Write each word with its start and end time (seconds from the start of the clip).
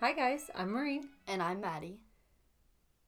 Hi, 0.00 0.12
guys. 0.12 0.50
I'm 0.54 0.70
Marie, 0.70 1.02
And 1.26 1.42
I'm 1.42 1.60
Maddie. 1.60 1.98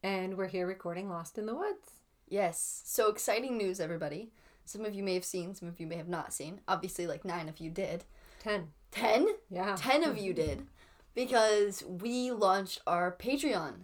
and 0.03 0.37
we're 0.37 0.49
here 0.49 0.67
recording 0.67 1.09
Lost 1.09 1.39
in 1.39 1.47
the 1.47 1.55
Woods. 1.55 1.93
Yes, 2.29 2.83
so 2.85 3.11
exciting 3.11 3.57
news, 3.57 3.81
everybody. 3.81 4.31
Some 4.65 4.85
of 4.85 4.95
you 4.95 5.03
may 5.03 5.15
have 5.15 5.25
seen, 5.25 5.55
some 5.55 5.69
of 5.69 5.79
you 5.81 5.87
may 5.87 5.97
have 5.97 6.09
not 6.09 6.33
seen. 6.33 6.61
Obviously, 6.69 7.07
like 7.07 7.25
nine 7.25 7.49
of 7.49 7.59
you 7.61 7.71
did. 7.71 8.05
10. 8.41 8.69
Ten? 8.91 9.27
Yeah. 9.51 9.77
Ten 9.79 10.05
of 10.05 10.17
you 10.19 10.33
did. 10.33 10.67
Because 11.15 11.83
we 11.87 12.31
launched 12.31 12.81
our 12.87 13.17
Patreon. 13.17 13.83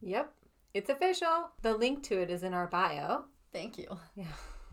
Yep. 0.00 0.32
It's 0.74 0.88
official. 0.90 1.50
The 1.62 1.74
link 1.76 2.02
to 2.04 2.20
it 2.20 2.30
is 2.30 2.42
in 2.42 2.54
our 2.54 2.66
bio. 2.66 3.24
Thank 3.52 3.78
you. 3.78 3.98
Yeah. 4.14 4.24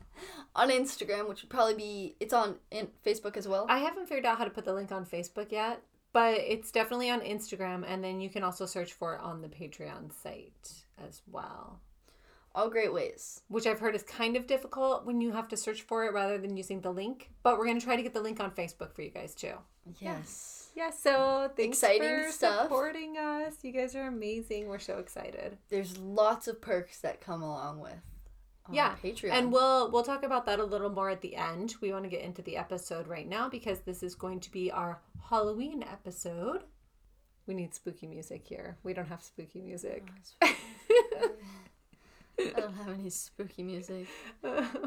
On 0.55 0.69
Instagram, 0.69 1.27
which 1.27 1.41
would 1.41 1.49
probably 1.49 1.73
be, 1.75 2.15
it's 2.19 2.33
on 2.33 2.55
in 2.71 2.87
Facebook 3.05 3.35
as 3.35 3.47
well. 3.47 3.65
I 3.67 3.79
haven't 3.79 4.07
figured 4.07 4.25
out 4.25 4.37
how 4.37 4.45
to 4.45 4.49
put 4.49 4.63
the 4.63 4.73
link 4.73 4.89
on 4.93 5.05
Facebook 5.05 5.51
yet, 5.51 5.81
but 6.15 6.35
it's 6.35 6.71
definitely 6.71 7.09
on 7.09 7.19
Instagram, 7.19 7.83
and 7.85 8.01
then 8.01 8.21
you 8.21 8.29
can 8.29 8.41
also 8.41 8.65
search 8.65 8.93
for 8.93 9.15
it 9.15 9.21
on 9.21 9.41
the 9.41 9.49
Patreon 9.49 10.13
site 10.23 10.85
as 11.05 11.21
well. 11.29 11.81
All 12.55 12.69
great 12.69 12.93
ways. 12.93 13.41
Which 13.49 13.67
I've 13.67 13.81
heard 13.81 13.95
is 13.95 14.03
kind 14.03 14.37
of 14.37 14.47
difficult 14.47 15.05
when 15.05 15.19
you 15.19 15.33
have 15.33 15.49
to 15.49 15.57
search 15.57 15.81
for 15.81 16.05
it 16.05 16.13
rather 16.13 16.37
than 16.37 16.55
using 16.55 16.79
the 16.79 16.89
link. 16.89 17.31
But 17.43 17.57
we're 17.57 17.65
going 17.65 17.81
to 17.81 17.85
try 17.85 17.97
to 17.97 18.01
get 18.01 18.13
the 18.13 18.21
link 18.21 18.39
on 18.39 18.51
Facebook 18.51 18.93
for 18.93 19.01
you 19.01 19.09
guys 19.09 19.35
too. 19.35 19.55
Yes. 19.99 20.69
Yeah, 20.73 20.91
so 20.91 21.51
thanks 21.57 21.79
Exciting 21.79 22.07
for 22.07 22.31
stuff. 22.31 22.61
supporting 22.61 23.17
us. 23.17 23.55
You 23.61 23.73
guys 23.73 23.93
are 23.93 24.07
amazing. 24.07 24.69
We're 24.69 24.79
so 24.79 24.99
excited. 24.99 25.57
There's 25.67 25.97
lots 25.97 26.47
of 26.47 26.61
perks 26.61 27.01
that 27.01 27.19
come 27.19 27.41
along 27.41 27.81
with 27.81 27.91
Yeah, 28.71 28.95
Patreon. 29.03 29.31
And 29.31 29.51
we'll 29.51 29.91
we'll 29.91 30.03
talk 30.03 30.23
about 30.23 30.45
that 30.47 30.59
a 30.59 30.63
little 30.63 30.89
more 30.89 31.09
at 31.09 31.21
the 31.21 31.35
end. 31.35 31.75
We 31.81 31.91
want 31.91 32.03
to 32.03 32.09
get 32.09 32.21
into 32.21 32.41
the 32.41 32.57
episode 32.57 33.07
right 33.07 33.27
now 33.27 33.49
because 33.49 33.79
this 33.81 34.01
is 34.01 34.15
going 34.15 34.39
to 34.41 34.51
be 34.51 34.71
our 34.71 35.01
Halloween 35.29 35.83
episode. 35.83 36.63
We 37.47 37.53
need 37.53 37.75
spooky 37.75 38.07
music 38.07 38.45
here. 38.47 38.77
We 38.83 38.93
don't 38.93 39.07
have 39.07 39.21
spooky 39.21 39.61
music. 39.61 40.07
Oh, 40.41 40.51
I 42.39 42.59
don't 42.59 42.73
have 42.73 42.99
any 42.99 43.09
spooky 43.09 43.63
music. 43.63 44.07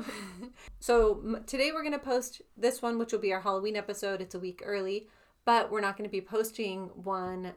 so 0.80 1.20
m- 1.24 1.44
today 1.46 1.70
we're 1.72 1.82
going 1.82 1.92
to 1.92 1.98
post 1.98 2.42
this 2.56 2.82
one 2.82 2.98
which 2.98 3.12
will 3.12 3.20
be 3.20 3.32
our 3.32 3.40
Halloween 3.40 3.76
episode. 3.76 4.20
It's 4.20 4.34
a 4.34 4.38
week 4.40 4.60
early, 4.64 5.08
but 5.44 5.70
we're 5.70 5.80
not 5.80 5.96
going 5.96 6.08
to 6.08 6.12
be 6.12 6.20
posting 6.20 6.88
one 6.94 7.52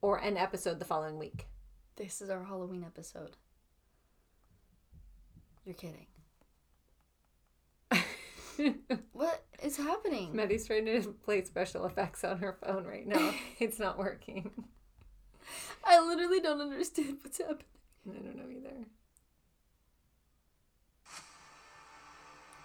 or 0.00 0.18
an 0.18 0.36
episode 0.36 0.78
the 0.78 0.84
following 0.84 1.18
week. 1.18 1.46
This 1.96 2.22
is 2.22 2.30
our 2.30 2.44
Halloween 2.44 2.84
episode. 2.84 3.36
You're 5.66 5.74
kidding. 5.74 6.06
What 9.12 9.44
is 9.62 9.76
happening? 9.76 10.34
Maddie's 10.34 10.66
trying 10.66 10.86
to 10.86 11.14
play 11.24 11.44
special 11.44 11.84
effects 11.84 12.24
on 12.24 12.38
her 12.38 12.56
phone 12.64 12.84
right 12.84 13.06
now. 13.06 13.34
it's 13.58 13.78
not 13.78 13.98
working. 13.98 14.50
I 15.84 16.00
literally 16.00 16.40
don't 16.40 16.60
understand 16.60 17.18
what's 17.22 17.38
happening. 17.38 17.64
I 18.08 18.12
don't 18.12 18.36
know 18.36 18.50
either. 18.50 18.76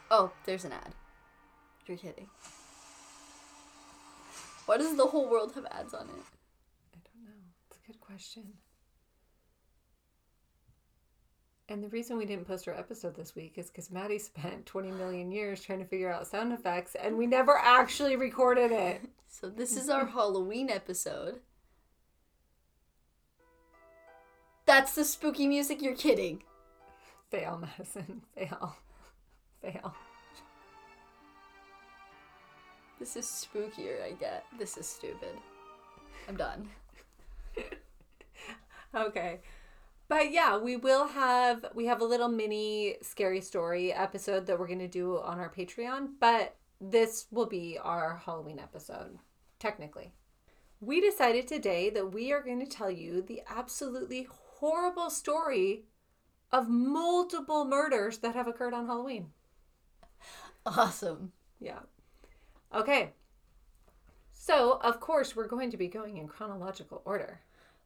Oh, 0.10 0.32
there's 0.46 0.66
an 0.66 0.74
ad. 0.74 0.94
You're 1.88 1.98
kidding. 1.98 2.28
Why 4.66 4.78
does 4.78 4.96
the 4.96 5.08
whole 5.08 5.30
world 5.30 5.54
have 5.56 5.66
ads 5.72 5.94
on 5.94 6.08
it? 6.08 6.24
I 6.94 7.00
don't 7.04 7.26
know. 7.26 7.42
It's 7.70 7.80
a 7.84 7.88
good 7.88 8.00
question. 8.00 8.54
And 11.72 11.82
the 11.82 11.88
reason 11.88 12.18
we 12.18 12.26
didn't 12.26 12.50
post 12.50 12.68
our 12.68 12.74
episode 12.78 13.16
this 13.16 13.34
week 13.34 13.54
is 13.56 13.68
because 13.68 13.92
Maddie 13.92 14.20
spent 14.20 14.66
20 14.66 14.92
million 14.92 15.32
years 15.32 15.64
trying 15.64 15.80
to 15.80 15.86
figure 15.86 16.12
out 16.12 16.28
sound 16.28 16.52
effects 16.52 16.96
and 16.96 17.18
we 17.18 17.26
never 17.26 17.58
actually 17.58 18.16
recorded 18.18 18.72
it. 18.72 19.02
So 19.34 19.50
this 19.50 19.78
is 19.78 19.90
our 19.90 20.08
Halloween 20.08 20.70
episode. 20.70 21.40
That's 24.66 24.94
the 24.94 25.06
spooky 25.06 25.48
music. 25.48 25.82
You're 25.82 25.96
kidding. 25.96 26.44
Fail, 27.30 27.58
Madison. 27.58 28.24
Fail. 28.36 28.76
Fail. 29.62 29.96
This 33.00 33.16
is 33.16 33.26
spookier. 33.26 34.04
I 34.04 34.12
get. 34.12 34.44
This 34.60 34.76
is 34.76 34.86
stupid. 34.86 35.38
I'm 36.28 36.36
done. 36.36 36.68
Okay. 38.94 39.40
But 40.12 40.34
yeah, 40.34 40.58
we 40.58 40.76
will 40.76 41.08
have 41.08 41.68
we 41.74 41.86
have 41.86 42.02
a 42.02 42.06
little 42.06 42.28
mini 42.28 42.98
scary 43.02 43.40
story 43.40 43.94
episode 43.94 44.46
that 44.46 44.60
we're 44.60 44.68
going 44.68 44.80
to 44.80 44.88
do 44.90 45.18
on 45.18 45.40
our 45.40 45.50
Patreon, 45.50 46.10
but 46.20 46.58
this 46.82 47.28
will 47.32 47.46
be 47.46 47.78
our 47.82 48.18
Halloween 48.18 48.60
episode 48.60 49.20
technically. 49.58 50.12
We 50.82 51.00
decided 51.00 51.48
today 51.48 51.90
that 51.92 52.12
we 52.12 52.34
are 52.34 52.44
going 52.44 52.60
to 52.60 52.66
tell 52.66 52.92
you 52.92 53.22
the 53.22 53.42
absolutely 53.50 54.28
horrible 54.30 55.10
story 55.10 55.86
of 56.52 56.68
multiple 56.68 57.64
murders 57.64 58.18
that 58.18 58.36
have 58.36 58.50
occurred 58.50 58.74
on 58.74 58.88
Halloween. 58.88 59.28
Awesome. 60.66 61.32
Yeah. 61.62 61.80
Okay. 62.76 63.14
So, 64.34 64.78
of 64.84 65.00
course, 65.00 65.38
we're 65.38 65.48
going 65.48 65.72
to 65.72 65.78
be 65.78 65.88
going 65.88 66.18
in 66.18 66.28
chronological 66.28 67.02
order. 67.06 67.40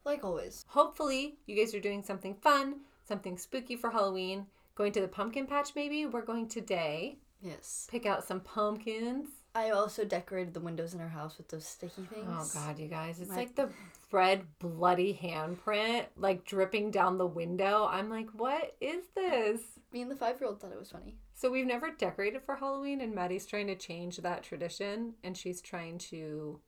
Like 0.05 0.23
always. 0.23 0.63
Hopefully, 0.69 1.37
you 1.47 1.55
guys 1.55 1.73
are 1.73 1.79
doing 1.79 2.03
something 2.03 2.35
fun, 2.35 2.81
something 3.07 3.37
spooky 3.37 3.75
for 3.75 3.89
Halloween. 3.89 4.45
Going 4.75 4.91
to 4.93 5.01
the 5.01 5.07
pumpkin 5.07 5.47
patch, 5.47 5.71
maybe? 5.75 6.05
We're 6.05 6.21
going 6.21 6.47
today. 6.47 7.17
Yes. 7.41 7.87
Pick 7.89 8.05
out 8.05 8.25
some 8.27 8.41
pumpkins. 8.41 9.27
I 9.55 9.69
also 9.69 10.03
decorated 10.03 10.53
the 10.53 10.59
windows 10.59 10.93
in 10.93 10.99
our 10.99 11.07
house 11.07 11.37
with 11.37 11.47
those 11.47 11.65
sticky 11.65 12.01
things. 12.13 12.27
Oh, 12.27 12.49
God, 12.53 12.77
you 12.77 12.87
guys. 12.89 13.21
It's 13.21 13.29
My- 13.29 13.37
like 13.37 13.55
the 13.55 13.69
red, 14.11 14.43
bloody 14.59 15.13
handprint, 15.13 16.07
like 16.17 16.43
dripping 16.45 16.91
down 16.91 17.17
the 17.17 17.25
window. 17.25 17.87
I'm 17.89 18.09
like, 18.09 18.27
what 18.33 18.75
is 18.81 19.05
this? 19.15 19.61
Me 19.93 20.01
and 20.01 20.11
the 20.11 20.15
five 20.15 20.39
year 20.41 20.49
old 20.49 20.59
thought 20.59 20.73
it 20.73 20.79
was 20.79 20.91
funny. 20.91 21.15
So, 21.33 21.49
we've 21.49 21.65
never 21.65 21.91
decorated 21.91 22.41
for 22.43 22.55
Halloween, 22.55 22.99
and 23.01 23.15
Maddie's 23.15 23.45
trying 23.45 23.67
to 23.67 23.75
change 23.75 24.17
that 24.17 24.43
tradition, 24.43 25.13
and 25.23 25.37
she's 25.37 25.61
trying 25.61 25.97
to. 25.99 26.59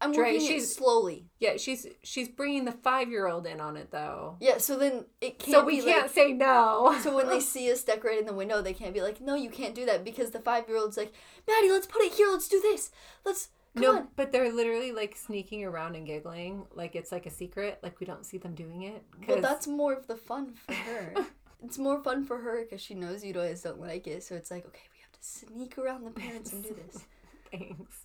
I'm 0.00 0.12
Dre, 0.12 0.32
working 0.34 0.46
it 0.46 0.48
she's- 0.48 0.74
slowly. 0.74 1.26
Yeah, 1.40 1.56
she's 1.56 1.86
she's 2.04 2.28
bringing 2.28 2.64
the 2.64 2.72
five 2.72 3.10
year 3.10 3.26
old 3.26 3.46
in 3.46 3.60
on 3.60 3.76
it 3.76 3.90
though. 3.90 4.36
Yeah, 4.40 4.58
so 4.58 4.76
then 4.78 5.06
it 5.20 5.38
can't 5.38 5.52
So 5.58 5.64
we 5.64 5.80
be 5.80 5.86
can't 5.86 6.02
like 6.02 6.10
say 6.12 6.32
no. 6.32 6.96
so 7.02 7.14
when 7.14 7.28
they 7.28 7.40
see 7.40 7.70
us 7.72 7.82
decorating 7.82 8.26
the 8.26 8.32
window, 8.34 8.62
they 8.62 8.74
can't 8.74 8.94
be 8.94 9.02
like, 9.02 9.20
"No, 9.20 9.34
you 9.34 9.50
can't 9.50 9.74
do 9.74 9.84
that," 9.86 10.04
because 10.04 10.30
the 10.30 10.38
five-year-old's 10.40 10.96
like, 10.96 11.12
"Maddie, 11.48 11.70
let's 11.70 11.86
put 11.86 12.02
it 12.02 12.12
here. 12.12 12.28
Let's 12.30 12.48
do 12.48 12.60
this. 12.60 12.90
Let's 13.24 13.48
come 13.74 13.82
no, 13.82 13.96
on." 13.98 14.08
but 14.14 14.30
they're 14.30 14.52
literally 14.52 14.92
like 14.92 15.16
sneaking 15.16 15.64
around 15.64 15.96
and 15.96 16.06
giggling, 16.06 16.64
like 16.74 16.94
it's 16.94 17.10
like 17.10 17.26
a 17.26 17.30
secret, 17.30 17.80
like 17.82 17.98
we 17.98 18.06
don't 18.06 18.24
see 18.24 18.38
them 18.38 18.54
doing 18.54 18.82
it. 18.82 19.02
Well, 19.26 19.36
'cause- 19.38 19.42
that's 19.42 19.66
more 19.66 19.94
of 19.94 20.06
the 20.06 20.16
fun 20.16 20.54
for 20.54 20.74
her. 20.74 21.14
it's 21.64 21.76
more 21.78 22.00
fun 22.04 22.24
for 22.24 22.38
her 22.38 22.62
because 22.62 22.80
she 22.80 22.94
knows 22.94 23.24
you 23.24 23.32
guys 23.32 23.62
don't 23.62 23.80
like 23.80 24.06
it. 24.06 24.22
So 24.22 24.36
it's 24.36 24.50
like, 24.52 24.64
okay, 24.66 24.86
we 24.92 25.00
have 25.02 25.10
to 25.10 25.18
sneak 25.20 25.76
around 25.76 26.04
the 26.04 26.12
parents 26.12 26.52
and 26.52 26.62
do 26.62 26.72
this. 26.86 27.04
thanks. 27.50 28.04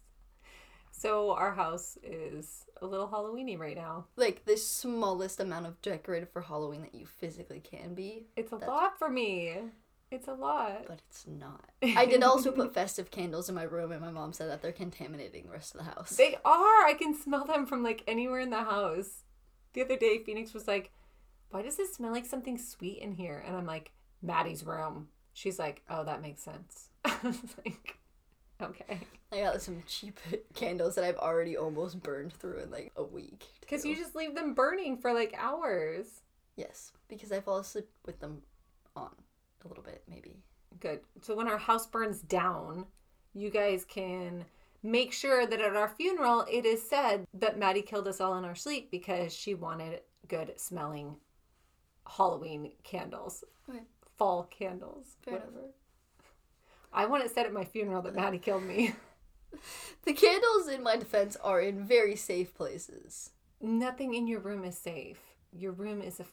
So 1.04 1.32
our 1.32 1.54
house 1.54 1.98
is 2.02 2.66
a 2.82 2.86
little 2.86 3.10
Halloweeny 3.10 3.60
right 3.60 3.76
now. 3.76 4.06
like 4.16 4.46
the 4.46 4.56
smallest 4.56 5.42
amount 5.42 5.66
of 5.66 5.82
decorated 5.82 6.30
for 6.30 6.42
Halloween 6.42 6.82
that 6.84 6.96
you 6.96 7.06
physically 7.06 7.60
can 7.60 7.94
be, 7.94 8.28
It's 8.38 8.54
a 8.54 8.56
That's- 8.56 8.70
lot 8.70 8.98
for 8.98 9.10
me. 9.10 9.58
It's 10.12 10.30
a 10.30 10.34
lot. 10.34 10.86
but 10.88 11.02
it's 11.10 11.26
not. 11.28 11.66
I 11.84 12.06
did 12.06 12.24
also 12.24 12.52
put 12.54 12.74
festive 12.74 13.12
candles 13.12 13.50
in 13.50 13.56
my 13.56 13.64
room, 13.64 13.92
and 13.92 14.00
my 14.00 14.12
mom 14.12 14.32
said 14.32 14.50
that 14.50 14.62
they're 14.62 14.72
contaminating 14.72 15.46
the 15.48 15.52
rest 15.52 15.74
of 15.76 15.80
the 15.84 15.92
house. 15.92 16.16
They 16.16 16.36
are. 16.46 16.86
I 16.86 16.96
can 16.98 17.14
smell 17.16 17.44
them 17.46 17.66
from 17.66 17.84
like 17.84 18.04
anywhere 18.08 18.40
in 18.40 18.50
the 18.52 18.64
house. 18.64 19.24
The 19.74 19.82
other 19.82 19.98
day, 19.98 20.20
Phoenix 20.20 20.54
was 20.54 20.68
like, 20.68 20.92
"Why 21.50 21.64
does 21.64 21.80
it 21.80 21.94
smell 21.94 22.12
like 22.14 22.28
something 22.28 22.58
sweet 22.60 23.00
in 23.00 23.12
here?" 23.14 23.44
And 23.46 23.58
I'm 23.58 23.66
like, 23.66 23.92
"Maddie's 24.22 24.64
room." 24.64 25.10
She's 25.34 25.58
like, 25.60 25.82
"Oh, 25.90 26.04
that 26.06 26.22
makes 26.22 26.42
sense." 26.44 26.90
Like, 27.66 27.98
"Okay," 28.64 29.00
I 29.32 29.40
got 29.42 29.62
some 29.62 29.84
cheap 29.88 30.20
candles 30.54 30.96
that 30.96 31.04
I've 31.04 31.18
already 31.18 31.58
almost 31.58 32.02
burned 32.02 32.34
through 32.34 32.60
in 32.60 32.72
like 32.72 32.92
a 32.96 33.04
week. 33.04 33.46
because 33.62 33.86
you 33.86 33.96
just 33.96 34.16
leave 34.16 34.36
them 34.36 34.54
burning 34.54 34.98
for 34.98 35.14
like 35.14 35.34
hours. 35.38 36.22
yes, 36.56 36.92
because 37.08 37.32
I 37.32 37.40
fall 37.42 37.58
asleep 37.58 37.88
with 38.06 38.20
them 38.20 38.42
on 38.96 39.12
a 39.64 39.68
little 39.68 39.84
bit, 39.84 40.04
maybe. 40.08 40.44
Good. 40.80 41.02
So 41.22 41.36
when 41.36 41.48
our 41.48 41.58
house 41.58 41.88
burns 41.88 42.20
down, 42.22 42.86
you 43.34 43.50
guys 43.50 43.86
can 43.86 44.46
make 44.82 45.14
sure 45.14 45.46
that 45.48 45.62
at 45.62 45.76
our 45.76 45.88
funeral 45.88 46.46
it 46.52 46.66
is 46.66 46.88
said 46.88 47.26
that 47.34 47.58
Maddie 47.58 47.82
killed 47.82 48.08
us 48.08 48.20
all 48.20 48.38
in 48.38 48.44
our 48.46 48.56
sleep 48.56 48.92
because 48.92 49.34
she 49.34 49.54
wanted 49.56 50.02
good 50.28 50.54
smelling 50.60 51.16
Halloween 52.06 52.72
candles. 52.84 53.44
Okay. 53.70 53.80
Fall 54.18 54.44
candles. 54.44 55.16
Fair 55.24 55.36
enough. 55.36 55.72
I 56.94 57.06
want 57.08 57.24
it 57.24 57.34
said 57.34 57.46
at 57.46 57.54
my 57.54 57.66
funeral 57.66 58.02
that 58.04 58.16
Maddie 58.16 58.40
killed 58.40 58.64
me. 58.64 58.94
The 60.06 60.14
candles, 60.14 60.68
in 60.68 60.82
my 60.84 60.98
defense, 60.98 61.38
are 61.44 61.62
in 61.62 61.86
very 61.86 62.16
safe 62.16 62.56
places. 62.56 63.30
Nothing 63.62 64.16
in 64.16 64.28
your 64.28 64.40
room 64.40 64.66
is 64.66 64.76
safe. 64.78 65.20
Your 65.56 65.72
room 65.72 66.02
is 66.02 66.20
a 66.20 66.26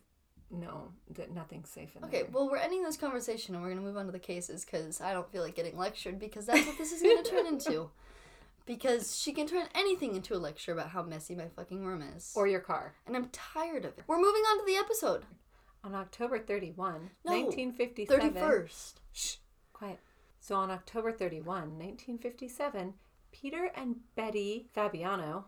no, 0.51 0.93
that 1.11 1.31
nothing's 1.33 1.69
safe 1.69 1.95
in 1.95 2.05
Okay, 2.07 2.23
there. 2.23 2.31
well, 2.33 2.51
we're 2.51 2.57
ending 2.57 2.83
this 2.83 2.97
conversation 2.97 3.55
and 3.55 3.63
we're 3.63 3.69
going 3.71 3.79
to 3.81 3.87
move 3.87 3.97
on 3.99 4.07
to 4.07 4.13
the 4.13 4.19
cases 4.19 4.65
because 4.65 5.01
I 5.01 5.13
don't 5.13 5.31
feel 5.31 5.43
like 5.45 5.55
getting 5.55 5.77
lectured 5.79 6.19
because 6.19 6.47
that's 6.47 6.67
what 6.67 6.79
this 6.79 6.91
is 6.93 7.03
going 7.03 7.23
to 7.23 7.31
turn 7.31 7.47
into. 7.55 7.91
Because 8.67 9.21
she 9.21 9.33
can 9.33 9.47
turn 9.47 9.67
anything 9.75 10.17
into 10.17 10.35
a 10.35 10.39
lecture 10.39 10.73
about 10.73 10.89
how 10.89 11.03
messy 11.03 11.35
my 11.37 11.49
fucking 11.55 11.85
room 11.85 12.03
is. 12.17 12.33
Or 12.35 12.49
your 12.49 12.61
car. 12.61 12.95
and 13.07 13.15
I'm 13.17 13.29
tired 13.29 13.85
of 13.85 13.97
it. 13.99 14.05
We're 14.09 14.17
moving 14.17 14.43
on 14.43 14.59
to 14.59 14.65
the 14.67 14.77
episode. 14.79 15.25
On 15.85 15.95
October 15.95 16.39
31, 16.39 17.11
No, 17.25 17.33
1957. 17.33 18.33
31st. 18.33 18.93
Shh, 19.13 19.37
quiet. 19.73 20.01
So 20.41 20.57
on 20.57 20.71
October 20.71 21.13
31, 21.13 21.45
1957, 21.45 22.95
Peter 23.31 23.71
and 23.75 23.97
Betty 24.17 24.67
Fabiano 24.73 25.45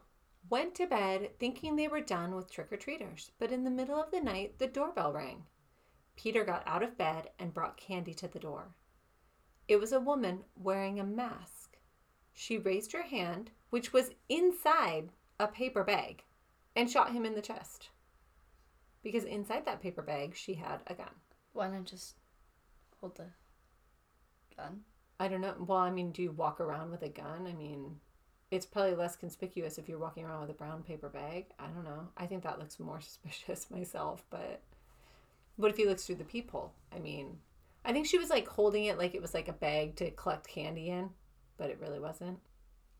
went 0.51 0.75
to 0.75 0.87
bed 0.87 1.31
thinking 1.39 1.77
they 1.77 1.89
were 1.89 2.03
done 2.03 2.35
with 2.35 2.51
trick 2.51 2.71
or 2.71 2.77
treaters, 2.77 3.33
but 3.39 3.51
in 3.51 3.65
the 3.65 3.71
middle 3.71 4.01
of 4.01 4.11
the 4.11 4.21
night, 4.21 4.59
the 4.59 4.67
doorbell 4.67 5.13
rang. 5.13 5.47
Peter 6.15 6.45
got 6.45 6.63
out 6.67 6.83
of 6.83 6.99
bed 6.99 7.31
and 7.39 7.55
brought 7.55 7.79
candy 7.79 8.13
to 8.13 8.29
the 8.29 8.39
door. 8.39 8.75
It 9.67 9.77
was 9.77 9.93
a 9.93 10.01
woman 10.01 10.45
wearing 10.55 11.01
a 11.01 11.05
mask. 11.05 11.79
She 12.35 12.59
raised 12.59 12.93
her 12.93 13.03
hand, 13.03 13.51
which 13.71 13.93
was 13.93 14.11
inside 14.29 15.11
a 15.41 15.49
paper 15.49 15.85
bag, 15.85 16.23
and 16.77 16.91
shot 16.91 17.13
him 17.13 17.25
in 17.25 17.35
the 17.35 17.43
chest. 17.43 17.89
Because 19.03 19.25
inside 19.25 19.65
that 19.65 19.81
paper 19.81 20.03
bag, 20.03 20.37
she 20.37 20.55
had 20.55 20.83
a 20.87 20.95
gun. 20.95 21.15
Why 21.55 21.69
not 21.69 21.85
just 21.85 22.17
hold 23.01 23.17
the 23.17 23.31
gun? 24.57 24.81
I 25.19 25.29
don't 25.29 25.41
know. 25.41 25.55
Well, 25.59 25.79
I 25.79 25.91
mean, 25.91 26.11
do 26.11 26.23
you 26.23 26.33
walk 26.33 26.61
around 26.61 26.91
with 26.91 27.03
a 27.03 27.09
gun? 27.09 27.47
I 27.47 27.53
mean, 27.53 27.97
it's 28.51 28.67
probably 28.67 28.95
less 28.95 29.17
conspicuous 29.17 29.79
if 29.79 29.89
you're 29.89 29.99
walking 29.99 30.25
around 30.25 30.41
with 30.41 30.51
a 30.51 30.55
brown 30.55 30.83
paper 30.83 31.09
bag. 31.09 31.47
I 31.59 31.67
don't 31.69 31.85
know. 31.85 32.09
I 32.17 32.27
think 32.27 32.43
that 32.43 32.59
looks 32.59 32.79
more 32.81 33.01
suspicious 33.03 33.71
myself, 33.71 34.25
but 34.31 34.61
what 35.57 35.71
if 35.71 35.77
he 35.77 35.87
looks 35.87 36.05
through 36.05 36.17
the 36.17 36.25
peephole? 36.25 36.73
I 36.95 36.99
mean, 36.99 37.39
I 37.85 37.93
think 37.93 38.07
she 38.07 38.19
was 38.19 38.31
like 38.31 38.49
holding 38.49 38.85
it 38.85 38.99
like 38.99 39.15
it 39.15 39.23
was 39.23 39.35
like 39.35 39.49
a 39.49 39.53
bag 39.53 39.97
to 39.97 40.11
collect 40.11 40.49
candy 40.49 40.89
in, 40.89 41.11
but 41.57 41.71
it 41.71 41.81
really 41.81 41.99
wasn't. 42.01 42.39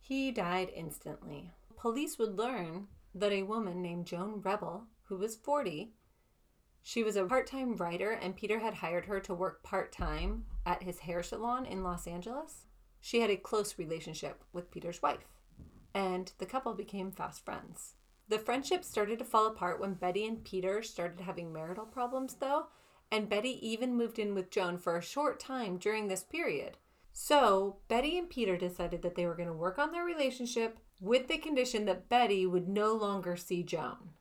He 0.01 0.31
died 0.31 0.71
instantly. 0.75 1.51
Police 1.77 2.19
would 2.19 2.39
learn 2.39 2.89
that 3.15 3.33
a 3.33 3.43
woman 3.43 3.83
named 3.83 4.07
Joan 4.07 4.41
Rebel, 4.43 4.85
who 5.05 5.17
was 5.17 5.37
40, 5.37 5.93
she 6.83 7.05
was 7.05 7.15
a 7.17 7.25
part 7.25 7.47
time 7.47 7.77
writer, 7.77 8.11
and 8.11 8.37
Peter 8.37 8.59
had 8.59 8.75
hired 8.75 9.07
her 9.07 9.21
to 9.21 9.35
work 9.35 9.63
part 9.63 9.93
time 9.93 10.45
at 10.65 10.83
his 10.83 11.01
hair 11.01 11.23
salon 11.23 11.67
in 11.67 11.83
Los 11.83 12.07
Angeles. 12.07 12.67
She 13.01 13.21
had 13.21 13.31
a 13.31 13.37
close 13.37 13.79
relationship 13.79 14.45
with 14.53 14.71
Peter's 14.71 15.03
wife, 15.03 15.41
and 15.95 16.33
the 16.39 16.47
couple 16.47 16.75
became 16.75 17.11
fast 17.11 17.45
friends. 17.45 17.95
The 18.29 18.39
friendship 18.39 18.85
started 18.85 19.19
to 19.19 19.25
fall 19.25 19.47
apart 19.47 19.81
when 19.81 19.95
Betty 19.95 20.27
and 20.27 20.45
Peter 20.45 20.83
started 20.83 21.21
having 21.21 21.53
marital 21.53 21.85
problems, 21.85 22.35
though, 22.35 22.67
and 23.11 23.29
Betty 23.29 23.59
even 23.67 23.97
moved 23.97 24.19
in 24.19 24.35
with 24.35 24.51
Joan 24.51 24.79
for 24.79 24.97
a 24.97 25.03
short 25.03 25.39
time 25.39 25.77
during 25.77 26.09
this 26.09 26.23
period. 26.23 26.79
So, 27.13 27.77
Betty 27.89 28.17
and 28.17 28.31
Peter 28.31 28.57
decided 28.57 29.03
that 29.03 29.17
they 29.17 29.27
were 29.27 29.35
going 29.35 29.49
to 29.49 29.55
work 29.55 29.79
on 29.79 29.93
their 29.93 30.05
relationship 30.05 30.79
with 30.99 31.29
the 31.29 31.37
condition 31.37 31.85
that 31.85 32.09
Betty 32.09 32.47
would 32.47 32.69
no 32.69 32.95
longer 32.95 33.37
see 33.37 33.63
Joan. 33.63 34.15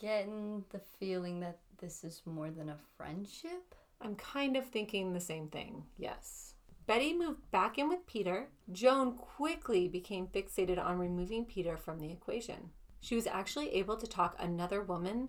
Getting 0.00 0.64
the 0.70 0.80
feeling 1.00 1.40
that 1.40 1.58
this 1.78 2.04
is 2.04 2.22
more 2.24 2.50
than 2.50 2.68
a 2.68 2.76
friendship? 2.96 3.74
I'm 4.02 4.16
kind 4.16 4.56
of 4.56 4.66
thinking 4.66 5.12
the 5.12 5.20
same 5.20 5.48
thing, 5.48 5.84
yes. 5.96 6.54
Betty 6.86 7.14
moved 7.14 7.50
back 7.50 7.78
in 7.78 7.88
with 7.88 8.06
Peter. 8.06 8.48
Joan 8.70 9.16
quickly 9.16 9.88
became 9.88 10.26
fixated 10.26 10.84
on 10.84 10.98
removing 10.98 11.44
Peter 11.44 11.76
from 11.76 12.00
the 12.00 12.10
equation. 12.10 12.70
She 13.00 13.14
was 13.14 13.26
actually 13.26 13.72
able 13.74 13.96
to 13.96 14.06
talk 14.06 14.36
another 14.38 14.82
woman 14.82 15.28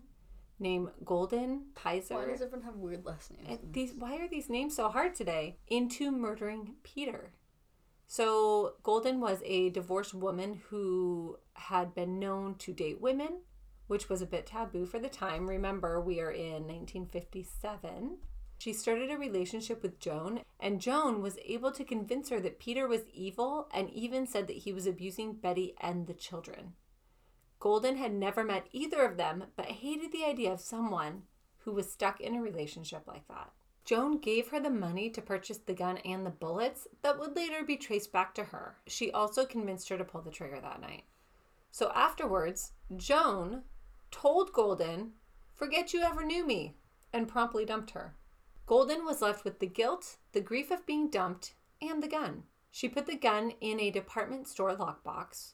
named 0.59 0.89
Golden 1.03 1.65
Kaiser. 1.75 2.15
Why 2.15 2.25
does 2.25 2.41
everyone 2.41 2.65
have 2.65 2.75
weird 2.75 3.05
last 3.05 3.31
names? 3.31 3.59
These 3.71 3.93
why 3.93 4.17
are 4.17 4.27
these 4.27 4.49
names 4.49 4.75
so 4.75 4.89
hard 4.89 5.15
today? 5.15 5.57
Into 5.67 6.11
murdering 6.11 6.75
Peter. 6.83 7.33
So 8.07 8.73
Golden 8.83 9.19
was 9.19 9.41
a 9.45 9.69
divorced 9.69 10.13
woman 10.13 10.61
who 10.69 11.37
had 11.53 11.95
been 11.95 12.19
known 12.19 12.55
to 12.55 12.73
date 12.73 13.01
women, 13.01 13.41
which 13.87 14.09
was 14.09 14.21
a 14.21 14.27
bit 14.27 14.45
taboo 14.45 14.85
for 14.85 14.99
the 14.99 15.09
time. 15.09 15.49
Remember, 15.49 15.99
we 15.99 16.19
are 16.19 16.31
in 16.31 16.67
1957. 16.67 18.17
She 18.63 18.71
started 18.71 19.11
a 19.11 19.17
relationship 19.17 19.83
with 19.83 19.99
Joan, 19.99 20.39
and 20.57 20.79
Joan 20.79 21.21
was 21.21 21.37
able 21.43 21.73
to 21.73 21.83
convince 21.83 22.29
her 22.29 22.39
that 22.39 22.61
Peter 22.61 22.87
was 22.87 23.01
evil 23.13 23.67
and 23.73 23.89
even 23.89 24.25
said 24.25 24.47
that 24.47 24.59
he 24.59 24.71
was 24.71 24.87
abusing 24.87 25.33
Betty 25.33 25.75
and 25.81 26.07
the 26.07 26.13
children. 26.13 26.71
Golden 27.59 27.97
had 27.97 28.13
never 28.13 28.41
met 28.41 28.69
either 28.71 29.03
of 29.03 29.17
them, 29.17 29.47
but 29.57 29.65
hated 29.65 30.13
the 30.13 30.23
idea 30.23 30.53
of 30.53 30.61
someone 30.61 31.23
who 31.65 31.73
was 31.73 31.91
stuck 31.91 32.21
in 32.21 32.35
a 32.35 32.41
relationship 32.41 33.05
like 33.05 33.27
that. 33.27 33.51
Joan 33.83 34.19
gave 34.19 34.47
her 34.47 34.61
the 34.61 34.69
money 34.69 35.09
to 35.09 35.21
purchase 35.21 35.57
the 35.57 35.73
gun 35.73 35.97
and 35.97 36.25
the 36.25 36.29
bullets 36.29 36.87
that 37.01 37.19
would 37.19 37.35
later 37.35 37.65
be 37.65 37.75
traced 37.75 38.13
back 38.13 38.33
to 38.35 38.45
her. 38.45 38.77
She 38.87 39.11
also 39.11 39.45
convinced 39.45 39.89
her 39.89 39.97
to 39.97 40.05
pull 40.05 40.21
the 40.21 40.31
trigger 40.31 40.61
that 40.61 40.79
night. 40.79 41.03
So 41.71 41.91
afterwards, 41.93 42.71
Joan 42.95 43.63
told 44.09 44.53
Golden, 44.53 45.15
Forget 45.53 45.93
you 45.93 45.99
ever 45.99 46.23
knew 46.23 46.47
me, 46.47 46.77
and 47.11 47.27
promptly 47.27 47.65
dumped 47.65 47.91
her. 47.91 48.15
Golden 48.65 49.05
was 49.05 49.21
left 49.21 49.43
with 49.43 49.59
the 49.59 49.67
guilt, 49.67 50.17
the 50.31 50.41
grief 50.41 50.71
of 50.71 50.85
being 50.85 51.09
dumped, 51.09 51.53
and 51.81 52.01
the 52.01 52.07
gun. 52.07 52.43
She 52.71 52.87
put 52.87 53.05
the 53.05 53.15
gun 53.15 53.53
in 53.61 53.79
a 53.79 53.91
department 53.91 54.47
store 54.47 54.75
lockbox. 54.75 55.53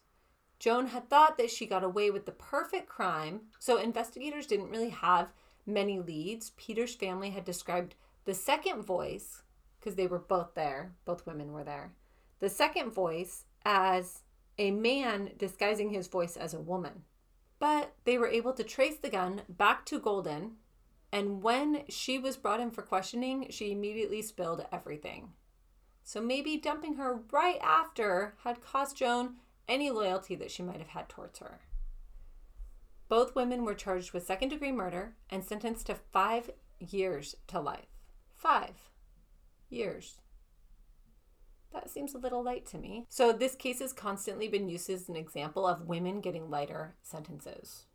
Joan 0.60 0.88
had 0.88 1.10
thought 1.10 1.38
that 1.38 1.50
she 1.50 1.66
got 1.66 1.84
away 1.84 2.12
with 2.12 2.26
the 2.26 2.32
perfect 2.32 2.88
crime, 2.88 3.42
so 3.60 3.78
investigators 3.78 4.46
didn't 4.46 4.70
really 4.70 4.90
have 4.90 5.30
many 5.66 6.00
leads. 6.00 6.52
Peter's 6.52 6.96
family 6.96 7.32
had 7.32 7.46
described 7.46 7.96
the 8.26 8.34
second 8.34 8.84
voice, 8.84 9.44
because 9.80 9.96
they 9.96 10.08
were 10.08 10.20
both 10.20 10.54
there, 10.54 10.94
both 11.06 11.26
women 11.26 11.52
were 11.52 11.64
there, 11.64 11.94
the 12.40 12.50
second 12.50 12.92
voice 12.92 13.46
as 13.66 14.22
a 14.58 14.72
man 14.72 15.32
disguising 15.38 15.90
his 15.90 16.08
voice 16.08 16.38
as 16.38 16.54
a 16.54 16.60
woman. 16.60 17.04
But 17.58 17.94
they 18.04 18.18
were 18.18 18.28
able 18.28 18.54
to 18.54 18.64
trace 18.64 18.98
the 18.98 19.10
gun 19.10 19.42
back 19.50 19.86
to 19.88 20.00
Golden, 20.00 20.58
and 21.12 21.42
when 21.42 21.84
she 21.90 22.20
was 22.20 22.38
brought 22.38 22.60
in 22.60 22.72
for 22.72 22.82
questioning, 22.82 23.48
she 23.50 23.72
immediately 23.72 24.22
spilled 24.22 24.66
everything. 24.72 25.34
So 26.04 26.22
maybe 26.22 26.58
dumping 26.58 26.96
her 26.96 27.22
right 27.32 27.60
after 27.62 28.36
had 28.44 28.62
cost 28.62 28.98
Joan 28.98 29.36
any 29.68 29.92
loyalty 29.92 30.36
that 30.36 30.52
she 30.52 30.64
might 30.64 30.80
have 30.80 30.90
had 30.90 31.10
towards 31.10 31.40
her. 31.40 31.60
Both 33.08 33.36
women 33.36 33.66
were 33.66 33.74
charged 33.74 34.14
with 34.14 34.26
second 34.26 34.50
degree 34.50 34.72
murder 34.72 35.16
and 35.30 35.44
sentenced 35.44 35.88
to 35.88 35.96
five 35.96 36.52
years 36.80 37.36
to 37.48 37.60
life. 37.60 37.88
Five 38.36 38.76
years. 39.70 40.22
That 41.74 41.90
seems 41.90 42.14
a 42.14 42.20
little 42.20 42.44
light 42.44 42.66
to 42.68 42.78
me. 42.78 43.06
So, 43.10 43.32
this 43.32 43.56
case 43.56 43.80
has 43.80 43.94
constantly 43.94 44.48
been 44.48 44.70
used 44.70 44.90
as 44.90 45.08
an 45.08 45.16
example 45.16 45.68
of 45.68 45.88
women 45.88 46.20
getting 46.22 46.50
lighter 46.50 46.96
sentences. 47.04 47.86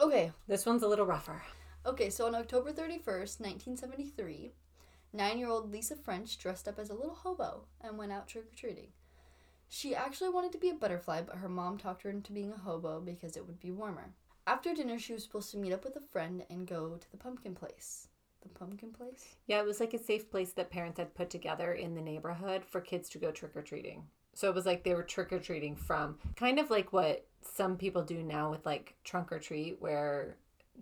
Okay, 0.00 0.32
This 0.46 0.66
one's 0.66 0.82
a 0.82 0.88
little 0.88 1.06
rougher. 1.06 1.42
Okay, 1.86 2.10
so 2.10 2.26
on 2.26 2.34
October 2.34 2.72
31st, 2.72 3.40
1973, 3.40 4.52
nine 5.12 5.38
year 5.38 5.48
old 5.48 5.70
Lisa 5.70 5.96
French 5.96 6.38
dressed 6.38 6.68
up 6.68 6.78
as 6.78 6.90
a 6.90 6.94
little 6.94 7.14
hobo 7.14 7.64
and 7.80 7.96
went 7.96 8.12
out 8.12 8.26
trick 8.28 8.44
or 8.44 8.56
treating. 8.56 8.88
She 9.68 9.94
actually 9.94 10.30
wanted 10.30 10.52
to 10.52 10.58
be 10.58 10.70
a 10.70 10.74
butterfly, 10.74 11.22
but 11.22 11.36
her 11.36 11.48
mom 11.48 11.78
talked 11.78 12.02
her 12.02 12.10
into 12.10 12.32
being 12.32 12.52
a 12.52 12.56
hobo 12.56 13.00
because 13.00 13.36
it 13.36 13.46
would 13.46 13.60
be 13.60 13.70
warmer. 13.70 14.12
After 14.46 14.74
dinner, 14.74 14.98
she 14.98 15.14
was 15.14 15.22
supposed 15.22 15.50
to 15.52 15.58
meet 15.58 15.72
up 15.72 15.84
with 15.84 15.96
a 15.96 16.00
friend 16.00 16.44
and 16.50 16.66
go 16.66 16.96
to 16.96 17.10
the 17.10 17.16
pumpkin 17.16 17.54
place. 17.54 18.08
The 18.42 18.48
pumpkin 18.50 18.92
place? 18.92 19.36
Yeah, 19.46 19.60
it 19.60 19.64
was 19.64 19.80
like 19.80 19.94
a 19.94 19.98
safe 19.98 20.30
place 20.30 20.52
that 20.52 20.70
parents 20.70 20.98
had 20.98 21.14
put 21.14 21.30
together 21.30 21.72
in 21.72 21.94
the 21.94 22.02
neighborhood 22.02 22.62
for 22.64 22.80
kids 22.80 23.08
to 23.10 23.18
go 23.18 23.30
trick 23.30 23.56
or 23.56 23.62
treating. 23.62 24.04
So 24.34 24.48
it 24.48 24.54
was 24.54 24.66
like 24.66 24.84
they 24.84 24.94
were 24.94 25.02
trick 25.02 25.32
or 25.32 25.38
treating 25.38 25.76
from 25.76 26.18
kind 26.36 26.58
of 26.58 26.68
like 26.68 26.92
what 26.92 27.26
some 27.40 27.76
people 27.76 28.02
do 28.02 28.22
now 28.22 28.50
with 28.50 28.66
like 28.66 28.96
trunk 29.02 29.32
or 29.32 29.38
treat, 29.38 29.80
where 29.80 30.36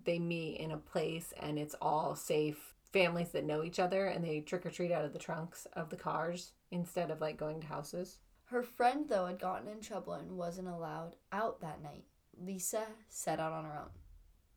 they 0.05 0.19
meet 0.19 0.59
in 0.59 0.71
a 0.71 0.77
place 0.77 1.33
and 1.39 1.57
it's 1.57 1.75
all 1.81 2.15
safe 2.15 2.73
families 2.91 3.29
that 3.29 3.45
know 3.45 3.63
each 3.63 3.79
other 3.79 4.05
and 4.05 4.23
they 4.23 4.39
trick 4.39 4.65
or 4.65 4.69
treat 4.69 4.91
out 4.91 5.05
of 5.05 5.13
the 5.13 5.19
trunks 5.19 5.65
of 5.73 5.89
the 5.89 5.95
cars 5.95 6.51
instead 6.71 7.09
of 7.11 7.21
like 7.21 7.37
going 7.37 7.59
to 7.61 7.67
houses. 7.67 8.19
Her 8.45 8.61
friend, 8.61 9.05
though, 9.09 9.25
had 9.25 9.39
gotten 9.39 9.67
in 9.67 9.81
trouble 9.81 10.13
and 10.13 10.37
wasn't 10.37 10.67
allowed 10.67 11.15
out 11.31 11.61
that 11.61 11.81
night. 11.81 12.03
Lisa 12.39 12.85
set 13.09 13.39
out 13.39 13.51
on 13.51 13.65
her 13.65 13.79
own. 13.79 13.89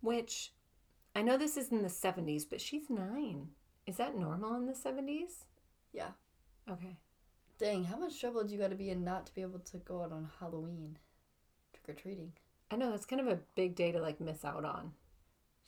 Which 0.03 0.53
I 1.15 1.23
know 1.23 1.39
this 1.39 1.57
is 1.57 1.73
in 1.73 1.83
the 1.83 1.89
70s, 1.89 2.45
but 2.49 2.61
she's 2.61 2.91
nine. 2.91 3.49
Is 3.87 3.97
that 3.97 4.19
normal 4.19 4.55
in 4.57 4.67
the 4.67 4.75
70s? 4.75 5.45
Yeah. 5.93 6.11
Okay. 6.71 6.99
Dang, 7.59 7.85
how 7.85 7.97
much 7.97 8.21
trouble 8.21 8.45
do 8.45 8.53
you 8.53 8.61
got 8.61 8.71
to 8.71 8.77
be 8.77 8.91
in 8.91 9.03
not 9.03 9.25
to 9.27 9.35
be 9.35 9.41
able 9.41 9.61
to 9.61 9.79
go 9.79 10.03
out 10.03 10.13
on 10.13 10.29
Halloween 10.41 10.99
trick 11.73 11.97
or 11.97 11.99
treating? 11.99 12.33
I 12.71 12.77
know 12.77 12.91
that's 12.91 13.07
kind 13.07 13.21
of 13.21 13.29
a 13.29 13.39
big 13.55 13.77
day 13.77 13.93
to 13.93 14.01
like 14.01 14.21
miss 14.21 14.45
out 14.45 14.65
on. 14.65 14.93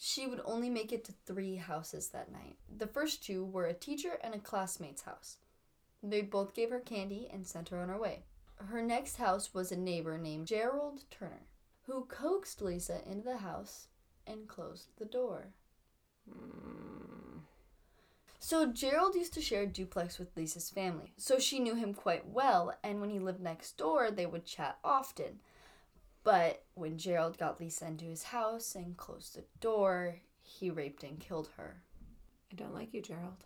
She 0.00 0.28
would 0.28 0.40
only 0.44 0.70
make 0.70 0.92
it 0.92 1.04
to 1.04 1.12
three 1.26 1.56
houses 1.56 2.08
that 2.10 2.30
night. 2.30 2.56
The 2.74 2.86
first 2.86 3.24
two 3.24 3.44
were 3.44 3.66
a 3.66 3.74
teacher 3.74 4.18
and 4.22 4.32
a 4.32 4.38
classmate's 4.38 5.02
house. 5.02 5.38
They 6.02 6.22
both 6.22 6.54
gave 6.54 6.70
her 6.70 6.78
candy 6.78 7.28
and 7.32 7.44
sent 7.44 7.70
her 7.70 7.80
on 7.80 7.88
her 7.88 7.98
way. 7.98 8.22
Her 8.68 8.80
next 8.80 9.16
house 9.16 9.52
was 9.52 9.72
a 9.72 9.76
neighbor 9.76 10.16
named 10.16 10.46
Gerald 10.46 11.02
Turner, 11.10 11.46
who 11.82 12.04
coaxed 12.04 12.62
Lisa 12.62 13.00
into 13.10 13.24
the 13.24 13.38
house 13.38 13.88
and 14.24 14.46
closed 14.46 14.88
the 14.98 15.04
door. 15.04 15.48
So 18.38 18.66
Gerald 18.66 19.16
used 19.16 19.34
to 19.34 19.40
share 19.40 19.62
a 19.62 19.66
duplex 19.66 20.18
with 20.18 20.36
Lisa's 20.36 20.70
family, 20.70 21.12
so 21.16 21.40
she 21.40 21.58
knew 21.58 21.74
him 21.74 21.92
quite 21.92 22.28
well, 22.28 22.72
and 22.84 23.00
when 23.00 23.10
he 23.10 23.18
lived 23.18 23.40
next 23.40 23.76
door, 23.76 24.10
they 24.10 24.26
would 24.26 24.44
chat 24.44 24.78
often. 24.84 25.40
But 26.28 26.66
when 26.74 26.98
Gerald 26.98 27.38
got 27.38 27.58
Lisa 27.58 27.86
into 27.86 28.04
his 28.04 28.24
house 28.24 28.74
and 28.74 28.98
closed 28.98 29.34
the 29.34 29.44
door, 29.60 30.16
he 30.42 30.68
raped 30.68 31.02
and 31.02 31.18
killed 31.18 31.48
her. 31.56 31.80
I 32.52 32.54
don't 32.54 32.74
like 32.74 32.92
you, 32.92 33.00
Gerald. 33.00 33.44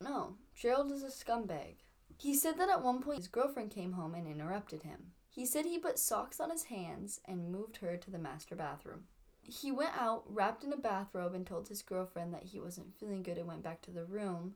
No, 0.00 0.34
Gerald 0.52 0.90
is 0.90 1.04
a 1.04 1.12
scumbag. 1.12 1.76
He 2.18 2.34
said 2.34 2.58
that 2.58 2.68
at 2.68 2.82
one 2.82 3.02
point 3.02 3.18
his 3.18 3.28
girlfriend 3.28 3.70
came 3.70 3.92
home 3.92 4.16
and 4.16 4.26
interrupted 4.26 4.82
him. 4.82 5.12
He 5.28 5.46
said 5.46 5.64
he 5.64 5.78
put 5.78 5.96
socks 5.96 6.40
on 6.40 6.50
his 6.50 6.64
hands 6.64 7.20
and 7.24 7.52
moved 7.52 7.76
her 7.76 7.96
to 7.96 8.10
the 8.10 8.18
master 8.18 8.56
bathroom. 8.56 9.04
He 9.40 9.70
went 9.70 9.96
out, 9.96 10.24
wrapped 10.26 10.64
in 10.64 10.72
a 10.72 10.76
bathrobe, 10.76 11.34
and 11.34 11.46
told 11.46 11.68
his 11.68 11.82
girlfriend 11.82 12.34
that 12.34 12.46
he 12.46 12.58
wasn't 12.58 12.98
feeling 12.98 13.22
good 13.22 13.38
and 13.38 13.46
went 13.46 13.62
back 13.62 13.80
to 13.82 13.92
the 13.92 14.04
room 14.04 14.54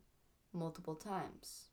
multiple 0.52 0.96
times. 0.96 1.66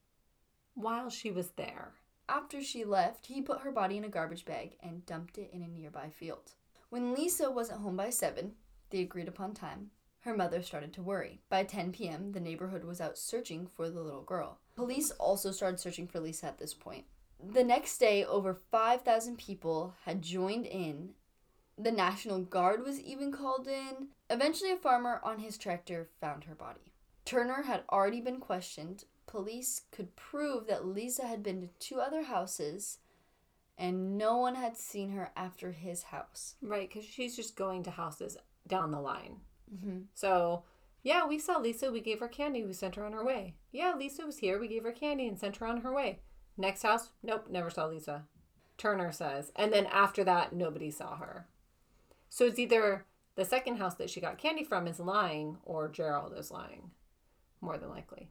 While 0.76 1.10
she 1.10 1.32
was 1.32 1.50
there. 1.56 1.94
After 2.30 2.64
she 2.64 2.86
left, 2.86 3.28
he 3.28 3.42
put 3.42 3.62
her 3.62 3.72
body 3.72 3.98
in 3.98 4.04
a 4.04 4.10
garbage 4.10 4.46
bag 4.46 4.78
and 4.82 5.06
dumped 5.06 5.38
it 5.38 5.50
in 5.52 5.62
a 5.62 5.68
nearby 5.68 6.10
field. 6.10 6.52
When 6.90 7.14
Lisa 7.14 7.52
wasn't 7.52 7.82
home 7.82 7.98
by 7.98 8.10
7, 8.12 8.54
the 8.92 9.02
agreed 9.02 9.28
upon 9.28 9.54
time, 9.54 9.92
her 10.22 10.36
mother 10.36 10.62
started 10.62 10.94
to 10.94 11.02
worry. 11.02 11.42
By 11.50 11.64
10 11.66 11.92
p.m., 11.92 12.32
the 12.32 12.40
neighborhood 12.40 12.86
was 12.86 13.02
out 13.02 13.18
searching 13.18 13.68
for 13.68 13.90
the 13.90 14.02
little 14.02 14.22
girl. 14.22 14.60
Police 14.76 15.12
also 15.12 15.52
started 15.52 15.80
searching 15.80 16.08
for 16.08 16.20
Lisa 16.20 16.46
at 16.46 16.60
this 16.60 16.74
point. 16.74 17.06
The 17.46 17.64
next 17.64 17.98
day, 17.98 18.24
over 18.24 18.54
5,000 18.72 19.38
people 19.38 19.96
had 20.06 20.22
joined 20.22 20.66
in. 20.66 21.10
The 21.78 21.92
National 21.92 22.40
Guard 22.40 22.86
was 22.86 23.02
even 23.02 23.34
called 23.34 23.68
in. 23.68 24.10
Eventually, 24.30 24.72
a 24.72 24.78
farmer 24.78 25.20
on 25.24 25.40
his 25.40 25.58
tractor 25.58 26.08
found 26.22 26.46
her 26.46 26.56
body. 26.56 26.94
Turner 27.26 27.64
had 27.64 27.84
already 27.92 28.22
been 28.22 28.40
questioned. 28.40 29.04
Police 29.34 29.82
could 29.92 30.16
prove 30.16 30.68
that 30.68 30.86
Lisa 30.86 31.26
had 31.26 31.42
been 31.42 31.60
to 31.62 31.68
two 31.80 32.00
other 32.00 32.22
houses 32.22 33.00
and 33.80 34.16
no 34.16 34.38
one 34.38 34.54
had 34.54 34.78
seen 34.78 35.10
her 35.10 35.32
after 35.36 35.72
his 35.72 36.04
house. 36.04 36.54
Right, 36.62 36.88
because 36.88 37.04
she's 37.04 37.36
just 37.36 37.56
going 37.56 37.82
to 37.82 37.90
houses 37.90 38.38
down 38.68 38.92
the 38.92 39.02
line. 39.02 39.38
Mm-hmm. 39.74 40.02
So, 40.14 40.66
yeah, 41.02 41.26
we 41.26 41.40
saw 41.40 41.58
Lisa. 41.58 41.92
We 41.92 42.00
gave 42.00 42.20
her 42.20 42.28
candy. 42.28 42.64
We 42.64 42.74
sent 42.74 42.94
her 42.94 43.04
on 43.04 43.14
her 43.14 43.26
way. 43.26 43.56
Yeah, 43.72 43.96
Lisa 43.98 44.24
was 44.24 44.38
here. 44.38 44.60
We 44.60 44.68
gave 44.68 44.84
her 44.84 44.92
candy 44.92 45.28
and 45.28 45.40
sent 45.40 45.58
her 45.58 45.66
on 45.66 45.82
her 45.82 45.92
way. 45.92 46.20
Next 46.56 46.84
house, 46.84 47.10
nope, 47.24 47.48
never 47.50 47.72
saw 47.72 47.88
Lisa. 47.88 48.26
Turner 48.78 49.12
says. 49.12 49.52
And 49.56 49.74
then 49.74 49.88
after 49.88 50.24
that, 50.26 50.54
nobody 50.54 50.92
saw 50.92 51.16
her. 51.16 51.48
So 52.30 52.46
it's 52.46 52.60
either 52.60 53.08
the 53.34 53.46
second 53.46 53.78
house 53.78 53.96
that 53.96 54.12
she 54.12 54.22
got 54.22 54.38
candy 54.38 54.64
from 54.64 54.86
is 54.86 55.00
lying 55.00 55.58
or 55.66 55.90
Gerald 55.90 56.38
is 56.38 56.52
lying. 56.52 56.92
More 57.62 57.80
than 57.80 57.90
likely. 57.90 58.30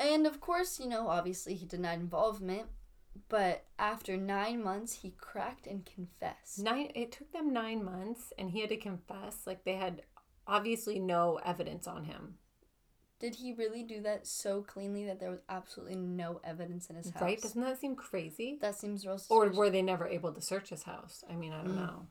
And 0.00 0.26
of 0.26 0.40
course, 0.40 0.80
you 0.80 0.88
know, 0.88 1.08
obviously 1.08 1.54
he 1.54 1.66
denied 1.66 2.00
involvement, 2.00 2.68
but 3.28 3.66
after 3.78 4.16
nine 4.16 4.64
months, 4.64 4.94
he 5.02 5.10
cracked 5.10 5.66
and 5.66 5.84
confessed. 5.84 6.58
Nine 6.58 6.90
it 6.94 7.12
took 7.12 7.32
them 7.32 7.52
nine 7.52 7.84
months 7.84 8.32
and 8.38 8.50
he 8.50 8.60
had 8.60 8.70
to 8.70 8.78
confess. 8.78 9.46
Like 9.46 9.64
they 9.64 9.74
had 9.74 10.02
obviously 10.46 10.98
no 10.98 11.38
evidence 11.44 11.86
on 11.86 12.04
him. 12.04 12.38
Did 13.20 13.34
he 13.34 13.52
really 13.52 13.82
do 13.82 14.00
that 14.00 14.26
so 14.26 14.62
cleanly 14.62 15.04
that 15.04 15.20
there 15.20 15.30
was 15.30 15.42
absolutely 15.50 15.96
no 15.96 16.40
evidence 16.42 16.88
in 16.88 16.96
his 16.96 17.10
house? 17.10 17.20
Right? 17.20 17.40
Doesn't 17.42 17.60
that 17.60 17.78
seem 17.78 17.94
crazy? 17.94 18.56
That 18.62 18.76
seems 18.76 19.06
real 19.06 19.20
Or 19.28 19.50
were 19.50 19.68
they 19.68 19.82
never 19.82 20.06
able 20.06 20.32
to 20.32 20.40
search 20.40 20.70
his 20.70 20.84
house? 20.84 21.22
I 21.28 21.36
mean, 21.36 21.52
I 21.52 21.62
don't 21.62 21.72
Mm. 21.74 21.86
know. 21.86 22.06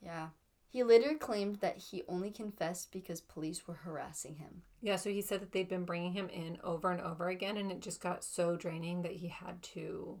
Yeah. 0.00 0.30
He 0.68 0.82
later 0.82 1.14
claimed 1.14 1.56
that 1.56 1.78
he 1.78 2.02
only 2.08 2.30
confessed 2.30 2.92
because 2.92 3.20
police 3.20 3.66
were 3.66 3.74
harassing 3.74 4.36
him. 4.36 4.62
Yeah, 4.82 4.96
so 4.96 5.10
he 5.10 5.22
said 5.22 5.40
that 5.40 5.52
they'd 5.52 5.68
been 5.68 5.84
bringing 5.84 6.12
him 6.12 6.28
in 6.28 6.58
over 6.62 6.90
and 6.90 7.00
over 7.00 7.28
again, 7.28 7.56
and 7.56 7.70
it 7.70 7.80
just 7.80 8.00
got 8.00 8.24
so 8.24 8.56
draining 8.56 9.02
that 9.02 9.12
he 9.12 9.28
had 9.28 9.62
to 9.74 10.18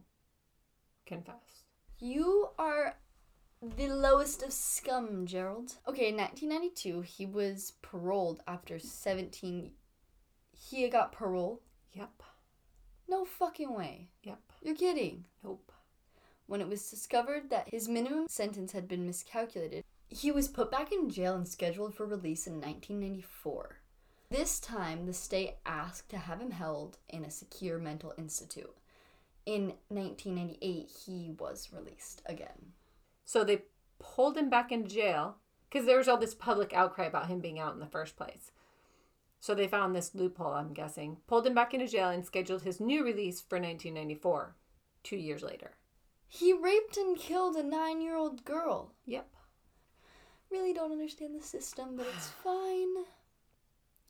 confess. 1.04 1.64
You 1.98 2.50
are 2.58 2.96
the 3.62 3.88
lowest 3.88 4.42
of 4.42 4.52
scum, 4.52 5.26
Gerald. 5.26 5.74
Okay, 5.88 6.08
in 6.08 6.16
1992, 6.16 7.00
he 7.02 7.26
was 7.26 7.72
paroled 7.82 8.42
after 8.46 8.78
17. 8.78 9.72
He 10.52 10.88
got 10.88 11.12
parole? 11.12 11.62
Yep. 11.92 12.22
No 13.08 13.24
fucking 13.24 13.74
way. 13.74 14.08
Yep. 14.24 14.40
You're 14.62 14.74
kidding. 14.74 15.24
Nope. 15.42 15.72
When 16.46 16.60
it 16.60 16.68
was 16.68 16.90
discovered 16.90 17.50
that 17.50 17.68
his 17.70 17.88
minimum 17.88 18.26
sentence 18.28 18.72
had 18.72 18.86
been 18.88 19.06
miscalculated, 19.06 19.84
he 20.08 20.30
was 20.30 20.48
put 20.48 20.70
back 20.70 20.92
in 20.92 21.10
jail 21.10 21.34
and 21.34 21.48
scheduled 21.48 21.94
for 21.94 22.06
release 22.06 22.46
in 22.46 22.54
1994. 22.54 23.80
This 24.30 24.58
time, 24.58 25.06
the 25.06 25.12
state 25.12 25.54
asked 25.64 26.08
to 26.10 26.18
have 26.18 26.40
him 26.40 26.50
held 26.50 26.98
in 27.08 27.24
a 27.24 27.30
secure 27.30 27.78
mental 27.78 28.12
institute. 28.18 28.76
In 29.44 29.74
1998, 29.88 30.90
he 31.06 31.34
was 31.38 31.68
released 31.72 32.22
again. 32.26 32.72
So 33.24 33.44
they 33.44 33.62
pulled 33.98 34.36
him 34.36 34.50
back 34.50 34.72
into 34.72 34.94
jail 34.94 35.36
because 35.68 35.86
there 35.86 35.98
was 35.98 36.08
all 36.08 36.18
this 36.18 36.34
public 36.34 36.72
outcry 36.72 37.06
about 37.06 37.28
him 37.28 37.40
being 37.40 37.58
out 37.58 37.74
in 37.74 37.80
the 37.80 37.86
first 37.86 38.16
place. 38.16 38.50
So 39.38 39.54
they 39.54 39.68
found 39.68 39.94
this 39.94 40.14
loophole, 40.14 40.54
I'm 40.54 40.72
guessing, 40.72 41.18
pulled 41.26 41.46
him 41.46 41.54
back 41.54 41.74
into 41.74 41.86
jail 41.86 42.08
and 42.08 42.24
scheduled 42.24 42.62
his 42.62 42.80
new 42.80 43.04
release 43.04 43.40
for 43.40 43.58
1994, 43.58 44.56
two 45.04 45.16
years 45.16 45.42
later. 45.42 45.72
He 46.26 46.52
raped 46.52 46.96
and 46.96 47.16
killed 47.16 47.54
a 47.54 47.62
nine 47.62 48.00
year 48.00 48.16
old 48.16 48.44
girl. 48.44 48.92
Yep. 49.04 49.28
Really 50.50 50.72
don't 50.72 50.92
understand 50.92 51.38
the 51.38 51.44
system, 51.44 51.96
but 51.96 52.06
it's 52.14 52.28
fine. 52.28 53.04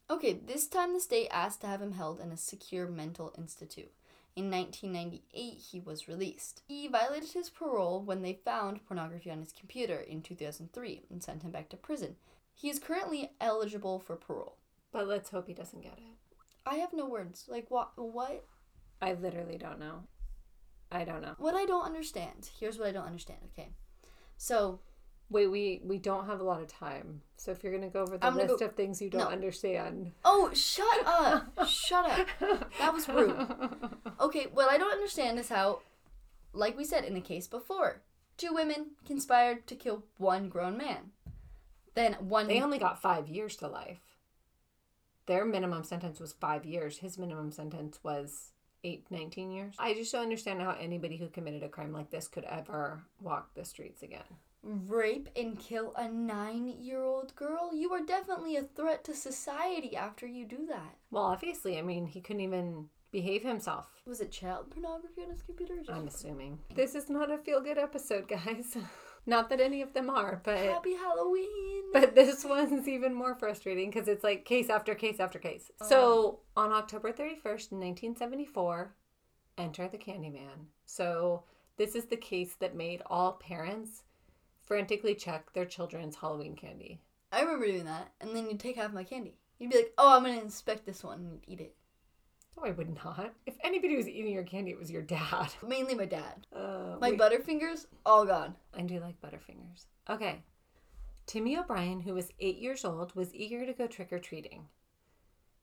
Okay, 0.09 0.35
this 0.35 0.67
time 0.67 0.93
the 0.93 1.01
state 1.01 1.29
asked 1.31 1.63
to 1.63 1.67
have 1.67 1.83
him 1.83 1.93
held 1.93 2.21
in 2.21 2.31
a 2.31 2.37
secure 2.37 2.87
mental 2.87 3.35
institute. 3.37 3.93
In 4.37 4.51
1998, 4.51 5.55
he 5.55 5.81
was 5.81 6.09
released. 6.09 6.63
He 6.69 6.89
violated 6.89 7.31
his 7.33 7.49
parole 7.49 8.03
when 8.03 8.23
they 8.23 8.39
found 8.45 8.87
pornography 8.87 9.31
on 9.31 9.41
his 9.41 9.53
computer 9.53 9.97
in 9.99 10.21
2003 10.21 11.07
and 11.11 11.23
sent 11.23 11.43
him 11.43 11.51
back 11.51 11.71
to 11.71 11.77
prison. 11.77 12.17
He 12.55 12.69
is 12.69 12.79
currently 12.79 13.33
eligible 13.41 13.99
for 13.99 14.15
parole. 14.15 14.59
But 14.93 15.09
let's 15.09 15.31
hope 15.31 15.49
he 15.49 15.55
doesn't 15.55 15.83
get 15.83 15.95
it. 15.99 16.37
I 16.67 16.77
have 16.77 16.93
no 16.93 17.09
words. 17.09 17.47
Like 17.49 17.71
what 17.71 17.93
what 17.97 18.45
I 19.01 19.13
literally 19.15 19.59
don't 19.59 19.81
know. 19.81 20.05
I 20.91 21.05
don't 21.05 21.23
know. 21.23 21.35
what 21.39 21.55
I 21.55 21.67
don't 21.67 21.85
understand. 21.85 22.49
Here's 22.59 22.79
what 22.79 22.89
I 22.89 22.93
don't 22.93 23.07
understand, 23.07 23.41
okay? 23.53 23.71
So, 24.37 24.81
Wait, 25.29 25.49
we 25.49 25.81
we 25.85 25.99
don't 25.99 26.27
have 26.27 26.41
a 26.41 26.45
lot 26.45 26.61
of 26.61 26.69
time. 26.69 27.21
So 27.37 27.51
if 27.51 27.63
you're 27.65 27.73
gonna 27.73 27.89
go 27.91 28.03
over 28.03 28.17
the 28.17 28.27
I'm 28.27 28.37
list 28.37 28.59
go- 28.61 28.67
of 28.67 28.75
things 28.77 29.03
you 29.03 29.11
don't 29.11 29.23
No. 29.23 29.29
understand, 29.29 30.13
oh, 30.25 30.51
shut 30.55 30.87
up. 31.07 31.67
shut 31.67 32.09
up. 32.09 32.71
That 32.79 32.93
was 32.93 33.09
rude. 33.09 33.35
Okay, 34.21 34.47
what 34.53 34.71
I 34.71 34.79
don't 34.79 34.93
understand 34.93 35.39
is 35.39 35.49
how, 35.49 35.81
like 36.53 36.77
we 36.77 36.85
said 36.85 37.05
in 37.05 37.15
the 37.15 37.21
case 37.21 37.49
before, 37.49 38.03
two 38.37 38.53
women 38.55 38.93
conspired 39.05 39.67
to 39.67 39.75
kill 39.75 40.05
one 40.19 40.49
grown 40.49 40.77
man. 40.79 41.11
Then 41.95 42.15
one. 42.15 42.47
They 42.47 42.61
only 42.63 42.79
got 42.79 43.03
five 43.03 43.29
years 43.29 43.57
to 43.57 43.69
life. 43.69 44.01
Their 45.27 45.45
minimum 45.45 45.83
sentence 45.83 46.21
was 46.21 46.33
five 46.35 46.65
years. 46.65 46.99
His 46.99 47.19
minimum 47.19 47.51
sentence 47.51 47.99
was 48.05 48.53
eight, 48.85 49.07
19 49.11 49.51
years. 49.51 49.75
I 49.79 49.93
just 49.95 50.13
don't 50.13 50.23
understand 50.23 50.61
how 50.61 50.77
anybody 50.79 51.17
who 51.17 51.27
committed 51.29 51.65
a 51.65 51.69
crime 51.69 51.93
like 51.93 52.11
this 52.11 52.29
could 52.29 52.45
ever 52.45 53.03
walk 53.21 53.55
the 53.55 53.65
streets 53.65 54.03
again. 54.05 54.23
Rape 54.63 55.29
and 55.37 55.59
kill 55.59 55.93
a 55.97 56.09
nine 56.09 56.67
year 56.67 57.03
old 57.03 57.35
girl? 57.37 57.75
You 57.75 57.93
are 57.93 58.05
definitely 58.05 58.57
a 58.57 58.63
threat 58.63 59.05
to 59.05 59.15
society 59.15 59.97
after 59.97 60.27
you 60.27 60.45
do 60.45 60.67
that. 60.69 60.97
Well, 61.11 61.25
obviously, 61.25 61.79
I 61.79 61.83
mean, 61.83 62.07
he 62.07 62.21
couldn't 62.21 62.43
even 62.43 62.89
behave 63.13 63.43
himself. 63.43 63.87
Was 64.07 64.21
it 64.21 64.31
child 64.31 64.71
pornography 64.71 65.23
on 65.23 65.31
his 65.31 65.43
computer? 65.43 65.75
I'm 65.89 66.09
assuming. 66.09 66.59
This 66.75 66.95
is 66.95 67.09
not 67.09 67.31
a 67.31 67.39
feel 67.39 67.61
good 67.61 67.79
episode, 67.79 68.29
guys. 68.29 68.77
not 69.27 69.49
that 69.49 69.61
any 69.61 69.83
of 69.83 69.93
them 69.95 70.11
are, 70.11 70.41
but. 70.45 70.59
Happy 70.59 70.95
Halloween! 70.95 71.93
But 71.93 72.15
this 72.15 72.45
one's 72.45 72.89
even 72.89 73.15
more 73.15 73.35
frustrating 73.35 73.91
because 73.91 74.09
it's 74.09 74.25
like 74.25 74.45
case 74.45 74.69
after 74.69 74.95
case 74.95 75.21
after 75.21 75.39
case. 75.39 75.71
Oh. 75.81 75.89
So 75.89 76.41
on 76.57 76.73
October 76.73 77.13
31st, 77.13 77.73
1974, 77.73 78.95
enter 79.59 79.89
the 79.89 79.99
Candyman. 79.99 80.67
So 80.85 81.45
this 81.77 81.95
is 81.95 82.07
the 82.07 82.17
case 82.17 82.57
that 82.61 82.75
made 82.77 83.03
all 83.07 83.33
parents 83.33 84.03
frantically 84.67 85.15
check 85.15 85.53
their 85.53 85.65
children's 85.65 86.17
Halloween 86.17 86.55
candy. 86.57 87.01
I 87.33 87.41
remember 87.41 87.67
doing 87.67 87.85
that, 87.87 88.13
and 88.21 88.35
then 88.37 88.49
you'd 88.49 88.61
take 88.61 88.77
half 88.77 88.93
my 88.93 89.05
candy. 89.05 89.37
You'd 89.59 89.71
be 89.71 89.77
like, 89.79 89.93
oh, 89.97 90.17
I'm 90.17 90.23
gonna 90.25 90.41
inspect 90.41 90.85
this 90.85 91.03
one 91.03 91.19
and 91.21 91.41
eat 91.47 91.61
it. 91.61 91.75
No, 92.57 92.65
I 92.65 92.71
would 92.71 92.95
not. 93.05 93.33
If 93.47 93.55
anybody 93.65 93.97
was 93.97 94.09
eating 94.09 94.33
your 94.33 94.43
candy, 94.45 94.71
it 94.71 94.79
was 94.79 94.91
your 94.91 95.03
dad. 95.03 95.49
Mainly 95.67 95.95
my 95.95 96.07
dad. 96.07 96.47
Uh, 96.55 96.97
My 97.01 97.11
we- 97.11 97.17
Butterfingers, 97.19 97.87
all 98.05 98.25
gone. 98.27 98.55
I 98.77 98.83
do 98.83 99.01
like 99.01 99.21
Butterfingers. 99.21 99.87
Okay. 100.09 100.43
Timmy 101.27 101.59
O'Bryan, 101.59 102.01
who 102.01 102.15
was 102.15 102.33
eight 102.39 102.59
years 102.59 102.85
old, 102.85 103.15
was 103.15 103.35
eager 103.35 103.67
to 103.67 103.73
go 103.73 103.87
trick 103.87 104.13
or 104.13 104.19
treating. 104.21 104.69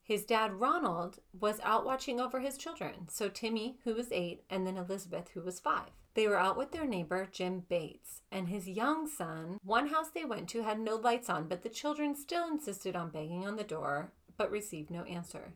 His 0.03 0.25
dad, 0.25 0.59
Ronald, 0.59 1.19
was 1.39 1.61
out 1.63 1.85
watching 1.85 2.19
over 2.19 2.41
his 2.41 2.57
children. 2.57 3.07
So 3.09 3.29
Timmy, 3.29 3.77
who 3.85 3.95
was 3.95 4.11
eight, 4.11 4.43
and 4.49 4.67
then 4.67 4.77
Elizabeth, 4.77 5.29
who 5.33 5.41
was 5.41 5.61
five. 5.61 5.89
They 6.13 6.27
were 6.27 6.37
out 6.37 6.57
with 6.57 6.71
their 6.71 6.85
neighbor, 6.85 7.27
Jim 7.31 7.63
Bates, 7.67 8.21
and 8.31 8.49
his 8.49 8.67
young 8.67 9.07
son. 9.07 9.57
One 9.63 9.87
house 9.87 10.09
they 10.09 10.25
went 10.25 10.49
to 10.49 10.61
had 10.61 10.79
no 10.79 10.95
lights 10.95 11.29
on, 11.29 11.47
but 11.47 11.63
the 11.63 11.69
children 11.69 12.15
still 12.15 12.47
insisted 12.47 12.95
on 12.95 13.09
banging 13.09 13.47
on 13.47 13.55
the 13.55 13.63
door, 13.63 14.11
but 14.37 14.51
received 14.51 14.91
no 14.91 15.03
answer. 15.03 15.53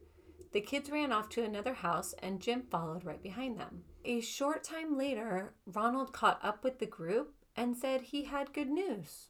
The 0.53 0.61
kids 0.61 0.89
ran 0.89 1.11
off 1.11 1.29
to 1.29 1.43
another 1.43 1.73
house 1.73 2.15
and 2.23 2.39
Jim 2.39 2.63
followed 2.71 3.05
right 3.05 3.21
behind 3.21 3.59
them. 3.59 3.83
A 4.05 4.21
short 4.21 4.63
time 4.63 4.97
later, 4.97 5.53
Ronald 5.65 6.13
caught 6.13 6.39
up 6.41 6.63
with 6.63 6.79
the 6.79 6.85
group 6.85 7.35
and 7.55 7.75
said 7.75 8.01
he 8.01 8.23
had 8.23 8.53
good 8.53 8.69
news. 8.69 9.27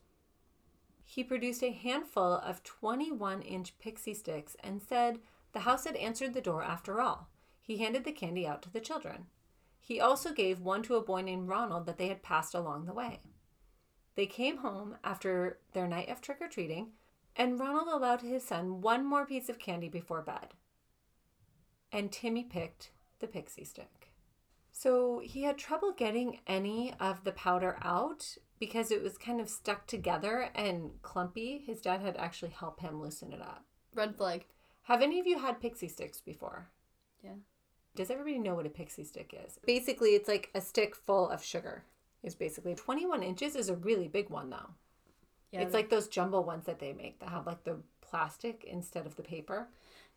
He 1.10 1.24
produced 1.24 1.64
a 1.64 1.72
handful 1.72 2.34
of 2.34 2.64
21 2.64 3.42
inch 3.42 3.80
pixie 3.80 4.14
sticks 4.14 4.58
and 4.60 4.82
said 4.82 5.20
the 5.54 5.62
house 5.62 5.86
had 5.86 5.96
answered 5.96 6.34
the 6.34 6.42
door 6.42 6.62
after 6.62 7.00
all. 7.00 7.30
He 7.62 7.78
handed 7.78 8.04
the 8.04 8.12
candy 8.12 8.46
out 8.46 8.62
to 8.64 8.70
the 8.70 8.82
children. 8.82 9.28
He 9.80 10.02
also 10.02 10.34
gave 10.34 10.60
one 10.60 10.84
to 10.84 10.96
a 10.96 11.02
boy 11.02 11.22
named 11.22 11.48
Ronald 11.48 11.86
that 11.86 11.98
they 11.98 12.10
had 12.10 12.24
passed 12.24 12.54
along 12.54 12.86
the 12.86 12.94
way. 12.94 13.22
They 14.16 14.26
came 14.26 14.58
home 14.58 14.98
after 15.02 15.60
their 15.72 15.88
night 15.88 16.10
of 16.10 16.20
trick 16.20 16.40
or 16.42 16.50
treating, 16.50 16.90
and 17.38 17.58
Ronald 17.58 17.88
allowed 17.88 18.22
his 18.22 18.44
son 18.44 18.82
one 18.82 19.06
more 19.06 19.26
piece 19.26 19.48
of 19.48 19.60
candy 19.60 19.88
before 19.88 20.22
bed. 20.22 20.56
And 21.90 22.12
Timmy 22.12 22.44
picked 22.44 22.92
the 23.20 23.28
pixie 23.28 23.64
stick. 23.64 24.12
So 24.74 25.20
he 25.24 25.44
had 25.44 25.58
trouble 25.58 25.94
getting 25.94 26.42
any 26.46 26.94
of 27.00 27.24
the 27.24 27.32
powder 27.32 27.78
out 27.82 28.38
because 28.60 28.92
it 28.92 29.04
was 29.04 29.18
kind 29.18 29.40
of 29.40 29.50
stuck 29.50 29.88
together 29.88 30.50
and 30.56 30.92
clumpy. 31.02 31.64
His 31.66 31.82
dad 31.82 32.02
had 32.02 32.18
actually 32.18 32.52
helped 32.52 32.82
him 32.82 33.02
loosen 33.02 33.32
it 33.34 33.42
up. 33.42 33.66
Red 33.94 34.16
flag. 34.16 34.46
Have 34.84 35.02
any 35.02 35.20
of 35.20 35.28
you 35.28 35.40
had 35.40 35.60
pixie 35.60 35.88
sticks 35.88 36.22
before? 36.22 36.70
Yeah. 37.24 37.36
Does 37.96 38.12
everybody 38.12 38.38
know 38.38 38.56
what 38.56 38.66
a 38.66 38.70
pixie 38.70 39.04
stick 39.04 39.34
is? 39.46 39.60
Basically, 39.66 40.10
it's 40.10 40.28
like 40.28 40.50
a 40.54 40.62
stick 40.62 40.96
full 40.96 41.30
of 41.30 41.44
sugar. 41.44 41.84
Is 42.24 42.36
basically 42.36 42.76
21 42.76 43.24
inches 43.24 43.56
is 43.56 43.70
a 43.70 43.76
really 43.76 44.08
big 44.08 44.30
one 44.30 44.50
though. 44.50 44.72
Yeah. 45.52 45.62
it's 45.62 45.74
like 45.74 45.90
those 45.90 46.08
jumbo 46.08 46.42
ones 46.42 46.66
that 46.66 46.80
they 46.80 46.92
make 46.92 47.20
that 47.20 47.30
have 47.30 47.48
like 47.48 47.64
the 47.64 47.78
plastic 48.02 48.66
instead 48.66 49.06
of 49.06 49.16
the 49.16 49.24
paper. 49.24 49.70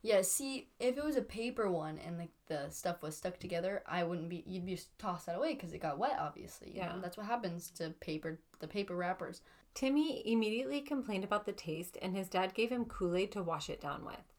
Yeah, 0.02 0.22
see, 0.22 0.68
if 0.78 0.96
it 0.96 1.04
was 1.04 1.16
a 1.16 1.22
paper 1.22 1.70
one 1.70 1.98
and 1.98 2.16
like 2.16 2.30
the 2.46 2.70
stuff 2.70 3.02
was 3.02 3.16
stuck 3.16 3.38
together, 3.38 3.82
I 3.86 4.02
wouldn't 4.02 4.30
be. 4.30 4.42
You'd 4.46 4.64
be 4.64 4.80
toss 4.98 5.24
that 5.24 5.36
away 5.36 5.54
because 5.54 5.74
it 5.74 5.82
got 5.82 5.98
wet. 5.98 6.16
Obviously, 6.18 6.70
you 6.70 6.80
know? 6.80 6.86
Yeah. 6.86 6.98
that's 7.02 7.18
what 7.18 7.26
happens 7.26 7.70
to 7.72 7.90
paper. 8.00 8.38
The 8.60 8.68
paper 8.68 8.96
wrappers. 8.96 9.42
Timmy 9.74 10.22
immediately 10.24 10.80
complained 10.80 11.24
about 11.24 11.44
the 11.44 11.52
taste, 11.52 11.98
and 12.00 12.16
his 12.16 12.28
dad 12.28 12.54
gave 12.54 12.70
him 12.70 12.86
Kool 12.86 13.14
Aid 13.14 13.32
to 13.32 13.42
wash 13.42 13.68
it 13.68 13.80
down 13.80 14.04
with. 14.04 14.32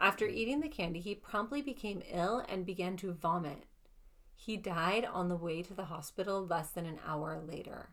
After 0.00 0.26
eating 0.26 0.60
the 0.60 0.68
candy, 0.68 0.98
he 0.98 1.14
promptly 1.14 1.62
became 1.62 2.02
ill 2.10 2.44
and 2.48 2.66
began 2.66 2.96
to 2.98 3.12
vomit. 3.12 3.64
He 4.34 4.56
died 4.56 5.04
on 5.04 5.28
the 5.28 5.36
way 5.36 5.62
to 5.62 5.74
the 5.74 5.84
hospital 5.84 6.44
less 6.44 6.70
than 6.70 6.86
an 6.86 6.98
hour 7.06 7.40
later. 7.40 7.90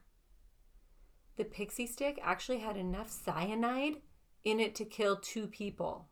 The 1.35 1.45
pixie 1.45 1.85
stick 1.85 2.19
actually 2.23 2.59
had 2.59 2.75
enough 2.75 3.11
cyanide 3.11 3.97
in 4.43 4.59
it 4.59 4.73
to 4.75 4.85
kill 4.85 5.17
two 5.17 5.45
people. 5.45 6.07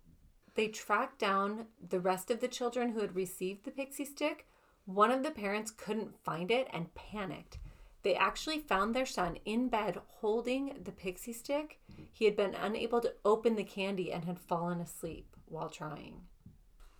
They 0.57 0.67
tracked 0.67 1.19
down 1.19 1.67
the 1.87 1.99
rest 1.99 2.31
of 2.31 2.39
the 2.39 2.47
children 2.47 2.89
who 2.89 3.01
had 3.01 3.15
received 3.15 3.63
the 3.63 3.69
pixie 3.69 4.05
stick. 4.05 4.47
One 4.85 5.11
of 5.11 5.21
the 5.21 5.29
parents 5.29 5.69
couldn't 5.69 6.17
find 6.23 6.49
it 6.49 6.67
and 6.73 6.93
panicked. 6.95 7.59
They 8.01 8.15
actually 8.15 8.57
found 8.57 8.95
their 8.95 9.05
son 9.05 9.37
in 9.45 9.69
bed 9.69 10.01
holding 10.07 10.79
the 10.83 10.91
pixie 10.91 11.33
stick. 11.33 11.79
He 12.11 12.25
had 12.25 12.35
been 12.35 12.55
unable 12.55 13.01
to 13.01 13.13
open 13.23 13.55
the 13.55 13.63
candy 13.63 14.11
and 14.11 14.25
had 14.25 14.39
fallen 14.39 14.81
asleep 14.81 15.35
while 15.45 15.69
trying. 15.69 16.21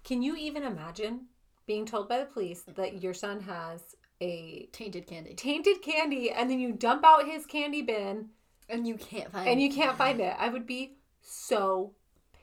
Can 0.04 0.22
you 0.22 0.36
even 0.36 0.62
imagine 0.62 1.22
being 1.66 1.88
told 1.88 2.08
by 2.08 2.20
the 2.20 2.26
police 2.26 2.62
that 2.76 3.02
your 3.02 3.16
son 3.16 3.42
has 3.42 3.96
a 4.22 4.70
Tainted 4.72 5.08
candy. 5.08 5.34
tainted 5.34 5.82
candy 5.82 6.30
and 6.30 6.50
then 6.50 6.60
you 6.60 6.74
dump 6.74 7.04
out 7.04 7.26
his 7.26 7.48
candy 7.48 7.82
bin 7.82 8.30
And 8.70 8.88
you 8.88 8.98
can't 8.98 9.32
find 9.32 9.50
and 9.50 9.60
you 9.60 9.72
can't 9.72 9.98
find 9.98 10.22
it? 10.22 10.36
I 10.38 10.50
would 10.50 10.68
be 10.68 10.98
so 11.22 11.96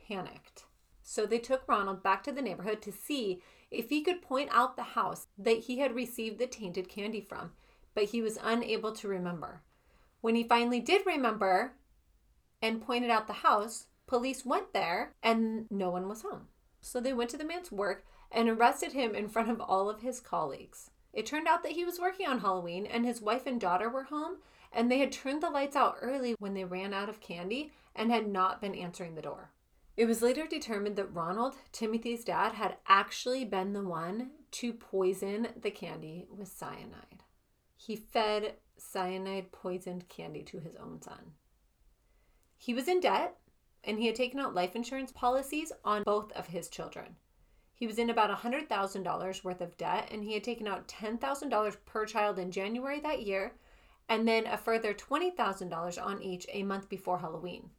panicked. 0.08 0.64
So 1.06 1.26
they 1.26 1.38
took 1.38 1.68
Ronald 1.68 2.02
back 2.02 2.22
to 2.24 2.32
the 2.32 2.42
neighborhood 2.42 2.80
to 2.82 2.90
see 2.90 3.42
if 3.70 3.90
he 3.90 4.02
could 4.02 4.22
point 4.22 4.48
out 4.50 4.74
the 4.74 4.82
house 4.82 5.26
that 5.36 5.58
he 5.58 5.78
had 5.78 5.94
received 5.94 6.38
the 6.38 6.46
tainted 6.46 6.88
candy 6.88 7.20
from, 7.20 7.52
but 7.94 8.04
he 8.04 8.22
was 8.22 8.38
unable 8.42 8.90
to 8.92 9.06
remember. 9.06 9.62
When 10.22 10.34
he 10.34 10.44
finally 10.44 10.80
did 10.80 11.04
remember 11.04 11.74
and 12.62 12.82
pointed 12.82 13.10
out 13.10 13.26
the 13.26 13.34
house, 13.34 13.86
police 14.06 14.46
went 14.46 14.72
there 14.72 15.12
and 15.22 15.66
no 15.70 15.90
one 15.90 16.08
was 16.08 16.22
home. 16.22 16.48
So 16.80 17.00
they 17.00 17.12
went 17.12 17.28
to 17.30 17.36
the 17.36 17.44
man's 17.44 17.70
work 17.70 18.06
and 18.32 18.48
arrested 18.48 18.92
him 18.92 19.14
in 19.14 19.28
front 19.28 19.50
of 19.50 19.60
all 19.60 19.90
of 19.90 20.00
his 20.00 20.20
colleagues. 20.20 20.90
It 21.12 21.26
turned 21.26 21.46
out 21.46 21.62
that 21.64 21.72
he 21.72 21.84
was 21.84 22.00
working 22.00 22.26
on 22.26 22.40
Halloween 22.40 22.86
and 22.86 23.04
his 23.04 23.20
wife 23.20 23.46
and 23.46 23.60
daughter 23.60 23.90
were 23.90 24.04
home 24.04 24.38
and 24.72 24.90
they 24.90 24.98
had 24.98 25.12
turned 25.12 25.42
the 25.42 25.50
lights 25.50 25.76
out 25.76 25.98
early 26.00 26.34
when 26.38 26.54
they 26.54 26.64
ran 26.64 26.94
out 26.94 27.10
of 27.10 27.20
candy 27.20 27.72
and 27.94 28.10
had 28.10 28.26
not 28.26 28.62
been 28.62 28.74
answering 28.74 29.14
the 29.14 29.22
door. 29.22 29.50
It 29.96 30.06
was 30.06 30.22
later 30.22 30.46
determined 30.46 30.96
that 30.96 31.14
Ronald, 31.14 31.54
Timothy's 31.70 32.24
dad, 32.24 32.54
had 32.54 32.78
actually 32.88 33.44
been 33.44 33.72
the 33.72 33.84
one 33.84 34.32
to 34.52 34.72
poison 34.72 35.48
the 35.60 35.70
candy 35.70 36.26
with 36.28 36.48
cyanide. 36.48 37.22
He 37.76 37.94
fed 37.94 38.56
cyanide 38.76 39.52
poisoned 39.52 40.08
candy 40.08 40.42
to 40.44 40.58
his 40.58 40.74
own 40.76 41.00
son. 41.00 41.34
He 42.58 42.74
was 42.74 42.88
in 42.88 43.00
debt 43.00 43.38
and 43.84 43.98
he 43.98 44.06
had 44.06 44.16
taken 44.16 44.40
out 44.40 44.54
life 44.54 44.74
insurance 44.74 45.12
policies 45.12 45.70
on 45.84 46.02
both 46.02 46.32
of 46.32 46.48
his 46.48 46.68
children. 46.68 47.16
He 47.72 47.86
was 47.86 47.98
in 47.98 48.10
about 48.10 48.36
$100,000 48.36 49.44
worth 49.44 49.60
of 49.60 49.76
debt 49.76 50.08
and 50.10 50.24
he 50.24 50.34
had 50.34 50.42
taken 50.42 50.66
out 50.66 50.88
$10,000 50.88 51.76
per 51.84 52.06
child 52.06 52.38
in 52.38 52.50
January 52.50 52.98
that 53.00 53.22
year 53.22 53.54
and 54.08 54.26
then 54.26 54.46
a 54.46 54.56
further 54.56 54.92
$20,000 54.92 56.02
on 56.04 56.22
each 56.22 56.46
a 56.52 56.62
month 56.62 56.88
before 56.88 57.18
Halloween. 57.18 57.70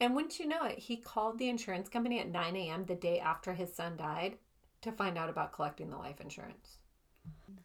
And 0.00 0.14
wouldn't 0.14 0.38
you 0.38 0.48
know 0.48 0.64
it, 0.64 0.78
he 0.78 0.96
called 0.96 1.38
the 1.38 1.48
insurance 1.48 1.88
company 1.88 2.18
at 2.20 2.30
9 2.30 2.56
a.m. 2.56 2.84
the 2.86 2.94
day 2.94 3.20
after 3.20 3.52
his 3.52 3.74
son 3.74 3.96
died 3.96 4.38
to 4.80 4.90
find 4.92 5.18
out 5.18 5.28
about 5.28 5.52
collecting 5.52 5.90
the 5.90 5.98
life 5.98 6.20
insurance. 6.20 6.78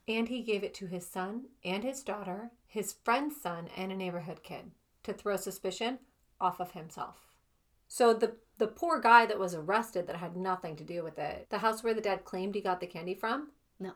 And 0.08 0.28
he 0.28 0.42
gave 0.42 0.64
it 0.64 0.74
to 0.76 0.86
his 0.88 1.08
son 1.08 1.46
and 1.64 1.84
his 1.84 2.04
daughter, 2.04 2.52
his 2.68 2.94
friend's 3.04 3.40
son, 3.42 3.70
and 3.78 3.92
a 3.92 3.96
neighborhood 3.96 4.44
kid 4.44 4.72
to 5.04 5.14
throw 5.14 5.38
suspicion 5.38 6.00
off 6.42 6.60
of 6.60 6.72
himself. 6.72 7.16
So 7.88 8.14
the 8.14 8.36
the 8.58 8.68
poor 8.68 9.00
guy 9.02 9.26
that 9.26 9.40
was 9.40 9.54
arrested 9.54 10.08
that 10.08 10.16
had 10.16 10.38
nothing 10.38 10.78
to 10.78 10.84
do 10.84 11.04
with 11.04 11.20
it, 11.20 11.48
the 11.50 11.58
house 11.58 11.84
where 11.84 11.94
the 11.94 12.00
dad 12.02 12.24
claimed 12.24 12.56
he 12.56 12.62
got 12.62 12.80
the 12.80 12.88
candy 12.88 13.14
from, 13.14 13.50
No. 13.80 13.92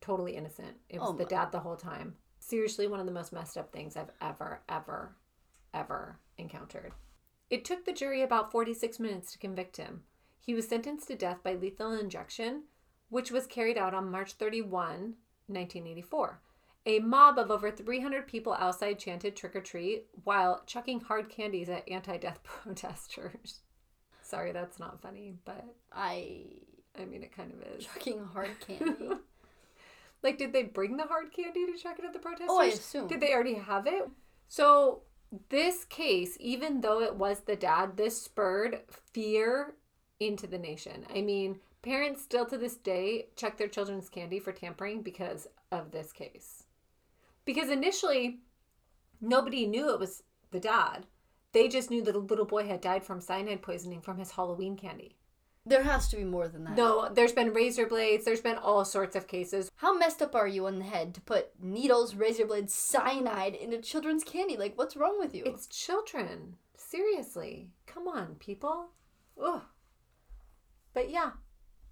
totally 0.00 0.36
innocent. 0.36 0.76
It 0.88 1.00
was 1.00 1.10
Oh 1.10 1.16
the 1.16 1.24
dad 1.24 1.50
the 1.50 1.58
whole 1.60 1.76
time. 1.76 2.14
Seriously, 2.38 2.86
one 2.86 3.00
of 3.00 3.06
the 3.06 3.12
most 3.12 3.32
messed 3.32 3.58
up 3.58 3.72
things 3.72 3.96
I've 3.96 4.12
ever, 4.20 4.62
ever, 4.68 5.16
ever 5.74 6.18
encountered. 6.38 6.92
It 7.50 7.64
took 7.64 7.84
the 7.84 7.92
jury 7.92 8.22
about 8.22 8.52
46 8.52 8.98
minutes 9.00 9.32
to 9.32 9.38
convict 9.38 9.76
him. 9.76 10.02
He 10.40 10.54
was 10.54 10.68
sentenced 10.68 11.08
to 11.08 11.14
death 11.14 11.38
by 11.42 11.54
lethal 11.54 11.92
injection, 11.92 12.64
which 13.08 13.30
was 13.30 13.46
carried 13.46 13.78
out 13.78 13.94
on 13.94 14.10
March 14.10 14.32
31, 14.34 14.70
1984. 15.46 16.40
A 16.86 16.98
mob 17.00 17.38
of 17.38 17.50
over 17.50 17.70
300 17.70 18.26
people 18.26 18.54
outside 18.54 18.98
chanted 18.98 19.36
trick 19.36 19.54
or 19.56 19.60
treat 19.60 20.06
while 20.24 20.62
chucking 20.66 21.00
hard 21.00 21.28
candies 21.28 21.68
at 21.68 21.88
anti 21.88 22.16
death 22.16 22.42
protesters. 22.44 23.60
Sorry, 24.22 24.52
that's 24.52 24.78
not 24.78 25.00
funny, 25.02 25.34
but 25.44 25.64
I 25.92 26.44
I 27.00 27.04
mean, 27.04 27.22
it 27.22 27.34
kind 27.34 27.52
of 27.52 27.62
is. 27.78 27.84
chucking 27.86 28.24
hard 28.32 28.58
candy. 28.66 29.10
Like, 30.22 30.38
did 30.38 30.52
they 30.52 30.64
bring 30.64 30.96
the 30.96 31.04
hard 31.04 31.32
candy 31.32 31.64
to 31.66 31.76
chuck 31.78 31.98
it 31.98 32.04
at 32.04 32.12
the 32.12 32.18
protesters? 32.18 32.48
oh, 32.50 32.60
I 32.60 32.66
assume. 32.66 33.06
Did 33.06 33.20
they 33.20 33.32
already 33.32 33.54
have 33.54 33.86
it? 33.86 34.08
So, 34.48 35.02
this 35.48 35.84
case, 35.84 36.36
even 36.40 36.80
though 36.80 37.00
it 37.00 37.16
was 37.16 37.40
the 37.40 37.56
dad, 37.56 37.96
this 37.96 38.20
spurred 38.20 38.80
fear 39.12 39.74
into 40.20 40.46
the 40.46 40.58
nation. 40.58 41.04
I 41.14 41.20
mean, 41.20 41.60
parents 41.82 42.22
still 42.22 42.46
to 42.46 42.58
this 42.58 42.76
day 42.76 43.28
check 43.36 43.56
their 43.56 43.68
children's 43.68 44.08
candy 44.08 44.40
for 44.40 44.52
tampering 44.52 45.02
because 45.02 45.46
of 45.70 45.90
this 45.90 46.12
case. 46.12 46.64
Because 47.44 47.70
initially, 47.70 48.40
nobody 49.20 49.66
knew 49.66 49.90
it 49.92 50.00
was 50.00 50.22
the 50.50 50.60
dad. 50.60 51.06
They 51.52 51.68
just 51.68 51.90
knew 51.90 52.02
that 52.02 52.14
a 52.14 52.18
little 52.18 52.44
boy 52.44 52.66
had 52.66 52.80
died 52.80 53.04
from 53.04 53.20
cyanide 53.20 53.62
poisoning 53.62 54.00
from 54.00 54.18
his 54.18 54.32
Halloween 54.32 54.76
candy. 54.76 55.16
There 55.68 55.82
has 55.82 56.08
to 56.08 56.16
be 56.16 56.24
more 56.24 56.48
than 56.48 56.64
that. 56.64 56.76
No, 56.76 57.10
there's 57.12 57.32
been 57.32 57.52
razor 57.52 57.86
blades, 57.86 58.24
there's 58.24 58.40
been 58.40 58.56
all 58.56 58.84
sorts 58.84 59.14
of 59.14 59.26
cases. 59.26 59.70
How 59.76 59.96
messed 59.96 60.22
up 60.22 60.34
are 60.34 60.48
you 60.48 60.66
on 60.66 60.78
the 60.78 60.84
head 60.84 61.14
to 61.14 61.20
put 61.20 61.50
needles, 61.60 62.14
razor 62.14 62.46
blades, 62.46 62.72
cyanide 62.72 63.54
into 63.54 63.78
children's 63.78 64.24
candy? 64.24 64.56
Like, 64.56 64.78
what's 64.78 64.96
wrong 64.96 65.18
with 65.18 65.34
you? 65.34 65.44
It's 65.44 65.66
children. 65.66 66.56
Seriously. 66.76 67.68
Come 67.86 68.08
on, 68.08 68.36
people. 68.36 68.88
Ugh. 69.42 69.62
But 70.94 71.10
yeah. 71.10 71.32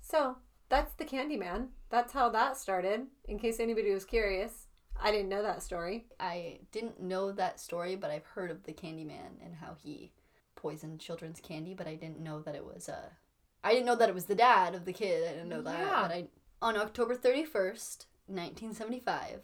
So 0.01 0.39
that's 0.69 0.95
the 0.95 1.05
Candyman. 1.05 1.69
That's 1.91 2.12
how 2.12 2.31
that 2.31 2.57
started, 2.57 3.07
in 3.27 3.39
case 3.39 3.61
anybody 3.61 3.93
was 3.93 4.05
curious. 4.05 4.67
I 5.01 5.11
didn't 5.11 5.29
know 5.29 5.43
that 5.43 5.62
story. 5.62 6.07
I 6.19 6.61
didn't 6.73 7.01
know 7.01 7.31
that 7.33 7.61
story, 7.61 7.97
but 7.97 8.11
I've 8.11 8.25
heard 8.25 8.51
of 8.51 8.65
the 8.65 8.73
Candyman 8.73 9.45
and 9.45 9.55
how 9.55 9.77
he 9.77 10.12
poisoned 10.55 11.01
children's 11.01 11.41
candy, 11.41 11.75
but 11.75 11.87
I 11.87 11.95
didn't 11.95 12.21
know 12.21 12.41
that 12.41 12.55
it 12.55 12.65
was 12.65 12.89
uh 12.89 13.11
I 13.66 13.72
didn't 13.72 13.87
know 13.87 13.96
that 13.96 14.09
it 14.09 14.14
was 14.14 14.26
the 14.26 14.37
dad 14.37 14.76
of 14.76 14.85
the 14.85 14.92
kid. 14.92 15.29
I 15.29 15.33
didn't 15.33 15.48
know 15.48 15.62
that. 15.62 15.79
Yeah. 15.79 16.02
But 16.02 16.12
I 16.12 16.26
on 16.62 16.76
October 16.76 17.16
31st, 17.16 18.07
1975, 18.29 19.40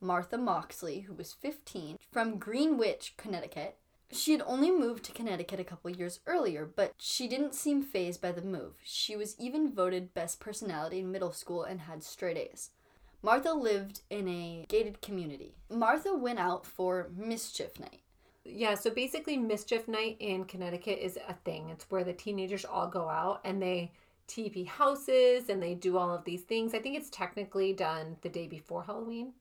Martha 0.00 0.36
Moxley, 0.36 1.00
who 1.00 1.14
was 1.14 1.32
15, 1.32 1.96
from 2.10 2.38
Greenwich, 2.38 3.14
Connecticut, 3.16 3.78
She 4.12 4.32
had 4.32 4.42
only 4.44 4.70
moved 4.70 5.04
to 5.04 5.12
Connecticut 5.12 5.58
a 5.58 5.64
couple 5.64 5.90
years 5.90 6.20
earlier, 6.26 6.66
but 6.66 6.92
she 6.98 7.26
didn't 7.26 7.54
seem 7.54 7.82
phased 7.82 8.20
by 8.20 8.30
the 8.30 8.42
move. 8.42 8.74
She 8.84 9.16
was 9.16 9.34
even 9.38 9.72
voted 9.72 10.12
best 10.12 10.38
personality 10.38 10.98
in 10.98 11.10
middle 11.10 11.32
school 11.32 11.64
and 11.64 11.80
had 11.80 12.02
straight 12.02 12.36
A's. 12.36 12.70
Martha 13.22 13.52
lived 13.52 14.02
in 14.10 14.28
a 14.28 14.66
gated 14.68 15.00
community. 15.00 15.54
Martha 15.70 16.14
went 16.14 16.38
out 16.38 16.66
for 16.66 17.10
mischief 17.16 17.80
night. 17.80 18.01
Yeah, 18.44 18.74
so 18.74 18.90
basically, 18.90 19.36
Mischief 19.36 19.86
Night 19.86 20.16
in 20.18 20.44
Connecticut 20.44 20.98
is 20.98 21.18
a 21.28 21.34
thing. 21.44 21.70
It's 21.70 21.90
where 21.90 22.04
the 22.04 22.12
teenagers 22.12 22.64
all 22.64 22.88
go 22.88 23.08
out 23.08 23.40
and 23.44 23.62
they 23.62 23.92
TP 24.28 24.66
houses 24.66 25.48
and 25.48 25.62
they 25.62 25.74
do 25.74 25.96
all 25.96 26.10
of 26.10 26.24
these 26.24 26.42
things. 26.42 26.74
I 26.74 26.78
think 26.78 26.96
it's 26.96 27.10
technically 27.10 27.72
done 27.72 28.16
the 28.22 28.28
day 28.28 28.46
before 28.46 28.82
Halloween 28.82 29.32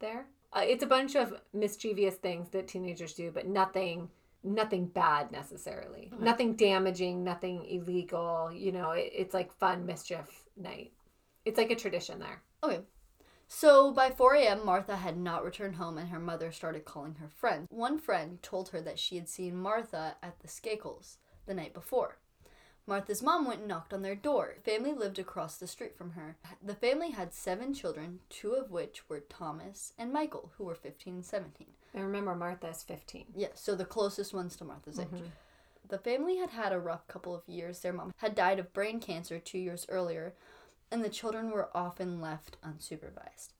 there. 0.00 0.26
Uh, 0.52 0.62
it's 0.64 0.84
a 0.84 0.88
bunch 0.88 1.14
of 1.16 1.40
mischievous 1.52 2.16
things 2.16 2.48
that 2.50 2.68
teenagers 2.68 3.14
do, 3.14 3.30
but 3.30 3.46
nothing 3.46 4.08
nothing 4.46 4.86
bad 4.86 5.32
necessarily. 5.32 6.10
Okay. 6.12 6.22
Nothing 6.22 6.54
damaging, 6.54 7.24
nothing 7.24 7.64
illegal. 7.64 8.52
You 8.52 8.72
know, 8.72 8.90
it, 8.90 9.10
it's 9.14 9.34
like 9.34 9.52
fun 9.52 9.86
mischief 9.86 10.44
night. 10.56 10.92
It's 11.44 11.56
like 11.56 11.70
a 11.70 11.76
tradition 11.76 12.18
there. 12.18 12.42
Okay. 12.62 12.80
So 13.56 13.92
by 13.92 14.10
4 14.10 14.34
a.m., 14.34 14.66
Martha 14.66 14.96
had 14.96 15.16
not 15.16 15.44
returned 15.44 15.76
home 15.76 15.96
and 15.96 16.08
her 16.08 16.18
mother 16.18 16.50
started 16.50 16.84
calling 16.84 17.14
her 17.20 17.28
friends. 17.28 17.68
One 17.70 18.00
friend 18.00 18.42
told 18.42 18.70
her 18.70 18.80
that 18.80 18.98
she 18.98 19.14
had 19.14 19.28
seen 19.28 19.56
Martha 19.56 20.16
at 20.24 20.40
the 20.40 20.48
Skakels 20.48 21.18
the 21.46 21.54
night 21.54 21.72
before. 21.72 22.18
Martha's 22.84 23.22
mom 23.22 23.46
went 23.46 23.60
and 23.60 23.68
knocked 23.68 23.94
on 23.94 24.02
their 24.02 24.16
door. 24.16 24.56
Family 24.64 24.92
lived 24.92 25.20
across 25.20 25.56
the 25.56 25.68
street 25.68 25.96
from 25.96 26.10
her. 26.10 26.36
The 26.60 26.74
family 26.74 27.12
had 27.12 27.32
seven 27.32 27.72
children, 27.72 28.18
two 28.28 28.54
of 28.54 28.72
which 28.72 29.08
were 29.08 29.20
Thomas 29.20 29.92
and 29.96 30.12
Michael, 30.12 30.50
who 30.58 30.64
were 30.64 30.74
15 30.74 31.14
and 31.14 31.24
17. 31.24 31.68
And 31.94 32.04
remember, 32.04 32.34
Martha 32.34 32.66
is 32.68 32.82
15. 32.82 33.26
Yeah, 33.36 33.48
so 33.54 33.76
the 33.76 33.84
closest 33.84 34.34
ones 34.34 34.56
to 34.56 34.64
Martha's 34.64 34.98
age. 34.98 35.06
Mhm. 35.06 35.30
The 35.86 35.98
family 35.98 36.38
had 36.38 36.50
had 36.50 36.72
a 36.72 36.80
rough 36.80 37.06
couple 37.06 37.34
of 37.34 37.48
years. 37.48 37.80
Their 37.80 37.92
mom 37.92 38.12
had 38.16 38.34
died 38.34 38.58
of 38.58 38.72
brain 38.72 38.98
cancer 38.98 39.38
two 39.38 39.58
years 39.58 39.86
earlier, 39.88 40.34
and 40.90 41.04
the 41.04 41.08
children 41.08 41.50
were 41.50 41.70
often 41.74 42.20
left 42.20 42.56
unsupervised. 42.62 43.50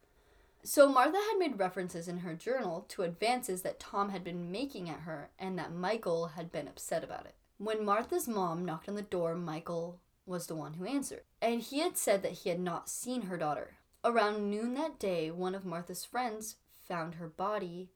So 0.63 0.89
Martha 0.89 1.19
had 1.19 1.39
made 1.39 1.59
references 1.59 2.09
in 2.09 2.19
her 2.19 2.35
journal 2.35 2.87
to 2.89 3.03
advances 3.03 3.63
that 3.63 3.79
Tom 3.79 4.09
had 4.09 4.25
been 4.25 4.51
making 4.51 4.89
at 4.89 5.01
her 5.01 5.31
and 5.39 5.59
that 5.59 5.75
Michael 5.75 6.29
had 6.29 6.51
been 6.51 6.69
upset 6.69 7.05
about 7.05 7.27
it. 7.27 7.35
When 7.59 7.85
Martha's 7.85 8.27
mom 8.27 8.65
knocked 8.65 8.89
on 8.89 8.95
the 8.95 9.03
door, 9.03 9.35
Michael 9.35 10.01
was 10.27 10.47
the 10.47 10.55
one 10.55 10.75
who 10.75 10.87
answered, 10.87 11.23
and 11.43 11.61
he 11.61 11.81
had 11.81 11.99
said 11.99 12.23
that 12.23 12.33
he 12.33 12.49
had 12.49 12.61
not 12.61 12.89
seen 12.89 13.23
her 13.23 13.37
daughter. 13.37 13.75
Around 14.03 14.51
noon 14.51 14.75
that 14.75 14.99
day, 14.99 15.31
one 15.31 15.55
of 15.55 15.67
Martha's 15.67 16.05
friends 16.05 16.57
found 16.81 17.17
her 17.17 17.29
body 17.29 17.91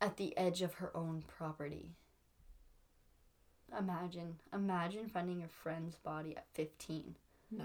at 0.00 0.16
the 0.18 0.36
edge 0.36 0.60
of 0.60 0.74
her 0.74 0.94
own 0.94 1.24
property. 1.26 1.96
Imagine, 3.78 4.36
imagine 4.52 5.08
finding 5.08 5.40
your 5.40 5.48
friend's 5.48 5.96
body 5.96 6.36
at 6.36 6.46
15. 6.54 7.14
No. 7.50 7.64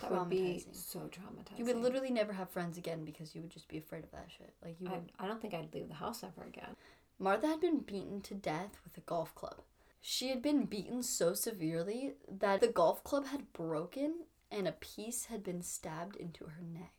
That 0.00 0.10
would 0.12 0.30
be 0.30 0.64
Traumatizing. 0.66 0.74
so 0.74 0.98
traumatizing. 1.00 1.58
You 1.58 1.64
would 1.66 1.76
literally 1.76 2.10
never 2.10 2.32
have 2.32 2.48
friends 2.50 2.78
again 2.78 3.04
because 3.04 3.34
you 3.34 3.42
would 3.42 3.50
just 3.50 3.68
be 3.68 3.78
afraid 3.78 4.02
of 4.04 4.10
that 4.12 4.28
shit. 4.36 4.52
Like 4.64 4.76
you 4.80 4.88
would. 4.90 5.12
I, 5.18 5.24
I 5.24 5.28
don't 5.28 5.40
think 5.40 5.52
I'd 5.54 5.74
leave 5.74 5.88
the 5.88 5.94
house 5.94 6.24
ever 6.24 6.46
again. 6.46 6.74
Martha 7.18 7.46
had 7.46 7.60
been 7.60 7.80
beaten 7.80 8.20
to 8.22 8.34
death 8.34 8.78
with 8.82 8.96
a 8.96 9.02
golf 9.02 9.34
club. 9.34 9.60
She 10.00 10.28
had 10.30 10.42
been 10.42 10.64
beaten 10.64 11.02
so 11.02 11.32
severely 11.34 12.14
that 12.30 12.60
the 12.60 12.68
golf 12.68 13.04
club 13.04 13.26
had 13.26 13.52
broken 13.52 14.24
and 14.50 14.66
a 14.66 14.72
piece 14.72 15.26
had 15.26 15.42
been 15.42 15.62
stabbed 15.62 16.16
into 16.16 16.44
her 16.44 16.62
neck. 16.62 16.92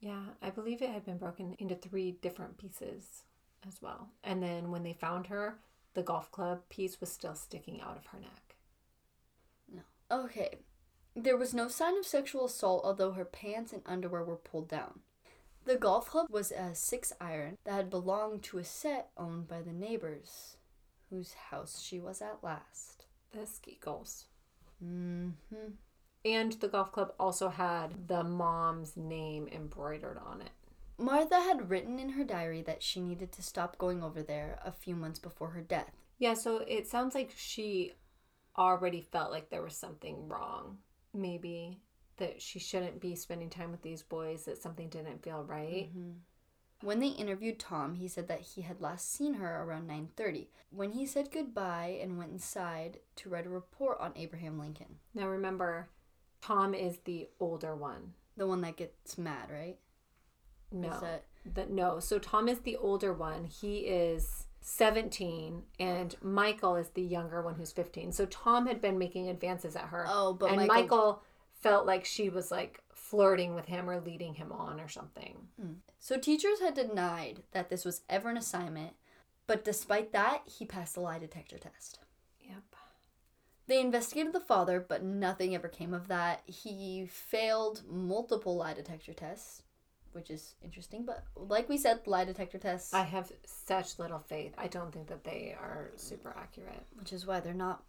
Yeah, 0.00 0.22
I 0.42 0.50
believe 0.50 0.82
it 0.82 0.90
had 0.90 1.04
been 1.04 1.18
broken 1.18 1.54
into 1.58 1.74
three 1.76 2.12
different 2.22 2.58
pieces 2.58 3.22
as 3.66 3.80
well. 3.80 4.08
And 4.24 4.42
then 4.42 4.70
when 4.70 4.82
they 4.82 4.92
found 4.94 5.28
her, 5.28 5.58
the 5.94 6.02
golf 6.02 6.30
club 6.30 6.62
piece 6.68 7.00
was 7.00 7.10
still 7.10 7.34
sticking 7.34 7.80
out 7.80 7.96
of 7.96 8.06
her 8.06 8.18
neck. 8.18 8.56
No. 9.72 9.82
Okay. 10.10 10.58
There 11.14 11.36
was 11.36 11.52
no 11.52 11.68
sign 11.68 11.96
of 11.98 12.06
sexual 12.06 12.46
assault, 12.46 12.82
although 12.84 13.12
her 13.12 13.24
pants 13.24 13.72
and 13.72 13.82
underwear 13.84 14.24
were 14.24 14.36
pulled 14.36 14.68
down. 14.68 15.00
The 15.64 15.76
golf 15.76 16.08
club 16.08 16.26
was 16.30 16.50
a 16.50 16.74
six 16.74 17.12
iron 17.20 17.58
that 17.64 17.74
had 17.74 17.90
belonged 17.90 18.42
to 18.44 18.58
a 18.58 18.64
set 18.64 19.10
owned 19.16 19.46
by 19.46 19.62
the 19.62 19.72
neighbors, 19.72 20.56
whose 21.10 21.34
house 21.34 21.80
she 21.80 22.00
was 22.00 22.20
at 22.20 22.42
last. 22.42 23.04
The 23.32 23.40
Skakels. 23.40 24.24
hmm 24.80 25.30
And 26.24 26.52
the 26.52 26.68
golf 26.68 26.92
club 26.92 27.12
also 27.20 27.48
had 27.50 28.08
the 28.08 28.24
mom's 28.24 28.96
name 28.96 29.48
embroidered 29.52 30.18
on 30.18 30.40
it. 30.40 30.50
Martha 31.02 31.40
had 31.40 31.68
written 31.70 31.98
in 31.98 32.10
her 32.10 32.24
diary 32.24 32.62
that 32.62 32.82
she 32.82 33.00
needed 33.00 33.32
to 33.32 33.42
stop 33.42 33.78
going 33.78 34.02
over 34.02 34.22
there 34.22 34.58
a 34.64 34.72
few 34.72 34.94
months 34.94 35.18
before 35.18 35.50
her 35.50 35.60
death. 35.60 35.90
Yeah, 36.18 36.34
so 36.34 36.58
it 36.68 36.86
sounds 36.86 37.14
like 37.14 37.32
she 37.36 37.92
already 38.56 39.00
felt 39.00 39.30
like 39.32 39.50
there 39.50 39.62
was 39.62 39.76
something 39.76 40.28
wrong. 40.28 40.78
Maybe 41.12 41.80
that 42.18 42.40
she 42.40 42.58
shouldn't 42.58 43.00
be 43.00 43.16
spending 43.16 43.50
time 43.50 43.70
with 43.70 43.82
these 43.82 44.02
boys, 44.02 44.44
that 44.44 44.62
something 44.62 44.88
didn't 44.88 45.22
feel 45.22 45.42
right. 45.42 45.88
Mm-hmm. 45.90 46.10
When 46.86 47.00
they 47.00 47.08
interviewed 47.08 47.58
Tom, 47.58 47.94
he 47.94 48.08
said 48.08 48.28
that 48.28 48.40
he 48.40 48.62
had 48.62 48.80
last 48.80 49.12
seen 49.12 49.34
her 49.34 49.62
around 49.62 49.88
9:30 49.88 50.48
when 50.70 50.92
he 50.92 51.06
said 51.06 51.30
goodbye 51.30 51.98
and 52.02 52.18
went 52.18 52.32
inside 52.32 52.98
to 53.16 53.28
write 53.28 53.46
a 53.46 53.50
report 53.50 53.98
on 54.00 54.12
Abraham 54.16 54.58
Lincoln, 54.58 54.98
Now 55.14 55.28
remember, 55.28 55.90
Tom 56.40 56.74
is 56.74 56.98
the 57.04 57.28
older 57.38 57.76
one. 57.76 58.14
the 58.36 58.46
one 58.46 58.62
that 58.62 58.76
gets 58.76 59.18
mad, 59.18 59.50
right? 59.50 59.76
No. 60.72 60.90
Is 60.90 61.00
that 61.00 61.24
The, 61.54 61.66
no, 61.66 62.00
so 62.00 62.18
Tom 62.18 62.48
is 62.48 62.60
the 62.60 62.76
older 62.76 63.12
one. 63.12 63.44
He 63.44 63.78
is 63.78 64.46
17, 64.60 65.62
and 65.80 66.14
Michael 66.22 66.76
is 66.76 66.90
the 66.90 67.02
younger 67.02 67.42
one 67.42 67.56
who's 67.56 67.72
15. 67.72 68.12
So 68.12 68.26
Tom 68.26 68.66
had 68.66 68.80
been 68.80 68.98
making 68.98 69.28
advances 69.28 69.74
at 69.76 69.86
her. 69.86 70.04
Oh, 70.08 70.34
but 70.34 70.50
and 70.50 70.56
Michael- 70.56 70.74
Michael, 70.74 71.22
felt 71.62 71.86
like 71.86 72.04
she 72.04 72.28
was 72.28 72.50
like 72.50 72.80
flirting 72.92 73.54
with 73.54 73.66
him 73.66 73.88
or 73.88 74.00
leading 74.00 74.34
him 74.34 74.50
on 74.50 74.80
or 74.80 74.88
something. 74.88 75.48
Mm. 75.62 75.76
So 75.98 76.18
teachers 76.18 76.60
had 76.60 76.74
denied 76.74 77.42
that 77.52 77.68
this 77.68 77.84
was 77.84 78.02
ever 78.08 78.30
an 78.30 78.36
assignment, 78.36 78.94
but 79.46 79.64
despite 79.64 80.12
that, 80.12 80.42
he 80.46 80.64
passed 80.64 80.94
the 80.94 81.00
lie 81.00 81.18
detector 81.20 81.58
test. 81.58 82.00
Yep. 82.40 82.62
They 83.68 83.80
investigated 83.80 84.32
the 84.32 84.40
father, 84.40 84.84
but 84.86 85.04
nothing 85.04 85.54
ever 85.54 85.68
came 85.68 85.94
of 85.94 86.08
that. 86.08 86.42
He 86.46 87.06
failed 87.06 87.82
multiple 87.88 88.56
lie 88.56 88.74
detector 88.74 89.12
tests, 89.12 89.62
which 90.12 90.30
is 90.30 90.54
interesting. 90.62 91.04
But 91.04 91.24
like 91.36 91.68
we 91.68 91.76
said, 91.78 92.00
lie 92.06 92.24
detector 92.24 92.58
tests, 92.58 92.92
I 92.94 93.02
have 93.02 93.32
such 93.46 93.98
little 93.98 94.18
faith. 94.20 94.54
I 94.58 94.66
don't 94.68 94.92
think 94.92 95.08
that 95.08 95.24
they 95.24 95.54
are 95.58 95.90
super 95.96 96.34
accurate. 96.38 96.82
which 96.98 97.12
is 97.12 97.26
why 97.26 97.40
they're 97.40 97.54
not. 97.54 97.82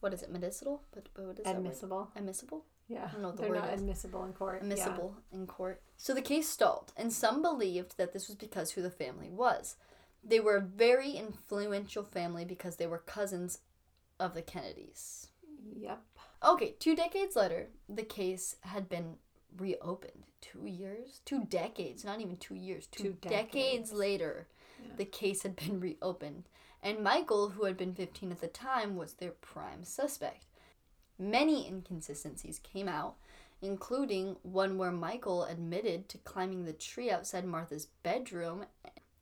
What 0.00 0.14
is 0.14 0.22
it? 0.22 0.30
Medicinal? 0.32 0.82
But, 0.92 1.08
but 1.14 1.24
what 1.26 1.38
is? 1.40 1.46
Admissible. 1.46 2.10
Admissible? 2.16 2.64
Yeah. 2.88 3.06
I 3.08 3.12
don't 3.12 3.22
know 3.22 3.28
what 3.28 3.36
the 3.36 3.42
They're 3.42 3.50
word 3.52 3.60
not 3.60 3.74
is. 3.74 3.80
admissible 3.80 4.24
in 4.24 4.32
court. 4.32 4.56
Yeah. 4.56 4.62
Admissible 4.70 5.14
in 5.32 5.46
court. 5.46 5.82
So 5.96 6.14
the 6.14 6.22
case 6.22 6.48
stalled, 6.48 6.92
and 6.96 7.12
some 7.12 7.42
believed 7.42 7.96
that 7.98 8.12
this 8.12 8.26
was 8.28 8.36
because 8.36 8.72
who 8.72 8.82
the 8.82 8.90
family 8.90 9.30
was. 9.30 9.76
They 10.24 10.40
were 10.40 10.56
a 10.56 10.60
very 10.60 11.12
influential 11.12 12.02
family 12.04 12.44
because 12.44 12.76
they 12.76 12.86
were 12.86 12.98
cousins 12.98 13.60
of 14.18 14.34
the 14.34 14.42
Kennedys. 14.42 15.28
Yep. 15.78 16.00
Okay, 16.44 16.74
two 16.78 16.96
decades 16.96 17.36
later, 17.36 17.68
the 17.88 18.02
case 18.02 18.56
had 18.62 18.88
been 18.88 19.16
reopened. 19.56 20.24
Two 20.40 20.66
years? 20.66 21.20
Two 21.24 21.44
decades, 21.44 22.04
not 22.04 22.20
even 22.20 22.36
two 22.36 22.54
years. 22.54 22.86
Two, 22.86 23.02
Two 23.04 23.12
decades. 23.20 23.30
decades. 23.52 23.92
later, 23.92 24.46
Yeah. 24.82 24.96
the 24.96 25.04
case 25.04 25.42
had 25.42 25.56
been 25.56 25.80
reopened. 25.80 26.44
And 26.82 27.02
Michael, 27.04 27.50
who 27.50 27.64
had 27.64 27.76
been 27.76 27.94
15 27.94 28.32
at 28.32 28.40
the 28.40 28.48
time, 28.48 28.96
was 28.96 29.14
their 29.14 29.32
prime 29.32 29.84
suspect. 29.84 30.46
Many 31.18 31.66
inconsistencies 31.66 32.58
came 32.60 32.88
out, 32.88 33.16
including 33.60 34.36
one 34.42 34.78
where 34.78 34.90
Michael 34.90 35.44
admitted 35.44 36.08
to 36.08 36.18
climbing 36.18 36.64
the 36.64 36.72
tree 36.72 37.10
outside 37.10 37.44
Martha's 37.44 37.86
bedroom 38.02 38.64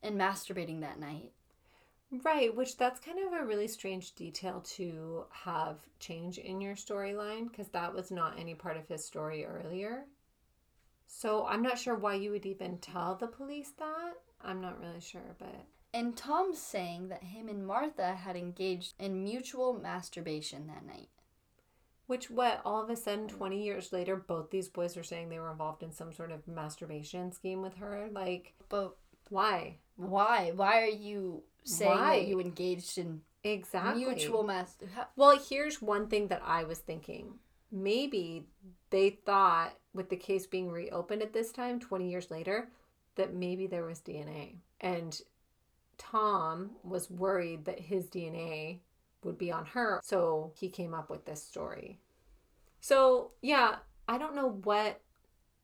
and 0.02 0.14
masturbating 0.16 0.80
that 0.82 1.00
night. 1.00 1.32
Right, 2.10 2.54
which 2.54 2.76
that's 2.76 3.00
kind 3.00 3.18
of 3.18 3.32
a 3.32 3.44
really 3.44 3.68
strange 3.68 4.14
detail 4.14 4.60
to 4.76 5.24
have 5.30 5.76
change 5.98 6.38
in 6.38 6.60
your 6.60 6.74
storyline 6.76 7.50
because 7.50 7.68
that 7.70 7.92
was 7.92 8.10
not 8.12 8.38
any 8.38 8.54
part 8.54 8.76
of 8.76 8.86
his 8.88 9.04
story 9.04 9.44
earlier. 9.44 10.04
So 11.10 11.46
I'm 11.46 11.62
not 11.62 11.78
sure 11.78 11.94
why 11.96 12.14
you 12.14 12.30
would 12.30 12.46
even 12.46 12.78
tell 12.78 13.14
the 13.16 13.26
police 13.26 13.70
that. 13.78 14.12
I'm 14.44 14.60
not 14.60 14.78
really 14.78 15.00
sure, 15.00 15.34
but 15.38 15.64
And 15.92 16.16
Tom's 16.16 16.58
saying 16.60 17.08
that 17.08 17.22
him 17.24 17.48
and 17.48 17.66
Martha 17.66 18.14
had 18.14 18.36
engaged 18.36 18.92
in 19.00 19.24
mutual 19.24 19.72
masturbation 19.72 20.66
that 20.68 20.84
night. 20.86 21.08
which 22.06 22.30
what 22.30 22.60
all 22.64 22.82
of 22.82 22.88
a 22.90 22.96
sudden 22.96 23.26
20 23.28 23.62
years 23.62 23.92
later 23.92 24.16
both 24.16 24.50
these 24.50 24.68
boys 24.68 24.96
are 24.96 25.02
saying 25.02 25.28
they 25.28 25.38
were 25.38 25.50
involved 25.50 25.82
in 25.82 25.92
some 25.92 26.10
sort 26.12 26.30
of 26.30 26.46
masturbation 26.48 27.30
scheme 27.32 27.60
with 27.62 27.74
her 27.76 28.08
like 28.12 28.54
But 28.68 28.96
why? 29.30 29.76
why? 29.96 30.52
Why 30.54 30.82
are 30.82 30.86
you 31.08 31.42
saying 31.64 31.90
Why? 31.90 32.18
that 32.20 32.28
you 32.28 32.38
engaged 32.40 32.96
in 32.98 33.22
Exactly. 33.44 34.04
mutual 34.04 34.42
mas? 34.42 34.76
ha- 34.94 35.08
Well, 35.16 35.38
here's 35.38 35.80
one 35.82 36.08
thing 36.08 36.28
that 36.28 36.42
I 36.44 36.64
was 36.64 36.78
thinking. 36.78 37.38
Maybe 37.70 38.46
they 38.90 39.18
thought, 39.24 39.74
with 39.92 40.08
the 40.08 40.16
case 40.16 40.46
being 40.46 40.70
reopened 40.70 41.22
at 41.22 41.32
this 41.32 41.52
time, 41.52 41.80
20 41.80 42.08
years 42.08 42.30
later, 42.30 42.70
that 43.16 43.34
maybe 43.34 43.66
there 43.66 43.84
was 43.84 44.00
DNA. 44.00 44.56
And 44.80 45.20
Tom 45.98 46.70
was 46.82 47.10
worried 47.10 47.64
that 47.66 47.80
his 47.80 48.06
DNA 48.06 48.78
would 49.24 49.36
be 49.36 49.50
on 49.50 49.66
her, 49.66 50.00
so 50.02 50.52
he 50.56 50.68
came 50.68 50.94
up 50.94 51.10
with 51.10 51.24
this 51.24 51.42
story. 51.42 51.98
So, 52.80 53.32
yeah, 53.42 53.76
I 54.06 54.16
don't 54.16 54.36
know 54.36 54.60
what 54.62 55.00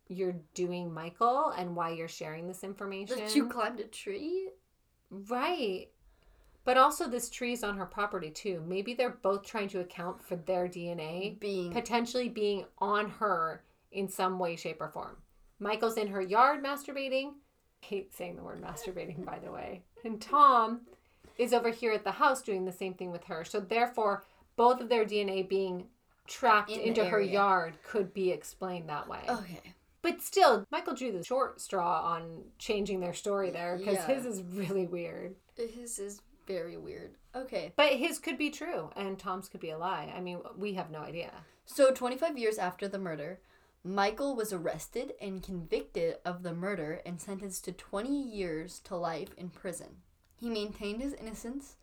you're 0.08 0.36
doing, 0.54 0.92
Michael, 0.92 1.52
and 1.56 1.76
why 1.76 1.90
you're 1.90 2.08
sharing 2.08 2.48
this 2.48 2.64
information. 2.64 3.18
That 3.18 3.36
you 3.36 3.48
climbed 3.48 3.80
a 3.80 3.84
tree? 3.84 4.50
Right. 5.10 5.88
But 6.64 6.78
also, 6.78 7.06
this 7.08 7.28
tree's 7.28 7.62
on 7.62 7.76
her 7.76 7.86
property 7.86 8.30
too. 8.30 8.62
Maybe 8.66 8.94
they're 8.94 9.10
both 9.10 9.44
trying 9.46 9.68
to 9.68 9.80
account 9.80 10.24
for 10.24 10.36
their 10.36 10.66
DNA 10.66 11.38
Being 11.38 11.70
potentially 11.72 12.28
being 12.28 12.64
on 12.78 13.10
her 13.10 13.62
in 13.92 14.08
some 14.08 14.38
way, 14.38 14.56
shape, 14.56 14.80
or 14.80 14.88
form. 14.88 15.18
Michael's 15.58 15.96
in 15.96 16.08
her 16.08 16.22
yard 16.22 16.64
masturbating. 16.64 17.32
Hate 17.82 18.14
saying 18.14 18.36
the 18.36 18.42
word 18.42 18.62
masturbating, 18.62 19.24
by 19.24 19.38
the 19.38 19.52
way. 19.52 19.82
And 20.04 20.20
Tom 20.20 20.80
is 21.36 21.52
over 21.52 21.68
here 21.70 21.92
at 21.92 22.04
the 22.04 22.12
house 22.12 22.40
doing 22.40 22.64
the 22.64 22.72
same 22.72 22.94
thing 22.94 23.10
with 23.10 23.24
her. 23.24 23.44
So, 23.44 23.60
therefore, 23.60 24.24
both 24.56 24.80
of 24.80 24.88
their 24.88 25.04
DNA 25.04 25.46
being 25.46 25.84
trapped 26.26 26.70
In 26.70 26.80
into 26.80 27.04
her 27.04 27.20
yard 27.20 27.74
could 27.82 28.14
be 28.14 28.30
explained 28.30 28.88
that 28.88 29.06
way. 29.08 29.20
Okay. 29.28 29.60
But 30.00 30.22
still, 30.22 30.66
Michael 30.70 30.94
drew 30.94 31.12
the 31.12 31.24
short 31.24 31.60
straw 31.60 32.02
on 32.02 32.44
changing 32.58 33.00
their 33.00 33.14
story 33.14 33.50
there 33.50 33.76
because 33.78 33.94
Yeah. 33.94 34.06
his 34.06 34.26
is 34.26 34.42
really 34.42 34.86
weird. 34.86 35.34
His 35.56 35.98
is 35.98 36.20
very 36.46 36.76
weird. 36.76 37.16
Okay. 37.34 37.72
But 37.76 37.94
his 37.94 38.18
could 38.18 38.38
be 38.38 38.50
true 38.50 38.90
and 38.96 39.18
Tom's 39.18 39.48
could 39.48 39.60
be 39.60 39.70
a 39.70 39.78
lie. 39.78 40.12
I 40.14 40.20
mean, 40.20 40.40
we 40.56 40.74
have 40.74 40.90
no 40.90 41.00
idea. 41.00 41.32
So, 41.66 41.92
25 41.92 42.36
years 42.38 42.58
after 42.58 42.88
the 42.88 42.98
murder, 42.98 43.40
Michael 43.82 44.34
was 44.34 44.52
arrested 44.52 45.12
and 45.20 45.42
convicted 45.42 46.16
of 46.24 46.42
the 46.42 46.54
murder 46.54 47.00
and 47.04 47.20
sentenced 47.20 47.64
to 47.64 47.72
20 47.72 48.10
years 48.10 48.80
to 48.80 48.96
life 48.96 49.34
in 49.36 49.50
prison. 49.50 49.96
He 50.36 50.48
maintained 50.48 51.00
his 51.02 51.14
innocence, 51.14 51.76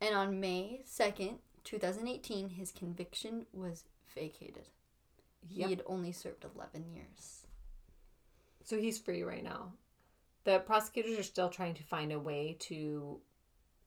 and 0.00 0.14
on 0.14 0.40
May 0.40 0.82
2nd, 0.86 1.38
2018, 1.64 2.50
his 2.50 2.72
conviction 2.72 3.46
was 3.52 3.84
vacated. 4.14 4.68
He 5.46 5.60
Yep. 5.60 5.70
had 5.70 5.82
only 5.86 6.12
served 6.12 6.44
11 6.44 6.90
years. 6.90 7.46
So 8.64 8.78
he's 8.78 8.98
free 8.98 9.22
right 9.22 9.42
now. 9.44 9.72
The 10.44 10.60
prosecutors 10.60 11.18
are 11.18 11.22
still 11.22 11.48
trying 11.48 11.74
to 11.74 11.82
find 11.82 12.12
a 12.12 12.18
way 12.18 12.56
to 12.60 13.20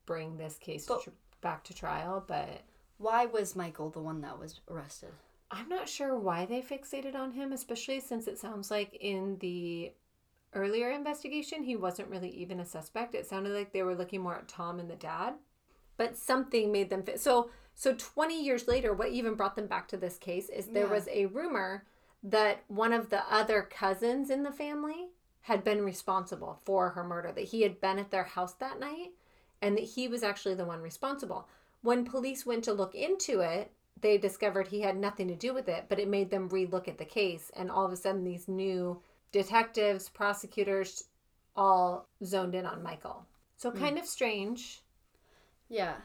bring 0.06 0.38
this 0.38 0.58
case 0.58 0.86
But- 0.86 1.02
tr- 1.04 1.10
back 1.42 1.64
to 1.66 1.74
trial, 1.74 2.24
but 2.26 2.62
Why 2.98 3.26
was 3.26 3.56
Michael 3.58 3.90
the 3.90 4.00
one 4.00 4.22
that 4.22 4.40
was 4.40 4.62
arrested? 4.70 5.12
I'm 5.52 5.68
not 5.70 5.90
sure 5.90 6.18
why 6.18 6.46
they 6.46 6.62
fixated 6.62 7.14
on 7.14 7.32
him, 7.34 7.52
especially 7.52 8.00
since 8.00 8.26
it 8.28 8.38
sounds 8.40 8.72
like 8.72 8.94
in 9.02 9.38
the 9.40 9.92
earlier 10.54 10.90
investigation, 10.90 11.64
he 11.64 11.76
wasn't 11.76 12.10
really 12.10 12.30
even 12.30 12.60
a 12.62 12.66
suspect. 12.66 13.14
It 13.14 13.26
sounded 13.28 13.54
like 13.54 13.74
they 13.74 13.84
were 13.84 13.96
looking 13.96 14.22
more 14.22 14.36
at 14.36 14.48
Tom 14.48 14.80
and 14.80 14.90
the 14.90 14.96
dad, 14.96 15.34
but 15.98 16.18
something 16.18 16.72
made 16.72 16.90
them 16.90 17.04
fit. 17.04 17.20
So, 17.20 17.50
so 17.76 17.94
20 17.94 18.42
years 18.42 18.68
later, 18.68 18.94
what 18.94 19.10
even 19.10 19.36
brought 19.36 19.58
them 19.58 19.68
back 19.68 19.90
to 19.90 19.98
this 19.98 20.18
case 20.18 20.48
is 20.50 20.68
there 20.68 20.86
Yeah. 20.86 20.94
was 20.94 21.08
a 21.10 21.26
rumor 21.26 21.86
that 22.24 22.64
one 22.70 22.94
of 22.94 23.10
the 23.10 23.24
other 23.32 23.62
cousins 23.62 24.30
in 24.30 24.44
the 24.44 24.52
family 24.54 25.10
had 25.42 25.64
been 25.66 25.84
responsible 25.84 26.62
for 26.64 26.92
her 26.92 27.04
murder, 27.04 27.32
that 27.34 27.44
he 27.50 27.62
had 27.62 27.80
been 27.82 28.00
at 28.00 28.10
their 28.10 28.24
house 28.24 28.54
that 28.54 28.80
night 28.80 29.12
and 29.62 29.78
that 29.78 29.84
he 29.84 30.08
was 30.08 30.24
actually 30.24 30.56
the 30.56 30.66
one 30.66 30.82
responsible. 30.82 31.48
When 31.82 32.06
police 32.06 32.46
went 32.46 32.64
to 32.66 32.74
look 32.74 32.96
into 32.96 33.40
it, 33.42 33.72
they 34.02 34.18
discovered 34.18 34.68
he 34.68 34.82
had 34.82 34.98
nothing 34.98 35.28
to 35.30 35.36
do 35.36 35.54
with 35.54 35.70
it, 35.70 35.86
but 35.88 36.00
it 36.00 36.08
made 36.08 36.30
them 36.30 36.50
relook 36.50 36.88
at 36.88 36.98
the 36.98 37.06
case. 37.06 37.52
And 37.56 37.72
all 37.72 37.86
of 37.86 37.92
a 37.92 37.96
sudden, 37.96 38.24
these 38.24 38.48
new 38.48 39.02
detectives, 39.32 40.10
prosecutors, 40.10 41.06
all 41.56 42.08
zoned 42.24 42.56
in 42.56 42.66
on 42.66 42.84
Michael. 42.84 43.26
So, 43.58 43.72
hmm. 43.72 43.80
kind 43.80 43.98
of 43.98 44.06
strange. 44.06 44.82
Yeah. 45.70 45.96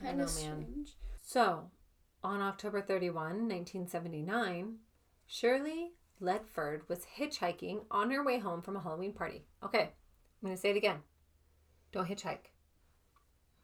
I 0.00 0.04
Kind 0.06 0.18
know, 0.18 0.24
of 0.24 0.34
man. 0.36 0.64
strange. 0.64 0.96
So, 1.22 1.70
on 2.22 2.40
October 2.40 2.80
31, 2.80 3.48
1979, 3.48 4.76
Shirley 5.26 5.92
Ledford 6.20 6.88
was 6.88 7.06
hitchhiking 7.18 7.84
on 7.90 8.10
her 8.10 8.24
way 8.24 8.38
home 8.38 8.62
from 8.62 8.76
a 8.76 8.80
Halloween 8.80 9.12
party. 9.12 9.44
Okay, 9.62 9.82
I'm 9.82 9.88
going 10.42 10.54
to 10.54 10.60
say 10.60 10.70
it 10.70 10.76
again. 10.76 10.98
Don't 11.92 12.08
hitchhike. 12.08 12.50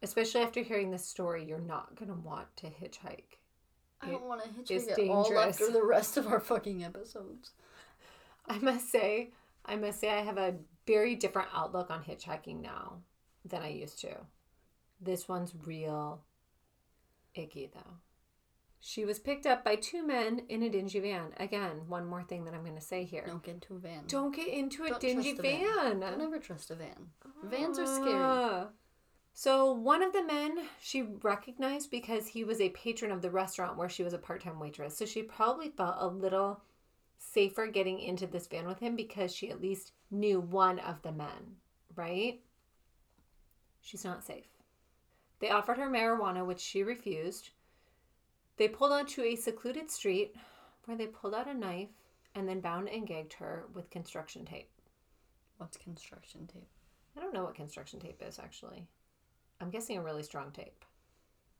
Especially 0.02 0.40
after 0.42 0.62
hearing 0.62 0.90
this 0.90 1.06
story, 1.06 1.44
you're 1.44 1.58
not 1.58 1.94
going 1.94 2.08
to 2.08 2.14
want 2.14 2.54
to 2.56 2.66
hitchhike. 2.66 3.38
I 4.00 4.10
don't 4.10 4.24
want 4.24 4.42
to 4.42 4.48
hitchhike 4.48 4.90
at 4.90 5.08
all 5.08 5.38
after 5.38 5.70
the 5.70 5.84
rest 5.84 6.16
of 6.16 6.26
our 6.26 6.40
fucking 6.40 6.82
episodes. 6.84 7.52
I 8.48 8.58
must 8.58 8.90
say, 8.90 9.30
I 9.64 9.76
must 9.76 10.00
say, 10.00 10.10
I 10.10 10.22
have 10.22 10.38
a 10.38 10.56
very 10.86 11.14
different 11.14 11.48
outlook 11.54 11.90
on 11.90 12.02
hitchhiking 12.02 12.60
now 12.60 12.98
than 13.44 13.62
I 13.62 13.68
used 13.68 14.00
to. 14.00 14.16
This 15.00 15.28
one's 15.28 15.54
real 15.64 16.24
icky, 17.34 17.70
though. 17.72 17.98
She 18.84 19.04
was 19.04 19.20
picked 19.20 19.46
up 19.46 19.64
by 19.64 19.76
two 19.76 20.04
men 20.04 20.42
in 20.48 20.64
a 20.64 20.68
dingy 20.68 20.98
van. 20.98 21.32
Again, 21.36 21.82
one 21.86 22.04
more 22.04 22.24
thing 22.24 22.44
that 22.44 22.54
I'm 22.54 22.64
going 22.64 22.74
to 22.74 22.80
say 22.80 23.04
here. 23.04 23.22
Don't 23.24 23.42
get 23.42 23.54
into 23.54 23.76
a 23.76 23.78
van. 23.78 24.02
Don't 24.08 24.34
get 24.34 24.48
into 24.48 24.82
a 24.82 24.88
Don't 24.88 25.00
dingy 25.00 25.34
van. 25.34 26.00
van. 26.00 26.00
Don't 26.00 26.20
ever 26.20 26.40
trust 26.40 26.72
a 26.72 26.74
van. 26.74 27.10
Vans 27.44 27.78
are 27.78 27.86
scary. 27.86 28.14
Ah. 28.14 28.66
So, 29.34 29.72
one 29.72 30.02
of 30.02 30.12
the 30.12 30.22
men 30.22 30.58
she 30.80 31.02
recognized 31.02 31.90
because 31.90 32.28
he 32.28 32.44
was 32.44 32.60
a 32.60 32.68
patron 32.70 33.10
of 33.10 33.22
the 33.22 33.30
restaurant 33.30 33.78
where 33.78 33.88
she 33.88 34.02
was 34.02 34.12
a 34.12 34.18
part 34.18 34.42
time 34.42 34.60
waitress. 34.60 34.96
So, 34.96 35.06
she 35.06 35.22
probably 35.22 35.70
felt 35.70 35.96
a 35.98 36.06
little 36.06 36.60
safer 37.18 37.66
getting 37.66 38.00
into 38.00 38.26
this 38.26 38.46
van 38.46 38.66
with 38.66 38.80
him 38.80 38.96
because 38.96 39.34
she 39.34 39.50
at 39.50 39.60
least 39.60 39.92
knew 40.10 40.40
one 40.40 40.78
of 40.80 41.00
the 41.02 41.12
men, 41.12 41.56
right? 41.96 42.40
She's 43.80 44.04
not 44.04 44.24
safe. 44.24 44.46
They 45.40 45.50
offered 45.50 45.78
her 45.78 45.88
marijuana, 45.88 46.46
which 46.46 46.60
she 46.60 46.82
refused. 46.82 47.50
They 48.56 48.68
pulled 48.68 48.92
onto 48.92 49.22
a 49.22 49.34
secluded 49.34 49.90
street 49.90 50.36
where 50.84 50.96
they 50.96 51.06
pulled 51.06 51.34
out 51.34 51.48
a 51.48 51.54
knife 51.54 51.88
and 52.34 52.48
then 52.48 52.60
bound 52.60 52.88
and 52.88 53.06
gagged 53.06 53.34
her 53.34 53.66
with 53.74 53.90
construction 53.90 54.44
tape. 54.44 54.70
What's 55.56 55.76
construction 55.76 56.46
tape? 56.46 56.68
I 57.16 57.20
don't 57.20 57.34
know 57.34 57.44
what 57.44 57.54
construction 57.54 58.00
tape 58.00 58.22
is 58.26 58.38
actually. 58.38 58.86
I'm 59.62 59.70
guessing 59.70 59.96
a 59.96 60.02
really 60.02 60.24
strong 60.24 60.50
tape. 60.50 60.84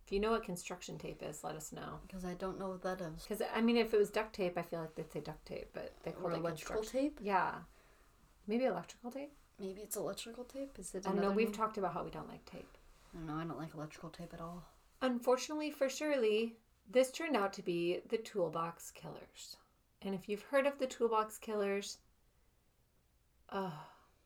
If 0.05 0.12
you 0.12 0.19
know 0.19 0.33
what 0.33 0.43
construction 0.43 0.99
tape 0.99 1.23
is, 1.23 1.45
let 1.45 1.55
us 1.55 1.73
know. 1.73 2.01
Because 2.07 2.25
I 2.25 2.35
don't 2.35 2.59
know 2.59 2.69
what 2.69 2.83
that 2.83 3.01
is. 3.01 3.23
Because 3.23 3.47
I 3.55 3.61
mean, 3.61 3.77
if 3.77 3.95
it 3.95 3.99
was 3.99 4.11
duct 4.11 4.35
tape, 4.35 4.59
I 4.59 4.62
feel 4.62 4.81
like 4.81 4.95
they'd 4.97 5.12
say 5.12 5.21
duct 5.21 5.47
tape, 5.47 5.69
but 5.73 5.93
they 6.03 6.11
call 6.11 6.27
Or 6.27 6.33
it 6.33 6.38
electrical 6.38 6.83
tape? 6.83 7.21
Yeah, 7.23 7.55
maybe 8.49 8.65
electrical 8.65 9.12
tape. 9.12 9.33
Maybe 9.61 9.81
it's 9.81 9.97
electrical 9.97 10.45
tape. 10.45 10.77
Is 10.79 10.95
it? 10.95 11.07
I 11.07 11.11
don't 11.11 11.21
know. 11.21 11.31
We've 11.31 11.47
name? 11.47 11.55
talked 11.55 11.79
about 11.79 11.95
how 11.95 12.03
we 12.03 12.11
don't 12.11 12.29
like 12.29 12.45
tape. 12.45 12.77
I 13.15 13.19
don't 13.19 13.29
know. 13.29 13.37
I 13.37 13.45
don't 13.45 13.59
like 13.59 13.75
electrical 13.75 14.11
tape 14.11 14.35
at 14.35 14.41
all. 14.41 14.65
Unfortunately 15.01 15.71
for 15.71 15.88
Shirley, 15.88 16.57
this 16.91 17.12
turned 17.12 17.37
out 17.37 17.53
to 17.53 17.62
be 17.62 18.01
the 18.09 18.19
Toolbox 18.19 18.91
Killers. 18.91 19.57
And 20.03 20.15
if 20.15 20.29
you've 20.29 20.43
heard 20.43 20.67
of 20.67 20.79
the 20.79 20.87
Toolbox 20.88 21.38
Killers, 21.38 21.99
oh, 23.53 23.73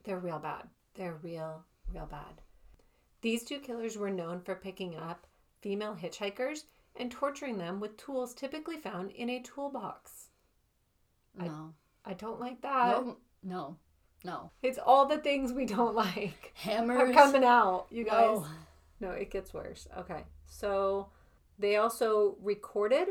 they're 0.04 0.18
real 0.18 0.38
bad. 0.38 0.68
They're 0.94 1.18
real, 1.22 1.64
real 1.92 2.06
bad. 2.06 2.40
These 3.22 3.44
two 3.44 3.58
killers 3.58 3.96
were 3.96 4.10
known 4.10 4.40
for 4.40 4.54
picking 4.54 4.96
up 4.96 5.26
female 5.60 5.96
hitchhikers 6.00 6.64
and 6.96 7.10
torturing 7.10 7.58
them 7.58 7.80
with 7.80 7.96
tools 7.96 8.34
typically 8.34 8.76
found 8.76 9.10
in 9.12 9.30
a 9.30 9.42
toolbox. 9.42 10.28
No. 11.36 11.74
I 12.04 12.14
don't 12.14 12.40
like 12.40 12.62
that. 12.62 13.04
no. 13.04 13.16
No. 13.42 13.76
No. 14.24 14.50
It's 14.62 14.78
all 14.78 15.06
the 15.06 15.18
things 15.18 15.52
we 15.52 15.66
don't 15.66 15.94
like 16.14 16.52
Hammers. 16.54 17.10
are 17.10 17.12
coming 17.12 17.44
out, 17.44 17.86
you 17.90 18.06
oh. 18.10 18.40
guys. 18.40 18.50
No. 19.00 19.08
No, 19.08 19.10
it 19.10 19.30
gets 19.30 19.52
worse. 19.52 19.86
Okay. 19.98 20.24
So 20.46 21.10
they 21.58 21.76
also 21.76 22.36
recorded 22.40 23.08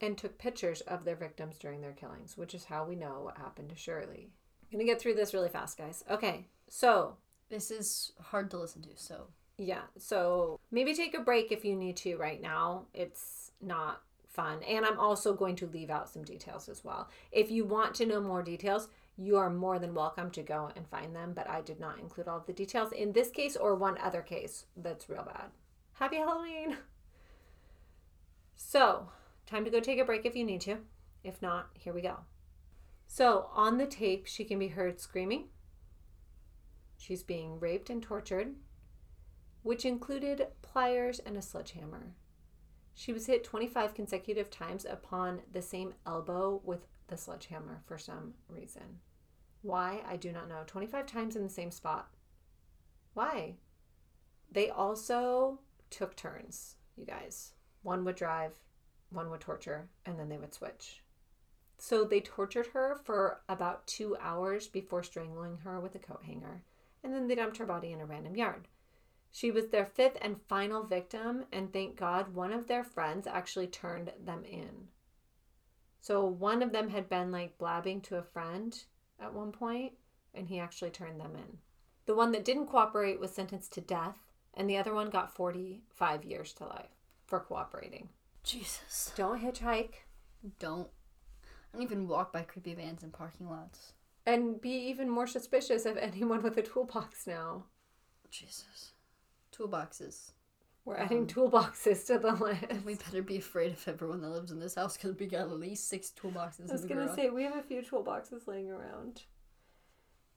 and 0.00 0.16
took 0.16 0.38
pictures 0.38 0.82
of 0.82 1.04
their 1.04 1.16
victims 1.16 1.58
during 1.58 1.80
their 1.80 1.92
killings, 1.92 2.36
which 2.36 2.54
is 2.54 2.64
how 2.64 2.84
we 2.84 2.94
know 2.94 3.20
what 3.22 3.38
happened 3.38 3.70
to 3.70 3.76
Shirley. 3.76 4.30
I'm 4.72 4.78
going 4.78 4.86
to 4.86 4.92
get 4.92 5.00
through 5.00 5.14
this 5.14 5.34
really 5.34 5.48
fast, 5.48 5.78
guys. 5.78 6.04
Okay. 6.10 6.46
So, 6.68 7.16
This 7.54 7.70
is 7.70 8.10
hard 8.20 8.50
to 8.50 8.58
listen 8.58 8.82
to. 8.82 8.88
So 8.96 9.28
yeah. 9.58 9.82
So 9.96 10.58
maybe 10.72 10.92
take 10.92 11.14
a 11.14 11.20
break 11.20 11.52
if 11.52 11.64
you 11.64 11.76
need 11.76 11.96
to 11.98 12.16
right 12.16 12.42
now. 12.42 12.86
It's 12.92 13.52
not 13.62 14.02
fun. 14.26 14.64
And 14.64 14.84
I'm 14.84 14.98
also 14.98 15.32
going 15.32 15.54
to 15.56 15.68
leave 15.68 15.88
out 15.88 16.08
some 16.08 16.24
details 16.24 16.68
as 16.68 16.82
well. 16.82 17.08
If 17.30 17.52
you 17.52 17.64
want 17.64 17.94
to 17.94 18.06
know 18.06 18.20
more 18.20 18.42
details, 18.42 18.88
you 19.16 19.36
are 19.36 19.50
more 19.50 19.78
than 19.78 19.94
welcome 19.94 20.32
to 20.32 20.42
go 20.42 20.72
and 20.74 20.88
find 20.88 21.14
them, 21.14 21.32
but 21.32 21.48
I 21.48 21.60
did 21.60 21.78
not 21.78 22.00
include 22.00 22.26
all 22.26 22.42
the 22.44 22.52
details 22.52 22.90
in 22.90 23.12
this 23.12 23.30
case 23.30 23.54
or 23.54 23.76
one 23.76 23.98
other 23.98 24.20
case 24.20 24.64
that's 24.76 25.08
real 25.08 25.22
bad. 25.22 25.50
Happy 25.92 26.16
Halloween! 26.16 26.78
So, 28.56 29.10
time 29.46 29.64
to 29.64 29.70
go 29.70 29.78
take 29.78 30.00
a 30.00 30.04
break 30.04 30.26
if 30.26 30.34
you 30.34 30.42
need 30.42 30.62
to. 30.62 30.78
If 31.22 31.40
not, 31.40 31.68
here 31.74 31.92
we 31.92 32.02
go. 32.02 32.16
So, 33.06 33.48
on 33.54 33.78
the 33.78 33.86
tape, 33.86 34.26
she 34.26 34.42
can 34.42 34.58
be 34.58 34.68
heard 34.68 35.00
screaming. 35.00 35.44
She's 37.04 37.22
being 37.22 37.60
raped 37.60 37.90
and 37.90 38.02
tortured, 38.02 38.54
which 39.62 39.84
included 39.84 40.46
pliers 40.62 41.18
and 41.18 41.36
a 41.36 41.42
sledgehammer. 41.42 42.14
She 42.94 43.12
was 43.12 43.26
hit 43.26 43.44
25 43.44 43.92
consecutive 43.92 44.48
times 44.48 44.86
upon 44.86 45.42
the 45.52 45.60
same 45.60 45.92
elbow 46.06 46.62
with 46.64 46.86
the 47.08 47.18
sledgehammer 47.18 47.82
for 47.84 47.98
some 47.98 48.32
reason. 48.48 49.00
Why? 49.60 50.00
I 50.08 50.16
do 50.16 50.32
not 50.32 50.48
know. 50.48 50.62
25 50.66 51.04
times 51.04 51.36
in 51.36 51.42
the 51.42 51.50
same 51.50 51.70
spot. 51.70 52.08
Why? 53.12 53.56
They 54.50 54.70
also 54.70 55.60
took 55.90 56.16
turns, 56.16 56.76
you 56.96 57.04
guys. 57.04 57.52
One 57.82 58.06
would 58.06 58.16
drive, 58.16 58.54
one 59.10 59.28
would 59.28 59.42
torture, 59.42 59.90
and 60.06 60.18
then 60.18 60.30
they 60.30 60.38
would 60.38 60.54
switch. 60.54 61.02
So 61.76 62.04
they 62.04 62.22
tortured 62.22 62.68
her 62.68 62.98
for 63.04 63.42
about 63.46 63.86
two 63.86 64.16
hours 64.22 64.68
before 64.68 65.02
strangling 65.02 65.58
her 65.64 65.80
with 65.80 65.94
a 65.96 65.98
coat 65.98 66.22
hanger, 66.24 66.62
and 67.04 67.14
then 67.14 67.28
they 67.28 67.36
dumped 67.36 67.58
her 67.58 67.66
body 67.66 67.92
in 67.92 68.00
a 68.00 68.06
random 68.06 68.34
yard. 68.34 68.66
She 69.30 69.50
was 69.50 69.68
their 69.68 69.84
fifth 69.84 70.16
and 70.22 70.40
final 70.48 70.82
victim, 70.82 71.44
and 71.52 71.72
thank 71.72 71.96
God 71.96 72.34
one 72.34 72.52
of 72.52 72.66
their 72.66 72.84
friends 72.84 73.26
actually 73.26 73.66
turned 73.66 74.12
them 74.24 74.44
in. 74.44 74.88
So 76.00 76.24
one 76.24 76.62
of 76.62 76.72
them 76.72 76.88
had 76.88 77.08
been 77.08 77.30
like 77.30 77.58
blabbing 77.58 78.00
to 78.02 78.16
a 78.16 78.22
friend 78.22 78.76
at 79.20 79.34
one 79.34 79.52
point, 79.52 79.92
and 80.34 80.48
he 80.48 80.58
actually 80.58 80.90
turned 80.90 81.20
them 81.20 81.34
in. 81.34 81.58
The 82.06 82.14
one 82.14 82.32
that 82.32 82.44
didn't 82.44 82.66
cooperate 82.66 83.20
was 83.20 83.32
sentenced 83.32 83.72
to 83.74 83.80
death, 83.80 84.18
and 84.54 84.68
the 84.68 84.76
other 84.76 84.94
one 84.94 85.10
got 85.10 85.34
45 85.34 86.24
years 86.24 86.52
to 86.54 86.66
life 86.66 86.94
for 87.26 87.40
cooperating. 87.40 88.08
Jesus. 88.42 89.12
Don't 89.16 89.42
hitchhike 89.42 89.94
Don't. 90.58 90.88
I 91.42 91.76
don't 91.76 91.82
even 91.82 92.06
walk 92.06 92.32
by 92.32 92.42
creepy 92.42 92.74
vans 92.74 93.02
in 93.02 93.10
parking 93.10 93.48
lots. 93.48 93.94
And 94.26 94.60
be 94.60 94.70
even 94.70 95.08
more 95.08 95.26
suspicious 95.26 95.84
of 95.86 95.96
anyone 96.00 96.42
with 96.42 96.56
a 96.56 96.62
toolbox 96.62 97.26
now. 97.26 97.64
Jesus. 98.30 98.92
Toolboxes. 99.56 100.32
We're 100.84 100.96
adding 100.98 101.20
Um, 101.20 101.26
toolboxes 101.26 102.06
to 102.08 102.18
the 102.18 102.32
list. 102.32 102.84
We 102.84 102.94
better 102.96 103.22
be 103.22 103.38
afraid 103.38 103.72
of 103.72 103.88
everyone 103.88 104.20
that 104.20 104.28
lives 104.28 104.50
in 104.50 104.58
this 104.60 104.74
house 104.74 104.96
because 104.96 105.16
we 105.18 105.26
got 105.26 105.42
at 105.42 105.50
least 105.52 105.88
six 105.88 106.10
toolboxes 106.10 106.68
I 106.68 106.72
was 106.72 106.84
gonna 106.84 107.06
garage. 107.06 107.16
say 107.16 107.30
we 107.30 107.44
have 107.44 107.56
a 107.56 107.62
few 107.62 107.80
toolboxes 107.80 108.46
laying 108.46 108.70
around. 108.70 109.22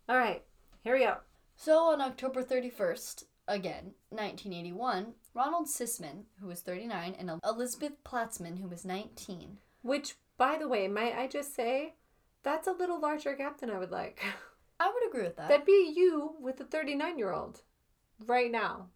All 0.07 0.17
right, 0.17 0.43
here 0.83 0.93
we 0.93 0.99
go. 1.01 1.17
So 1.57 1.91
on 1.91 1.99
October 2.01 2.43
31st, 2.43 3.25
again, 3.47 3.93
1981, 4.09 5.15
Ronald 5.33 5.67
Sisman, 5.67 6.23
who 6.39 6.47
was 6.47 6.61
39, 6.61 7.15
and 7.19 7.31
Elizabeth 7.43 8.01
Platzman, 8.05 8.59
who 8.61 8.69
was 8.69 8.85
19. 8.85 9.57
Which, 9.81 10.15
by 10.37 10.57
the 10.57 10.67
way, 10.69 10.87
might 10.87 11.13
I 11.17 11.27
just 11.27 11.53
say, 11.55 11.95
that's 12.47 12.67
a 12.67 12.71
little 12.71 12.99
larger 13.01 13.35
gap 13.35 13.59
than 13.59 13.69
I 13.69 13.77
would 13.77 13.91
like. 13.91 14.21
I 14.79 14.89
would 14.89 15.05
agree 15.09 15.23
with 15.23 15.35
that. 15.35 15.49
That'd 15.49 15.65
be 15.65 15.93
you 15.95 16.35
with 16.39 16.61
a 16.61 16.63
39 16.63 17.17
year 17.17 17.33
old 17.33 17.61
right 18.25 18.49
now. 18.49 18.87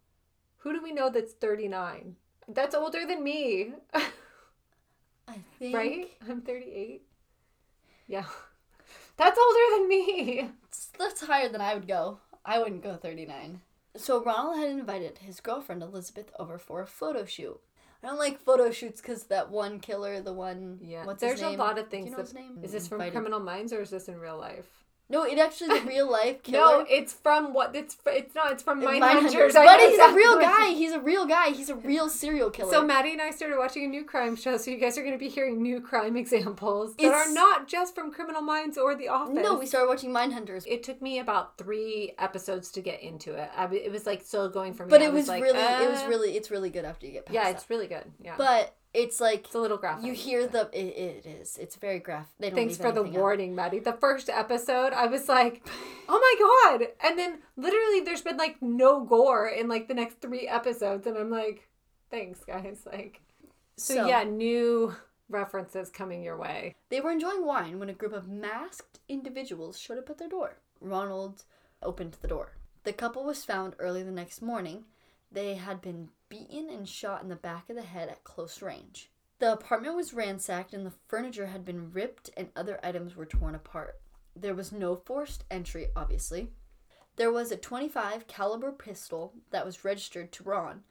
Who 0.58 0.72
do 0.72 0.82
we 0.82 0.92
know 0.92 1.10
that's 1.10 1.34
39? 1.34 2.16
That's 2.48 2.74
older 2.74 3.04
than 3.06 3.22
me, 3.22 3.74
I 5.28 5.36
think. 5.58 5.76
right? 5.76 6.10
I'm 6.28 6.40
38. 6.40 7.02
Yeah. 8.06 8.24
That's 9.16 9.38
older 9.38 9.76
than 9.76 9.88
me. 9.88 10.50
That's 10.98 11.24
higher 11.24 11.48
than 11.48 11.60
I 11.60 11.74
would 11.74 11.86
go. 11.86 12.18
I 12.44 12.58
wouldn't 12.58 12.82
go 12.82 12.96
39. 12.96 13.60
So 13.96 14.24
Ronald 14.24 14.56
had 14.56 14.70
invited 14.70 15.18
his 15.18 15.40
girlfriend 15.40 15.82
Elizabeth 15.82 16.30
over 16.38 16.58
for 16.58 16.80
a 16.80 16.86
photo 16.86 17.24
shoot. 17.26 17.60
I 18.02 18.08
don't 18.08 18.18
like 18.18 18.40
photo 18.40 18.70
shoots 18.70 19.00
because 19.00 19.24
that 19.24 19.50
one 19.50 19.78
killer, 19.78 20.20
the 20.20 20.32
one. 20.32 20.78
Yeah. 20.82 21.06
What's 21.06 21.20
There's 21.20 21.42
a 21.42 21.50
lot 21.50 21.78
of 21.78 21.84
Do 21.84 21.90
things. 21.90 22.06
You 22.06 22.10
know 22.12 22.16
that- 22.18 22.22
his 22.26 22.34
name? 22.34 22.58
Is 22.62 22.72
this 22.72 22.88
from 22.88 22.98
Criminal 23.10 23.40
Minds 23.40 23.72
or 23.72 23.80
is 23.80 23.90
this 23.90 24.08
in 24.08 24.18
real 24.18 24.38
life? 24.38 24.66
No, 25.10 25.24
it 25.24 25.38
actually 25.38 25.78
the 25.78 25.84
real 25.86 26.10
life 26.10 26.42
killer. 26.42 26.58
No, 26.78 26.86
it's 26.88 27.12
from 27.12 27.52
what? 27.52 27.76
It's 27.76 27.98
it's 28.06 28.34
not. 28.34 28.52
It's 28.52 28.62
from 28.62 28.80
Mindhunters. 28.80 29.30
Mindhunters. 29.32 29.54
I 29.56 29.64
But 29.66 29.80
he's 29.80 29.98
a 29.98 30.14
real 30.14 30.38
guy. 30.40 30.68
He's 30.72 30.92
a 30.92 31.00
real 31.00 31.26
guy. 31.26 31.50
He's 31.50 31.68
a 31.68 31.74
real 31.74 32.08
serial 32.08 32.48
killer. 32.50 32.70
So 32.70 32.82
Maddie 32.82 33.12
and 33.12 33.20
I 33.20 33.30
started 33.30 33.58
watching 33.58 33.84
a 33.84 33.88
new 33.88 34.04
crime 34.04 34.36
show, 34.36 34.56
so 34.56 34.70
you 34.70 34.78
guys 34.78 34.96
are 34.96 35.02
going 35.02 35.12
to 35.12 35.18
be 35.18 35.28
hearing 35.28 35.60
new 35.60 35.80
crime 35.82 36.16
examples 36.24 36.96
that 36.96 37.04
It's- 37.04 37.28
are 37.28 37.32
not 37.34 37.68
just 37.68 37.94
from 37.94 38.10
Criminal 38.10 38.40
Minds 38.40 38.78
or 38.78 38.94
The 38.94 39.08
Office. 39.08 39.34
no, 39.34 39.58
we 39.58 39.66
started 39.66 39.88
watching 39.88 40.10
Mindhunters. 40.12 40.64
It 40.66 40.82
took 40.82 41.02
me 41.02 41.18
about 41.18 41.58
three 41.58 42.14
episodes 42.18 42.70
to 42.72 42.80
get 42.80 43.02
into 43.02 43.34
it. 43.34 43.50
I, 43.54 43.66
it 43.74 43.92
was 43.92 44.06
like 44.06 44.22
still 44.22 44.48
going 44.48 44.72
for 44.72 44.86
me. 44.86 44.90
But 44.90 45.02
it 45.02 45.12
was 45.12 45.28
like, 45.28 45.42
really, 45.42 45.58
it 45.58 45.90
was 45.90 46.00
uh, 46.02 46.08
really, 46.08 46.36
it's 46.36 46.50
really 46.50 46.70
good 46.70 46.86
after 46.86 47.04
you 47.06 47.12
get 47.12 47.26
past 47.26 47.34
Yeah, 47.34 47.44
that. 47.44 47.56
it's 47.56 47.68
really 47.68 47.86
good. 47.86 48.04
Yeah, 48.24 48.36
But 48.38 48.74
it's 48.94 49.20
like 49.20 49.46
it's 49.46 49.54
a 49.54 49.58
little 49.60 49.78
graphic. 49.78 50.04
you 50.04 50.12
hear 50.12 50.46
the, 50.46 50.68
it, 50.72 51.24
it 51.24 51.26
is. 51.26 51.56
It's 51.58 51.76
very 51.76 51.98
graphic. 51.98 52.34
They 52.38 52.50
don't 52.50 52.56
Thanks 52.56 52.76
for 52.76 52.92
the 52.92 53.00
anything 53.00 53.16
out. 53.16 53.20
warning, 53.20 53.54
Maddie. 53.54 53.78
The 53.78 53.94
first 53.94 54.28
episode, 54.28 54.92
I 54.92 55.06
was 55.06 55.28
like, 55.28 55.66
"Oh 56.08 56.18
my 56.18 56.78
god!" 56.78 56.88
And 57.02 57.18
then 57.18 57.38
literally, 57.56 58.00
there's 58.00 58.22
been 58.22 58.36
like 58.36 58.60
no 58.60 59.04
gore 59.04 59.48
in 59.48 59.68
like 59.68 59.88
the 59.88 59.94
next 59.94 60.20
three 60.20 60.46
episodes, 60.46 61.06
and 61.06 61.16
I'm 61.16 61.30
like, 61.30 61.68
"Thanks, 62.10 62.44
guys." 62.44 62.86
Like, 62.92 63.22
so, 63.76 63.94
So- 63.94 64.06
yeah, 64.06 64.24
new 64.24 64.94
references 65.28 65.88
coming 65.88 66.22
your 66.22 66.36
way. 66.36 66.74
They 66.90 67.00
were 67.00 67.10
enjoying 67.10 67.46
wine 67.46 67.78
when 67.78 67.88
a 67.88 67.94
group 67.94 68.12
of 68.12 68.28
masked 68.28 69.00
individuals 69.08 69.78
showed 69.78 69.96
up 69.98 70.10
at 70.10 70.18
their 70.18 70.28
door. 70.28 70.58
Ronald 70.80 71.44
opened 71.82 72.16
the 72.20 72.28
door. 72.28 72.52
The 72.84 72.92
couple 72.92 73.24
was 73.24 73.44
found 73.44 73.74
early 73.78 74.02
the 74.02 74.10
next 74.10 74.42
morning. 74.42 74.84
They 75.30 75.54
had 75.54 75.80
been 75.80 76.10
beaten 76.32 76.70
and 76.70 76.88
shot 76.88 77.22
in 77.22 77.28
the 77.28 77.36
back 77.36 77.68
of 77.68 77.76
the 77.76 77.82
head 77.82 78.08
at 78.08 78.24
close 78.24 78.62
range. 78.62 79.10
The 79.38 79.52
apartment 79.52 79.96
was 79.96 80.14
ransacked 80.14 80.72
and 80.72 80.86
the 80.86 80.94
furniture 81.06 81.48
had 81.48 81.62
been 81.62 81.92
ripped 81.92 82.30
and 82.38 82.48
other 82.56 82.80
items 82.82 83.14
were 83.14 83.26
torn 83.26 83.54
apart. 83.54 84.00
There 84.34 84.54
was 84.54 84.72
no 84.72 84.96
forced 84.96 85.44
entry, 85.50 85.88
obviously. 85.94 86.48
There 87.16 87.30
was 87.30 87.52
a 87.52 87.58
25 87.58 88.26
caliber 88.28 88.72
pistol 88.72 89.34
that 89.50 89.66
was 89.66 89.84
registered 89.84 90.32
to 90.32 90.44
Ron 90.44 90.84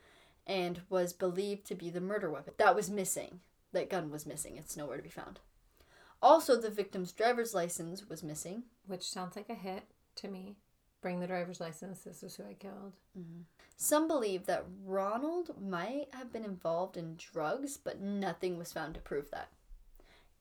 and 0.46 0.82
was 0.92 1.12
believed 1.12 1.66
to 1.66 1.76
be 1.76 1.90
the 1.90 2.02
murder 2.02 2.30
weapon. 2.30 2.54
That 2.58 2.76
was 2.76 2.92
missing. 2.92 3.40
That 3.72 3.90
gun 3.90 4.12
was 4.12 4.28
missing. 4.28 4.58
It's 4.58 4.78
nowhere 4.78 4.98
to 4.98 5.04
be 5.04 5.10
found. 5.10 5.40
Also, 6.22 6.56
the 6.56 6.70
victim's 6.70 7.12
driver's 7.12 7.56
license 7.56 8.08
was 8.08 8.22
missing. 8.22 8.64
Which 8.86 9.10
sounds 9.10 9.36
like 9.36 9.50
a 9.50 9.56
hit 9.56 9.86
to 10.18 10.28
me. 10.28 10.58
Bring 11.02 11.20
the 11.20 11.28
driver's 11.28 11.60
license. 11.60 12.00
This 12.00 12.22
is 12.24 12.36
who 12.36 12.44
I 12.44 12.54
killed. 12.54 12.94
Some 13.76 14.08
believe 14.08 14.46
that 14.46 14.66
Ronald 14.86 15.60
might 15.60 16.08
have 16.14 16.32
been 16.32 16.46
involved 16.46 16.96
in 16.96 17.16
drugs, 17.18 17.78
but 17.78 18.00
nothing 18.00 18.58
was 18.58 18.72
found 18.72 18.94
to 18.94 19.00
prove 19.02 19.32
that. 19.32 19.50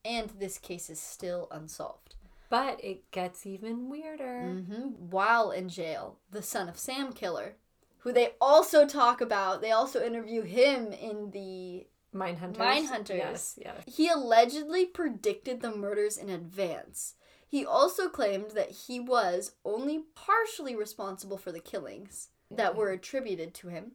And 0.04 0.30
this 0.38 0.58
case 0.58 0.90
is 0.90 1.00
still 1.00 1.48
unsolved. 1.50 2.16
But 2.50 2.82
it 2.84 3.10
gets 3.10 3.46
even 3.46 3.88
weirder. 3.88 4.40
hmm 4.40 4.88
While 5.08 5.50
in 5.50 5.68
jail, 5.68 6.18
the 6.30 6.42
son 6.42 6.68
of 6.68 6.78
Sam 6.78 7.12
killer, 7.12 7.54
who 7.98 8.12
they 8.12 8.32
also 8.40 8.86
talk 8.86 9.20
about, 9.20 9.62
they 9.62 9.70
also 9.70 10.04
interview 10.04 10.42
him 10.42 10.92
in 10.92 11.30
the. 11.30 11.86
Mindhunters. 12.14 12.56
Mindhunters. 12.56 13.08
Yes, 13.16 13.58
yes. 13.62 13.84
He 13.86 14.08
allegedly 14.08 14.84
predicted 14.84 15.60
the 15.60 15.74
murders 15.74 16.16
in 16.16 16.28
advance. 16.28 17.14
He 17.50 17.66
also 17.66 18.08
claimed 18.08 18.52
that 18.52 18.70
he 18.70 19.00
was 19.00 19.56
only 19.64 20.04
partially 20.14 20.76
responsible 20.76 21.36
for 21.36 21.50
the 21.50 21.58
killings 21.58 22.28
that 22.48 22.76
were 22.76 22.86
mm-hmm. 22.86 22.94
attributed 22.94 23.54
to 23.54 23.68
him. 23.68 23.92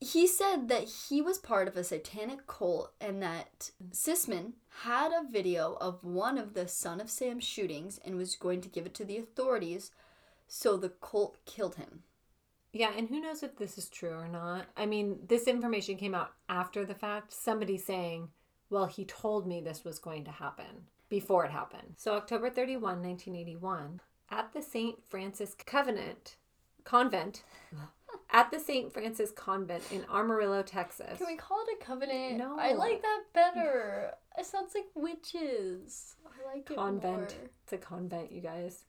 He 0.00 0.26
said 0.26 0.66
that 0.68 0.88
he 1.08 1.22
was 1.22 1.38
part 1.38 1.68
of 1.68 1.76
a 1.76 1.84
satanic 1.84 2.48
cult 2.48 2.92
and 3.00 3.22
that 3.22 3.70
Sisman 3.92 4.54
had 4.82 5.12
a 5.12 5.30
video 5.30 5.76
of 5.80 6.02
one 6.02 6.36
of 6.36 6.54
the 6.54 6.66
Son 6.66 7.00
of 7.00 7.10
Sam 7.10 7.38
shootings 7.38 8.00
and 8.04 8.16
was 8.16 8.34
going 8.34 8.60
to 8.62 8.68
give 8.68 8.86
it 8.86 8.94
to 8.94 9.04
the 9.04 9.18
authorities, 9.18 9.92
so 10.48 10.76
the 10.76 10.88
cult 10.88 11.38
killed 11.44 11.76
him. 11.76 12.02
Yeah, 12.72 12.90
and 12.96 13.08
who 13.08 13.20
knows 13.20 13.44
if 13.44 13.56
this 13.56 13.78
is 13.78 13.88
true 13.88 14.14
or 14.14 14.26
not. 14.26 14.66
I 14.76 14.86
mean, 14.86 15.20
this 15.28 15.44
information 15.44 15.96
came 15.96 16.14
out 16.14 16.32
after 16.48 16.84
the 16.84 16.94
fact. 16.94 17.32
Somebody 17.32 17.76
saying, 17.76 18.30
well, 18.68 18.86
he 18.86 19.04
told 19.04 19.46
me 19.46 19.60
this 19.60 19.84
was 19.84 20.00
going 20.00 20.24
to 20.24 20.32
happen 20.32 20.86
before 21.10 21.44
it 21.44 21.50
happened. 21.50 21.94
So, 21.96 22.14
October 22.14 22.48
31, 22.48 23.02
1981, 23.02 24.00
at 24.30 24.54
the 24.54 24.62
St. 24.62 24.96
Francis 25.10 25.54
Covenant 25.66 26.36
Convent, 26.84 27.42
at 28.30 28.50
the 28.50 28.58
St. 28.58 28.90
Francis 28.90 29.30
Convent 29.32 29.82
in 29.92 30.06
Amarillo, 30.10 30.62
Texas. 30.62 31.18
Can 31.18 31.26
we 31.26 31.36
call 31.36 31.58
it 31.68 31.76
a 31.78 31.84
covenant? 31.84 32.38
No. 32.38 32.56
I 32.58 32.72
like 32.72 33.02
that 33.02 33.24
better. 33.34 34.12
It 34.38 34.46
sounds 34.46 34.72
like 34.74 34.86
witches. 34.94 36.14
I 36.24 36.54
like 36.54 36.66
Convent. 36.66 37.32
it 37.32 37.38
more. 37.38 37.50
It's 37.64 37.72
a 37.74 37.78
convent, 37.78 38.32
you 38.32 38.40
guys. 38.40 38.84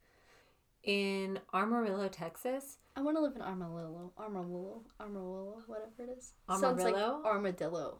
In 0.84 1.39
Amarillo, 1.53 2.07
Texas, 2.07 2.78
I 2.95 3.01
want 3.01 3.17
to 3.17 3.22
live 3.22 3.36
in 3.36 3.41
Armadillo. 3.41 4.11
Armadillo. 4.17 4.82
Armadillo. 4.99 5.61
Whatever 5.67 6.11
it 6.11 6.17
is. 6.17 6.34
Sounds 6.49 6.84
like 6.84 6.95
armadillo. 6.95 7.99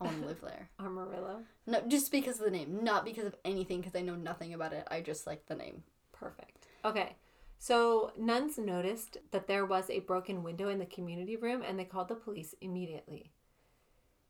I 0.00 0.04
want 0.04 0.22
to 0.22 0.28
live 0.28 0.40
there. 0.40 0.70
Amarillo. 0.80 1.42
No, 1.66 1.82
just 1.86 2.10
because 2.10 2.38
of 2.38 2.44
the 2.44 2.50
name, 2.50 2.82
not 2.82 3.04
because 3.04 3.26
of 3.26 3.36
anything. 3.44 3.80
Because 3.80 3.94
I 3.94 4.02
know 4.02 4.16
nothing 4.16 4.54
about 4.54 4.72
it. 4.72 4.86
I 4.90 5.00
just 5.00 5.26
like 5.26 5.46
the 5.46 5.54
name. 5.54 5.82
Perfect. 6.12 6.66
Okay. 6.84 7.16
So 7.58 8.12
nuns 8.18 8.56
noticed 8.56 9.18
that 9.32 9.46
there 9.46 9.66
was 9.66 9.90
a 9.90 10.00
broken 10.00 10.42
window 10.42 10.68
in 10.68 10.78
the 10.78 10.86
community 10.86 11.36
room 11.36 11.62
and 11.62 11.78
they 11.78 11.84
called 11.84 12.08
the 12.08 12.14
police 12.14 12.54
immediately. 12.62 13.32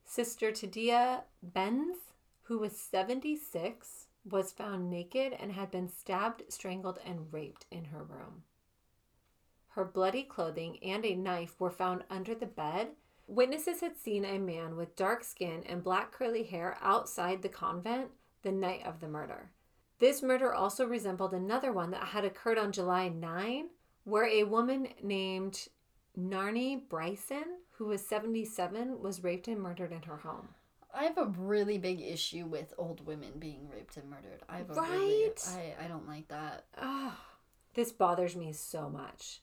Sister 0.05 0.51
Tadea 0.51 1.23
Benz, 1.41 1.97
who 2.43 2.59
was 2.59 2.77
76, 2.77 4.09
was 4.29 4.51
found 4.51 4.91
naked 4.91 5.33
and 5.39 5.53
had 5.53 5.71
been 5.71 5.89
stabbed, 5.89 6.43
strangled, 6.49 6.99
and 7.07 7.33
raped 7.33 7.67
in 7.71 7.85
her 7.87 8.03
room. 8.03 8.43
Her 9.69 9.85
bloody 9.85 10.25
clothing 10.25 10.79
and 10.83 11.05
a 11.05 11.15
knife 11.15 11.61
were 11.61 11.71
found 11.71 12.03
under 12.11 12.35
the 12.35 12.47
bed. 12.47 12.89
Witnesses 13.31 13.81
had 13.81 13.97
seen 13.97 14.25
a 14.25 14.39
man 14.39 14.77
with 14.77 14.97
dark 14.97 15.23
skin 15.23 15.63
and 15.67 15.85
black 15.85 16.11
curly 16.11 16.43
hair 16.43 16.77
outside 16.83 17.43
the 17.43 17.49
convent 17.49 18.11
the 18.43 18.51
night 18.51 18.85
of 18.85 18.99
the 18.99 19.07
murder. 19.07 19.53
This 20.01 20.21
murder 20.21 20.53
also 20.53 20.85
resembled 20.85 21.33
another 21.33 21.71
one 21.71 21.93
that 21.93 22.09
had 22.09 22.25
occurred 22.25 22.59
on 22.59 22.73
July 22.73 23.09
9, 23.09 23.69
where 24.03 24.27
a 24.27 24.43
woman 24.43 24.89
named 25.01 25.69
Narnie 26.19 26.89
Bryson, 26.89 27.45
who 27.77 27.87
was 27.87 28.05
77, 28.05 29.01
was 29.01 29.23
raped 29.23 29.47
and 29.47 29.61
murdered 29.61 29.93
in 29.93 30.03
her 30.03 30.17
home. 30.17 30.49
I 30.93 31.05
have 31.05 31.19
a 31.19 31.33
really 31.39 31.79
big 31.79 32.01
issue 32.01 32.47
with 32.47 32.75
old 32.79 33.07
women 33.07 33.35
being 33.39 33.69
raped 33.69 33.97
and 33.97 34.11
murdered. 34.11 34.43
I 34.49 34.57
have 34.59 34.71
a 34.71 34.75
really, 34.75 35.27
Right? 35.27 35.77
I, 35.79 35.85
I 35.85 35.87
don't 35.87 36.09
like 36.09 36.27
that. 36.29 36.65
Ah, 36.77 37.17
this 37.75 37.93
bothers 37.93 38.35
me 38.35 38.53
so 38.53 38.89
much. 38.89 39.41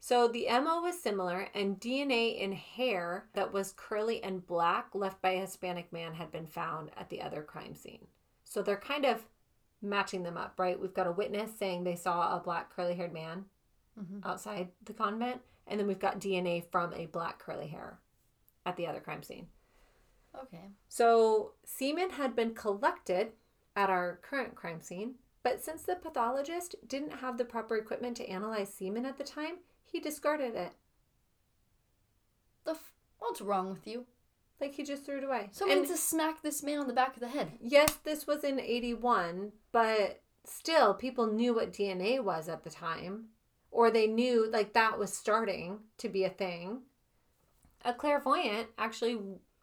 So 0.00 0.28
the 0.28 0.46
MO 0.48 0.82
was 0.82 1.00
similar, 1.00 1.48
and 1.54 1.80
DNA 1.80 2.38
in 2.38 2.52
hair 2.52 3.28
that 3.32 3.52
was 3.52 3.72
curly 3.72 4.22
and 4.22 4.46
black 4.46 4.94
left 4.94 5.20
by 5.20 5.30
a 5.30 5.40
Hispanic 5.40 5.92
man 5.92 6.14
had 6.14 6.30
been 6.30 6.46
found 6.46 6.90
at 6.96 7.08
the 7.10 7.22
other 7.22 7.42
crime 7.42 7.74
scene. 7.74 8.06
So 8.44 8.62
they're 8.62 8.76
kind 8.76 9.04
of 9.04 9.26
matching 9.82 10.22
them 10.22 10.36
up, 10.36 10.54
right? 10.58 10.78
We've 10.78 10.94
got 10.94 11.06
a 11.06 11.12
witness 11.12 11.56
saying 11.58 11.84
they 11.84 11.96
saw 11.96 12.36
a 12.36 12.40
black 12.40 12.70
curly 12.70 12.94
haired 12.94 13.12
man 13.12 13.46
Mhm. 13.98 14.24
outside 14.24 14.72
the 14.82 14.94
convent, 14.94 15.42
and 15.66 15.80
then 15.80 15.86
we've 15.86 15.98
got 15.98 16.20
DNA 16.20 16.60
from 16.60 16.92
a 16.94 17.06
black 17.06 17.38
curly 17.38 17.68
hair 17.68 17.98
at 18.64 18.76
the 18.76 18.86
other 18.86 19.00
crime 19.00 19.22
scene. 19.22 19.48
Okay. 20.34 20.70
So, 20.88 21.54
semen 21.64 22.10
had 22.10 22.36
been 22.36 22.54
collected 22.54 23.32
at 23.74 23.90
our 23.90 24.16
current 24.16 24.54
crime 24.54 24.80
scene, 24.80 25.18
but 25.46 25.62
since 25.62 25.82
the 25.82 25.94
pathologist 25.94 26.74
didn't 26.88 27.20
have 27.20 27.38
the 27.38 27.44
proper 27.44 27.76
equipment 27.76 28.16
to 28.16 28.28
analyze 28.28 28.74
semen 28.74 29.06
at 29.06 29.16
the 29.16 29.22
time, 29.22 29.58
he 29.84 30.00
discarded 30.00 30.56
it. 30.56 30.72
The 32.64 32.72
f- 32.72 32.90
what's 33.20 33.40
wrong 33.40 33.70
with 33.70 33.86
you? 33.86 34.06
Like 34.60 34.74
he 34.74 34.82
just 34.82 35.06
threw 35.06 35.18
it 35.18 35.22
away. 35.22 35.50
Someone 35.52 35.78
and 35.78 35.86
to 35.86 35.96
smack 35.96 36.42
this 36.42 36.64
man 36.64 36.80
on 36.80 36.88
the 36.88 36.92
back 36.92 37.14
of 37.14 37.20
the 37.20 37.28
head. 37.28 37.52
yes, 37.60 37.94
this 38.02 38.26
was 38.26 38.42
in 38.42 38.58
81, 38.58 39.52
but 39.70 40.20
still, 40.42 40.94
people 40.94 41.28
knew 41.28 41.54
what 41.54 41.72
DNA 41.72 42.20
was 42.20 42.48
at 42.48 42.64
the 42.64 42.70
time, 42.70 43.26
or 43.70 43.88
they 43.88 44.08
knew 44.08 44.50
like 44.50 44.72
that 44.72 44.98
was 44.98 45.14
starting 45.14 45.78
to 45.98 46.08
be 46.08 46.24
a 46.24 46.28
thing. 46.28 46.80
A 47.84 47.94
clairvoyant, 47.94 48.66
actually 48.78 49.16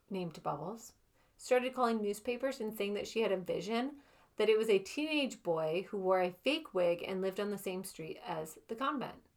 named 0.10 0.42
Bubbles, 0.44 0.94
started 1.36 1.76
calling 1.76 2.02
newspapers 2.02 2.62
and 2.62 2.74
saying 2.74 2.94
that 2.94 3.06
she 3.06 3.20
had 3.20 3.34
a 3.34 3.38
vision 3.38 3.96
that 4.38 4.50
it 4.50 4.58
was 4.58 4.70
a 4.70 4.80
teenage 4.80 5.44
boy 5.44 5.86
who 5.90 5.98
wore 5.98 6.22
a 6.22 6.34
fake 6.44 6.74
wig 6.74 7.04
and 7.08 7.22
lived 7.22 7.40
on 7.40 7.52
the 7.52 7.58
same 7.58 7.84
street 7.84 8.18
as 8.28 8.58
the 8.68 8.76
convent. 8.76 9.28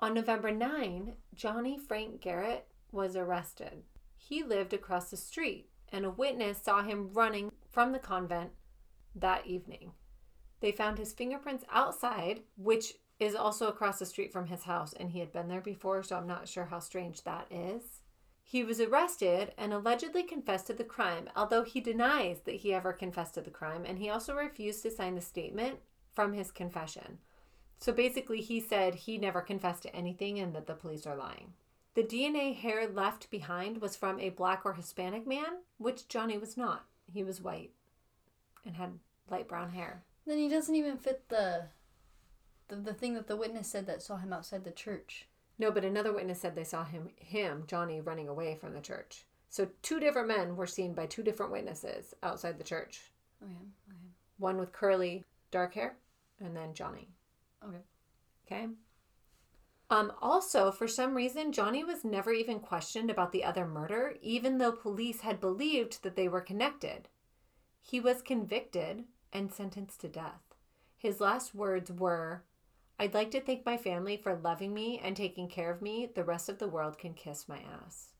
On 0.00 0.14
November 0.14 0.50
9, 0.50 1.14
Johnny 1.34 1.78
Frank 1.78 2.20
Garrett 2.20 2.66
was 2.92 3.16
arrested. 3.16 3.82
He 4.16 4.42
lived 4.42 4.72
across 4.72 5.10
the 5.10 5.16
street, 5.16 5.68
and 5.90 6.04
a 6.04 6.10
witness 6.10 6.58
saw 6.58 6.82
him 6.82 7.10
running 7.12 7.52
from 7.70 7.92
the 7.92 7.98
convent 7.98 8.50
that 9.14 9.46
evening. 9.46 9.92
They 10.60 10.72
found 10.72 10.98
his 10.98 11.12
fingerprints 11.12 11.64
outside, 11.70 12.40
which 12.56 12.94
is 13.18 13.34
also 13.34 13.68
across 13.68 13.98
the 13.98 14.06
street 14.06 14.32
from 14.32 14.46
his 14.46 14.64
house, 14.64 14.92
and 14.92 15.10
he 15.10 15.20
had 15.20 15.32
been 15.32 15.48
there 15.48 15.60
before, 15.60 16.02
so 16.02 16.16
I'm 16.16 16.26
not 16.26 16.48
sure 16.48 16.66
how 16.66 16.80
strange 16.80 17.22
that 17.24 17.46
is. 17.50 18.00
He 18.48 18.62
was 18.62 18.80
arrested 18.80 19.52
and 19.58 19.72
allegedly 19.72 20.22
confessed 20.22 20.68
to 20.68 20.72
the 20.72 20.84
crime, 20.84 21.28
although 21.34 21.64
he 21.64 21.80
denies 21.80 22.42
that 22.44 22.54
he 22.54 22.72
ever 22.72 22.92
confessed 22.92 23.34
to 23.34 23.40
the 23.40 23.50
crime, 23.50 23.84
and 23.84 23.98
he 23.98 24.08
also 24.08 24.36
refused 24.36 24.84
to 24.84 24.90
sign 24.92 25.16
the 25.16 25.20
statement 25.20 25.80
from 26.14 26.32
his 26.32 26.52
confession. 26.52 27.18
So 27.78 27.92
basically, 27.92 28.40
he 28.40 28.60
said 28.60 28.94
he 28.94 29.18
never 29.18 29.40
confessed 29.40 29.82
to 29.82 29.96
anything 29.96 30.38
and 30.38 30.54
that 30.54 30.68
the 30.68 30.74
police 30.74 31.08
are 31.08 31.16
lying. 31.16 31.54
The 31.94 32.04
DNA 32.04 32.54
hair 32.54 32.86
left 32.86 33.32
behind 33.32 33.80
was 33.80 33.96
from 33.96 34.20
a 34.20 34.28
black 34.28 34.62
or 34.64 34.74
Hispanic 34.74 35.26
man, 35.26 35.62
which 35.78 36.06
Johnny 36.06 36.38
was 36.38 36.56
not. 36.56 36.84
He 37.12 37.24
was 37.24 37.40
white 37.40 37.72
and 38.64 38.76
had 38.76 39.00
light 39.28 39.48
brown 39.48 39.70
hair. 39.70 40.04
Then 40.24 40.38
he 40.38 40.48
doesn't 40.48 40.76
even 40.76 40.98
fit 40.98 41.28
the, 41.30 41.64
the 42.68 42.76
the 42.76 42.94
thing 42.94 43.14
that 43.14 43.26
the 43.26 43.36
witness 43.36 43.66
said 43.66 43.88
that 43.88 44.02
saw 44.02 44.18
him 44.18 44.32
outside 44.32 44.62
the 44.62 44.70
church. 44.70 45.26
No, 45.58 45.70
but 45.70 45.84
another 45.84 46.12
witness 46.12 46.40
said 46.40 46.54
they 46.54 46.64
saw 46.64 46.84
him, 46.84 47.08
him, 47.16 47.64
Johnny, 47.66 48.00
running 48.00 48.28
away 48.28 48.56
from 48.56 48.74
the 48.74 48.80
church. 48.80 49.24
So 49.48 49.68
two 49.82 50.00
different 50.00 50.28
men 50.28 50.56
were 50.56 50.66
seen 50.66 50.92
by 50.92 51.06
two 51.06 51.22
different 51.22 51.52
witnesses 51.52 52.14
outside 52.22 52.58
the 52.58 52.64
church. 52.64 53.10
Okay. 53.42 53.52
Okay. 53.52 53.98
One 54.38 54.58
with 54.58 54.72
curly, 54.72 55.24
dark 55.50 55.74
hair, 55.74 55.96
and 56.40 56.54
then 56.54 56.74
Johnny. 56.74 57.08
Okay. 57.64 57.78
Okay. 58.46 58.66
Um, 59.88 60.12
also, 60.20 60.72
for 60.72 60.88
some 60.88 61.14
reason, 61.14 61.52
Johnny 61.52 61.84
was 61.84 62.04
never 62.04 62.32
even 62.32 62.58
questioned 62.58 63.08
about 63.08 63.32
the 63.32 63.44
other 63.44 63.66
murder, 63.66 64.16
even 64.20 64.58
though 64.58 64.72
police 64.72 65.20
had 65.20 65.40
believed 65.40 66.02
that 66.02 66.16
they 66.16 66.28
were 66.28 66.40
connected. 66.40 67.08
He 67.80 68.00
was 68.00 68.20
convicted 68.20 69.04
and 69.32 69.52
sentenced 69.52 70.00
to 70.00 70.08
death. 70.08 70.42
His 70.96 71.20
last 71.20 71.54
words 71.54 71.92
were, 71.92 72.42
I'd 72.98 73.14
like 73.14 73.30
to 73.32 73.40
thank 73.40 73.66
my 73.66 73.76
family 73.76 74.16
for 74.16 74.40
loving 74.42 74.72
me 74.72 75.00
and 75.04 75.14
taking 75.14 75.48
care 75.48 75.70
of 75.70 75.82
me. 75.82 76.08
The 76.14 76.24
rest 76.24 76.48
of 76.48 76.58
the 76.58 76.68
world 76.68 76.98
can 76.98 77.12
kiss 77.12 77.48
my 77.48 77.58
ass. 77.58 78.14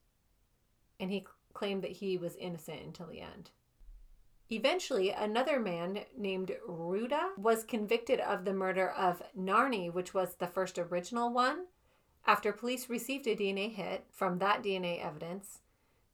And 0.99 1.11
he 1.11 1.25
claimed 1.53 1.83
that 1.83 1.93
he 1.93 2.17
was 2.17 2.35
innocent 2.35 2.81
until 2.83 3.07
the 3.07 3.21
end. 3.21 3.49
Eventually, 4.49 5.09
another 5.09 5.59
man 5.59 6.01
named 6.15 6.55
Rueda 6.65 7.31
was 7.37 7.63
convicted 7.63 8.19
of 8.19 8.45
the 8.45 8.53
murder 8.53 8.89
of 8.89 9.23
Narnie, 9.37 9.91
which 9.91 10.13
was 10.13 10.35
the 10.35 10.47
first 10.47 10.77
original 10.77 11.33
one, 11.33 11.65
after 12.25 12.53
police 12.53 12.89
received 12.89 13.27
a 13.27 13.35
DNA 13.35 13.73
hit 13.73 14.05
from 14.11 14.37
that 14.37 14.63
DNA 14.63 15.03
evidence. 15.03 15.61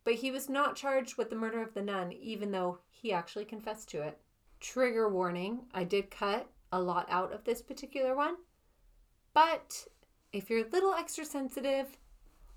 But 0.03 0.15
he 0.15 0.31
was 0.31 0.49
not 0.49 0.75
charged 0.75 1.17
with 1.17 1.29
the 1.29 1.35
murder 1.35 1.61
of 1.61 1.73
the 1.73 1.81
nun, 1.81 2.11
even 2.11 2.51
though 2.51 2.79
he 2.89 3.13
actually 3.13 3.45
confessed 3.45 3.89
to 3.89 4.01
it. 4.01 4.19
Trigger 4.59 5.09
warning 5.09 5.65
I 5.73 5.83
did 5.83 6.09
cut 6.09 6.49
a 6.71 6.81
lot 6.81 7.05
out 7.09 7.33
of 7.33 7.43
this 7.43 7.61
particular 7.61 8.15
one, 8.15 8.37
but 9.33 9.87
if 10.31 10.49
you're 10.49 10.65
a 10.65 10.69
little 10.69 10.93
extra 10.93 11.25
sensitive, 11.25 11.97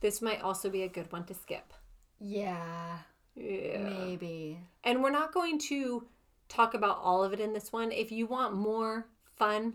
this 0.01 0.21
might 0.23 0.41
also 0.43 0.69
be 0.71 0.83
a 0.83 0.89
good 0.89 1.11
one 1.13 1.25
to 1.25 1.35
skip. 1.35 1.73
Yeah. 2.19 2.99
Yeah. 3.35 3.79
Maybe. 3.79 4.59
And 4.85 5.03
we're 5.03 5.11
not 5.11 5.33
going 5.35 5.59
to 5.69 6.07
talk 6.49 6.75
about 6.75 6.99
all 7.03 7.23
of 7.25 7.33
it 7.33 7.41
in 7.41 7.53
this 7.53 7.73
one. 7.73 7.93
If 7.93 8.11
you 8.13 8.27
want 8.27 8.55
more 8.55 9.07
fun 9.37 9.75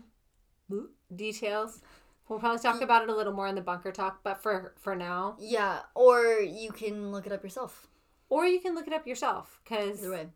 details, 1.14 1.80
we'll 2.28 2.38
probably 2.38 2.58
talk 2.60 2.80
about 2.80 3.02
it 3.02 3.08
a 3.08 3.14
little 3.14 3.32
more 3.32 3.46
in 3.48 3.54
the 3.54 3.60
bunker 3.60 3.92
talk. 3.92 4.20
But 4.22 4.42
for 4.42 4.74
for 4.80 4.96
now, 4.96 5.36
Yeah. 5.38 5.80
Or 5.94 6.40
you 6.40 6.72
can 6.72 7.12
look 7.12 7.26
it 7.26 7.32
up 7.32 7.42
yourself. 7.42 7.88
or 8.28 8.46
you 8.46 8.60
can 8.60 8.74
look 8.74 8.86
it 8.86 8.92
up 8.92 9.06
yourself 9.06 9.60
way, 9.70 10.28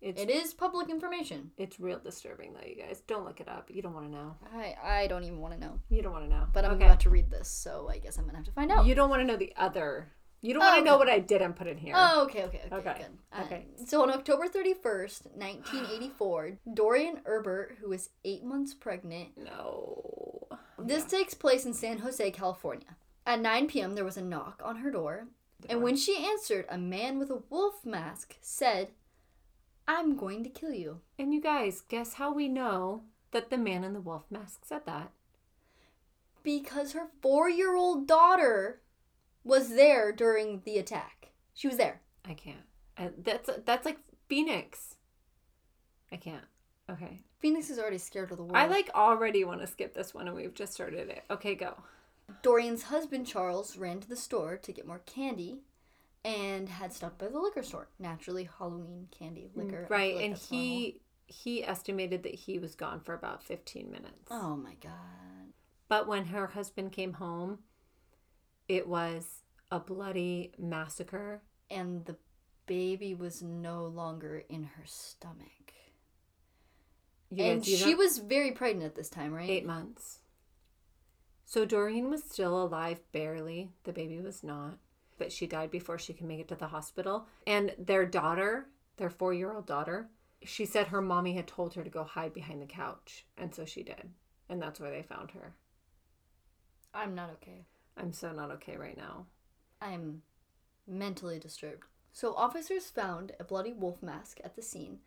it's 0.00 0.20
it 0.20 0.30
is 0.30 0.54
public 0.54 0.88
information. 0.88 1.50
it's 1.58 1.78
real 1.80 1.98
disturbing 1.98 2.52
though. 2.54 2.66
You 2.66 2.76
guys 2.76 3.02
don't 3.06 3.24
look 3.24 3.40
it 3.40 3.48
up. 3.48 3.70
You 3.72 3.82
don't 3.82 3.94
want 3.94 4.06
to 4.06 4.12
know. 4.12 4.36
I 4.54 4.74
I 4.82 5.06
don't 5.06 5.24
even 5.24 5.38
want 5.40 5.54
to 5.54 5.60
know. 5.60 5.78
You 5.88 6.02
don't 6.02 6.12
want 6.12 6.24
to 6.24 6.30
know. 6.30 6.46
But 6.52 6.64
I'm 6.64 6.72
okay. 6.72 6.86
about 6.86 7.00
to 7.00 7.10
read 7.10 7.30
this, 7.30 7.48
so 7.48 7.88
I 7.90 7.98
guess 7.98 8.18
I'm 8.18 8.24
gonna 8.26 8.38
have 8.38 8.46
to 8.46 8.52
find 8.52 8.70
out. 8.72 8.86
You 8.86 8.94
don't 8.94 9.10
want 9.10 9.20
to 9.22 9.26
know 9.26 9.36
the 9.36 9.52
other. 9.56 10.12
You 10.42 10.54
don't 10.54 10.62
Oh, 10.62 10.66
want 10.66 10.78
to 10.78 10.84
know 10.86 10.96
what 10.96 11.10
I 11.10 11.18
didn't 11.18 11.52
put 11.52 11.66
in 11.66 11.76
here. 11.76 11.92
Oh, 11.94 12.22
okay, 12.24 12.44
okay, 12.44 12.62
okay, 12.64 12.76
Okay, 12.76 12.96
good. 12.98 13.42
Okay. 13.44 13.66
Um, 13.78 13.86
so 13.86 14.02
on 14.02 14.10
October 14.10 14.48
31st, 14.48 15.36
1984, 15.36 16.52
Dorian 16.74 17.20
Herbert, 17.26 17.76
who 17.80 17.90
was 17.90 18.08
eight 18.24 18.42
months 18.42 18.72
pregnant, 18.72 19.36
No. 19.36 20.48
Oh 20.50 20.58
this 20.78 21.04
takes 21.04 21.34
place 21.34 21.66
in 21.66 21.74
San 21.74 21.98
Jose, 21.98 22.30
California. 22.30 22.96
At 23.26 23.40
9 23.42 23.66
p.m., 23.68 23.94
there 23.94 24.04
was 24.04 24.16
a 24.16 24.22
knock 24.22 24.62
on 24.64 24.76
her 24.76 24.90
door, 24.90 25.28
and 25.68 25.82
when 25.82 25.94
she 25.94 26.16
answered, 26.16 26.64
a 26.70 26.78
man 26.78 27.18
with 27.18 27.28
a 27.30 27.42
wolf 27.50 27.84
mask 27.84 28.36
said, 28.40 28.88
I'm 29.90 30.14
going 30.14 30.44
to 30.44 30.50
kill 30.50 30.72
you. 30.72 31.00
And 31.18 31.34
you 31.34 31.40
guys, 31.40 31.80
guess 31.80 32.14
how 32.14 32.32
we 32.32 32.46
know 32.46 33.02
that 33.32 33.50
the 33.50 33.58
man 33.58 33.82
in 33.82 33.92
the 33.92 34.00
wolf 34.00 34.22
mask 34.30 34.60
said 34.64 34.86
that? 34.86 35.10
Because 36.44 36.92
her 36.92 37.08
four 37.20 37.50
year 37.50 37.74
old 37.74 38.06
daughter 38.06 38.82
was 39.42 39.70
there 39.70 40.12
during 40.12 40.62
the 40.64 40.78
attack. 40.78 41.32
She 41.54 41.66
was 41.66 41.76
there. 41.76 42.02
I 42.24 42.34
can't. 42.34 42.62
I, 42.96 43.10
that's 43.20 43.50
that's 43.66 43.84
like 43.84 43.98
Phoenix. 44.28 44.94
I 46.12 46.16
can't. 46.18 46.44
Okay. 46.88 47.22
Phoenix 47.40 47.68
is 47.68 47.80
already 47.80 47.98
scared 47.98 48.30
of 48.30 48.36
the 48.36 48.44
world. 48.44 48.56
I 48.56 48.66
like 48.66 48.90
already 48.94 49.42
want 49.42 49.60
to 49.60 49.66
skip 49.66 49.92
this 49.92 50.14
one 50.14 50.28
and 50.28 50.36
we've 50.36 50.54
just 50.54 50.72
started 50.72 51.08
it. 51.08 51.24
Okay, 51.32 51.56
go. 51.56 51.74
Dorian's 52.42 52.84
husband 52.84 53.26
Charles 53.26 53.76
ran 53.76 53.98
to 53.98 54.08
the 54.08 54.14
store 54.14 54.56
to 54.56 54.72
get 54.72 54.86
more 54.86 55.02
candy 55.04 55.62
and 56.24 56.68
had 56.68 56.92
stopped 56.92 57.18
by 57.18 57.28
the 57.28 57.38
liquor 57.38 57.62
store. 57.62 57.88
Naturally, 57.98 58.48
Halloween 58.58 59.08
candy, 59.10 59.50
mm, 59.54 59.64
liquor. 59.64 59.86
Right, 59.88 60.16
like 60.16 60.24
and 60.24 60.36
he 60.36 61.00
he 61.26 61.64
estimated 61.64 62.24
that 62.24 62.34
he 62.34 62.58
was 62.58 62.74
gone 62.74 63.00
for 63.00 63.14
about 63.14 63.42
15 63.42 63.90
minutes. 63.90 64.30
Oh 64.30 64.56
my 64.56 64.74
god. 64.82 64.92
But 65.88 66.06
when 66.08 66.26
her 66.26 66.48
husband 66.48 66.92
came 66.92 67.14
home, 67.14 67.60
it 68.68 68.88
was 68.88 69.42
a 69.70 69.78
bloody 69.78 70.52
massacre. 70.58 71.42
And 71.70 72.04
the 72.04 72.16
baby 72.66 73.14
was 73.14 73.42
no 73.42 73.86
longer 73.86 74.42
in 74.48 74.64
her 74.64 74.84
stomach. 74.86 75.72
You 77.30 77.44
and 77.44 77.64
she 77.64 77.94
was 77.94 78.18
very 78.18 78.50
pregnant 78.50 78.86
at 78.86 78.94
this 78.96 79.08
time, 79.08 79.32
right? 79.32 79.48
eight 79.48 79.64
months. 79.64 80.18
So 81.44 81.64
Doreen 81.64 82.10
was 82.10 82.22
still 82.24 82.60
alive 82.62 83.00
barely. 83.12 83.70
The 83.84 83.92
baby 83.92 84.20
was 84.20 84.42
not, 84.42 84.78
but 85.20 85.30
she 85.30 85.46
died 85.46 85.70
before 85.70 85.98
she 85.98 86.14
could 86.14 86.26
make 86.26 86.40
it 86.40 86.48
to 86.48 86.54
the 86.56 86.68
hospital. 86.68 87.26
And 87.46 87.74
their 87.78 88.06
daughter, 88.06 88.68
their 88.96 89.10
four 89.10 89.34
year 89.34 89.52
old 89.52 89.66
daughter, 89.66 90.08
she 90.42 90.64
said 90.64 90.86
her 90.86 91.02
mommy 91.02 91.34
had 91.34 91.46
told 91.46 91.74
her 91.74 91.84
to 91.84 91.90
go 91.90 92.02
hide 92.02 92.32
behind 92.32 92.62
the 92.62 92.66
couch. 92.66 93.26
And 93.36 93.54
so 93.54 93.66
she 93.66 93.82
did. 93.82 94.08
And 94.48 94.60
that's 94.60 94.80
where 94.80 94.90
they 94.90 95.02
found 95.02 95.32
her. 95.32 95.52
I'm 96.94 97.14
not 97.14 97.30
okay. 97.34 97.66
I'm 97.98 98.14
so 98.14 98.32
not 98.32 98.50
okay 98.52 98.78
right 98.78 98.96
now. 98.96 99.26
I'm 99.82 100.22
mentally 100.88 101.38
disturbed. 101.38 101.84
So, 102.12 102.34
officers 102.34 102.86
found 102.86 103.32
a 103.38 103.44
bloody 103.44 103.72
wolf 103.72 104.02
mask 104.02 104.40
at 104.42 104.56
the 104.56 104.62
scene 104.62 104.98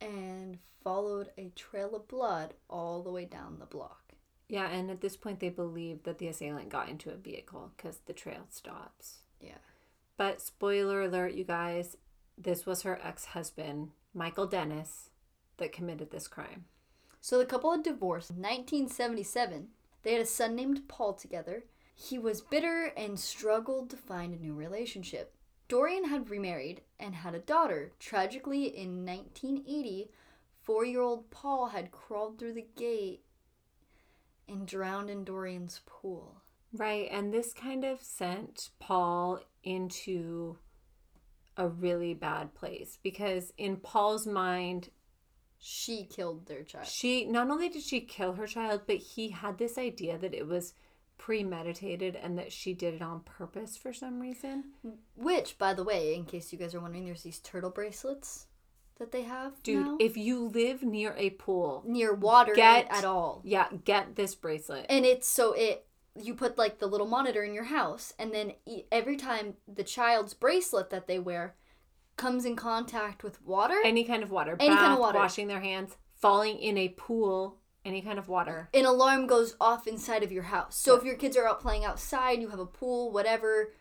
and 0.00 0.58
followed 0.84 1.30
a 1.36 1.50
trail 1.56 1.96
of 1.96 2.06
blood 2.06 2.54
all 2.68 3.02
the 3.02 3.10
way 3.10 3.24
down 3.24 3.56
the 3.58 3.66
block. 3.66 4.12
Yeah, 4.48 4.68
and 4.68 4.90
at 4.90 5.00
this 5.00 5.16
point, 5.16 5.40
they 5.40 5.48
believe 5.48 6.04
that 6.04 6.18
the 6.18 6.28
assailant 6.28 6.68
got 6.68 6.88
into 6.88 7.10
a 7.10 7.16
vehicle 7.16 7.72
because 7.76 7.98
the 8.06 8.12
trail 8.12 8.46
stops. 8.48 9.18
Yeah. 9.40 9.58
But 10.16 10.40
spoiler 10.40 11.02
alert, 11.02 11.34
you 11.34 11.44
guys, 11.44 11.96
this 12.36 12.66
was 12.66 12.82
her 12.82 12.98
ex 13.02 13.26
husband, 13.26 13.90
Michael 14.14 14.46
Dennis, 14.46 15.10
that 15.58 15.72
committed 15.72 16.10
this 16.10 16.28
crime. 16.28 16.64
So, 17.20 17.38
the 17.38 17.46
couple 17.46 17.72
had 17.72 17.82
divorced 17.82 18.30
in 18.30 18.36
1977. 18.36 19.68
They 20.02 20.12
had 20.12 20.22
a 20.22 20.26
son 20.26 20.54
named 20.54 20.88
Paul 20.88 21.14
together. 21.14 21.64
He 21.94 22.18
was 22.18 22.40
bitter 22.40 22.92
and 22.96 23.18
struggled 23.18 23.90
to 23.90 23.96
find 23.96 24.32
a 24.32 24.38
new 24.38 24.54
relationship. 24.54 25.34
Dorian 25.68 26.04
had 26.04 26.30
remarried 26.30 26.82
and 26.98 27.14
had 27.14 27.34
a 27.34 27.40
daughter. 27.40 27.92
Tragically, 27.98 28.64
in 28.64 29.04
1980, 29.04 30.10
four 30.62 30.84
year 30.84 31.02
old 31.02 31.30
Paul 31.30 31.66
had 31.68 31.90
crawled 31.90 32.38
through 32.38 32.54
the 32.54 32.66
gate 32.76 33.22
and 34.48 34.66
drowned 34.66 35.10
in 35.10 35.24
Dorian's 35.24 35.80
pool. 35.84 36.37
Right, 36.72 37.08
and 37.10 37.32
this 37.32 37.52
kind 37.52 37.84
of 37.84 38.02
sent 38.02 38.70
Paul 38.78 39.40
into 39.64 40.58
a 41.56 41.68
really 41.68 42.14
bad 42.14 42.54
place 42.54 42.98
because 43.02 43.52
in 43.56 43.76
Paul's 43.76 44.26
mind, 44.26 44.90
She 45.58 46.04
killed 46.04 46.46
their 46.46 46.62
child. 46.62 46.86
she 46.86 47.24
not 47.24 47.50
only 47.50 47.68
did 47.68 47.82
she 47.82 48.00
kill 48.00 48.34
her 48.34 48.46
child, 48.46 48.82
but 48.86 48.96
he 48.96 49.30
had 49.30 49.58
this 49.58 49.76
idea 49.78 50.18
that 50.18 50.34
it 50.34 50.46
was 50.46 50.74
premeditated 51.16 52.14
and 52.14 52.38
that 52.38 52.52
she 52.52 52.74
did 52.74 52.94
it 52.94 53.02
on 53.02 53.20
purpose 53.20 53.76
for 53.76 53.92
some 53.92 54.20
reason. 54.20 54.64
Which, 55.16 55.58
by 55.58 55.74
the 55.74 55.82
way, 55.82 56.14
in 56.14 56.26
case 56.26 56.52
you 56.52 56.58
guys 56.58 56.74
are 56.76 56.80
wondering, 56.80 57.06
there's 57.06 57.24
these 57.24 57.40
turtle 57.40 57.70
bracelets 57.70 58.46
that 59.00 59.10
they 59.10 59.22
have. 59.22 59.60
Dude, 59.64 59.84
now. 59.84 59.96
if 59.98 60.16
you 60.16 60.46
live 60.48 60.84
near 60.84 61.14
a 61.18 61.30
pool, 61.30 61.82
near 61.84 62.14
water 62.14 62.54
Get- 62.54 62.86
at 62.90 63.04
all. 63.04 63.40
yeah, 63.44 63.66
get 63.84 64.14
this 64.14 64.36
bracelet. 64.36 64.86
and 64.88 65.04
it's 65.04 65.26
so 65.26 65.54
it 65.54 65.86
you 66.22 66.34
put 66.34 66.58
like 66.58 66.78
the 66.78 66.86
little 66.86 67.06
monitor 67.06 67.42
in 67.42 67.54
your 67.54 67.64
house 67.64 68.12
and 68.18 68.32
then 68.32 68.52
every 68.92 69.16
time 69.16 69.54
the 69.66 69.84
child's 69.84 70.34
bracelet 70.34 70.90
that 70.90 71.06
they 71.06 71.18
wear 71.18 71.54
comes 72.16 72.44
in 72.44 72.56
contact 72.56 73.22
with 73.22 73.40
water 73.44 73.76
Any 73.84 74.04
kind 74.04 74.22
of 74.22 74.30
water, 74.30 74.56
Any 74.58 74.70
bath, 74.70 74.78
kind 74.80 74.92
of 74.94 74.98
water. 74.98 75.18
washing 75.18 75.46
their 75.48 75.60
hands, 75.60 75.96
falling 76.16 76.58
in 76.58 76.76
a 76.76 76.88
pool, 76.90 77.58
any 77.84 78.02
kind 78.02 78.18
of 78.18 78.28
water. 78.28 78.68
an 78.74 78.84
alarm 78.84 79.26
goes 79.26 79.54
off 79.60 79.86
inside 79.86 80.22
of 80.22 80.32
your 80.32 80.42
house 80.44 80.76
so 80.76 80.96
if 80.96 81.04
your 81.04 81.14
kids 81.14 81.36
are 81.36 81.46
out 81.48 81.60
playing 81.60 81.84
outside 81.84 82.40
you 82.40 82.48
have 82.48 82.58
a 82.58 82.66
pool 82.66 83.10
whatever 83.12 83.72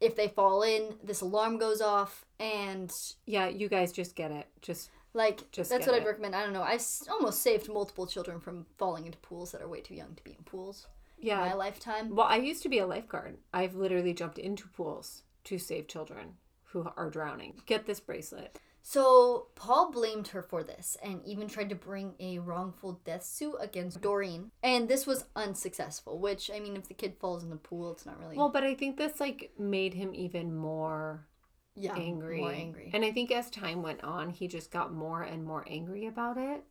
if 0.00 0.16
they 0.16 0.26
fall 0.28 0.62
in 0.62 0.94
this 1.04 1.20
alarm 1.20 1.58
goes 1.58 1.80
off 1.80 2.24
and 2.40 2.92
Yeah, 3.26 3.46
you 3.48 3.68
guys 3.68 3.92
just 3.92 4.16
get 4.16 4.32
it. 4.32 4.48
Just 4.60 4.90
like 5.14 5.48
Just 5.52 5.68
that's 5.70 5.86
what 5.86 5.94
it. 5.94 6.00
i'd 6.00 6.06
recommend 6.06 6.34
i 6.34 6.42
don't 6.42 6.54
know 6.54 6.62
i 6.62 6.72
s- 6.76 7.06
almost 7.10 7.42
saved 7.42 7.68
multiple 7.68 8.06
children 8.06 8.40
from 8.40 8.64
falling 8.78 9.04
into 9.04 9.18
pools 9.18 9.52
that 9.52 9.60
are 9.60 9.68
way 9.68 9.82
too 9.82 9.94
young 9.94 10.14
to 10.14 10.24
be 10.24 10.30
in 10.30 10.42
pools 10.44 10.86
yeah. 11.22 11.36
my 11.36 11.54
lifetime 11.54 12.14
Well, 12.14 12.26
I 12.26 12.36
used 12.36 12.62
to 12.64 12.68
be 12.68 12.78
a 12.78 12.86
lifeguard. 12.86 13.38
I've 13.52 13.74
literally 13.74 14.12
jumped 14.12 14.38
into 14.38 14.68
pools 14.68 15.22
to 15.44 15.58
save 15.58 15.88
children 15.88 16.34
who 16.64 16.88
are 16.96 17.10
drowning. 17.10 17.54
Get 17.66 17.86
this 17.86 18.00
bracelet. 18.00 18.58
So 18.82 19.46
Paul 19.54 19.92
blamed 19.92 20.28
her 20.28 20.42
for 20.42 20.64
this 20.64 20.96
and 21.02 21.20
even 21.24 21.46
tried 21.46 21.68
to 21.68 21.76
bring 21.76 22.14
a 22.18 22.40
wrongful 22.40 23.00
death 23.04 23.24
suit 23.24 23.54
against 23.60 24.00
Doreen. 24.00 24.50
And 24.62 24.88
this 24.88 25.06
was 25.06 25.24
unsuccessful, 25.36 26.18
which 26.18 26.50
I 26.52 26.58
mean 26.58 26.76
if 26.76 26.88
the 26.88 26.94
kid 26.94 27.14
falls 27.20 27.44
in 27.44 27.50
the 27.50 27.56
pool, 27.56 27.92
it's 27.92 28.04
not 28.04 28.18
really 28.18 28.36
Well, 28.36 28.48
but 28.48 28.64
I 28.64 28.74
think 28.74 28.96
this 28.96 29.20
like 29.20 29.52
made 29.56 29.94
him 29.94 30.14
even 30.14 30.54
more 30.54 31.28
yeah, 31.76 31.94
angry. 31.94 32.40
More 32.40 32.52
angry. 32.52 32.90
And 32.92 33.04
I 33.04 33.12
think 33.12 33.30
as 33.30 33.50
time 33.50 33.82
went 33.82 34.02
on, 34.02 34.30
he 34.30 34.48
just 34.48 34.70
got 34.72 34.92
more 34.92 35.22
and 35.22 35.44
more 35.44 35.64
angry 35.70 36.06
about 36.06 36.36
it. 36.36 36.64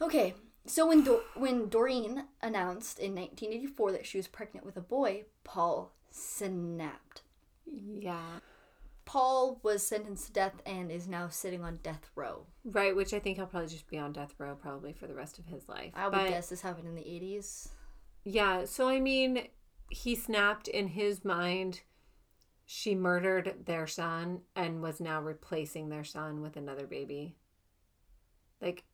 Okay. 0.00 0.34
So 0.66 0.86
when 0.86 1.02
Do- 1.04 1.22
when 1.34 1.68
Doreen 1.68 2.24
announced 2.42 2.98
in 2.98 3.14
1984 3.14 3.92
that 3.92 4.06
she 4.06 4.18
was 4.18 4.28
pregnant 4.28 4.64
with 4.66 4.76
a 4.76 4.80
boy, 4.82 5.24
Paul 5.44 5.92
snapped. 6.10 7.22
Yeah. 7.66 8.40
Paul 9.04 9.58
was 9.64 9.84
sentenced 9.84 10.26
to 10.26 10.32
death 10.32 10.62
and 10.64 10.92
is 10.92 11.08
now 11.08 11.28
sitting 11.28 11.64
on 11.64 11.80
death 11.82 12.10
row. 12.14 12.46
Right, 12.64 12.94
which 12.94 13.12
I 13.12 13.18
think 13.18 13.36
he'll 13.38 13.46
probably 13.46 13.68
just 13.68 13.88
be 13.88 13.98
on 13.98 14.12
death 14.12 14.34
row 14.38 14.54
probably 14.54 14.92
for 14.92 15.06
the 15.08 15.14
rest 15.14 15.38
of 15.38 15.46
his 15.46 15.68
life. 15.68 15.92
I 15.96 16.04
would 16.06 16.12
But- 16.12 16.28
guess 16.28 16.48
this 16.48 16.60
happened 16.62 16.86
in 16.86 16.94
the 16.94 17.08
80s. 17.08 17.72
Yeah, 18.22 18.66
so 18.66 18.88
I 18.88 19.00
mean, 19.00 19.48
he 19.88 20.14
snapped 20.14 20.68
in 20.68 20.88
his 20.88 21.24
mind. 21.24 21.80
She 22.66 22.94
murdered 22.94 23.64
their 23.66 23.88
son 23.88 24.42
and 24.54 24.80
was 24.82 25.00
now 25.00 25.20
replacing 25.20 25.88
their 25.88 26.04
son 26.04 26.40
with 26.40 26.56
another 26.56 26.86
baby. 26.86 27.36
Like, 28.60 28.84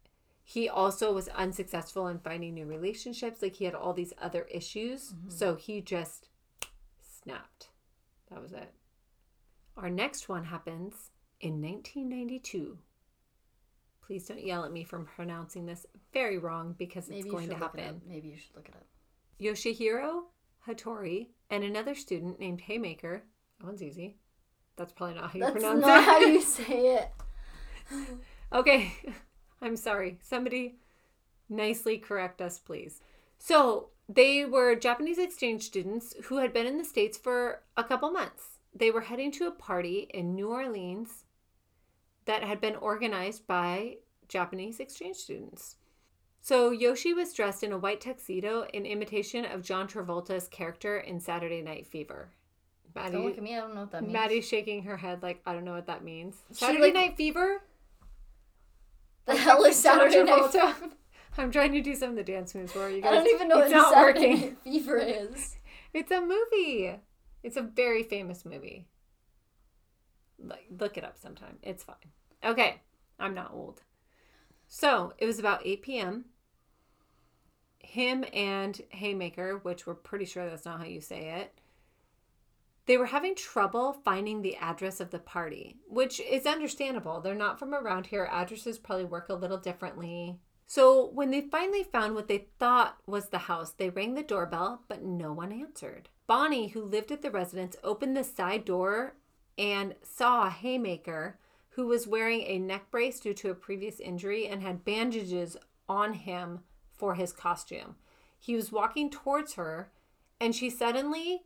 he 0.48 0.68
also 0.68 1.12
was 1.12 1.26
unsuccessful 1.30 2.06
in 2.06 2.20
finding 2.20 2.54
new 2.54 2.66
relationships. 2.66 3.42
Like, 3.42 3.56
he 3.56 3.64
had 3.64 3.74
all 3.74 3.92
these 3.92 4.12
other 4.22 4.42
issues. 4.48 5.08
Mm-hmm. 5.12 5.30
So 5.30 5.56
he 5.56 5.80
just 5.80 6.28
snapped. 7.02 7.70
That 8.30 8.40
was 8.40 8.52
it. 8.52 8.72
Our 9.76 9.90
next 9.90 10.28
one 10.28 10.44
happens 10.44 11.10
in 11.40 11.60
1992. 11.60 12.78
Please 14.06 14.28
don't 14.28 14.40
yell 14.46 14.64
at 14.64 14.70
me 14.70 14.84
for 14.84 15.00
pronouncing 15.00 15.66
this 15.66 15.84
very 16.12 16.38
wrong 16.38 16.76
because 16.78 17.08
Maybe 17.08 17.22
it's 17.22 17.30
going 17.30 17.48
to 17.48 17.56
happen. 17.56 18.00
Maybe 18.08 18.28
you 18.28 18.36
should 18.36 18.54
look 18.54 18.68
it 18.68 18.74
up. 18.76 18.86
Yoshihiro 19.40 20.26
Hattori 20.68 21.26
and 21.50 21.64
another 21.64 21.96
student 21.96 22.38
named 22.38 22.60
Haymaker. 22.60 23.24
That 23.58 23.66
one's 23.66 23.82
easy. 23.82 24.16
That's 24.76 24.92
probably 24.92 25.16
not 25.16 25.30
how 25.32 25.34
you 25.34 25.40
That's 25.40 25.52
pronounce 25.54 25.80
not 25.80 25.98
it. 25.98 26.04
how 26.04 26.20
you 26.20 26.40
say 26.42 26.94
it. 26.94 27.10
okay, 28.52 28.92
I'm 29.60 29.76
sorry. 29.76 30.18
Somebody 30.22 30.76
nicely 31.48 31.98
correct 31.98 32.40
us, 32.40 32.58
please. 32.58 33.00
So 33.38 33.88
they 34.08 34.44
were 34.44 34.74
Japanese 34.76 35.18
exchange 35.18 35.62
students 35.62 36.14
who 36.24 36.38
had 36.38 36.52
been 36.52 36.66
in 36.66 36.78
the 36.78 36.84
States 36.84 37.18
for 37.18 37.62
a 37.76 37.84
couple 37.84 38.10
months. 38.10 38.58
They 38.74 38.90
were 38.90 39.02
heading 39.02 39.32
to 39.32 39.46
a 39.46 39.52
party 39.52 40.08
in 40.12 40.34
New 40.34 40.48
Orleans 40.48 41.24
that 42.26 42.42
had 42.42 42.60
been 42.60 42.76
organized 42.76 43.46
by 43.46 43.96
Japanese 44.28 44.80
exchange 44.80 45.16
students. 45.16 45.76
So 46.40 46.70
Yoshi 46.70 47.12
was 47.12 47.32
dressed 47.32 47.64
in 47.64 47.72
a 47.72 47.78
white 47.78 48.00
tuxedo 48.00 48.66
in 48.72 48.86
imitation 48.86 49.44
of 49.44 49.62
John 49.62 49.88
Travolta's 49.88 50.46
character 50.46 50.98
in 50.98 51.18
Saturday 51.18 51.62
Night 51.62 51.86
Fever. 51.86 52.30
Don't 52.94 53.24
look 53.24 53.36
at 53.36 53.42
me. 53.42 53.56
I 53.56 53.60
don't 53.60 53.74
know 53.74 53.82
what 53.82 53.90
that 53.92 54.02
means. 54.02 54.12
Maddie's 54.12 54.48
shaking 54.48 54.84
her 54.84 54.96
head 54.96 55.22
like 55.22 55.42
I 55.44 55.52
don't 55.52 55.64
know 55.64 55.74
what 55.74 55.86
that 55.86 56.04
means. 56.04 56.36
Saturday 56.52 56.84
like- 56.84 56.94
Night 56.94 57.16
Fever. 57.16 57.62
The 59.26 59.36
hell 59.36 59.64
is 59.64 59.76
Saturday 59.76 60.22
Night 60.22 60.50
Fever? 60.52 60.74
I'm 61.38 61.50
trying 61.50 61.72
to 61.72 61.82
do 61.82 61.94
some 61.94 62.10
of 62.10 62.16
the 62.16 62.24
dance 62.24 62.54
moves 62.54 62.72
for 62.72 62.88
you 62.88 63.02
guys. 63.02 63.12
I 63.12 63.14
don't 63.16 63.28
even 63.28 63.48
know 63.48 63.58
it's 63.60 63.72
what 63.72 63.78
not 63.78 63.92
Saturday 63.92 64.20
working. 64.30 64.40
Night 64.40 64.56
Fever 64.64 64.98
is. 64.98 65.56
It's 65.92 66.10
a 66.10 66.20
movie. 66.20 66.94
It's 67.42 67.56
a 67.56 67.62
very 67.62 68.02
famous 68.02 68.44
movie. 68.44 68.86
Like, 70.38 70.66
look 70.78 70.96
it 70.96 71.04
up 71.04 71.18
sometime. 71.18 71.58
It's 71.62 71.82
fine. 71.82 71.96
Okay, 72.44 72.80
I'm 73.18 73.34
not 73.34 73.52
old. 73.52 73.82
So 74.68 75.12
it 75.18 75.26
was 75.26 75.38
about 75.38 75.62
8 75.64 75.82
p.m. 75.82 76.24
Him 77.78 78.24
and 78.32 78.80
Haymaker, 78.90 79.58
which 79.62 79.86
we're 79.86 79.94
pretty 79.94 80.24
sure 80.24 80.48
that's 80.48 80.64
not 80.64 80.80
how 80.80 80.86
you 80.86 81.00
say 81.00 81.40
it, 81.40 81.60
they 82.86 82.96
were 82.96 83.06
having 83.06 83.34
trouble 83.34 84.00
finding 84.04 84.42
the 84.42 84.56
address 84.56 85.00
of 85.00 85.10
the 85.10 85.18
party, 85.18 85.76
which 85.88 86.20
is 86.20 86.46
understandable. 86.46 87.20
They're 87.20 87.34
not 87.34 87.58
from 87.58 87.74
around 87.74 88.06
here. 88.06 88.28
Addresses 88.30 88.78
probably 88.78 89.04
work 89.04 89.28
a 89.28 89.34
little 89.34 89.58
differently. 89.58 90.38
So 90.68 91.10
when 91.12 91.30
they 91.30 91.42
finally 91.42 91.84
found 91.84 92.14
what 92.14 92.28
they 92.28 92.46
thought 92.58 92.98
was 93.06 93.28
the 93.28 93.38
house, 93.38 93.72
they 93.72 93.90
rang 93.90 94.14
the 94.14 94.22
doorbell, 94.22 94.82
but 94.88 95.02
no 95.02 95.32
one 95.32 95.52
answered. 95.52 96.08
Bonnie, 96.26 96.68
who 96.68 96.82
lived 96.82 97.12
at 97.12 97.22
the 97.22 97.30
residence, 97.30 97.76
opened 97.84 98.16
the 98.16 98.24
side 98.24 98.64
door 98.64 99.14
and 99.58 99.94
saw 100.02 100.46
a 100.46 100.50
haymaker 100.50 101.38
who 101.70 101.86
was 101.86 102.06
wearing 102.06 102.42
a 102.42 102.58
neck 102.58 102.90
brace 102.90 103.20
due 103.20 103.34
to 103.34 103.50
a 103.50 103.54
previous 103.54 104.00
injury 104.00 104.46
and 104.46 104.62
had 104.62 104.84
bandages 104.84 105.56
on 105.88 106.14
him 106.14 106.60
for 106.92 107.14
his 107.14 107.32
costume. 107.32 107.96
He 108.38 108.56
was 108.56 108.72
walking 108.72 109.10
towards 109.10 109.54
her 109.54 109.92
and 110.40 110.54
she 110.54 110.70
suddenly 110.70 111.42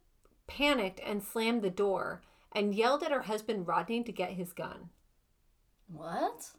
panicked 0.51 1.01
and 1.01 1.23
slammed 1.23 1.63
the 1.63 1.71
door 1.71 2.23
and 2.53 2.75
yelled 2.75 3.05
at 3.05 3.13
her 3.13 3.23
husband 3.23 3.69
Rodney 3.69 4.03
to 4.03 4.11
get 4.13 4.33
his 4.33 4.53
gun. 4.53 4.91
What? 5.87 6.51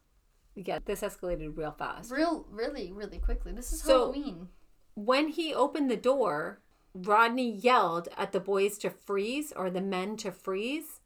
Yeah, 0.55 0.79
this 0.83 1.01
escalated 1.01 1.57
real 1.57 1.71
fast. 1.71 2.09
Real, 2.09 2.45
really, 2.49 2.91
really 2.93 3.19
quickly. 3.19 3.51
This 3.51 3.71
is 3.73 3.81
So- 3.81 4.11
Halloween. 4.13 4.47
When 4.95 5.27
he 5.29 5.53
opened 5.53 5.91
the 5.91 5.97
door, 5.97 6.61
Rodney 6.93 7.49
yelled 7.51 8.07
at 8.17 8.31
the 8.31 8.39
boys 8.39 8.77
to 8.79 8.89
freeze 8.89 9.51
or 9.51 9.69
the 9.69 9.81
men 9.81 10.17
to 10.17 10.31
freeze. 10.31 11.01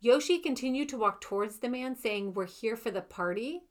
Yoshi 0.00 0.38
continued 0.38 0.88
to 0.90 0.98
walk 0.98 1.20
towards 1.20 1.58
the 1.58 1.68
man, 1.68 1.96
saying, 1.96 2.34
We're 2.34 2.46
here 2.46 2.76
for 2.76 2.90
the 2.92 3.02
party. 3.02 3.62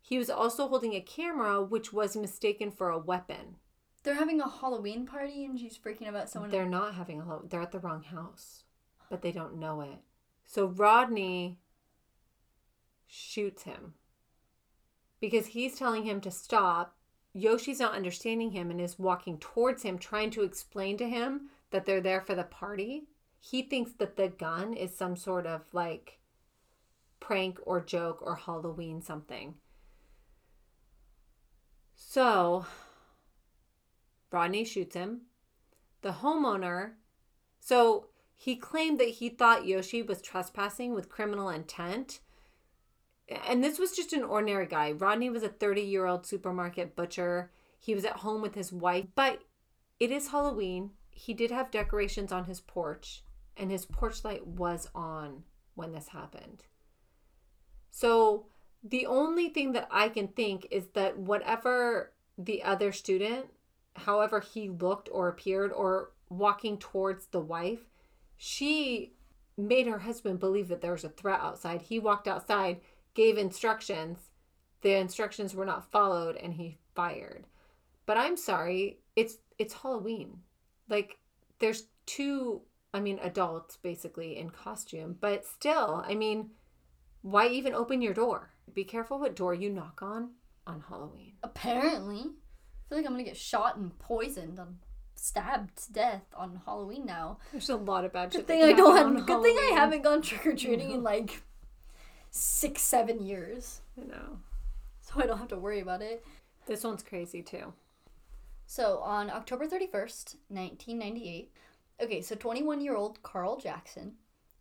He 0.00 0.18
was 0.18 0.30
also 0.30 0.66
holding 0.68 0.94
a 0.94 1.00
camera, 1.00 1.62
which 1.62 1.92
was 1.92 2.16
mistaken 2.16 2.70
for 2.72 2.90
a 2.90 2.98
weapon. 2.98 3.56
They're 4.02 4.14
having 4.14 4.40
a 4.40 4.48
Halloween 4.48 5.06
party 5.06 5.44
and 5.44 5.58
she's 5.58 5.76
freaking 5.76 6.08
about 6.08 6.30
someone. 6.30 6.50
They're 6.50 6.66
not 6.66 6.94
having 6.94 7.20
a 7.20 7.24
Halloween. 7.24 7.48
They're 7.48 7.60
at 7.60 7.72
the 7.72 7.78
wrong 7.78 8.02
house, 8.02 8.64
but 9.10 9.22
they 9.22 9.32
don't 9.32 9.58
know 9.58 9.82
it. 9.82 9.98
So 10.46 10.66
Rodney 10.66 11.58
shoots 13.06 13.64
him 13.64 13.94
because 15.20 15.48
he's 15.48 15.76
telling 15.78 16.04
him 16.04 16.20
to 16.22 16.30
stop. 16.30 16.96
Yoshi's 17.32 17.78
not 17.78 17.94
understanding 17.94 18.52
him 18.52 18.70
and 18.70 18.80
is 18.80 18.98
walking 18.98 19.38
towards 19.38 19.82
him, 19.82 19.98
trying 19.98 20.30
to 20.30 20.42
explain 20.42 20.96
to 20.96 21.08
him 21.08 21.50
that 21.70 21.84
they're 21.84 22.00
there 22.00 22.20
for 22.20 22.34
the 22.34 22.42
party. 22.42 23.04
He 23.38 23.62
thinks 23.62 23.92
that 23.92 24.16
the 24.16 24.28
gun 24.28 24.74
is 24.74 24.96
some 24.96 25.14
sort 25.14 25.46
of 25.46 25.62
like 25.72 26.18
prank 27.20 27.58
or 27.62 27.80
joke 27.80 28.20
or 28.22 28.34
Halloween 28.34 29.02
something. 29.02 29.54
So 31.94 32.66
Rodney 34.30 34.64
shoots 34.64 34.94
him. 34.94 35.22
The 36.02 36.12
homeowner, 36.12 36.92
so 37.58 38.06
he 38.34 38.56
claimed 38.56 38.98
that 39.00 39.08
he 39.08 39.28
thought 39.28 39.66
Yoshi 39.66 40.02
was 40.02 40.22
trespassing 40.22 40.94
with 40.94 41.10
criminal 41.10 41.50
intent. 41.50 42.20
And 43.46 43.62
this 43.62 43.78
was 43.78 43.92
just 43.92 44.12
an 44.12 44.24
ordinary 44.24 44.66
guy. 44.66 44.92
Rodney 44.92 45.28
was 45.28 45.42
a 45.42 45.48
30 45.48 45.82
year 45.82 46.06
old 46.06 46.26
supermarket 46.26 46.96
butcher. 46.96 47.50
He 47.78 47.94
was 47.94 48.04
at 48.04 48.18
home 48.18 48.40
with 48.40 48.54
his 48.54 48.72
wife, 48.72 49.06
but 49.14 49.42
it 49.98 50.10
is 50.10 50.28
Halloween. 50.28 50.92
He 51.10 51.34
did 51.34 51.50
have 51.50 51.70
decorations 51.70 52.32
on 52.32 52.44
his 52.44 52.60
porch, 52.60 53.22
and 53.56 53.70
his 53.70 53.84
porch 53.84 54.24
light 54.24 54.46
was 54.46 54.88
on 54.94 55.44
when 55.74 55.92
this 55.92 56.08
happened. 56.08 56.64
So 57.90 58.46
the 58.82 59.04
only 59.04 59.50
thing 59.50 59.72
that 59.72 59.88
I 59.90 60.08
can 60.08 60.28
think 60.28 60.66
is 60.70 60.88
that 60.94 61.18
whatever 61.18 62.12
the 62.38 62.62
other 62.62 62.92
student, 62.92 63.46
however 64.00 64.40
he 64.40 64.68
looked 64.68 65.08
or 65.12 65.28
appeared 65.28 65.72
or 65.72 66.10
walking 66.28 66.78
towards 66.78 67.26
the 67.26 67.40
wife, 67.40 67.90
she 68.36 69.14
made 69.56 69.86
her 69.86 69.98
husband 69.98 70.40
believe 70.40 70.68
that 70.68 70.80
there 70.80 70.92
was 70.92 71.04
a 71.04 71.08
threat 71.10 71.40
outside. 71.40 71.82
He 71.82 71.98
walked 71.98 72.28
outside, 72.28 72.80
gave 73.14 73.36
instructions. 73.36 74.30
The 74.82 74.96
instructions 74.96 75.54
were 75.54 75.66
not 75.66 75.90
followed 75.90 76.36
and 76.36 76.54
he 76.54 76.78
fired. 76.94 77.46
But 78.06 78.16
I'm 78.16 78.36
sorry, 78.36 79.00
it's 79.14 79.36
it's 79.58 79.74
Halloween. 79.74 80.38
Like 80.88 81.18
there's 81.58 81.84
two 82.06 82.62
I 82.92 83.00
mean 83.00 83.20
adults 83.22 83.76
basically 83.76 84.38
in 84.38 84.50
costume, 84.50 85.16
but 85.20 85.44
still, 85.44 86.02
I 86.06 86.14
mean, 86.14 86.50
why 87.22 87.48
even 87.48 87.74
open 87.74 88.02
your 88.02 88.14
door? 88.14 88.50
Be 88.72 88.84
careful 88.84 89.18
what 89.18 89.36
door 89.36 89.54
you 89.54 89.70
knock 89.70 90.00
on 90.02 90.30
on 90.66 90.82
Halloween. 90.88 91.34
Apparently. 91.42 92.24
I 92.90 92.92
feel 92.92 92.98
like 92.98 93.06
I'm 93.06 93.12
gonna 93.12 93.22
get 93.22 93.36
shot 93.36 93.76
and 93.76 93.96
poisoned 94.00 94.58
and 94.58 94.78
stabbed 95.14 95.84
to 95.84 95.92
death 95.92 96.24
on 96.36 96.62
Halloween 96.64 97.06
now. 97.06 97.38
There's 97.52 97.68
a 97.68 97.76
lot 97.76 98.04
of 98.04 98.12
bad 98.12 98.32
Good 98.32 98.48
thing 98.48 98.64
I 98.64 98.72
don't 98.72 99.16
have, 99.16 99.26
good 99.26 99.42
thing 99.44 99.56
I 99.56 99.74
haven't 99.74 100.02
gone 100.02 100.22
trick 100.22 100.44
or 100.44 100.56
treating 100.56 100.90
in 100.90 100.96
mm-hmm. 100.96 101.04
like 101.04 101.42
six, 102.32 102.82
seven 102.82 103.22
years. 103.22 103.82
I 103.96 104.06
know. 104.06 104.38
So 105.02 105.22
I 105.22 105.26
don't 105.26 105.38
have 105.38 105.48
to 105.48 105.56
worry 105.56 105.78
about 105.78 106.02
it. 106.02 106.24
This 106.66 106.82
one's 106.82 107.04
crazy 107.04 107.42
too. 107.42 107.74
So 108.66 108.98
on 108.98 109.30
October 109.30 109.66
31st, 109.66 110.34
1998, 110.48 111.52
okay, 112.02 112.20
so 112.22 112.34
21 112.34 112.80
year 112.80 112.96
old 112.96 113.22
Carl 113.22 113.56
Jackson 113.56 114.14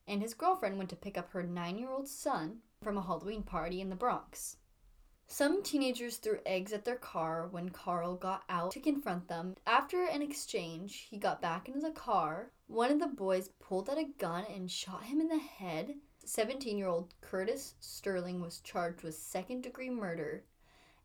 and 0.08 0.22
his 0.22 0.36
girlfriend 0.36 0.78
went 0.78 0.92
to 0.92 0.96
pick 0.96 1.18
up 1.18 1.32
her 1.32 1.42
nine 1.42 1.80
year 1.80 1.90
old 1.90 2.08
son 2.08 2.58
from 2.84 2.96
a 2.96 3.02
Halloween 3.02 3.42
party 3.42 3.82
in 3.82 3.90
the 3.90 3.96
Bronx. 3.96 4.58
Some 5.32 5.62
teenagers 5.62 6.18
threw 6.18 6.40
eggs 6.44 6.74
at 6.74 6.86
their 6.86 6.96
car 6.96 7.48
when 7.52 7.70
Carl 7.70 8.16
got 8.16 8.44
out 8.50 8.72
to 8.72 8.80
confront 8.80 9.28
them. 9.28 9.56
After 9.68 10.04
an 10.04 10.24
exchange, 10.24 11.08
he 11.12 11.20
got 11.20 11.40
back 11.40 11.68
into 11.68 11.80
the 11.80 11.92
car. 11.92 12.52
One 12.66 12.92
of 12.92 13.00
the 13.00 13.08
boys 13.08 13.52
pulled 13.60 13.92
out 13.92 14.00
a 14.00 14.06
gun 14.18 14.46
and 14.54 14.72
shot 14.72 15.04
him 15.04 15.22
in 15.22 15.28
the 15.28 15.38
head. 15.38 15.94
17 16.26 16.80
year 16.80 16.88
old 16.88 17.14
Curtis 17.22 17.76
Sterling 17.80 18.42
was 18.42 18.60
charged 18.62 19.04
with 19.04 19.14
second 19.14 19.62
degree 19.62 19.92
murder 19.92 20.46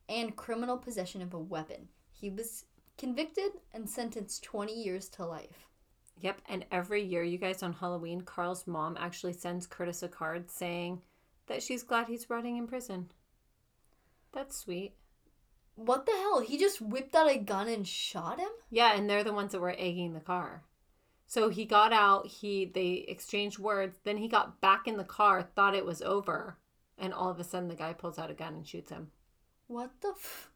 and 0.08 0.34
criminal 0.34 0.78
possession 0.78 1.20
of 1.20 1.34
a 1.34 1.38
weapon. 1.38 1.88
He 2.10 2.30
was 2.30 2.64
convicted 2.96 3.52
and 3.74 3.88
sentenced 3.88 4.42
20 4.42 4.72
years 4.72 5.10
to 5.10 5.26
life. 5.26 5.68
Yep, 6.20 6.40
and 6.48 6.64
every 6.72 7.02
year, 7.02 7.24
you 7.24 7.36
guys, 7.36 7.62
on 7.62 7.74
Halloween, 7.74 8.22
Carl's 8.22 8.66
mom 8.66 8.96
actually 8.98 9.34
sends 9.34 9.66
Curtis 9.66 10.02
a 10.02 10.08
card 10.08 10.50
saying 10.50 11.02
that 11.46 11.62
she's 11.62 11.82
glad 11.82 12.06
he's 12.06 12.30
rotting 12.30 12.56
in 12.56 12.66
prison. 12.66 13.10
That's 14.34 14.58
sweet. 14.58 14.94
What 15.76 16.06
the 16.06 16.12
hell? 16.12 16.40
He 16.40 16.58
just 16.58 16.80
whipped 16.80 17.14
out 17.14 17.30
a 17.30 17.38
gun 17.38 17.68
and 17.68 17.86
shot 17.86 18.38
him? 18.38 18.50
Yeah, 18.70 18.94
and 18.94 19.08
they're 19.08 19.24
the 19.24 19.32
ones 19.32 19.52
that 19.52 19.60
were 19.60 19.74
egging 19.76 20.14
the 20.14 20.20
car. 20.20 20.64
So 21.26 21.48
he 21.48 21.64
got 21.64 21.92
out, 21.92 22.26
he 22.26 22.66
they 22.66 23.04
exchanged 23.08 23.58
words, 23.58 23.98
then 24.04 24.18
he 24.18 24.28
got 24.28 24.60
back 24.60 24.86
in 24.86 24.96
the 24.96 25.04
car, 25.04 25.42
thought 25.42 25.74
it 25.74 25.86
was 25.86 26.02
over, 26.02 26.58
and 26.98 27.12
all 27.14 27.30
of 27.30 27.40
a 27.40 27.44
sudden 27.44 27.68
the 27.68 27.74
guy 27.74 27.92
pulls 27.92 28.18
out 28.18 28.30
a 28.30 28.34
gun 28.34 28.54
and 28.54 28.66
shoots 28.66 28.90
him. 28.90 29.10
What 29.66 29.90
the 30.00 30.10
f- 30.10 30.50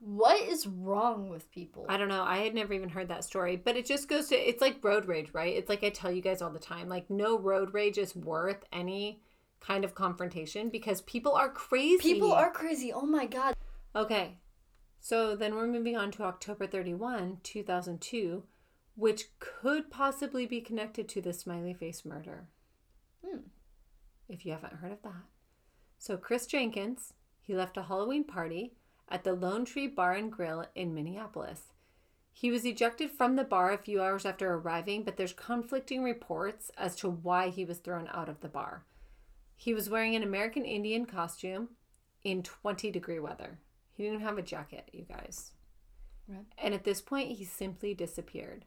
What 0.00 0.40
is 0.40 0.66
wrong 0.66 1.28
with 1.28 1.50
people? 1.50 1.86
I 1.88 1.96
don't 1.96 2.08
know. 2.08 2.24
I 2.24 2.38
had 2.38 2.54
never 2.54 2.72
even 2.72 2.88
heard 2.88 3.08
that 3.08 3.24
story, 3.24 3.56
but 3.56 3.76
it 3.76 3.86
just 3.86 4.08
goes 4.08 4.28
to 4.28 4.36
it's 4.36 4.60
like 4.60 4.82
road 4.82 5.06
rage, 5.06 5.30
right? 5.32 5.54
It's 5.54 5.68
like 5.68 5.84
I 5.84 5.90
tell 5.90 6.10
you 6.10 6.22
guys 6.22 6.42
all 6.42 6.50
the 6.50 6.58
time, 6.58 6.88
like 6.88 7.08
no 7.10 7.38
road 7.38 7.74
rage 7.74 7.98
is 7.98 8.16
worth 8.16 8.64
any 8.72 9.20
kind 9.60 9.84
of 9.84 9.94
confrontation 9.94 10.68
because 10.68 11.00
people 11.02 11.32
are 11.32 11.50
crazy. 11.50 12.14
People 12.14 12.32
are 12.32 12.50
crazy. 12.50 12.92
Oh 12.92 13.06
my 13.06 13.26
god. 13.26 13.54
Okay. 13.94 14.38
So 15.00 15.36
then 15.36 15.54
we're 15.54 15.66
moving 15.66 15.96
on 15.96 16.10
to 16.12 16.24
October 16.24 16.66
31, 16.66 17.38
2002, 17.42 18.42
which 18.96 19.26
could 19.38 19.90
possibly 19.90 20.46
be 20.46 20.60
connected 20.60 21.08
to 21.08 21.20
the 21.20 21.32
smiley 21.32 21.74
face 21.74 22.04
murder. 22.04 22.48
Hmm. 23.24 23.40
If 24.28 24.44
you 24.44 24.52
haven't 24.52 24.74
heard 24.74 24.92
of 24.92 25.02
that. 25.02 25.24
So 25.98 26.16
Chris 26.16 26.46
Jenkins, 26.46 27.14
he 27.40 27.54
left 27.54 27.76
a 27.76 27.84
Halloween 27.84 28.24
party 28.24 28.74
at 29.08 29.24
the 29.24 29.32
Lone 29.32 29.64
Tree 29.64 29.86
Bar 29.86 30.14
and 30.14 30.32
Grill 30.32 30.66
in 30.74 30.94
Minneapolis. 30.94 31.72
He 32.32 32.50
was 32.50 32.66
ejected 32.66 33.10
from 33.12 33.36
the 33.36 33.44
bar 33.44 33.72
a 33.72 33.78
few 33.78 34.02
hours 34.02 34.26
after 34.26 34.52
arriving, 34.52 35.04
but 35.04 35.16
there's 35.16 35.32
conflicting 35.32 36.02
reports 36.02 36.70
as 36.76 36.94
to 36.96 37.08
why 37.08 37.48
he 37.48 37.64
was 37.64 37.78
thrown 37.78 38.08
out 38.12 38.28
of 38.28 38.40
the 38.40 38.48
bar. 38.48 38.84
He 39.56 39.74
was 39.74 39.90
wearing 39.90 40.14
an 40.14 40.22
American 40.22 40.64
Indian 40.64 41.06
costume 41.06 41.70
in 42.22 42.42
20 42.42 42.90
degree 42.90 43.18
weather. 43.18 43.58
He 43.92 44.04
didn't 44.04 44.20
have 44.20 44.38
a 44.38 44.42
jacket, 44.42 44.90
you 44.92 45.02
guys. 45.02 45.52
Right. 46.28 46.44
And 46.58 46.74
at 46.74 46.84
this 46.84 47.00
point, 47.00 47.36
he 47.38 47.44
simply 47.44 47.94
disappeared. 47.94 48.64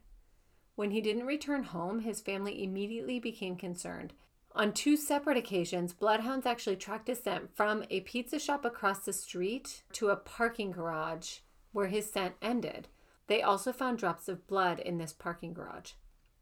When 0.74 0.90
he 0.90 1.00
didn't 1.00 1.26
return 1.26 1.64
home, 1.64 2.00
his 2.00 2.20
family 2.20 2.64
immediately 2.64 3.20
became 3.20 3.56
concerned. 3.56 4.12
On 4.52 4.72
two 4.72 4.96
separate 4.96 5.36
occasions, 5.36 5.92
bloodhounds 5.92 6.46
actually 6.46 6.76
tracked 6.76 7.06
his 7.06 7.20
scent 7.20 7.54
from 7.54 7.84
a 7.88 8.00
pizza 8.00 8.38
shop 8.38 8.64
across 8.64 9.00
the 9.00 9.12
street 9.12 9.82
to 9.92 10.08
a 10.08 10.16
parking 10.16 10.72
garage 10.72 11.38
where 11.72 11.86
his 11.86 12.10
scent 12.10 12.34
ended. 12.42 12.88
They 13.28 13.42
also 13.42 13.72
found 13.72 13.98
drops 13.98 14.28
of 14.28 14.48
blood 14.48 14.80
in 14.80 14.98
this 14.98 15.12
parking 15.12 15.52
garage. 15.52 15.92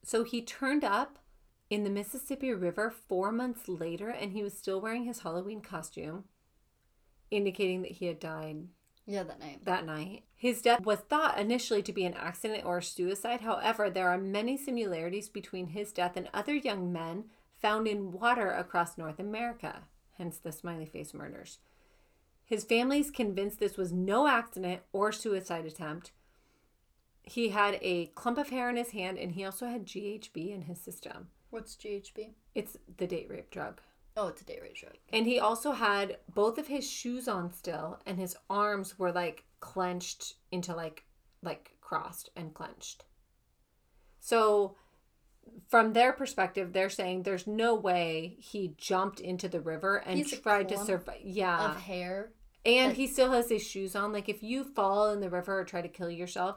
So 0.02 0.24
he 0.24 0.40
turned 0.40 0.84
up 0.84 1.18
in 1.70 1.84
the 1.84 1.90
Mississippi 1.90 2.52
River 2.52 2.90
four 2.90 3.30
months 3.32 3.68
later 3.68 4.08
and 4.08 4.32
he 4.32 4.42
was 4.42 4.56
still 4.56 4.80
wearing 4.80 5.04
his 5.04 5.20
Halloween 5.20 5.60
costume, 5.60 6.24
indicating 7.30 7.82
that 7.82 7.92
he 7.92 8.06
had 8.06 8.18
died 8.18 8.68
Yeah, 9.06 9.22
that 9.24 9.38
night. 9.40 9.64
that 9.64 9.84
night. 9.84 10.24
His 10.34 10.62
death 10.62 10.84
was 10.84 11.00
thought 11.00 11.38
initially 11.38 11.82
to 11.82 11.92
be 11.92 12.04
an 12.04 12.14
accident 12.14 12.64
or 12.64 12.80
suicide. 12.80 13.40
However, 13.42 13.90
there 13.90 14.08
are 14.08 14.18
many 14.18 14.56
similarities 14.56 15.28
between 15.28 15.68
his 15.68 15.92
death 15.92 16.16
and 16.16 16.28
other 16.32 16.54
young 16.54 16.92
men 16.92 17.24
found 17.60 17.86
in 17.88 18.12
water 18.12 18.50
across 18.50 18.96
North 18.96 19.18
America, 19.18 19.82
hence 20.16 20.38
the 20.38 20.52
smiley 20.52 20.86
face 20.86 21.12
murders. 21.12 21.58
His 22.44 22.64
family 22.64 23.00
is 23.00 23.10
convinced 23.10 23.58
this 23.58 23.76
was 23.76 23.92
no 23.92 24.26
accident 24.26 24.80
or 24.92 25.12
suicide 25.12 25.66
attempt. 25.66 26.12
He 27.22 27.50
had 27.50 27.78
a 27.82 28.06
clump 28.14 28.38
of 28.38 28.48
hair 28.48 28.70
in 28.70 28.76
his 28.76 28.92
hand 28.92 29.18
and 29.18 29.32
he 29.32 29.44
also 29.44 29.66
had 29.66 29.84
GHB 29.84 30.50
in 30.54 30.62
his 30.62 30.80
system. 30.80 31.28
What's 31.50 31.76
GHB? 31.76 32.34
It's 32.54 32.76
the 32.96 33.06
date 33.06 33.28
rape 33.30 33.50
drug. 33.50 33.80
Oh, 34.16 34.28
it's 34.28 34.42
a 34.42 34.44
date 34.44 34.60
rape 34.62 34.76
drug. 34.76 34.94
And 35.12 35.26
he 35.26 35.38
also 35.38 35.72
had 35.72 36.18
both 36.34 36.58
of 36.58 36.66
his 36.66 36.88
shoes 36.88 37.28
on 37.28 37.52
still, 37.52 38.00
and 38.04 38.18
his 38.18 38.36
arms 38.50 38.98
were 38.98 39.12
like 39.12 39.44
clenched 39.60 40.34
into 40.50 40.74
like 40.74 41.04
like 41.42 41.76
crossed 41.80 42.30
and 42.36 42.52
clenched. 42.52 43.04
So 44.20 44.76
from 45.68 45.92
their 45.92 46.12
perspective, 46.12 46.72
they're 46.72 46.90
saying 46.90 47.22
there's 47.22 47.46
no 47.46 47.74
way 47.74 48.36
he 48.40 48.74
jumped 48.76 49.20
into 49.20 49.48
the 49.48 49.60
river 49.60 49.96
and 49.96 50.18
He's 50.18 50.38
tried 50.40 50.68
to 50.70 50.78
survive. 50.78 51.20
Yeah. 51.22 51.70
Of 51.70 51.80
hair. 51.82 52.32
and 52.66 52.92
he 52.92 53.06
still 53.06 53.32
has 53.32 53.48
his 53.48 53.66
shoes 53.66 53.94
on. 53.96 54.12
Like 54.12 54.28
if 54.28 54.42
you 54.42 54.64
fall 54.64 55.10
in 55.12 55.20
the 55.20 55.30
river 55.30 55.58
or 55.60 55.64
try 55.64 55.80
to 55.80 55.88
kill 55.88 56.10
yourself, 56.10 56.56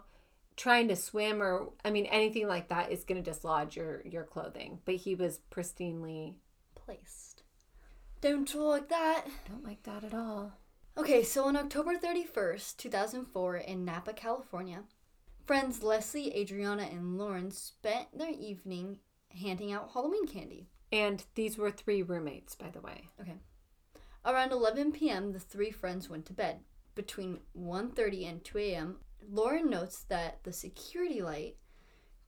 trying 0.55 0.87
to 0.89 0.95
swim 0.95 1.41
or 1.41 1.69
I 1.83 1.91
mean 1.91 2.05
anything 2.05 2.47
like 2.47 2.69
that 2.69 2.91
is 2.91 3.03
going 3.03 3.23
to 3.23 3.31
dislodge 3.31 3.75
your 3.75 4.01
your 4.05 4.23
clothing. 4.23 4.79
But 4.85 4.95
he 4.95 5.15
was 5.15 5.39
pristinely 5.51 6.35
Placed. 6.85 7.43
Don't 8.21 8.53
like 8.55 8.89
that. 8.89 9.25
don't 9.47 9.63
like 9.63 9.83
that 9.83 10.03
at 10.03 10.13
all. 10.13 10.53
Okay, 10.97 11.23
so 11.23 11.45
on 11.45 11.55
October 11.55 11.95
31st, 11.95 12.77
2004, 12.77 13.57
in 13.57 13.85
Napa, 13.85 14.13
California, 14.13 14.83
Friends 15.45 15.81
Leslie, 15.81 16.35
Adriana, 16.35 16.83
and 16.83 17.17
Lauren 17.17 17.49
spent 17.51 18.17
their 18.17 18.31
evening 18.31 18.99
handing 19.29 19.71
out 19.71 19.91
Halloween 19.93 20.27
candy. 20.27 20.67
And 20.91 21.23
these 21.35 21.57
were 21.57 21.71
three 21.71 22.03
roommates, 22.03 22.55
by 22.55 22.69
the 22.69 22.81
way. 22.81 23.07
Okay. 23.19 23.37
Around 24.25 24.51
11 24.51 24.91
p.m., 24.91 25.31
the 25.31 25.39
three 25.39 25.71
friends 25.71 26.09
went 26.09 26.25
to 26.25 26.33
bed. 26.33 26.59
Between 26.93 27.39
1:30 27.57 28.29
and 28.29 28.43
2 28.43 28.57
a.m., 28.57 28.97
Lauren 29.29 29.69
notes 29.69 30.05
that 30.09 30.43
the 30.43 30.53
security 30.53 31.21
light 31.21 31.57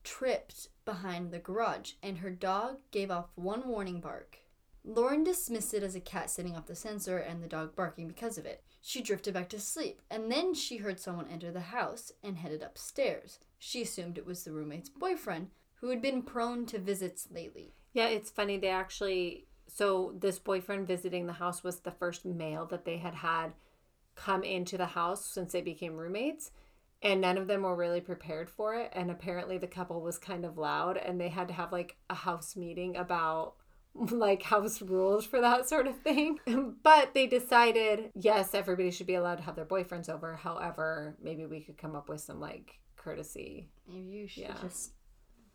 tripped 0.02 0.68
behind 0.84 1.30
the 1.30 1.38
garage 1.38 1.92
and 2.02 2.18
her 2.18 2.30
dog 2.30 2.76
gave 2.90 3.10
off 3.10 3.30
one 3.34 3.66
warning 3.66 4.00
bark. 4.00 4.38
Lauren 4.84 5.24
dismissed 5.24 5.72
it 5.72 5.82
as 5.82 5.94
a 5.94 6.00
cat 6.00 6.28
setting 6.28 6.54
off 6.54 6.66
the 6.66 6.74
sensor 6.74 7.16
and 7.16 7.42
the 7.42 7.48
dog 7.48 7.74
barking 7.74 8.06
because 8.06 8.36
of 8.36 8.44
it. 8.44 8.62
She 8.82 9.00
drifted 9.00 9.32
back 9.32 9.48
to 9.48 9.58
sleep, 9.58 10.02
and 10.10 10.30
then 10.30 10.52
she 10.52 10.76
heard 10.76 11.00
someone 11.00 11.26
enter 11.30 11.50
the 11.50 11.60
house 11.60 12.12
and 12.22 12.36
headed 12.36 12.62
upstairs. 12.62 13.38
She 13.58 13.80
assumed 13.80 14.18
it 14.18 14.26
was 14.26 14.44
the 14.44 14.52
roommate's 14.52 14.90
boyfriend, 14.90 15.48
who 15.76 15.88
had 15.88 16.02
been 16.02 16.22
prone 16.22 16.66
to 16.66 16.78
visits 16.78 17.28
lately. 17.30 17.72
Yeah, 17.94 18.08
it's 18.08 18.30
funny. 18.30 18.58
They 18.58 18.68
actually, 18.68 19.46
so 19.66 20.14
this 20.18 20.38
boyfriend 20.38 20.86
visiting 20.86 21.26
the 21.26 21.32
house 21.32 21.64
was 21.64 21.80
the 21.80 21.90
first 21.90 22.26
male 22.26 22.66
that 22.66 22.84
they 22.84 22.98
had 22.98 23.14
had 23.14 23.54
come 24.16 24.44
into 24.44 24.76
the 24.76 24.86
house 24.86 25.24
since 25.24 25.52
they 25.52 25.62
became 25.62 25.96
roommates. 25.96 26.50
And 27.04 27.20
none 27.20 27.36
of 27.38 27.46
them 27.46 27.62
were 27.62 27.76
really 27.76 28.00
prepared 28.00 28.48
for 28.50 28.74
it. 28.74 28.90
And 28.94 29.10
apparently 29.10 29.58
the 29.58 29.66
couple 29.66 30.00
was 30.00 30.18
kind 30.18 30.44
of 30.44 30.56
loud 30.58 30.96
and 30.96 31.20
they 31.20 31.28
had 31.28 31.48
to 31.48 31.54
have 31.54 31.70
like 31.70 31.96
a 32.10 32.14
house 32.14 32.56
meeting 32.56 32.96
about 32.96 33.54
like 33.94 34.42
house 34.42 34.80
rules 34.82 35.24
for 35.26 35.40
that 35.40 35.68
sort 35.68 35.86
of 35.86 35.98
thing. 36.00 36.38
But 36.82 37.14
they 37.14 37.26
decided, 37.26 38.10
yes, 38.14 38.54
everybody 38.54 38.90
should 38.90 39.06
be 39.06 39.14
allowed 39.14 39.36
to 39.36 39.42
have 39.44 39.54
their 39.56 39.64
boyfriends 39.66 40.08
over. 40.08 40.34
However, 40.36 41.16
maybe 41.22 41.46
we 41.46 41.60
could 41.60 41.78
come 41.78 41.94
up 41.94 42.08
with 42.08 42.20
some 42.22 42.40
like 42.40 42.78
courtesy. 42.96 43.68
Maybe 43.88 44.08
you 44.08 44.26
should 44.26 44.44
Yeah. 44.44 44.56
just 44.62 44.92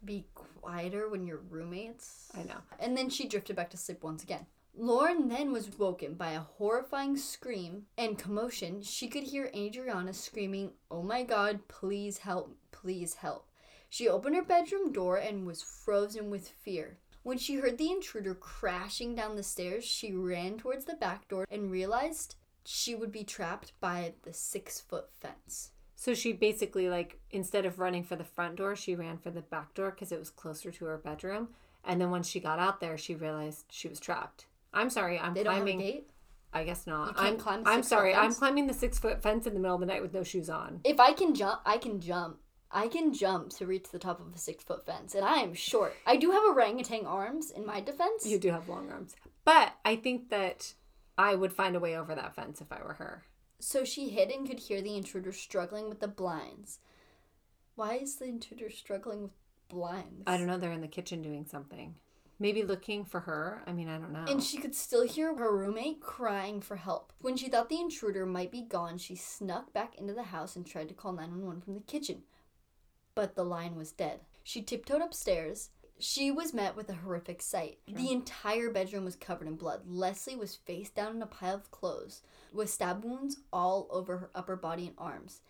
be 0.06 0.28
quieter 0.36 1.10
when 1.10 1.26
you're 1.26 1.42
roommates. 1.50 2.30
I 2.34 2.44
know. 2.44 2.60
And 2.80 2.96
then 2.96 3.10
she 3.10 3.28
drifted 3.28 3.56
back 3.56 3.70
to 3.72 3.78
sleep 3.78 4.04
once 4.04 4.24
again. 4.24 4.46
Lauren 4.82 5.28
then 5.28 5.52
was 5.52 5.78
woken 5.78 6.14
by 6.14 6.32
a 6.32 6.40
horrifying 6.40 7.18
scream 7.18 7.88
and 7.98 8.18
commotion. 8.18 8.82
She 8.82 9.10
could 9.10 9.24
hear 9.24 9.52
Adriana 9.54 10.14
screaming, 10.14 10.72
Oh 10.90 11.04
my 11.04 11.24
god, 11.24 11.68
please 11.68 12.20
help, 12.20 12.56
please 12.72 13.16
help. 13.16 13.50
She 13.90 14.08
opened 14.08 14.38
her 14.38 14.42
bedroom 14.42 14.94
door 14.94 15.18
and 15.18 15.46
was 15.46 15.62
frozen 15.62 16.30
with 16.30 16.48
fear. 16.48 16.98
When 17.24 17.38
she 17.38 17.56
heard 17.56 17.78
the 17.78 17.92
intruder 17.92 18.34
crashing 18.34 19.16
down 19.16 19.36
the 19.36 19.44
stairs, 19.44 19.84
she 19.84 20.14
ran 20.14 20.58
towards 20.58 20.86
the 20.86 20.94
back 20.94 21.28
door 21.28 21.46
and 21.52 21.70
realized 21.70 22.36
she 22.64 22.96
would 22.96 23.12
be 23.12 23.26
trapped 23.26 23.74
by 23.82 24.14
the 24.24 24.32
six 24.32 24.80
foot 24.80 25.10
fence. 25.12 25.72
So 25.98 26.14
she 26.14 26.32
basically 26.32 26.88
like 26.88 27.20
instead 27.32 27.66
of 27.66 27.80
running 27.80 28.06
for 28.06 28.16
the 28.16 28.24
front 28.24 28.56
door, 28.56 28.78
she 28.78 28.96
ran 28.96 29.18
for 29.18 29.30
the 29.30 29.42
back 29.42 29.74
door 29.74 29.92
because 29.92 30.14
it 30.14 30.20
was 30.20 30.30
closer 30.30 30.72
to 30.72 30.86
her 30.86 30.98
bedroom. 30.98 31.50
And 31.84 32.00
then 32.00 32.12
when 32.12 32.24
she 32.24 32.40
got 32.40 32.60
out 32.60 32.80
there, 32.80 32.98
she 32.98 33.14
realized 33.14 33.66
she 33.70 33.90
was 33.90 34.00
trapped. 34.00 34.46
I'm 34.74 34.90
sorry, 34.90 35.20
I'm 35.20 35.34
They 35.34 35.44
climbing. 35.44 35.80
have 35.80 35.88
a 35.90 35.92
gate. 35.92 36.10
I 36.52 36.64
guess 36.64 36.88
not. 36.88 37.14
I'm 37.18 37.38
climb 37.38 37.64
the 37.64 37.70
I'm 37.70 37.84
sorry. 37.84 38.14
I'm 38.16 38.34
climbing 38.34 38.68
the 38.68 38.74
six 38.74 38.98
foot 38.98 39.22
fence 39.22 39.46
in 39.46 39.54
the 39.54 39.60
middle 39.60 39.76
of 39.76 39.82
the 39.82 39.86
night 39.86 40.02
with 40.02 40.14
no 40.14 40.24
shoes 40.24 40.50
on. 40.50 40.82
If 40.84 41.00
I 41.00 41.14
can 41.14 41.36
jump, 41.36 41.62
I 41.66 41.78
can 41.78 42.00
jump. 42.00 42.38
I 42.72 42.88
can 42.88 43.14
jump 43.14 43.50
to 43.58 43.66
reach 43.66 43.90
the 43.92 44.00
top 44.00 44.20
of 44.20 44.34
a 44.34 44.38
six 44.38 44.64
foot 44.64 44.86
fence, 44.86 45.14
and 45.16 45.26
I 45.26 45.38
am 45.38 45.54
short. 45.54 45.94
I 46.06 46.16
do 46.18 46.32
have 46.32 46.44
orangutan 46.44 47.06
arms 47.06 47.52
in 47.52 47.66
my 47.66 47.82
defense. 47.82 48.26
You 48.26 48.38
do 48.40 48.52
have 48.52 48.68
long 48.70 48.90
arms, 48.92 49.16
but 49.44 49.74
I 49.86 49.96
think 49.96 50.30
that 50.30 50.74
I 51.18 51.36
would 51.36 51.54
find 51.54 51.76
a 51.76 51.80
way 51.80 51.96
over 51.98 52.14
that 52.16 52.36
fence 52.36 52.62
if 52.62 52.72
I 52.72 52.82
were 52.84 52.94
her. 52.94 53.24
So 53.60 53.84
she 53.84 54.10
hid 54.10 54.30
and 54.30 54.48
could 54.48 54.60
hear 54.60 54.82
the 54.82 54.96
intruder 54.96 55.32
struggling 55.34 55.90
with 55.90 56.00
the 56.00 56.08
blinds. 56.08 56.80
Why 57.76 57.96
is 57.96 58.16
the 58.16 58.26
intruder 58.26 58.70
struggling 58.70 59.24
with 59.24 59.32
blinds? 59.68 60.24
I 60.28 60.38
don't 60.38 60.48
know. 60.48 60.58
They're 60.58 60.72
in 60.72 60.82
the 60.82 60.88
kitchen 60.88 61.22
doing 61.22 61.46
something. 61.46 61.96
Maybe 62.40 62.64
looking 62.64 63.04
for 63.04 63.20
her. 63.22 63.62
I 63.68 63.74
mean, 63.74 63.90
I 63.90 63.98
don't 63.98 64.14
know. 64.14 64.26
And 64.28 64.42
she 64.42 64.58
could 64.58 64.74
still 64.74 65.06
hear 65.06 65.36
her 65.36 65.56
roommate 65.56 66.00
crying 66.00 66.62
for 66.62 66.78
help. 66.78 67.12
When 67.20 67.36
she 67.36 67.50
thought 67.50 67.68
the 67.68 67.82
intruder 67.82 68.26
might 68.26 68.52
be 68.52 68.62
gone, 68.62 68.98
she 68.98 69.16
snuck 69.16 69.74
back 69.74 69.96
into 69.96 70.14
the 70.14 70.24
house 70.24 70.56
and 70.56 70.66
tried 70.66 70.88
to 70.88 70.94
call 70.94 71.12
911 71.12 71.62
from 71.62 71.74
the 71.74 71.82
kitchen. 71.82 72.24
But 73.14 73.36
the 73.36 73.44
line 73.44 73.76
was 73.76 73.92
dead. 73.92 74.22
She 74.44 74.62
tiptoed 74.62 75.02
upstairs. 75.02 75.70
She 76.00 76.32
was 76.32 76.54
met 76.54 76.78
with 76.78 76.90
a 76.90 76.94
horrific 76.94 77.42
sight. 77.42 77.80
The 77.86 78.12
entire 78.12 78.70
bedroom 78.70 79.04
was 79.04 79.18
covered 79.18 79.50
in 79.50 79.56
blood. 79.56 79.82
Leslie 79.86 80.38
was 80.38 80.56
face 80.56 80.90
down 80.90 81.18
in 81.18 81.22
a 81.22 81.28
pile 81.28 81.56
of 81.56 81.72
clothes, 81.72 82.22
with 82.54 82.70
stab 82.70 83.04
wounds 83.04 83.42
all 83.52 83.86
over 83.90 84.18
her 84.18 84.30
upper 84.34 84.56
body 84.56 84.88
and 84.88 84.96
arms. 84.98 85.42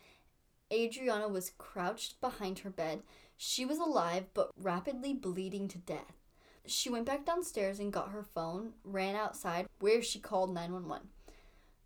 Adriana 0.74 1.28
was 1.28 1.52
crouched 1.60 2.20
behind 2.20 2.60
her 2.60 2.72
bed. 2.72 3.04
She 3.38 3.64
was 3.64 3.78
alive, 3.78 4.26
but 4.34 4.50
rapidly 4.58 5.14
bleeding 5.14 5.68
to 5.68 5.78
death. 5.78 6.19
She 6.70 6.90
went 6.90 7.06
back 7.06 7.26
downstairs 7.26 7.80
and 7.80 7.92
got 7.92 8.12
her 8.12 8.24
phone, 8.24 8.74
ran 8.84 9.16
outside, 9.16 9.68
where 9.80 10.04
she 10.04 10.20
called 10.20 10.54
911. 10.54 11.08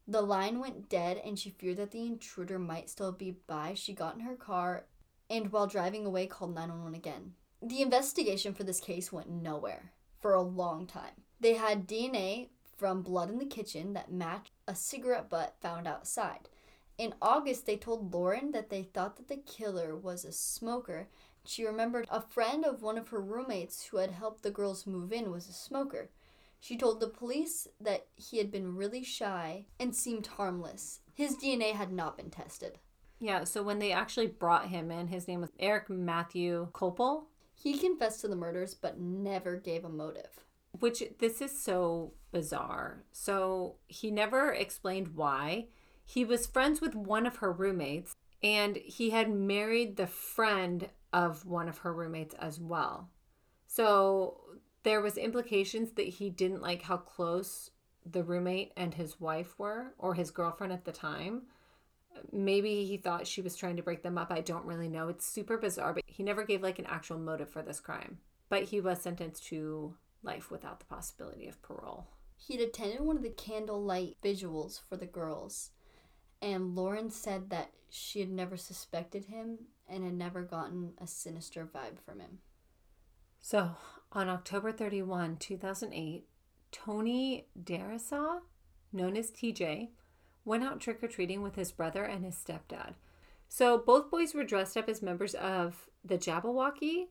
The 0.05 0.21
line 0.21 0.59
went 0.59 0.89
dead, 0.89 1.21
and 1.23 1.39
she 1.39 1.49
feared 1.51 1.77
that 1.77 1.91
the 1.91 2.05
intruder 2.05 2.59
might 2.59 2.89
still 2.89 3.13
be 3.13 3.37
by. 3.47 3.75
She 3.75 3.93
got 3.93 4.15
in 4.15 4.21
her 4.21 4.35
car 4.35 4.85
and, 5.29 5.51
while 5.51 5.67
driving 5.67 6.05
away, 6.05 6.27
called 6.27 6.53
911 6.53 6.95
again. 6.95 7.33
The 7.61 7.81
investigation 7.81 8.53
for 8.53 8.65
this 8.65 8.81
case 8.81 9.11
went 9.11 9.29
nowhere 9.29 9.93
for 10.19 10.33
a 10.33 10.41
long 10.41 10.85
time. 10.85 11.23
They 11.39 11.53
had 11.53 11.87
DNA 11.87 12.49
from 12.77 13.01
blood 13.03 13.29
in 13.29 13.39
the 13.39 13.45
kitchen 13.45 13.93
that 13.93 14.11
matched 14.11 14.51
a 14.67 14.75
cigarette 14.75 15.29
butt 15.29 15.55
found 15.61 15.87
outside. 15.87 16.49
In 16.97 17.13
August, 17.21 17.65
they 17.65 17.77
told 17.77 18.13
Lauren 18.13 18.51
that 18.51 18.69
they 18.69 18.83
thought 18.83 19.15
that 19.15 19.29
the 19.29 19.37
killer 19.37 19.95
was 19.95 20.25
a 20.25 20.33
smoker. 20.33 21.07
She 21.45 21.65
remembered 21.65 22.07
a 22.09 22.21
friend 22.21 22.63
of 22.65 22.81
one 22.81 22.97
of 22.97 23.09
her 23.09 23.19
roommates 23.19 23.85
who 23.85 23.97
had 23.97 24.11
helped 24.11 24.43
the 24.43 24.51
girls 24.51 24.87
move 24.87 25.11
in 25.11 25.31
was 25.31 25.49
a 25.49 25.53
smoker. 25.53 26.09
She 26.59 26.77
told 26.77 26.99
the 26.99 27.07
police 27.07 27.67
that 27.81 28.07
he 28.15 28.37
had 28.37 28.49
been 28.49 28.75
really 28.75 29.03
shy 29.03 29.65
and 29.79 29.93
seemed 29.95 30.27
harmless. 30.27 31.01
His 31.13 31.35
DNA 31.35 31.73
had 31.73 31.91
not 31.91 32.15
been 32.17 32.29
tested. 32.29 32.79
yeah. 33.19 33.43
So 33.43 33.61
when 33.63 33.79
they 33.79 33.91
actually 33.91 34.27
brought 34.27 34.69
him 34.69 34.89
in, 34.91 35.07
his 35.07 35.27
name 35.27 35.41
was 35.41 35.51
Eric 35.59 35.89
Matthew 35.89 36.69
Copple. 36.73 37.25
He 37.53 37.77
confessed 37.77 38.21
to 38.21 38.27
the 38.29 38.35
murders 38.35 38.73
but 38.73 38.99
never 38.99 39.57
gave 39.57 39.83
a 39.85 39.89
motive. 39.89 40.45
which 40.79 41.03
this 41.19 41.41
is 41.41 41.57
so 41.57 42.13
bizarre. 42.31 43.03
So 43.11 43.75
he 43.87 44.09
never 44.09 44.51
explained 44.53 45.09
why. 45.15 45.67
He 46.05 46.25
was 46.25 46.47
friends 46.47 46.81
with 46.81 46.95
one 46.95 47.25
of 47.25 47.37
her 47.37 47.51
roommates 47.51 48.15
and 48.41 48.77
he 48.77 49.11
had 49.11 49.29
married 49.29 49.95
the 49.97 50.07
friend 50.07 50.89
of 51.13 51.45
one 51.45 51.69
of 51.69 51.77
her 51.79 51.93
roommates 51.93 52.35
as 52.39 52.59
well. 52.59 53.09
So 53.67 54.41
there 54.83 54.99
was 54.99 55.17
implications 55.17 55.91
that 55.91 56.07
he 56.07 56.29
didn't 56.29 56.61
like 56.61 56.81
how 56.81 56.97
close 56.97 57.69
the 58.05 58.23
roommate 58.23 58.73
and 58.75 58.93
his 58.93 59.21
wife 59.21 59.57
were 59.57 59.93
or 59.97 60.15
his 60.15 60.31
girlfriend 60.31 60.73
at 60.73 60.83
the 60.83 60.91
time. 60.91 61.43
Maybe 62.31 62.85
he 62.85 62.97
thought 62.97 63.27
she 63.27 63.41
was 63.41 63.55
trying 63.55 63.77
to 63.77 63.83
break 63.83 64.03
them 64.03 64.17
up. 64.17 64.31
I 64.31 64.41
don't 64.41 64.65
really 64.65 64.89
know. 64.89 65.07
It's 65.07 65.25
super 65.25 65.57
bizarre, 65.57 65.93
but 65.93 66.03
he 66.05 66.23
never 66.23 66.43
gave 66.43 66.61
like 66.61 66.79
an 66.79 66.85
actual 66.87 67.17
motive 67.17 67.49
for 67.49 67.61
this 67.61 67.79
crime. 67.79 68.17
But 68.49 68.63
he 68.63 68.81
was 68.81 69.01
sentenced 69.01 69.45
to 69.45 69.95
life 70.21 70.51
without 70.51 70.79
the 70.79 70.85
possibility 70.85 71.47
of 71.47 71.61
parole. 71.61 72.07
He'd 72.35 72.59
attended 72.59 73.01
one 73.01 73.15
of 73.15 73.23
the 73.23 73.29
candlelight 73.29 74.17
visuals 74.23 74.79
for 74.87 74.97
the 74.97 75.05
girls, 75.05 75.71
and 76.41 76.75
Lauren 76.75 77.09
said 77.09 77.49
that 77.49 77.71
she 77.89 78.19
had 78.19 78.29
never 78.29 78.57
suspected 78.57 79.25
him 79.25 79.59
and 79.87 80.03
had 80.03 80.13
never 80.13 80.41
gotten 80.41 80.93
a 81.01 81.07
sinister 81.07 81.65
vibe 81.65 81.99
from 82.05 82.19
him. 82.19 82.39
So, 83.41 83.71
on 84.11 84.29
October 84.29 84.71
31, 84.71 85.37
2008, 85.37 86.25
Tony 86.71 87.47
Darrisaw, 87.61 88.39
known 88.91 89.17
as 89.17 89.31
TJ, 89.31 89.89
went 90.45 90.63
out 90.63 90.79
trick 90.79 91.03
or 91.03 91.07
treating 91.07 91.41
with 91.41 91.55
his 91.55 91.71
brother 91.71 92.03
and 92.03 92.23
his 92.23 92.35
stepdad. 92.35 92.93
So, 93.49 93.77
both 93.77 94.09
boys 94.09 94.33
were 94.33 94.43
dressed 94.43 94.77
up 94.77 94.87
as 94.87 95.01
members 95.01 95.35
of 95.35 95.89
the 96.03 96.17
Jabberwocky, 96.17 97.07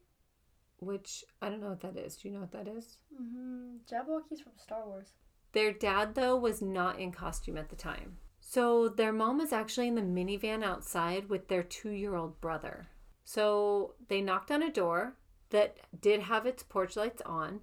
which 0.79 1.25
I 1.41 1.49
don't 1.49 1.61
know 1.61 1.69
what 1.69 1.81
that 1.81 1.97
is. 1.97 2.17
Do 2.17 2.29
you 2.29 2.35
know 2.35 2.41
what 2.41 2.53
that 2.53 2.69
is? 2.69 2.97
Mm-hmm. 3.15 3.77
Jabberwocky's 3.89 4.41
from 4.41 4.53
Star 4.57 4.87
Wars. 4.87 5.13
Their 5.53 5.73
dad, 5.73 6.15
though, 6.15 6.37
was 6.37 6.63
not 6.63 6.99
in 6.99 7.13
costume 7.13 7.59
at 7.59 7.69
the 7.69 7.77
time. 7.77 8.17
So 8.53 8.91
their 8.91 9.15
mom 9.15 9.39
was 9.39 9.51
actually 9.51 9.89
in 9.89 9.95
the 9.95 10.03
minivan 10.03 10.63
outside 10.63 11.31
with 11.31 11.49
their 11.49 11.63
two 11.63 11.89
year 11.89 12.17
old 12.17 12.39
brother. 12.43 12.87
So 13.25 13.95
they 14.09 14.21
knocked 14.21 14.51
on 14.51 14.63
a 14.63 14.71
door 14.71 15.17
that 15.49 15.79
did 15.99 16.21
have 16.21 16.45
its 16.45 16.63
porch 16.63 16.95
lights 16.95 17.23
on. 17.25 17.61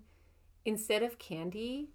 Instead 0.66 1.04
of 1.04 1.20
candy, 1.20 1.90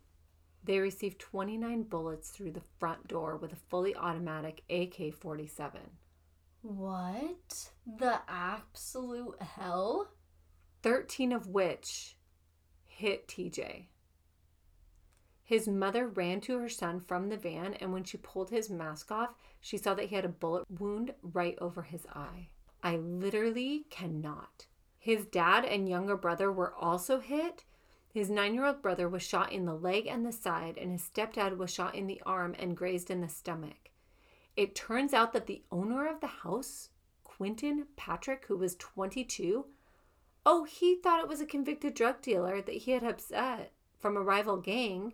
they 0.63 0.79
received 0.79 1.19
29 1.19 1.83
bullets 1.83 2.31
through 2.31 2.53
the 2.53 2.63
front 2.79 3.09
door 3.09 3.37
with 3.37 3.53
a 3.53 3.57
fully 3.69 3.97
automatic 3.97 4.63
AK 4.71 5.13
47. 5.13 5.81
What? 6.63 7.71
The 7.99 8.21
absolute 8.29 9.43
hell? 9.43 10.13
13 10.85 11.33
of 11.33 11.49
which 11.49 12.17
hit 12.85 13.27
TJ. 13.27 13.87
His 15.47 15.69
mother 15.69 16.09
ran 16.09 16.41
to 16.43 16.59
her 16.59 16.71
son 16.71 17.01
from 17.01 17.29
the 17.29 17.37
van, 17.37 17.75
and 17.75 17.93
when 17.93 18.05
she 18.05 18.17
pulled 18.17 18.49
his 18.49 18.71
mask 18.71 19.13
off, 19.13 19.35
she 19.61 19.77
saw 19.77 19.93
that 19.95 20.07
he 20.07 20.17
had 20.17 20.25
a 20.25 20.29
bullet 20.29 20.65
wound 20.71 21.13
right 21.23 21.57
over 21.61 21.83
his 21.83 22.07
eye. 22.07 22.49
I 22.83 22.97
literally 22.97 23.85
cannot. 23.91 24.67
His 24.99 25.27
dad 25.27 25.67
and 25.67 25.87
younger 25.87 26.17
brother 26.17 26.51
were 26.51 26.75
also 26.75 27.21
hit. 27.21 27.65
His 28.11 28.31
nine 28.31 28.55
year 28.55 28.65
old 28.65 28.81
brother 28.81 29.07
was 29.07 29.23
shot 29.23 29.53
in 29.53 29.67
the 29.67 29.75
leg 29.75 30.07
and 30.07 30.25
the 30.25 30.33
side, 30.33 30.79
and 30.79 30.93
his 30.93 31.03
stepdad 31.03 31.59
was 31.59 31.71
shot 31.71 31.95
in 31.95 32.07
the 32.07 32.23
arm 32.25 32.55
and 32.59 32.77
grazed 32.77 33.11
in 33.11 33.21
the 33.21 33.29
stomach. 33.29 33.91
It 34.57 34.75
turns 34.75 35.13
out 35.13 35.35
that 35.35 35.47
the 35.47 35.63
owner 35.71 36.07
of 36.07 36.21
the 36.21 36.27
house, 36.27 36.89
Quentin 37.23 37.87
Patrick, 37.97 38.47
who 38.47 38.57
was 38.57 38.77
22, 38.77 39.67
oh, 40.47 40.65
he 40.65 40.97
thought 40.97 41.21
it 41.21 41.29
was 41.29 41.43
a 41.43 41.47
convicted 41.47 41.93
drug 41.93 42.23
dealer 42.23 42.63
that 42.63 42.77
he 42.77 42.93
had 42.93 43.05
upset 43.05 43.73
from 43.99 44.17
a 44.17 44.23
rival 44.23 44.57
gang 44.57 45.13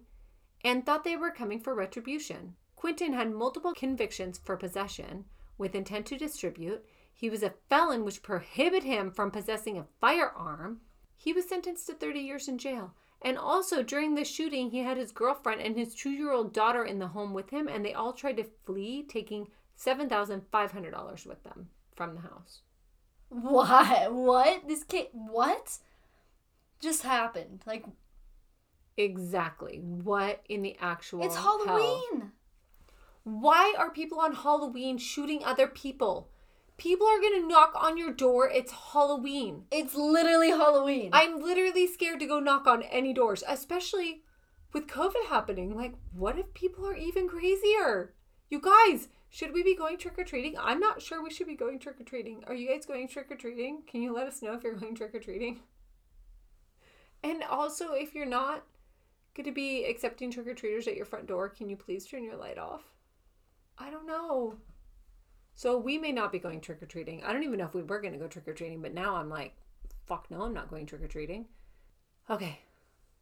and 0.64 0.84
thought 0.84 1.04
they 1.04 1.16
were 1.16 1.30
coming 1.30 1.60
for 1.60 1.74
retribution. 1.74 2.54
Quentin 2.76 3.12
had 3.12 3.30
multiple 3.30 3.74
convictions 3.74 4.38
for 4.42 4.56
possession 4.56 5.24
with 5.58 5.74
intent 5.74 6.06
to 6.06 6.16
distribute. 6.16 6.84
He 7.12 7.28
was 7.28 7.42
a 7.42 7.54
felon, 7.68 8.04
which 8.04 8.22
prohibited 8.22 8.84
him 8.84 9.10
from 9.10 9.30
possessing 9.30 9.76
a 9.78 9.86
firearm. 10.00 10.80
He 11.16 11.32
was 11.32 11.48
sentenced 11.48 11.86
to 11.88 11.94
30 11.94 12.20
years 12.20 12.48
in 12.48 12.56
jail. 12.56 12.94
And 13.22 13.36
also, 13.36 13.82
during 13.82 14.14
the 14.14 14.24
shooting, 14.24 14.70
he 14.70 14.78
had 14.78 14.96
his 14.96 15.12
girlfriend 15.12 15.60
and 15.60 15.76
his 15.76 15.94
two 15.94 16.10
year 16.10 16.32
old 16.32 16.54
daughter 16.54 16.84
in 16.84 16.98
the 16.98 17.08
home 17.08 17.34
with 17.34 17.50
him, 17.50 17.68
and 17.68 17.84
they 17.84 17.92
all 17.92 18.14
tried 18.14 18.38
to 18.38 18.44
flee, 18.64 19.02
taking 19.02 19.48
$7,500 19.78 21.26
with 21.26 21.42
them 21.44 21.68
from 21.94 22.14
the 22.14 22.22
house. 22.22 22.62
What? 23.28 24.12
What? 24.12 24.66
This 24.66 24.84
kid. 24.84 25.08
What? 25.12 25.78
Just 26.80 27.02
happened. 27.02 27.60
Like, 27.66 27.84
Exactly. 29.00 29.80
What 29.82 30.42
in 30.48 30.62
the 30.62 30.76
actual 30.80 31.24
it's 31.24 31.36
hell? 31.36 31.64
Halloween. 31.64 32.32
Why 33.24 33.74
are 33.78 33.90
people 33.90 34.20
on 34.20 34.34
Halloween 34.34 34.98
shooting 34.98 35.44
other 35.44 35.66
people? 35.66 36.30
People 36.76 37.06
are 37.06 37.20
going 37.20 37.40
to 37.40 37.48
knock 37.48 37.72
on 37.74 37.98
your 37.98 38.12
door. 38.12 38.48
It's 38.48 38.72
Halloween. 38.92 39.64
It's 39.70 39.94
literally 39.94 40.48
Halloween. 40.48 41.10
I'm 41.12 41.40
literally 41.40 41.86
scared 41.86 42.20
to 42.20 42.26
go 42.26 42.40
knock 42.40 42.66
on 42.66 42.82
any 42.82 43.12
doors, 43.12 43.44
especially 43.46 44.22
with 44.72 44.86
COVID 44.86 45.28
happening. 45.28 45.76
Like, 45.76 45.94
what 46.12 46.38
if 46.38 46.54
people 46.54 46.86
are 46.86 46.96
even 46.96 47.28
crazier? 47.28 48.14
You 48.48 48.60
guys, 48.60 49.08
should 49.28 49.52
we 49.52 49.62
be 49.62 49.76
going 49.76 49.98
trick 49.98 50.18
or 50.18 50.24
treating? 50.24 50.56
I'm 50.58 50.80
not 50.80 51.02
sure 51.02 51.22
we 51.22 51.30
should 51.30 51.46
be 51.46 51.54
going 51.54 51.78
trick 51.78 52.00
or 52.00 52.04
treating. 52.04 52.42
Are 52.46 52.54
you 52.54 52.68
guys 52.68 52.86
going 52.86 53.08
trick 53.08 53.30
or 53.30 53.36
treating? 53.36 53.82
Can 53.86 54.02
you 54.02 54.14
let 54.14 54.26
us 54.26 54.42
know 54.42 54.54
if 54.54 54.62
you're 54.62 54.74
going 54.74 54.94
trick 54.94 55.14
or 55.14 55.20
treating? 55.20 55.60
And 57.22 57.42
also, 57.42 57.92
if 57.92 58.14
you're 58.14 58.24
not 58.24 58.64
going 59.34 59.44
to 59.44 59.52
be 59.52 59.84
accepting 59.84 60.30
trick 60.30 60.46
or 60.46 60.54
treaters 60.54 60.88
at 60.88 60.96
your 60.96 61.06
front 61.06 61.26
door, 61.26 61.48
can 61.48 61.68
you 61.68 61.76
please 61.76 62.06
turn 62.06 62.24
your 62.24 62.36
light 62.36 62.58
off? 62.58 62.82
I 63.78 63.90
don't 63.90 64.06
know. 64.06 64.56
So 65.54 65.78
we 65.78 65.98
may 65.98 66.12
not 66.12 66.32
be 66.32 66.38
going 66.38 66.60
trick 66.60 66.82
or 66.82 66.86
treating. 66.86 67.22
I 67.22 67.32
don't 67.32 67.44
even 67.44 67.58
know 67.58 67.66
if 67.66 67.74
we 67.74 67.82
were 67.82 68.00
going 68.00 68.12
to 68.12 68.18
go 68.18 68.28
trick 68.28 68.48
or 68.48 68.54
treating, 68.54 68.82
but 68.82 68.94
now 68.94 69.16
I'm 69.16 69.28
like, 69.28 69.54
fuck 70.06 70.30
no, 70.30 70.42
I'm 70.42 70.54
not 70.54 70.70
going 70.70 70.86
trick 70.86 71.02
or 71.02 71.08
treating. 71.08 71.46
Okay. 72.28 72.60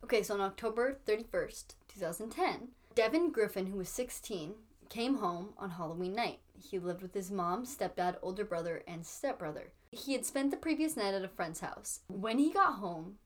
Okay, 0.04 0.22
so 0.22 0.34
on 0.34 0.40
October 0.40 0.98
31st, 1.06 1.74
2010, 1.88 2.68
Devin 2.94 3.30
Griffin, 3.32 3.66
who 3.66 3.78
was 3.78 3.88
16, 3.88 4.54
came 4.88 5.16
home 5.18 5.50
on 5.58 5.70
Halloween 5.70 6.14
night. 6.14 6.38
He 6.54 6.78
lived 6.78 7.02
with 7.02 7.14
his 7.14 7.30
mom, 7.30 7.64
stepdad, 7.64 8.16
older 8.22 8.44
brother, 8.44 8.82
and 8.86 9.04
stepbrother. 9.04 9.72
He 9.90 10.12
had 10.12 10.24
spent 10.24 10.50
the 10.50 10.56
previous 10.56 10.96
night 10.96 11.14
at 11.14 11.24
a 11.24 11.28
friend's 11.28 11.60
house. 11.60 12.00
When 12.08 12.38
he 12.38 12.52
got 12.52 12.74
home, 12.74 13.16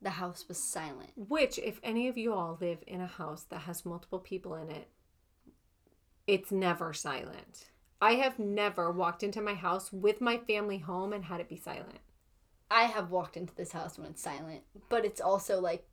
the 0.00 0.10
house 0.10 0.44
was 0.48 0.58
silent. 0.58 1.10
Which, 1.16 1.58
if 1.58 1.80
any 1.82 2.08
of 2.08 2.16
you 2.16 2.32
all 2.32 2.56
live 2.60 2.78
in 2.86 3.00
a 3.00 3.06
house 3.06 3.44
that 3.50 3.60
has 3.62 3.84
multiple 3.86 4.18
people 4.20 4.54
in 4.54 4.70
it, 4.70 4.88
it's 6.26 6.52
never 6.52 6.92
silent. 6.92 7.70
I 8.00 8.12
have 8.12 8.38
never 8.38 8.92
walked 8.92 9.22
into 9.22 9.40
my 9.40 9.54
house 9.54 9.92
with 9.92 10.20
my 10.20 10.36
family 10.38 10.78
home 10.78 11.12
and 11.12 11.24
had 11.24 11.40
it 11.40 11.48
be 11.48 11.56
silent. 11.56 11.98
I 12.70 12.82
have 12.84 13.10
walked 13.10 13.36
into 13.36 13.54
this 13.54 13.72
house 13.72 13.98
when 13.98 14.10
it's 14.10 14.22
silent, 14.22 14.60
but 14.88 15.04
it's 15.04 15.20
also 15.20 15.58
like 15.60 15.84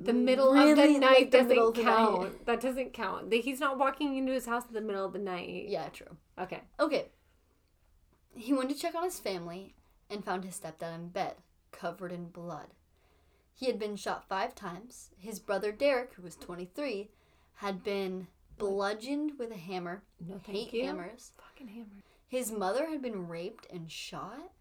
The 0.00 0.12
middle 0.12 0.54
of 0.54 0.76
the 0.76 0.86
night 0.98 1.00
like 1.00 1.30
the 1.32 1.38
doesn't 1.38 1.48
the 1.74 1.82
night. 1.82 1.84
count. 1.84 2.32
That 2.46 2.60
doesn't 2.60 2.92
count. 2.94 3.32
He's 3.32 3.60
not 3.60 3.78
walking 3.78 4.16
into 4.16 4.32
his 4.32 4.46
house 4.46 4.62
in 4.68 4.74
the 4.74 4.80
middle 4.80 5.04
of 5.04 5.12
the 5.12 5.18
night. 5.18 5.66
yeah, 5.68 5.88
true. 5.88 6.16
Okay. 6.38 6.60
Okay. 6.80 7.06
He 8.34 8.52
went 8.54 8.70
to 8.70 8.76
check 8.76 8.94
on 8.94 9.04
his 9.04 9.18
family 9.18 9.74
and 10.08 10.24
found 10.24 10.44
his 10.44 10.58
stepdad 10.58 10.94
in 10.94 11.08
bed, 11.08 11.34
covered 11.72 12.12
in 12.12 12.28
blood. 12.28 12.68
He 13.58 13.66
had 13.66 13.78
been 13.78 13.96
shot 13.96 14.28
five 14.28 14.54
times. 14.54 15.08
His 15.18 15.38
brother 15.38 15.72
Derek, 15.72 16.12
who 16.12 16.22
was 16.22 16.36
23, 16.36 17.08
had 17.54 17.82
been 17.82 18.26
bludgeoned 18.58 19.38
with 19.38 19.50
a 19.50 19.56
hammer. 19.56 20.02
No, 20.20 20.38
thank 20.38 20.58
Hate 20.58 20.74
you. 20.74 20.84
hammers. 20.84 21.32
Fucking 21.38 21.68
hammer. 21.68 22.02
His 22.28 22.52
mother 22.52 22.90
had 22.90 23.00
been 23.00 23.28
raped 23.28 23.66
and 23.72 23.90
shot. 23.90 24.52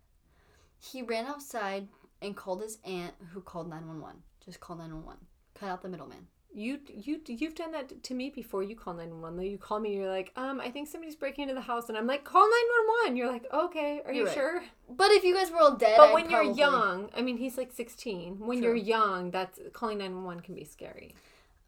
He 0.79 1.01
ran 1.01 1.25
outside 1.25 1.89
and 2.21 2.37
called 2.37 2.61
his 2.61 2.77
aunt, 2.85 3.15
who 3.33 3.41
called 3.41 3.69
911. 3.69 4.21
Just 4.45 4.61
call 4.61 4.77
911. 4.77 5.25
Cut 5.55 5.67
out 5.69 5.81
the 5.81 5.89
middleman. 5.89 6.27
You 6.55 6.79
you 6.87 7.19
you've 7.27 7.55
done 7.55 7.71
that 7.73 8.01
to 8.03 8.13
me 8.13 8.29
before. 8.29 8.63
You 8.63 8.75
call 8.75 8.93
nine 8.93 9.09
one 9.09 9.21
one 9.21 9.35
though. 9.35 9.43
You 9.43 9.57
call 9.57 9.79
me. 9.79 9.95
You're 9.95 10.09
like, 10.09 10.31
um, 10.37 10.61
I 10.61 10.71
think 10.71 10.87
somebody's 10.87 11.15
breaking 11.15 11.43
into 11.43 11.53
the 11.55 11.61
house, 11.61 11.89
and 11.89 11.97
I'm 11.97 12.07
like, 12.07 12.23
call 12.23 12.43
nine 12.43 12.49
one 12.77 12.95
one. 13.03 13.17
You're 13.17 13.31
like, 13.31 13.45
okay, 13.53 14.01
are 14.05 14.13
you 14.13 14.25
right. 14.25 14.33
sure? 14.33 14.63
But 14.89 15.11
if 15.11 15.23
you 15.23 15.35
guys 15.35 15.51
were 15.51 15.59
all 15.59 15.75
dead, 15.75 15.97
But 15.97 16.09
I'd 16.09 16.13
when 16.13 16.29
you're 16.29 16.43
young, 16.43 17.09
I 17.15 17.21
mean, 17.21 17.37
he's 17.37 17.57
like 17.57 17.71
16. 17.73 18.39
When 18.39 18.59
True. 18.59 18.67
you're 18.67 18.75
young, 18.75 19.31
that's 19.31 19.59
calling 19.73 19.97
911 19.97 20.43
can 20.43 20.55
be 20.55 20.63
scary. 20.63 21.13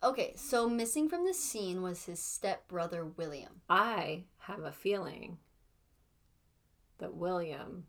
Okay, 0.04 0.34
so 0.36 0.70
missing 0.70 1.10
from 1.10 1.26
the 1.26 1.34
scene 1.34 1.82
was 1.82 2.06
his 2.06 2.20
stepbrother 2.20 3.04
William. 3.04 3.62
I 3.70 4.24
have 4.40 4.64
a 4.64 4.72
feeling 4.72 5.38
that 7.00 7.14
William 7.16 7.86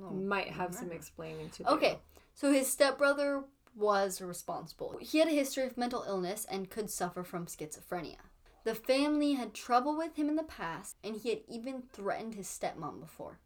Mm, 0.00 0.24
might 0.26 0.48
have 0.48 0.74
some 0.74 0.92
explaining 0.92 1.50
to 1.50 1.64
do. 1.64 1.68
Okay, 1.70 1.98
so 2.34 2.52
his 2.52 2.70
stepbrother 2.70 3.44
was 3.76 4.20
responsible. 4.20 4.98
He 5.00 5.18
had 5.18 5.28
a 5.28 5.32
history 5.32 5.66
of 5.66 5.76
mental 5.76 6.04
illness 6.08 6.46
and 6.50 6.70
could 6.70 6.90
suffer 6.90 7.22
from 7.22 7.46
schizophrenia. 7.46 8.16
The 8.64 8.74
family 8.74 9.34
had 9.34 9.54
trouble 9.54 9.96
with 9.96 10.16
him 10.16 10.28
in 10.28 10.34
the 10.34 10.42
past, 10.42 10.96
and 11.04 11.14
he 11.14 11.28
had 11.28 11.42
even 11.46 11.82
threatened 11.92 12.34
his 12.34 12.48
stepmom 12.48 13.00
before. 13.00 13.38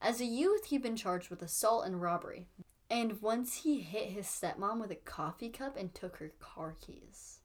As 0.00 0.20
a 0.20 0.24
youth, 0.24 0.66
he'd 0.66 0.82
been 0.82 0.96
charged 0.96 1.28
with 1.28 1.42
assault 1.42 1.84
and 1.84 2.00
robbery. 2.00 2.46
And 2.88 3.20
once 3.20 3.62
he 3.62 3.80
hit 3.80 4.10
his 4.10 4.26
stepmom 4.26 4.80
with 4.80 4.90
a 4.90 4.96
coffee 4.96 5.50
cup 5.50 5.76
and 5.76 5.94
took 5.94 6.16
her 6.16 6.32
car 6.40 6.76
keys. 6.80 7.40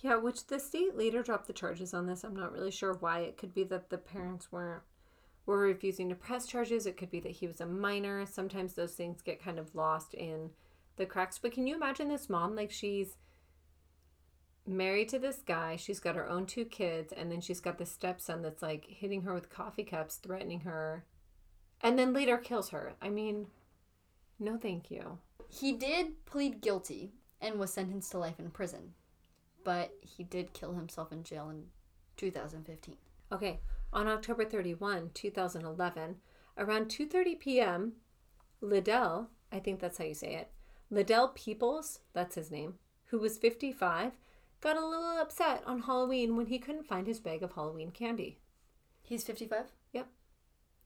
Yeah, 0.00 0.16
which 0.16 0.46
the 0.46 0.60
state 0.60 0.96
later 0.96 1.22
dropped 1.22 1.46
the 1.46 1.52
charges 1.52 1.94
on 1.94 2.06
this. 2.06 2.22
I'm 2.22 2.36
not 2.36 2.52
really 2.52 2.70
sure 2.70 2.94
why. 2.94 3.20
It 3.20 3.36
could 3.36 3.54
be 3.54 3.64
that 3.64 3.90
the 3.90 3.98
parents 3.98 4.52
weren't 4.52 4.82
were 5.46 5.58
refusing 5.58 6.08
to 6.08 6.14
press 6.14 6.46
charges. 6.46 6.86
It 6.86 6.96
could 6.96 7.10
be 7.10 7.20
that 7.20 7.32
he 7.32 7.46
was 7.46 7.60
a 7.60 7.66
minor. 7.66 8.24
Sometimes 8.26 8.74
those 8.74 8.92
things 8.92 9.22
get 9.22 9.42
kind 9.42 9.58
of 9.58 9.74
lost 9.74 10.14
in 10.14 10.50
the 11.00 11.06
cracks. 11.06 11.38
But 11.38 11.52
can 11.52 11.66
you 11.66 11.74
imagine 11.74 12.08
this 12.08 12.28
mom? 12.28 12.54
Like 12.54 12.70
she's 12.70 13.16
married 14.66 15.08
to 15.08 15.18
this 15.18 15.38
guy. 15.44 15.74
She's 15.74 15.98
got 15.98 16.14
her 16.14 16.28
own 16.28 16.46
two 16.46 16.64
kids, 16.64 17.12
and 17.12 17.32
then 17.32 17.40
she's 17.40 17.60
got 17.60 17.78
this 17.78 17.90
stepson 17.90 18.42
that's 18.42 18.62
like 18.62 18.84
hitting 18.86 19.22
her 19.22 19.34
with 19.34 19.50
coffee 19.50 19.82
cups, 19.82 20.16
threatening 20.16 20.60
her, 20.60 21.04
and 21.80 21.98
then 21.98 22.12
later 22.12 22.36
kills 22.36 22.70
her. 22.70 22.92
I 23.02 23.08
mean, 23.08 23.48
no, 24.38 24.56
thank 24.56 24.90
you. 24.90 25.18
He 25.48 25.72
did 25.72 26.24
plead 26.26 26.60
guilty 26.60 27.14
and 27.40 27.58
was 27.58 27.72
sentenced 27.72 28.12
to 28.12 28.18
life 28.18 28.38
in 28.38 28.50
prison, 28.50 28.92
but 29.64 29.92
he 30.02 30.22
did 30.22 30.52
kill 30.52 30.74
himself 30.74 31.10
in 31.10 31.24
jail 31.24 31.50
in 31.50 31.64
2015. 32.16 32.96
Okay, 33.32 33.60
on 33.92 34.06
October 34.06 34.44
31, 34.44 35.10
2011, 35.14 36.16
around 36.58 36.86
2:30 36.86 37.40
p.m., 37.40 37.92
Liddell, 38.60 39.30
I 39.50 39.58
think 39.58 39.80
that's 39.80 39.98
how 39.98 40.04
you 40.04 40.14
say 40.14 40.34
it, 40.34 40.50
Liddell 40.90 41.28
Peoples, 41.28 42.00
that's 42.12 42.34
his 42.34 42.50
name, 42.50 42.74
who 43.06 43.18
was 43.18 43.38
55, 43.38 44.12
got 44.60 44.76
a 44.76 44.84
little 44.86 45.18
upset 45.20 45.62
on 45.66 45.82
Halloween 45.82 46.36
when 46.36 46.46
he 46.46 46.58
couldn't 46.58 46.86
find 46.86 47.06
his 47.06 47.20
bag 47.20 47.42
of 47.42 47.52
Halloween 47.52 47.90
candy. 47.90 48.38
He's 49.02 49.24
55? 49.24 49.66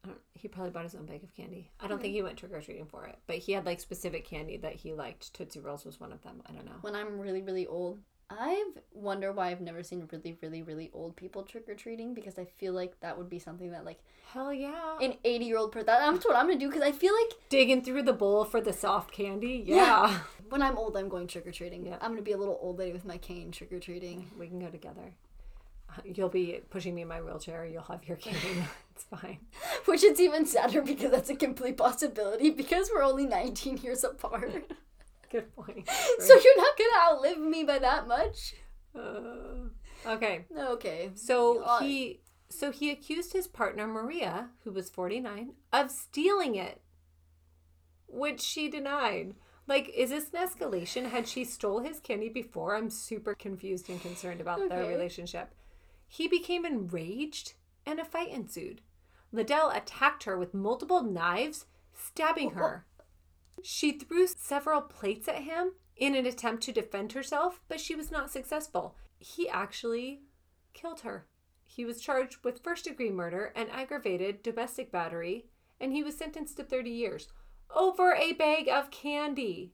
I 0.05 0.09
don't, 0.09 0.21
he 0.35 0.49
probably 0.49 0.71
bought 0.71 0.85
his 0.85 0.95
own 0.95 1.07
bag 1.07 1.23
of 1.25 1.35
candy. 1.35 1.71
I 1.81 1.87
don't 1.87 2.01
think 2.01 2.13
he 2.13 2.23
went 2.23 2.37
trick 2.37 2.53
or 2.53 2.61
treating 2.61 2.85
for 2.87 3.07
it, 3.07 3.19
but 3.27 3.37
he 3.37 3.53
had 3.53 3.65
like 3.65 3.81
specific 3.81 4.27
candy 4.27 4.59
that 4.59 4.75
he 4.75 4.93
liked. 4.93 5.33
Tootsie 5.33 5.61
Rolls 5.61 5.87
was 5.87 5.99
one 5.99 6.13
of 6.13 6.23
them. 6.23 6.43
I 6.47 6.53
don't 6.53 6.67
know. 6.67 6.77
when 6.83 6.95
I'm 6.95 7.19
really, 7.19 7.41
really 7.41 7.67
old. 7.67 8.01
I 8.31 8.65
wonder 8.93 9.33
why 9.33 9.51
I've 9.51 9.61
never 9.61 9.83
seen 9.83 10.09
really, 10.11 10.37
really, 10.41 10.63
really 10.63 10.91
old 10.93 11.15
people 11.17 11.43
trick 11.43 11.69
or 11.69 11.75
treating 11.75 12.15
because 12.15 12.39
I 12.39 12.45
feel 12.45 12.73
like 12.73 12.99
that 13.01 13.19
would 13.19 13.29
be 13.29 13.39
something 13.39 13.71
that 13.73 13.85
like 13.85 13.99
Hell 14.33 14.53
yeah! 14.53 14.97
an 15.01 15.15
80 15.25 15.45
year 15.45 15.59
old 15.59 15.73
person. 15.73 15.87
That's 15.87 16.25
what 16.25 16.37
I'm 16.37 16.47
gonna 16.47 16.59
do 16.59 16.69
because 16.69 16.83
I 16.83 16.93
feel 16.93 17.15
like 17.15 17.33
Digging 17.49 17.83
through 17.83 18.03
the 18.03 18.13
bowl 18.13 18.45
for 18.45 18.61
the 18.61 18.73
soft 18.73 19.13
candy. 19.13 19.63
Yeah. 19.67 19.77
yeah. 19.77 20.19
when 20.49 20.63
I'm 20.63 20.77
old, 20.77 20.97
I'm 20.97 21.09
going 21.09 21.27
trick 21.27 21.47
or 21.47 21.53
treating. 21.53 21.87
Yeah. 21.87 21.99
I'm 22.01 22.11
gonna 22.13 22.23
be 22.23 22.33
a 22.33 22.39
little 22.39 22.59
old 22.61 22.79
lady 22.79 22.93
with 22.93 23.05
my 23.05 23.19
cane 23.19 23.51
trick 23.51 23.73
or 23.73 23.81
treating. 23.81 24.31
We 24.39 24.49
can 24.49 24.59
go 24.59 24.69
together. 24.69 25.13
You'll 26.05 26.29
be 26.29 26.61
pushing 26.71 26.95
me 26.95 27.03
in 27.03 27.09
my 27.09 27.21
wheelchair. 27.21 27.67
You'll 27.67 27.83
have 27.83 28.07
your 28.07 28.17
cane. 28.17 28.67
it's 28.95 29.05
fine. 29.05 29.39
Which 29.85 30.03
it's 30.03 30.21
even 30.21 30.47
sadder 30.47 30.83
because 30.83 31.11
that's 31.11 31.31
a 31.31 31.37
complete 31.37 31.77
possibility 31.77 32.51
because 32.51 32.91
we're 32.93 33.05
only 33.05 33.27
19 33.27 33.79
years 33.79 34.03
apart. 34.03 34.73
Good 35.35 35.57
point. 35.57 35.89
so 36.21 36.33
you're 36.33 36.57
not 36.57 36.79
gonna 36.79 37.13
outlive 37.13 37.39
me 37.39 37.65
by 37.65 37.81
that 37.81 38.07
much. 38.07 38.55
Uh, 38.95 39.69
okay. 40.07 40.45
Okay. 40.57 41.11
So 41.17 41.61
Uh, 41.65 41.81
he 41.81 42.21
So 42.49 42.71
he 42.71 42.93
accused 42.93 43.33
his 43.33 43.49
partner, 43.49 43.89
Maria, 43.89 44.51
who 44.63 44.71
was 44.71 44.91
49, 44.91 45.55
of 45.73 45.91
stealing 45.91 46.55
it, 46.55 46.81
which 48.07 48.41
she 48.41 48.69
denied. 48.69 49.35
Like, 49.67 49.89
is 49.89 50.11
this 50.11 50.31
an 50.33 50.47
escalation? 50.47 51.11
Had 51.11 51.27
she 51.27 51.45
stole 51.45 51.81
his 51.81 51.99
candy 51.99 52.29
before? 52.29 52.77
I'm 52.77 52.91
super 52.91 53.35
confused 53.35 53.89
and 53.91 54.01
concerned 54.01 54.41
about 54.41 54.69
their 54.69 54.85
relationship. 54.87 55.53
He 56.07 56.29
became 56.29 56.65
enraged 56.65 57.55
and 57.85 57.99
a 57.99 58.05
fight 58.05 58.31
ensued. 58.31 58.83
Liddell 59.33 59.71
attacked 59.71 60.25
her 60.25 60.39
with 60.39 60.55
multiple 60.55 61.03
knives, 61.03 61.67
stabbing 61.93 62.51
her. 62.51 62.87
She 63.63 63.93
threw 63.93 64.27
several 64.27 64.81
plates 64.81 65.29
at 65.29 65.43
him 65.43 65.73
in 65.97 66.15
an 66.15 66.27
attempt 66.27 66.63
to 66.65 66.73
defend 66.73 67.13
herself, 67.13 67.61
but 67.69 67.81
she 67.81 67.95
was 67.95 68.11
not 68.11 68.31
successful. 68.31 68.97
He 69.19 69.49
actually 69.49 70.23
killed 70.73 71.01
her. 71.01 71.27
He 71.65 71.85
was 71.85 72.01
charged 72.01 72.45
with 72.45 72.63
first 72.63 72.85
degree 72.85 73.11
murder 73.11 73.53
and 73.57 73.71
aggravated 73.71 74.43
domestic 74.43 74.93
battery, 74.93 75.47
and 75.81 75.93
he 75.93 76.03
was 76.03 76.17
sentenced 76.17 76.57
to 76.59 76.65
30 76.65 76.91
years 76.91 77.29
over 77.75 78.15
a 78.15 78.33
bag 78.33 78.69
of 78.69 78.91
candy. 78.91 79.73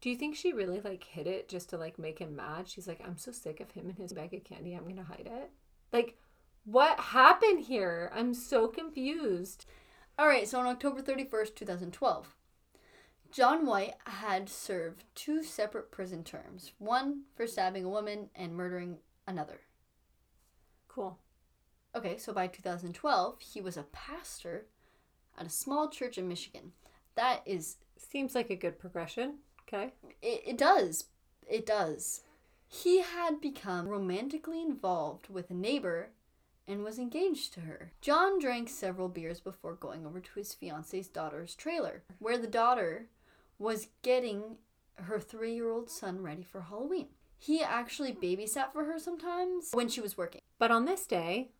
Do 0.00 0.10
you 0.10 0.16
think 0.16 0.36
she 0.36 0.52
really 0.52 0.80
like 0.80 1.02
hid 1.02 1.26
it 1.26 1.48
just 1.48 1.70
to 1.70 1.76
like 1.76 1.98
make 1.98 2.20
him 2.20 2.36
mad? 2.36 2.68
She's 2.68 2.86
like, 2.86 3.00
I'm 3.04 3.16
so 3.16 3.32
sick 3.32 3.58
of 3.60 3.72
him 3.72 3.88
and 3.88 3.98
his 3.98 4.12
bag 4.12 4.32
of 4.32 4.44
candy. 4.44 4.74
I'm 4.74 4.86
gonna 4.86 5.02
hide 5.02 5.28
it. 5.32 5.50
Like, 5.92 6.16
what 6.64 7.00
happened 7.00 7.64
here? 7.64 8.12
I'm 8.14 8.34
so 8.34 8.68
confused. 8.68 9.64
All 10.18 10.28
right, 10.28 10.46
so 10.46 10.60
on 10.60 10.66
October 10.66 11.00
31st, 11.00 11.54
2012, 11.56 12.36
John 13.32 13.66
White 13.66 13.94
had 14.04 14.48
served 14.48 15.04
two 15.14 15.42
separate 15.42 15.90
prison 15.90 16.24
terms 16.24 16.72
one 16.78 17.22
for 17.36 17.46
stabbing 17.46 17.84
a 17.84 17.88
woman 17.90 18.30
and 18.34 18.54
murdering 18.54 18.98
another. 19.26 19.60
Cool. 20.88 21.18
Okay, 21.94 22.16
so 22.16 22.32
by 22.32 22.46
2012, 22.46 23.40
he 23.40 23.60
was 23.60 23.76
a 23.76 23.82
pastor 23.84 24.66
at 25.38 25.46
a 25.46 25.50
small 25.50 25.88
church 25.88 26.18
in 26.18 26.28
Michigan. 26.28 26.72
That 27.14 27.42
is, 27.46 27.76
Seems 27.96 28.34
like 28.34 28.50
a 28.50 28.56
good 28.56 28.78
progression. 28.78 29.38
Okay. 29.68 29.92
it, 30.22 30.42
it 30.46 30.58
does. 30.58 31.04
It 31.48 31.66
does. 31.66 32.22
He 32.66 33.00
had 33.00 33.40
become 33.40 33.88
romantically 33.88 34.62
involved 34.62 35.28
with 35.28 35.50
a 35.50 35.54
neighbor 35.54 36.10
and 36.66 36.84
was 36.84 36.98
engaged 36.98 37.54
to 37.54 37.60
her. 37.60 37.92
John 38.02 38.38
drank 38.38 38.68
several 38.68 39.08
beers 39.08 39.40
before 39.40 39.74
going 39.74 40.04
over 40.06 40.20
to 40.20 40.30
his 40.34 40.52
fiance's 40.52 41.08
daughter's 41.08 41.54
trailer, 41.54 42.02
where 42.18 42.36
the 42.36 42.46
daughter 42.46 43.06
was 43.58 43.88
getting 44.02 44.56
her 44.94 45.20
three 45.20 45.54
year 45.54 45.70
old 45.70 45.90
son 45.90 46.22
ready 46.22 46.42
for 46.42 46.62
Halloween. 46.62 47.08
He 47.38 47.62
actually 47.62 48.12
babysat 48.12 48.72
for 48.72 48.84
her 48.84 48.98
sometimes 48.98 49.70
when 49.72 49.88
she 49.88 50.00
was 50.00 50.16
working. 50.16 50.40
But 50.58 50.70
on 50.70 50.84
this 50.84 51.06
day, 51.06 51.52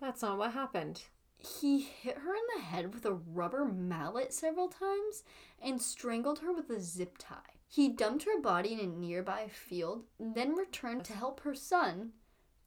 that's 0.00 0.22
not 0.22 0.38
what 0.38 0.52
happened. 0.52 1.04
He 1.38 1.80
hit 1.80 2.18
her 2.18 2.34
in 2.34 2.42
the 2.56 2.62
head 2.62 2.94
with 2.94 3.04
a 3.04 3.12
rubber 3.12 3.64
mallet 3.64 4.32
several 4.32 4.68
times 4.68 5.24
and 5.62 5.80
strangled 5.80 6.40
her 6.40 6.52
with 6.52 6.70
a 6.70 6.80
zip 6.80 7.16
tie. 7.18 7.36
He 7.68 7.88
dumped 7.88 8.24
her 8.24 8.40
body 8.40 8.74
in 8.74 8.80
a 8.80 8.86
nearby 8.86 9.48
field, 9.48 10.04
then 10.18 10.54
returned 10.54 11.04
to 11.06 11.12
help 11.12 11.40
her 11.40 11.54
son 11.54 12.12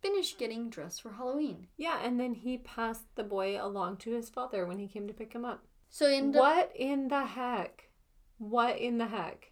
finish 0.02 0.38
getting 0.38 0.70
dressed 0.70 1.02
for 1.02 1.14
Halloween. 1.14 1.68
Yeah, 1.78 2.00
and 2.04 2.20
then 2.20 2.34
he 2.34 2.58
passed 2.58 3.16
the 3.16 3.24
boy 3.24 3.58
along 3.62 3.98
to 3.98 4.12
his 4.12 4.30
father 4.30 4.66
when 4.66 4.80
he 4.80 4.88
came 4.88 5.08
to 5.08 5.14
pick 5.14 5.34
him 5.34 5.46
up. 5.46 5.66
So 5.90 6.10
he 6.10 6.18
ended 6.18 6.36
up, 6.36 6.42
What 6.42 6.72
in 6.76 7.08
the 7.08 7.26
heck? 7.26 7.87
What 8.38 8.78
in 8.78 8.98
the 8.98 9.08
heck? 9.08 9.52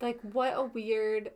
Like, 0.00 0.20
what 0.22 0.54
a 0.56 0.64
weird. 0.64 1.30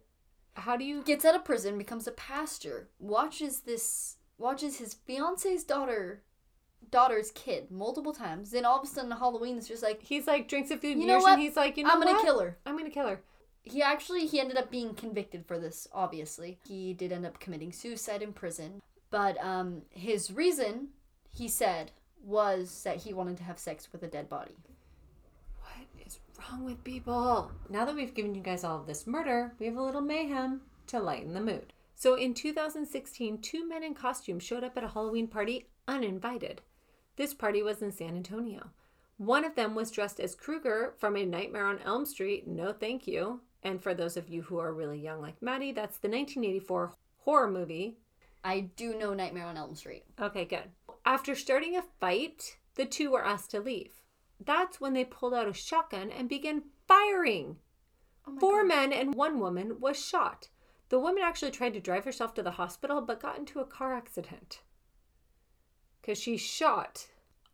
How 0.54 0.76
do 0.76 0.84
you. 0.84 1.02
gets 1.02 1.24
out 1.24 1.34
of 1.36 1.44
prison, 1.44 1.78
becomes 1.78 2.06
a 2.06 2.12
pastor, 2.12 2.88
watches 2.98 3.60
this 3.60 4.16
watches 4.38 4.78
his 4.78 4.94
fiance's 4.94 5.64
daughter 5.64 6.22
daughter's 6.90 7.30
kid 7.32 7.70
multiple 7.70 8.12
times. 8.12 8.50
Then 8.50 8.64
all 8.64 8.78
of 8.78 8.84
a 8.84 8.86
sudden 8.86 9.10
Halloween's 9.10 9.68
just 9.68 9.82
like 9.82 10.02
He's 10.02 10.26
like, 10.26 10.48
drinks 10.48 10.70
a 10.70 10.78
few 10.78 10.90
You 10.90 10.96
beers 10.96 11.08
know 11.08 11.18
what? 11.18 11.32
and 11.34 11.42
he's 11.42 11.56
like, 11.56 11.76
you 11.76 11.84
know 11.84 11.90
I'm 11.90 12.00
gonna 12.00 12.12
what? 12.12 12.24
kill 12.24 12.40
her. 12.40 12.56
I'm 12.66 12.76
gonna 12.76 12.90
kill 12.90 13.08
her. 13.08 13.20
He 13.62 13.82
actually 13.82 14.26
he 14.26 14.40
ended 14.40 14.56
up 14.56 14.70
being 14.70 14.94
convicted 14.94 15.44
for 15.46 15.58
this. 15.58 15.86
Obviously, 15.92 16.58
he 16.66 16.94
did 16.94 17.12
end 17.12 17.26
up 17.26 17.38
committing 17.38 17.72
suicide 17.72 18.22
in 18.22 18.32
prison. 18.32 18.80
But 19.10 19.42
um, 19.42 19.82
his 19.90 20.30
reason, 20.30 20.88
he 21.30 21.48
said, 21.48 21.92
was 22.22 22.82
that 22.84 22.98
he 22.98 23.12
wanted 23.12 23.36
to 23.38 23.44
have 23.44 23.58
sex 23.58 23.88
with 23.92 24.02
a 24.02 24.06
dead 24.08 24.28
body. 24.28 24.56
Wrong 26.50 26.64
with 26.64 26.82
people? 26.84 27.50
Now 27.68 27.84
that 27.84 27.94
we've 27.94 28.14
given 28.14 28.34
you 28.34 28.42
guys 28.42 28.64
all 28.64 28.80
of 28.80 28.86
this 28.86 29.06
murder, 29.06 29.52
we 29.58 29.66
have 29.66 29.76
a 29.76 29.82
little 29.82 30.00
mayhem 30.00 30.62
to 30.86 30.98
lighten 30.98 31.34
the 31.34 31.40
mood. 31.40 31.72
So 31.94 32.14
in 32.14 32.32
2016, 32.32 33.38
two 33.38 33.68
men 33.68 33.82
in 33.82 33.94
costume 33.94 34.38
showed 34.38 34.64
up 34.64 34.76
at 34.76 34.84
a 34.84 34.88
Halloween 34.88 35.26
party 35.26 35.68
uninvited. 35.86 36.62
This 37.16 37.34
party 37.34 37.62
was 37.62 37.82
in 37.82 37.92
San 37.92 38.16
Antonio. 38.16 38.70
One 39.16 39.44
of 39.44 39.56
them 39.56 39.74
was 39.74 39.90
dressed 39.90 40.20
as 40.20 40.34
Krueger 40.34 40.94
from 40.98 41.16
A 41.16 41.26
Nightmare 41.26 41.66
on 41.66 41.80
Elm 41.80 42.06
Street. 42.06 42.46
No, 42.46 42.72
thank 42.72 43.06
you. 43.06 43.40
And 43.62 43.82
for 43.82 43.92
those 43.92 44.16
of 44.16 44.28
you 44.28 44.42
who 44.42 44.58
are 44.58 44.72
really 44.72 45.00
young 45.00 45.20
like 45.20 45.42
Maddie, 45.42 45.72
that's 45.72 45.98
the 45.98 46.08
1984 46.08 46.94
horror 47.24 47.50
movie 47.50 47.98
I 48.44 48.60
do 48.76 48.96
know 48.96 49.14
Nightmare 49.14 49.46
on 49.46 49.56
Elm 49.56 49.74
Street. 49.74 50.04
Okay, 50.20 50.44
good. 50.44 50.70
After 51.04 51.34
starting 51.34 51.76
a 51.76 51.82
fight, 52.00 52.56
the 52.76 52.86
two 52.86 53.10
were 53.10 53.24
asked 53.24 53.50
to 53.50 53.60
leave. 53.60 53.90
That's 54.44 54.80
when 54.80 54.92
they 54.94 55.04
pulled 55.04 55.34
out 55.34 55.48
a 55.48 55.52
shotgun 55.52 56.10
and 56.10 56.28
began 56.28 56.62
firing. 56.86 57.56
Oh 58.26 58.36
Four 58.38 58.62
God. 58.62 58.68
men 58.68 58.92
and 58.92 59.14
one 59.14 59.40
woman 59.40 59.80
was 59.80 60.02
shot. 60.02 60.48
The 60.90 60.98
woman 60.98 61.22
actually 61.22 61.50
tried 61.50 61.74
to 61.74 61.80
drive 61.80 62.04
herself 62.04 62.34
to 62.34 62.42
the 62.42 62.52
hospital 62.52 63.00
but 63.00 63.20
got 63.20 63.38
into 63.38 63.60
a 63.60 63.64
car 63.66 63.94
accident 63.94 64.60
because 66.00 66.18
she 66.18 66.36
shot. 66.36 67.06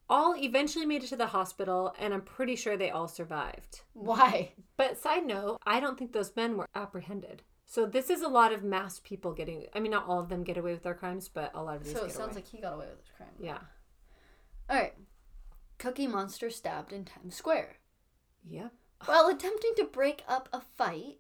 All 0.09 0.37
eventually 0.37 0.85
made 0.85 1.03
it 1.03 1.07
to 1.09 1.17
the 1.17 1.29
hospital, 1.29 1.95
and 1.99 2.13
I'm 2.13 2.21
pretty 2.21 2.57
sure 2.57 2.77
they 2.77 2.91
all 2.91 3.09
survived. 3.09 3.81
Why? 3.95 4.53
But 4.77 4.99
side 4.99 5.25
note, 5.27 5.59
I 5.65 5.81
don't 5.81 5.99
think 5.99 6.13
those 6.13 6.37
men 6.37 6.59
were 6.59 6.69
apprehended. 6.75 7.43
So 7.65 7.87
this 7.87 8.11
is 8.11 8.21
a 8.21 8.29
lot 8.29 8.53
of 8.53 8.63
mass 8.63 9.01
people 9.03 9.33
getting. 9.33 9.65
I 9.75 9.81
mean, 9.81 9.91
not 9.93 10.07
all 10.07 10.21
of 10.21 10.29
them 10.29 10.45
get 10.45 10.59
away 10.59 10.73
with 10.73 10.83
their 10.83 10.95
crimes, 10.95 11.31
but 11.31 11.51
a 11.55 11.63
lot 11.63 11.77
of 11.77 11.85
these 11.85 11.95
So 11.95 12.05
it 12.05 12.13
sounds 12.13 12.33
away. 12.33 12.35
like 12.43 12.49
he 12.49 12.61
got 12.61 12.75
away 12.75 12.87
with 12.91 12.99
his 13.01 13.09
crime. 13.17 13.31
yeah. 13.41 13.59
All 14.69 14.77
right. 14.77 14.93
Cookie 15.79 16.07
Monster 16.07 16.51
stabbed 16.51 16.93
in 16.93 17.05
Times 17.05 17.35
Square. 17.35 17.77
Yep. 18.49 18.73
While 19.07 19.27
attempting 19.29 19.73
to 19.77 19.85
break 19.85 20.23
up 20.29 20.49
a 20.53 20.61
fight 20.61 21.19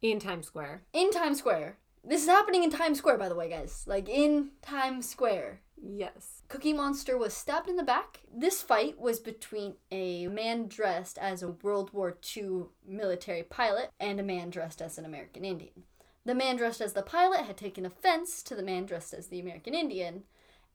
In 0.00 0.18
Times 0.18 0.46
Square. 0.46 0.82
in 0.92 1.10
Times 1.10 1.38
Square. 1.38 1.78
This 2.04 2.22
is 2.22 2.28
happening 2.28 2.62
in 2.62 2.70
Times 2.70 2.98
Square, 2.98 3.18
by 3.18 3.28
the 3.28 3.34
way, 3.34 3.50
guys. 3.50 3.84
Like 3.86 4.08
in 4.08 4.50
Times 4.62 5.08
Square. 5.08 5.60
Yes. 5.80 6.42
Cookie 6.48 6.72
Monster 6.72 7.18
was 7.18 7.34
stabbed 7.34 7.68
in 7.68 7.76
the 7.76 7.82
back. 7.82 8.20
This 8.34 8.62
fight 8.62 8.98
was 8.98 9.20
between 9.20 9.74
a 9.90 10.26
man 10.28 10.66
dressed 10.68 11.18
as 11.18 11.42
a 11.42 11.50
World 11.50 11.92
War 11.92 12.16
II 12.36 12.66
military 12.86 13.42
pilot 13.42 13.90
and 14.00 14.18
a 14.18 14.24
man 14.24 14.50
dressed 14.50 14.80
as 14.80 14.96
an 14.98 15.04
American 15.04 15.44
Indian. 15.44 15.84
The 16.24 16.34
man 16.34 16.56
dressed 16.56 16.80
as 16.80 16.92
the 16.94 17.02
pilot 17.02 17.40
had 17.42 17.56
taken 17.56 17.86
offense 17.86 18.42
to 18.44 18.54
the 18.54 18.62
man 18.62 18.86
dressed 18.86 19.14
as 19.14 19.28
the 19.28 19.40
American 19.40 19.74
Indian, 19.74 20.24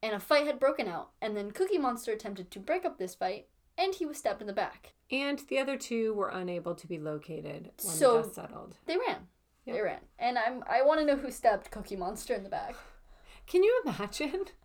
and 0.04 0.14
a 0.14 0.20
fight 0.20 0.46
had 0.46 0.60
broken 0.60 0.88
out. 0.88 1.10
And 1.22 1.36
then 1.36 1.50
Cookie 1.52 1.80
Monster 1.80 2.12
attempted 2.12 2.52
to 2.52 2.60
break 2.60 2.86
up 2.86 2.98
this 3.00 3.16
fight, 3.16 3.48
and 3.78 3.96
he 3.96 4.06
was 4.06 4.18
stabbed 4.18 4.42
in 4.42 4.48
the 4.48 4.54
back. 4.54 4.94
And 5.10 5.40
the 5.48 5.58
other 5.58 5.78
two 5.78 6.14
were 6.14 6.30
unable 6.30 6.76
to 6.76 6.86
be 6.88 7.00
located 7.00 7.72
when 7.82 7.96
So- 7.96 8.18
the 8.18 8.24
dust 8.24 8.36
settled. 8.36 8.78
They 8.86 8.98
ran. 8.98 9.28
Yep. 9.66 9.76
They 9.76 9.82
ran. 9.82 10.00
And 10.20 10.38
I'm 10.38 10.64
I 10.70 10.82
want 10.82 11.00
to 11.00 11.06
know 11.06 11.16
who 11.16 11.32
stabbed 11.32 11.72
Cookie 11.72 11.96
Monster 11.96 12.34
in 12.34 12.44
the 12.44 12.50
back. 12.50 12.76
Can 13.48 13.64
you 13.64 13.82
imagine? 13.86 14.46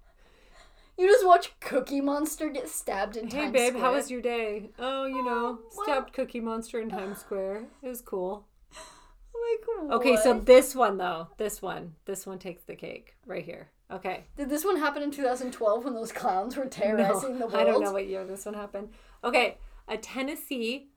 You 1.01 1.07
just 1.07 1.25
watch 1.25 1.53
Cookie 1.61 2.01
Monster 2.01 2.49
get 2.49 2.69
stabbed 2.69 3.17
in 3.17 3.29
Hey 3.29 3.43
Times 3.43 3.53
babe, 3.53 3.53
Square. 3.53 3.63
Hey 3.67 3.71
babe, 3.71 3.81
how 3.81 3.93
was 3.95 4.11
your 4.11 4.21
day? 4.21 4.71
Oh, 4.81 5.07
you 5.07 5.25
know, 5.25 5.61
oh, 5.61 5.71
well- 5.77 5.85
stabbed 5.85 6.13
Cookie 6.13 6.41
Monster 6.41 6.81
in 6.81 6.91
Times 6.91 7.19
Square. 7.19 7.67
It 7.85 7.89
was 7.89 8.01
cool. 8.01 8.49
like 8.73 9.93
Okay, 9.93 10.17
so 10.17 10.41
this 10.41 10.75
one 10.75 10.97
though, 10.97 11.29
this 11.37 11.63
one, 11.63 11.95
this 12.07 12.27
one 12.27 12.41
takes 12.41 12.65
the 12.65 12.75
cake 12.75 13.15
right 13.27 13.45
here. 13.45 13.69
Okay. 13.91 14.25
Did 14.37 14.51
this 14.51 14.65
one 14.65 14.77
happen 14.77 15.03
in 15.03 15.11
2012 15.11 15.85
when 15.85 15.95
those 15.95 16.13
clowns 16.13 16.57
were 16.57 16.67
terrorizing 16.71 17.39
the 17.39 17.47
world? 17.47 17.57
I 17.57 17.65
don't 17.65 17.83
know 17.83 17.93
what 17.93 18.07
year 18.07 18.25
this 18.25 18.45
one 18.45 18.55
happened. 18.55 18.91
Okay, 19.25 19.59
a 19.87 19.97
Tennessee 19.97 20.91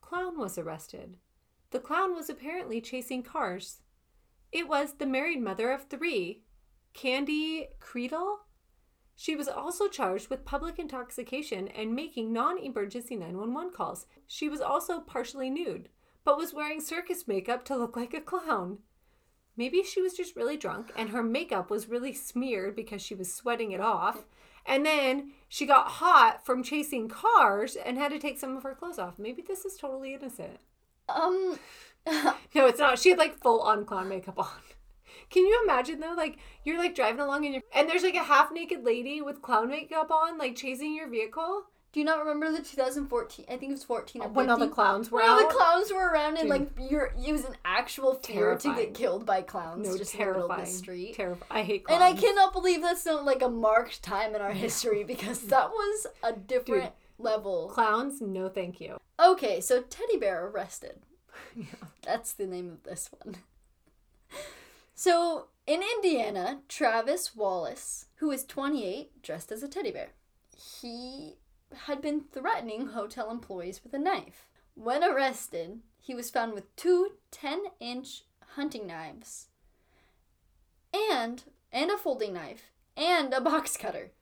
clown 0.00 0.38
was 0.38 0.58
arrested. 0.58 1.16
The 1.70 1.80
clown 1.80 2.14
was 2.14 2.28
apparently 2.28 2.80
chasing 2.80 3.22
cars. 3.22 3.80
It 4.52 4.68
was 4.68 4.94
the 4.94 5.06
married 5.06 5.42
mother 5.42 5.72
of 5.72 5.88
three, 5.88 6.42
Candy 6.92 7.66
Creedle. 7.80 8.36
She 9.16 9.34
was 9.34 9.48
also 9.48 9.88
charged 9.88 10.28
with 10.28 10.44
public 10.44 10.78
intoxication 10.78 11.68
and 11.68 11.94
making 11.94 12.32
non 12.32 12.58
emergency 12.58 13.16
911 13.16 13.72
calls. 13.72 14.06
She 14.26 14.48
was 14.48 14.60
also 14.60 15.00
partially 15.00 15.50
nude, 15.50 15.88
but 16.24 16.36
was 16.36 16.54
wearing 16.54 16.80
circus 16.80 17.26
makeup 17.26 17.64
to 17.64 17.76
look 17.76 17.96
like 17.96 18.14
a 18.14 18.20
clown. 18.20 18.78
Maybe 19.56 19.82
she 19.82 20.00
was 20.02 20.14
just 20.14 20.36
really 20.36 20.56
drunk 20.56 20.90
and 20.96 21.10
her 21.10 21.22
makeup 21.22 21.70
was 21.70 21.88
really 21.88 22.12
smeared 22.12 22.74
because 22.76 23.02
she 23.02 23.14
was 23.14 23.32
sweating 23.32 23.72
it 23.72 23.80
off. 23.80 24.24
And 24.66 24.84
then 24.84 25.32
she 25.48 25.66
got 25.66 25.88
hot 25.88 26.44
from 26.44 26.62
chasing 26.62 27.08
cars 27.08 27.76
and 27.76 27.98
had 27.98 28.12
to 28.12 28.18
take 28.18 28.38
some 28.38 28.56
of 28.56 28.62
her 28.62 28.74
clothes 28.74 28.98
off. 28.98 29.18
Maybe 29.18 29.42
this 29.42 29.64
is 29.64 29.76
totally 29.76 30.14
innocent. 30.14 30.58
Um, 31.08 31.58
No, 32.54 32.66
it's 32.66 32.78
not. 32.78 32.98
She 32.98 33.10
had 33.10 33.18
like 33.18 33.40
full 33.40 33.60
on 33.60 33.84
clown 33.84 34.08
makeup 34.08 34.38
on. 34.38 34.48
Can 35.30 35.46
you 35.46 35.60
imagine 35.64 36.00
though? 36.00 36.14
Like 36.16 36.38
you're 36.64 36.78
like 36.78 36.94
driving 36.94 37.20
along 37.20 37.44
and 37.44 37.54
you're 37.54 37.62
and 37.74 37.88
there's 37.88 38.02
like 38.02 38.14
a 38.14 38.22
half 38.24 38.52
naked 38.52 38.84
lady 38.84 39.20
with 39.22 39.42
clown 39.42 39.68
makeup 39.68 40.10
on, 40.10 40.38
like 40.38 40.56
chasing 40.56 40.94
your 40.94 41.08
vehicle. 41.08 41.64
Do 41.94 42.00
you 42.00 42.06
not 42.06 42.18
remember 42.18 42.50
the 42.50 42.60
2014? 42.60 43.44
I 43.48 43.56
think 43.56 43.70
it 43.70 43.74
was 43.74 43.84
14 43.84 44.20
uh, 44.20 44.24
or 44.24 44.28
15. 44.28 44.34
When 44.34 44.50
all 44.50 44.58
the 44.58 44.66
clowns 44.66 45.12
were 45.12 45.20
when 45.20 45.30
all 45.30 45.38
out. 45.38 45.48
the 45.48 45.54
clowns 45.54 45.92
were 45.92 46.10
around 46.10 46.38
and 46.38 46.50
Dude. 46.50 46.50
like 46.50 46.90
you're 46.90 47.14
it 47.24 47.30
was 47.30 47.44
an 47.44 47.56
actual 47.64 48.14
fear 48.16 48.56
to 48.56 48.74
get 48.74 48.94
killed 48.94 49.24
by 49.24 49.42
clowns 49.42 49.86
no, 49.86 49.96
just 49.96 50.12
in 50.12 50.18
the 50.18 50.26
middle 50.26 50.42
of 50.42 50.48
terrifying. 50.48 50.64
the 50.64 50.76
street. 50.76 51.14
Terrifying. 51.14 51.50
I 51.52 51.62
hate 51.62 51.84
clowns. 51.84 52.02
And 52.02 52.18
I 52.18 52.20
cannot 52.20 52.52
believe 52.52 52.82
that's 52.82 53.06
not 53.06 53.24
like 53.24 53.42
a 53.42 53.48
marked 53.48 54.02
time 54.02 54.34
in 54.34 54.40
our 54.40 54.50
history 54.50 55.04
because 55.04 55.42
that 55.46 55.70
was 55.70 56.08
a 56.24 56.32
different 56.32 56.90
level. 57.16 57.68
Clowns, 57.68 58.20
no 58.20 58.48
thank 58.48 58.80
you. 58.80 58.98
Okay, 59.24 59.60
so 59.60 59.80
teddy 59.80 60.16
bear 60.16 60.48
arrested. 60.48 60.96
yeah. 61.56 61.66
That's 62.02 62.32
the 62.32 62.48
name 62.48 62.70
of 62.70 62.82
this 62.82 63.08
one. 63.22 63.36
So 64.96 65.46
in 65.64 65.80
Indiana, 65.94 66.62
Travis 66.68 67.36
Wallace, 67.36 68.06
who 68.16 68.32
is 68.32 68.44
28, 68.44 69.22
dressed 69.22 69.52
as 69.52 69.62
a 69.62 69.68
teddy 69.68 69.92
bear, 69.92 70.08
he 70.56 71.36
had 71.74 72.00
been 72.00 72.22
threatening 72.32 72.88
hotel 72.88 73.30
employees 73.30 73.82
with 73.82 73.94
a 73.94 73.98
knife. 73.98 74.48
When 74.74 75.04
arrested, 75.04 75.80
he 76.00 76.14
was 76.14 76.30
found 76.30 76.52
with 76.52 76.74
two 76.76 77.12
10 77.30 77.64
inch 77.80 78.22
hunting 78.54 78.86
knives 78.86 79.48
and 80.92 81.42
and 81.72 81.90
a 81.90 81.96
folding 81.96 82.32
knife 82.34 82.70
and 82.96 83.32
a 83.32 83.40
box 83.40 83.76
cutter. 83.76 84.12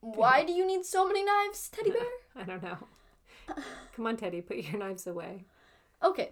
Why 0.00 0.44
do 0.44 0.52
you 0.52 0.66
need 0.66 0.84
so 0.84 1.06
many 1.06 1.24
knives, 1.24 1.68
teddy 1.68 1.90
bear? 1.92 2.02
I 2.34 2.44
don't 2.44 2.62
know. 2.62 2.78
Come 3.94 4.06
on, 4.06 4.16
Teddy, 4.16 4.40
put 4.40 4.56
your 4.56 4.78
knives 4.78 5.06
away. 5.06 5.44
Okay. 6.02 6.30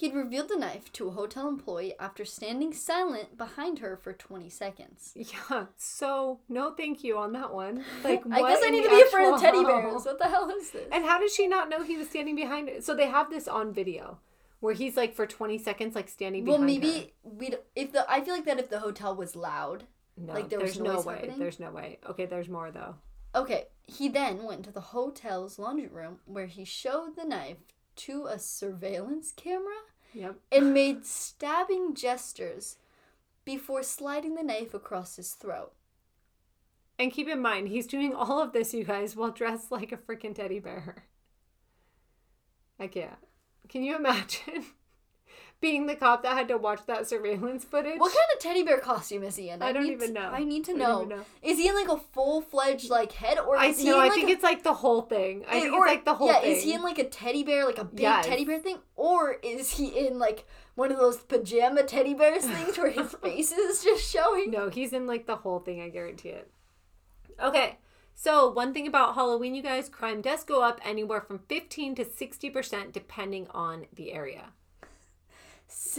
He'd 0.00 0.14
revealed 0.14 0.48
the 0.48 0.56
knife 0.56 0.90
to 0.94 1.08
a 1.08 1.10
hotel 1.10 1.46
employee 1.46 1.92
after 2.00 2.24
standing 2.24 2.72
silent 2.72 3.36
behind 3.36 3.80
her 3.80 3.98
for 3.98 4.14
20 4.14 4.48
seconds. 4.48 5.12
Yeah, 5.14 5.66
so 5.76 6.40
no 6.48 6.70
thank 6.72 7.04
you 7.04 7.18
on 7.18 7.32
that 7.32 7.52
one. 7.52 7.84
Like, 8.02 8.22
I 8.32 8.40
guess 8.40 8.62
I 8.64 8.70
need 8.70 8.84
to 8.84 8.88
be 8.88 9.02
afraid 9.02 9.30
of 9.30 9.38
teddy 9.42 9.62
bears. 9.62 10.06
What 10.06 10.18
the 10.18 10.24
hell 10.24 10.48
is 10.48 10.70
this? 10.70 10.88
And 10.90 11.04
how 11.04 11.20
did 11.20 11.30
she 11.30 11.46
not 11.46 11.68
know 11.68 11.82
he 11.82 11.98
was 11.98 12.08
standing 12.08 12.34
behind 12.34 12.70
it? 12.70 12.82
So 12.82 12.94
they 12.94 13.08
have 13.08 13.28
this 13.28 13.46
on 13.46 13.74
video 13.74 14.20
where 14.60 14.72
he's 14.72 14.96
like 14.96 15.14
for 15.14 15.26
20 15.26 15.58
seconds, 15.58 15.94
like 15.94 16.08
standing 16.08 16.46
well, 16.46 16.56
behind 16.56 16.82
Well, 16.82 16.92
maybe 16.92 17.12
we'd 17.22 17.58
if 17.76 17.92
the 17.92 18.10
I 18.10 18.22
feel 18.22 18.32
like 18.32 18.46
that 18.46 18.58
if 18.58 18.70
the 18.70 18.80
hotel 18.80 19.14
was 19.14 19.36
loud. 19.36 19.84
No, 20.16 20.32
like, 20.32 20.48
there 20.48 20.60
was 20.60 20.76
there's 20.76 20.82
no 20.82 21.02
way. 21.02 21.16
happening? 21.16 21.38
There's 21.38 21.60
no 21.60 21.72
way. 21.72 21.98
Okay, 22.08 22.24
there's 22.24 22.48
more 22.48 22.70
though. 22.70 22.94
Okay, 23.34 23.66
he 23.82 24.08
then 24.08 24.44
went 24.44 24.64
to 24.64 24.72
the 24.72 24.80
hotel's 24.80 25.58
laundry 25.58 25.88
room 25.88 26.20
where 26.24 26.46
he 26.46 26.64
showed 26.64 27.16
the 27.16 27.26
knife 27.26 27.58
to 28.06 28.26
a 28.26 28.38
surveillance 28.38 29.32
camera 29.32 29.74
Yep. 30.12 30.36
and 30.50 30.74
made 30.74 31.04
stabbing 31.06 31.94
gestures 31.94 32.76
before 33.44 33.82
sliding 33.82 34.34
the 34.34 34.42
knife 34.42 34.74
across 34.74 35.16
his 35.16 35.34
throat. 35.34 35.72
And 36.98 37.12
keep 37.12 37.28
in 37.28 37.40
mind, 37.40 37.68
he's 37.68 37.86
doing 37.86 38.14
all 38.14 38.40
of 38.42 38.52
this, 38.52 38.74
you 38.74 38.84
guys, 38.84 39.16
while 39.16 39.30
dressed 39.30 39.70
like 39.72 39.92
a 39.92 39.96
freaking 39.96 40.34
teddy 40.34 40.58
bear. 40.60 41.04
I 42.78 42.86
can't. 42.88 43.16
Can 43.68 43.82
you 43.82 43.96
imagine 43.96 44.64
being 45.60 45.86
the 45.86 45.94
cop 45.94 46.22
that 46.22 46.32
had 46.36 46.48
to 46.48 46.56
watch 46.56 46.80
that 46.86 47.06
surveillance 47.06 47.64
footage? 47.64 47.98
What 47.98 48.12
kind 48.12 48.26
of 48.34 48.38
teddy 48.40 48.62
bear 48.62 48.78
costume 48.78 49.22
is 49.22 49.36
he 49.36 49.50
in? 49.50 49.60
I 49.62 49.72
don't 49.72 49.84
need 49.84 49.92
even 49.92 50.08
to- 50.08 50.14
know. 50.14 50.30
I 50.30 50.42
need 50.44 50.64
to 50.64 50.74
know. 50.74 51.04
know. 51.04 51.20
Is 51.42 51.58
he 51.58 51.68
in 51.68 51.74
like 51.74 51.88
a 51.88 51.98
full 51.98 52.40
fledged 52.40 52.88
like 52.90 53.12
head, 53.12 53.38
or 53.38 53.56
I 53.56 53.66
is 53.66 53.84
in 53.84 53.88
I 53.92 53.96
like 53.96 54.12
think 54.14 54.28
a, 54.28 54.32
it's 54.32 54.42
like 54.42 54.62
the 54.62 54.74
whole 54.74 55.02
thing. 55.02 55.44
I 55.48 55.56
eh, 55.58 55.60
think 55.60 55.74
or- 55.74 55.86
it's 55.86 55.94
like 55.94 56.04
the 56.04 56.14
whole 56.14 56.28
yeah, 56.28 56.40
thing. 56.40 56.52
is 56.56 56.62
he 56.62 56.72
in 56.74 56.82
like 56.82 56.98
a 56.98 57.04
teddy 57.08 57.42
bear, 57.44 57.64
like 57.66 57.78
a 57.78 57.84
big 57.84 58.00
Yes. 58.00 58.26
teddy 58.26 58.44
bear 58.44 58.58
thing, 58.58 58.78
or 58.96 59.34
is 59.42 59.72
he 59.72 60.06
in 60.06 60.18
like 60.18 60.46
one 60.76 60.90
of 60.90 60.98
those 60.98 61.18
pajama 61.18 61.82
teddy 61.82 62.14
bears 62.14 62.44
things 62.46 62.78
where 62.78 62.90
his 62.90 63.12
face 63.22 63.52
is 63.52 63.84
just 63.84 64.10
showing? 64.10 64.50
No, 64.50 64.70
he's 64.70 64.92
in 64.92 65.06
like 65.06 65.26
the 65.26 65.36
whole 65.36 65.58
thing, 65.60 65.80
I 65.82 65.88
guarantee 65.90 66.30
it. 66.30 66.50
Okay, 67.42 67.78
so 68.14 68.50
one 68.50 68.72
thing 68.74 68.86
about 68.86 69.14
Halloween, 69.14 69.54
you 69.54 69.62
guys, 69.62 69.88
crime 69.88 70.20
does 70.20 70.44
go 70.44 70.62
up 70.62 70.80
anywhere 70.84 71.20
from 71.20 71.38
15 71.48 71.94
to 71.96 72.04
60% 72.04 72.92
depending 72.92 73.46
on 73.50 73.86
the 73.94 74.12
area. 74.12 74.50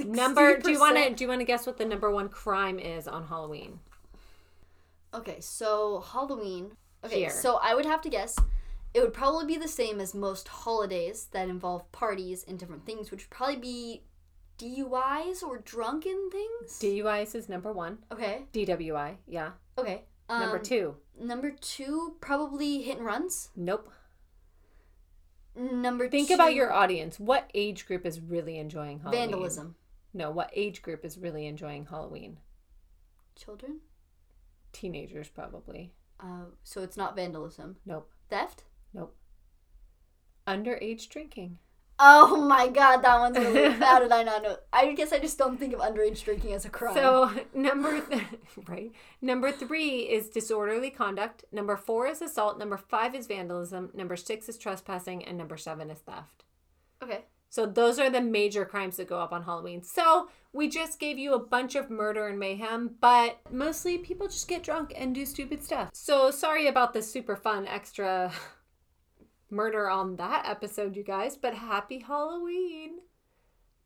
Number 0.05 0.57
do 0.57 0.71
you 0.71 0.79
want 0.79 0.97
to 0.97 1.13
do 1.13 1.23
you 1.23 1.27
want 1.27 1.41
to 1.41 1.45
guess 1.45 1.65
what 1.65 1.77
the 1.77 1.85
number 1.85 2.11
one 2.11 2.29
crime 2.29 2.79
is 2.79 3.07
on 3.07 3.27
Halloween? 3.27 3.79
Okay, 5.13 5.37
so 5.39 5.99
Halloween. 5.99 6.71
Okay, 7.03 7.21
Here. 7.21 7.29
so 7.29 7.59
I 7.61 7.73
would 7.75 7.85
have 7.85 8.01
to 8.01 8.09
guess. 8.09 8.37
It 8.93 8.99
would 9.01 9.13
probably 9.13 9.45
be 9.45 9.57
the 9.57 9.67
same 9.67 9.99
as 10.01 10.13
most 10.13 10.47
holidays 10.47 11.27
that 11.31 11.47
involve 11.47 11.89
parties 11.91 12.43
and 12.47 12.59
different 12.59 12.85
things, 12.85 13.09
which 13.09 13.23
would 13.23 13.29
probably 13.29 13.55
be 13.55 14.03
DUIs 14.57 15.41
or 15.41 15.59
drunken 15.59 16.29
things. 16.29 16.79
DUIs 16.79 17.33
is 17.33 17.49
number 17.49 17.71
1. 17.71 17.97
okay. 18.11 18.43
DWI, 18.53 19.15
yeah. 19.27 19.51
Okay. 19.77 20.03
Number 20.29 20.57
um, 20.57 20.63
2. 20.63 20.95
Number 21.19 21.51
two, 21.51 22.15
probably 22.21 22.81
hit 22.81 22.97
and 22.97 23.05
runs. 23.05 23.49
Nope. 23.55 23.91
Number 25.55 26.07
Think 26.07 26.29
two, 26.29 26.33
about 26.35 26.53
your 26.53 26.71
audience. 26.71 27.19
What 27.19 27.49
age 27.53 27.85
group 27.85 28.05
is 28.05 28.19
really 28.19 28.57
enjoying 28.57 28.99
Halloween? 28.99 29.29
vandalism. 29.29 29.75
No, 30.13 30.31
what 30.31 30.49
age 30.53 30.81
group 30.81 31.03
is 31.05 31.17
really 31.17 31.45
enjoying 31.45 31.85
Halloween? 31.85 32.37
Children. 33.35 33.79
Teenagers 34.71 35.29
probably. 35.29 35.93
Uh, 36.19 36.45
so 36.63 36.81
it's 36.81 36.97
not 36.97 37.15
vandalism. 37.15 37.77
Nope. 37.85 38.11
Theft. 38.29 38.63
Nope. 38.93 39.15
Underage 40.47 41.09
drinking. 41.09 41.57
Oh 42.03 42.35
my 42.47 42.67
god, 42.67 43.03
that 43.03 43.19
one's 43.19 43.37
really. 43.53 43.69
how 43.73 43.99
did 43.99 44.11
I 44.11 44.23
not 44.23 44.41
know? 44.41 44.57
I 44.73 44.91
guess 44.93 45.13
I 45.13 45.19
just 45.19 45.37
don't 45.37 45.57
think 45.59 45.73
of 45.73 45.79
underage 45.79 46.23
drinking 46.23 46.53
as 46.53 46.65
a 46.65 46.69
crime. 46.69 46.95
So 46.95 47.31
number 47.53 48.01
th- 48.01 48.23
right 48.67 48.91
number 49.21 49.51
three 49.51 49.99
is 50.09 50.29
disorderly 50.29 50.89
conduct. 50.89 51.45
Number 51.51 51.77
four 51.77 52.07
is 52.07 52.21
assault. 52.21 52.57
Number 52.57 52.77
five 52.77 53.13
is 53.13 53.27
vandalism. 53.27 53.91
Number 53.93 54.15
six 54.15 54.49
is 54.49 54.57
trespassing, 54.57 55.23
and 55.25 55.37
number 55.37 55.57
seven 55.57 55.89
is 55.91 55.99
theft. 55.99 56.43
okay. 57.03 57.25
So 57.49 57.65
those 57.65 57.99
are 57.99 58.09
the 58.09 58.21
major 58.21 58.63
crimes 58.63 58.95
that 58.95 59.09
go 59.09 59.19
up 59.19 59.33
on 59.33 59.43
Halloween. 59.43 59.83
So 59.83 60.29
we 60.53 60.69
just 60.69 61.01
gave 61.01 61.19
you 61.19 61.33
a 61.33 61.39
bunch 61.39 61.75
of 61.75 61.89
murder 61.89 62.29
and 62.29 62.39
mayhem, 62.39 62.95
but 63.01 63.39
mostly 63.51 63.97
people 63.97 64.27
just 64.27 64.47
get 64.47 64.63
drunk 64.63 64.93
and 64.95 65.13
do 65.13 65.25
stupid 65.25 65.61
stuff. 65.61 65.89
So 65.91 66.31
sorry 66.31 66.67
about 66.67 66.93
the 66.93 67.01
super 67.01 67.35
fun 67.35 67.67
extra 67.67 68.31
murder 69.51 69.89
on 69.89 70.15
that 70.15 70.45
episode, 70.47 70.95
you 70.95 71.03
guys, 71.03 71.37
but 71.37 71.53
happy 71.53 71.99
Halloween. 71.99 72.99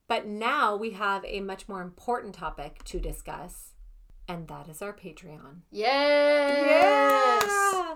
But 0.08 0.28
now 0.28 0.76
we 0.76 0.92
have 0.92 1.26
a 1.26 1.40
much 1.42 1.68
more 1.68 1.82
important 1.82 2.36
topic 2.36 2.84
to 2.86 3.00
discuss, 3.00 3.74
and 4.28 4.48
that 4.48 4.68
is 4.70 4.82
our 4.82 4.94
Patreon. 4.94 5.62
Yes. 5.72 7.44
Yeah. 7.48 7.96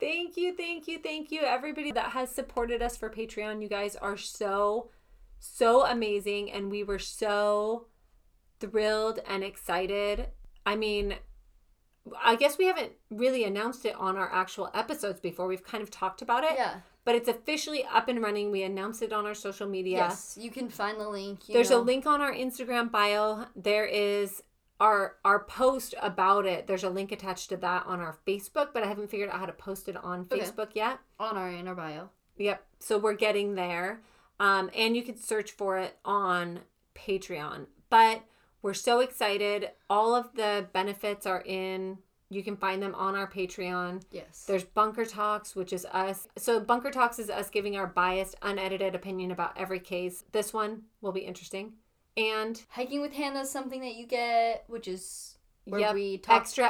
Thank 0.00 0.38
you, 0.38 0.56
thank 0.56 0.88
you, 0.88 0.98
thank 0.98 1.30
you, 1.30 1.42
everybody 1.42 1.92
that 1.92 2.12
has 2.12 2.30
supported 2.30 2.80
us 2.80 2.96
for 2.96 3.10
Patreon. 3.10 3.60
You 3.60 3.68
guys 3.68 3.96
are 3.96 4.16
so, 4.16 4.90
so 5.38 5.84
amazing, 5.84 6.50
and 6.50 6.70
we 6.70 6.82
were 6.82 6.98
so 6.98 7.88
thrilled 8.60 9.20
and 9.28 9.44
excited. 9.44 10.28
I 10.64 10.76
mean, 10.76 11.16
I 12.22 12.36
guess 12.36 12.56
we 12.56 12.64
haven't 12.66 12.92
really 13.10 13.44
announced 13.44 13.84
it 13.84 13.94
on 13.94 14.16
our 14.16 14.32
actual 14.32 14.70
episodes 14.72 15.20
before. 15.20 15.46
We've 15.46 15.62
kind 15.62 15.82
of 15.82 15.90
talked 15.90 16.22
about 16.22 16.44
it, 16.44 16.52
Yeah. 16.54 16.80
But 17.04 17.14
it's 17.14 17.28
officially 17.28 17.84
up 17.84 18.08
and 18.08 18.22
running. 18.22 18.50
We 18.50 18.62
announced 18.62 19.02
it 19.02 19.12
on 19.12 19.26
our 19.26 19.34
social 19.34 19.68
media. 19.68 19.98
Yes. 19.98 20.38
You 20.40 20.50
can 20.50 20.68
find 20.68 21.00
the 21.00 21.08
link. 21.08 21.46
There's 21.46 21.70
know. 21.70 21.80
a 21.80 21.82
link 21.82 22.06
on 22.06 22.20
our 22.20 22.32
Instagram 22.32 22.90
bio. 22.90 23.46
There 23.56 23.86
is 23.86 24.42
our 24.80 25.16
our 25.24 25.44
post 25.44 25.94
about 26.02 26.46
it. 26.46 26.66
There's 26.66 26.84
a 26.84 26.90
link 26.90 27.12
attached 27.12 27.50
to 27.50 27.56
that 27.58 27.86
on 27.86 28.00
our 28.00 28.16
Facebook, 28.26 28.68
but 28.72 28.82
I 28.82 28.86
haven't 28.86 29.10
figured 29.10 29.30
out 29.30 29.38
how 29.38 29.46
to 29.46 29.52
post 29.52 29.88
it 29.88 29.96
on 29.96 30.26
Okay. 30.30 30.40
Facebook 30.42 30.70
yet. 30.74 30.98
on 31.18 31.36
our 31.36 31.50
in 31.50 31.68
our 31.68 31.74
bio. 31.74 32.10
Yep. 32.38 32.64
So 32.78 32.98
we're 32.98 33.14
getting 33.14 33.54
there. 33.54 34.02
Um, 34.38 34.70
and 34.74 34.96
you 34.96 35.02
can 35.02 35.18
search 35.18 35.50
for 35.50 35.76
it 35.76 35.98
on 36.04 36.60
Patreon. 36.94 37.66
But 37.90 38.22
we're 38.62 38.72
so 38.74 39.00
excited. 39.00 39.70
All 39.90 40.14
of 40.14 40.34
the 40.34 40.66
benefits 40.72 41.26
are 41.26 41.42
in. 41.44 41.98
You 42.32 42.42
can 42.44 42.56
find 42.56 42.80
them 42.80 42.94
on 42.94 43.16
our 43.16 43.28
Patreon. 43.28 44.02
Yes. 44.12 44.44
There's 44.46 44.62
Bunker 44.64 45.04
Talks, 45.04 45.56
which 45.56 45.72
is 45.72 45.84
us. 45.86 46.28
So 46.38 46.60
Bunker 46.60 46.90
Talks 46.92 47.18
is 47.18 47.28
us 47.28 47.50
giving 47.50 47.76
our 47.76 47.88
biased, 47.88 48.36
unedited 48.40 48.94
opinion 48.94 49.32
about 49.32 49.58
every 49.58 49.80
case. 49.80 50.22
This 50.30 50.52
one 50.52 50.82
will 51.00 51.10
be 51.12 51.20
interesting. 51.20 51.72
And 52.16 52.62
Hiking 52.70 53.00
with 53.00 53.12
Hannah 53.12 53.40
is 53.40 53.50
something 53.50 53.80
that 53.80 53.94
you 53.96 54.06
get, 54.06 54.64
which 54.68 54.86
is 54.86 55.38
where 55.64 55.80
Yep. 55.80 55.94
we 55.94 56.18
talk. 56.18 56.36
extra 56.40 56.66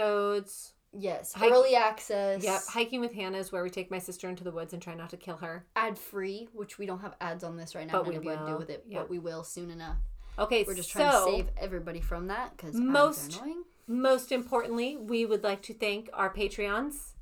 episodes. 0.00 0.74
yes. 0.92 1.32
Hike- 1.32 1.52
early 1.52 1.74
access. 1.76 2.42
Yep. 2.42 2.62
Hiking 2.68 3.00
with 3.00 3.12
Hannah 3.12 3.38
is 3.38 3.50
where 3.52 3.62
we 3.62 3.70
take 3.70 3.90
my 3.90 3.98
sister 3.98 4.28
into 4.28 4.42
the 4.44 4.50
woods 4.50 4.72
and 4.72 4.80
try 4.82 4.94
not 4.94 5.10
to 5.10 5.16
kill 5.16 5.36
her. 5.38 5.66
ad 5.76 5.98
free, 5.98 6.48
which 6.52 6.78
we 6.78 6.86
don't 6.86 7.00
have 7.00 7.14
ads 7.20 7.44
on 7.44 7.56
this 7.56 7.74
right 7.74 7.86
now. 7.86 7.92
But 7.94 8.06
we 8.08 8.14
you 8.14 8.20
do 8.20 8.28
will. 8.28 8.58
with 8.58 8.70
it, 8.70 8.84
Yep. 8.88 9.00
but 9.02 9.10
we 9.10 9.18
will 9.18 9.42
soon 9.44 9.70
enough. 9.70 9.98
Okay, 10.38 10.64
We're 10.66 10.74
just 10.74 10.90
trying 10.90 11.10
so 11.12 11.26
to 11.26 11.32
save 11.32 11.48
everybody 11.58 12.00
from 12.00 12.28
that 12.28 12.56
because 12.56 12.74
most- 12.74 13.36
annoying. 13.40 13.64
Most 13.90 14.30
importantly, 14.30 14.96
we 14.96 15.26
would 15.26 15.42
like 15.42 15.62
to 15.62 15.74
thank 15.74 16.08
our 16.14 16.32
Patreons. 16.32 17.14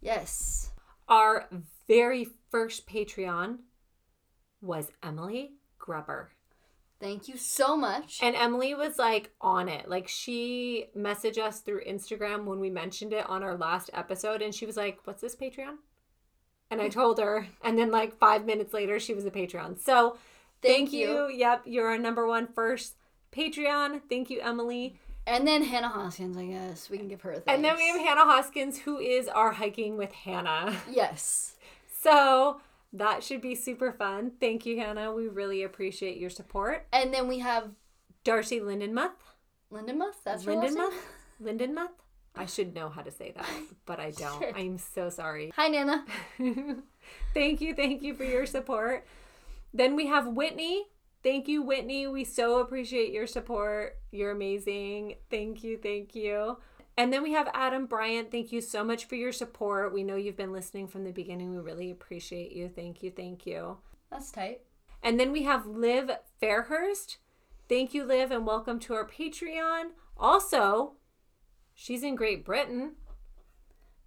Yes. 0.00 0.70
Our 1.08 1.48
very 1.88 2.28
first 2.52 2.86
Patreon 2.86 3.58
was 4.60 4.92
Emily 5.02 5.54
Grubber. 5.80 6.30
Thank 7.00 7.26
you 7.26 7.36
so 7.36 7.76
much. 7.76 8.20
And 8.22 8.36
Emily 8.36 8.74
was 8.74 8.96
like 8.96 9.32
on 9.40 9.68
it. 9.68 9.88
Like 9.88 10.06
she 10.06 10.86
messaged 10.96 11.42
us 11.42 11.58
through 11.58 11.84
Instagram 11.84 12.44
when 12.44 12.60
we 12.60 12.70
mentioned 12.70 13.12
it 13.12 13.28
on 13.28 13.42
our 13.42 13.56
last 13.56 13.90
episode 13.92 14.40
and 14.40 14.54
she 14.54 14.66
was 14.66 14.76
like, 14.76 15.00
"What's 15.02 15.20
this 15.20 15.34
Patreon?" 15.34 15.78
And 16.70 16.80
I 16.80 16.88
told 16.88 17.18
her 17.18 17.48
and 17.64 17.76
then 17.76 17.90
like 17.90 18.16
5 18.18 18.46
minutes 18.46 18.72
later 18.72 19.00
she 19.00 19.14
was 19.14 19.26
a 19.26 19.32
Patreon. 19.32 19.80
So, 19.80 20.16
thank, 20.62 20.90
Thank 20.90 20.92
you. 20.92 21.26
you. 21.26 21.28
Yep, 21.38 21.62
you're 21.66 21.88
our 21.88 21.98
number 21.98 22.24
one 22.24 22.46
first 22.46 22.94
Patreon. 23.32 24.02
Thank 24.08 24.30
you, 24.30 24.40
Emily. 24.40 25.00
And 25.26 25.46
then 25.46 25.62
Hannah 25.62 25.88
Hoskins, 25.88 26.36
I 26.36 26.46
guess. 26.46 26.90
We 26.90 26.98
can 26.98 27.08
give 27.08 27.22
her 27.22 27.32
a 27.32 27.34
thanks. 27.34 27.48
And 27.48 27.64
then 27.64 27.76
we 27.76 27.88
have 27.88 28.00
Hannah 28.00 28.24
Hoskins 28.24 28.78
who 28.78 28.98
is 28.98 29.28
our 29.28 29.52
hiking 29.52 29.96
with 29.96 30.12
Hannah. 30.12 30.76
Yes. 30.90 31.54
So, 32.02 32.60
that 32.92 33.22
should 33.22 33.40
be 33.40 33.54
super 33.54 33.92
fun. 33.92 34.32
Thank 34.40 34.66
you, 34.66 34.78
Hannah. 34.78 35.12
We 35.12 35.28
really 35.28 35.62
appreciate 35.62 36.18
your 36.18 36.30
support. 36.30 36.86
And 36.92 37.14
then 37.14 37.28
we 37.28 37.38
have 37.38 37.70
Darcy 38.24 38.60
Lindenmuth. 38.60 39.10
Lindenmuth. 39.72 40.16
That's 40.24 40.44
Lindenmuth? 40.44 40.92
Lindenmuth? 41.42 41.90
I 42.34 42.46
should 42.46 42.74
know 42.74 42.88
how 42.88 43.02
to 43.02 43.10
say 43.10 43.32
that, 43.36 43.46
but 43.86 44.00
I 44.00 44.10
don't. 44.10 44.40
Sure. 44.40 44.52
I'm 44.56 44.78
so 44.78 45.10
sorry. 45.10 45.52
Hi, 45.56 45.68
Nana. 45.68 46.04
thank 47.34 47.60
you, 47.60 47.74
thank 47.74 48.02
you 48.02 48.14
for 48.14 48.24
your 48.24 48.46
support. 48.46 49.06
Then 49.74 49.96
we 49.96 50.06
have 50.06 50.26
Whitney. 50.26 50.86
Thank 51.22 51.46
you, 51.46 51.62
Whitney. 51.62 52.06
We 52.08 52.24
so 52.24 52.58
appreciate 52.58 53.12
your 53.12 53.26
support. 53.26 53.98
You're 54.10 54.32
amazing. 54.32 55.16
Thank 55.30 55.62
you, 55.62 55.78
thank 55.78 56.14
you. 56.14 56.58
And 56.96 57.12
then 57.12 57.22
we 57.22 57.32
have 57.32 57.48
Adam 57.54 57.86
Bryant. 57.86 58.30
Thank 58.30 58.52
you 58.52 58.60
so 58.60 58.84
much 58.84 59.06
for 59.06 59.14
your 59.14 59.32
support. 59.32 59.94
We 59.94 60.02
know 60.02 60.16
you've 60.16 60.36
been 60.36 60.52
listening 60.52 60.88
from 60.88 61.04
the 61.04 61.12
beginning. 61.12 61.52
We 61.52 61.58
really 61.58 61.90
appreciate 61.90 62.52
you. 62.52 62.68
Thank 62.68 63.02
you, 63.02 63.10
thank 63.10 63.46
you. 63.46 63.78
That's 64.10 64.30
tight. 64.30 64.62
And 65.02 65.18
then 65.18 65.32
we 65.32 65.44
have 65.44 65.66
Liv 65.66 66.10
Fairhurst. 66.40 67.16
Thank 67.68 67.94
you, 67.94 68.04
Liv, 68.04 68.30
and 68.30 68.46
welcome 68.46 68.78
to 68.80 68.94
our 68.94 69.08
Patreon. 69.08 69.92
Also, 70.18 70.94
she's 71.72 72.02
in 72.02 72.14
Great 72.14 72.44
Britain. 72.44 72.96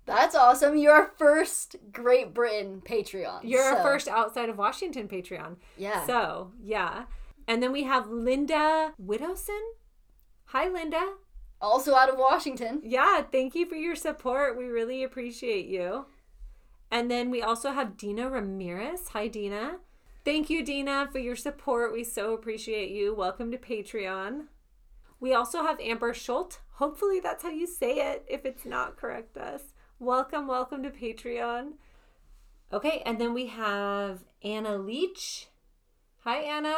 That's 0.05 0.35
awesome. 0.35 0.77
You're 0.77 0.93
our 0.93 1.11
first 1.17 1.77
Great 1.91 2.33
Britain 2.33 2.81
Patreon. 2.85 3.39
You're 3.43 3.63
our 3.63 3.81
first 3.81 4.07
outside 4.07 4.49
of 4.49 4.57
Washington 4.57 5.07
Patreon. 5.07 5.55
Yeah. 5.77 6.05
So, 6.05 6.51
yeah. 6.63 7.05
And 7.47 7.61
then 7.61 7.71
we 7.71 7.83
have 7.83 8.09
Linda 8.09 8.93
Widowson. 8.97 9.61
Hi, 10.45 10.67
Linda. 10.67 11.13
also 11.59 11.95
out 11.95 12.09
of 12.09 12.17
Washington. 12.17 12.81
Yeah, 12.83 13.23
thank 13.31 13.55
you 13.55 13.65
for 13.65 13.75
your 13.75 13.95
support. 13.95 14.57
We 14.57 14.65
really 14.65 15.03
appreciate 15.03 15.65
you. 15.65 16.05
And 16.91 17.09
then 17.09 17.31
we 17.31 17.41
also 17.41 17.71
have 17.71 17.97
Dina 17.97 18.29
Ramirez. 18.29 19.09
Hi, 19.09 19.27
Dina. 19.27 19.77
Thank 20.23 20.49
you, 20.49 20.63
Dina, 20.63 21.07
for 21.11 21.19
your 21.19 21.35
support. 21.35 21.93
We 21.93 22.03
so 22.03 22.33
appreciate 22.33 22.91
you. 22.91 23.13
Welcome 23.13 23.51
to 23.51 23.57
Patreon. 23.57 24.45
We 25.19 25.33
also 25.33 25.63
have 25.63 25.79
Amber 25.79 26.13
Schultz. 26.13 26.59
Hopefully, 26.73 27.19
that's 27.19 27.43
how 27.43 27.49
you 27.49 27.67
say 27.67 27.95
it. 28.11 28.25
If 28.27 28.45
it's 28.45 28.65
not, 28.65 28.97
correct 28.97 29.37
us. 29.37 29.73
Welcome, 29.99 30.47
welcome 30.47 30.83
to 30.83 30.89
Patreon. 30.89 31.73
Okay, 32.73 33.01
and 33.05 33.19
then 33.19 33.33
we 33.33 33.47
have 33.47 34.25
Anna 34.43 34.77
Leach. 34.77 35.47
Hi, 36.25 36.39
Anna. 36.39 36.75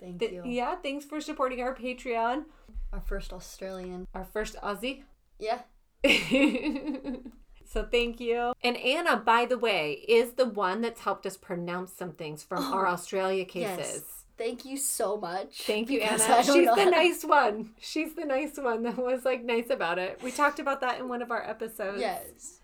Thank 0.00 0.18
Th- 0.18 0.32
you. 0.32 0.42
yeah, 0.44 0.74
thanks 0.76 1.04
for 1.04 1.20
supporting 1.20 1.60
our 1.60 1.74
Patreon. 1.74 2.44
Our 2.92 3.00
first 3.00 3.32
Australian. 3.32 4.08
Our 4.14 4.24
first 4.24 4.56
Aussie. 4.62 5.04
Yeah. 5.38 5.60
so 7.64 7.84
thank 7.90 8.18
you. 8.20 8.52
And 8.62 8.76
Anna, 8.76 9.16
by 9.16 9.46
the 9.46 9.58
way, 9.58 10.04
is 10.08 10.32
the 10.32 10.46
one 10.46 10.80
that's 10.80 11.00
helped 11.02 11.24
us 11.24 11.36
pronounce 11.36 11.92
some 11.92 12.12
things 12.12 12.42
from 12.42 12.64
our 12.74 12.88
Australia 12.88 13.44
cases. 13.44 13.78
Yes. 13.78 14.15
Thank 14.38 14.64
you 14.64 14.76
so 14.76 15.16
much. 15.16 15.62
Thank 15.62 15.88
you, 15.90 16.00
Anna. 16.00 16.42
She's 16.42 16.68
the 16.74 16.84
nice 16.90 17.24
one. 17.24 17.70
She's 17.80 18.14
the 18.14 18.24
nice 18.26 18.56
one 18.58 18.82
that 18.82 18.98
was 18.98 19.24
like 19.24 19.42
nice 19.44 19.70
about 19.70 19.98
it. 19.98 20.20
We 20.22 20.30
talked 20.30 20.58
about 20.58 20.80
that 20.82 21.00
in 21.00 21.08
one 21.08 21.22
of 21.22 21.30
our 21.30 21.42
episodes. 21.42 22.00
Yes. 22.00 22.60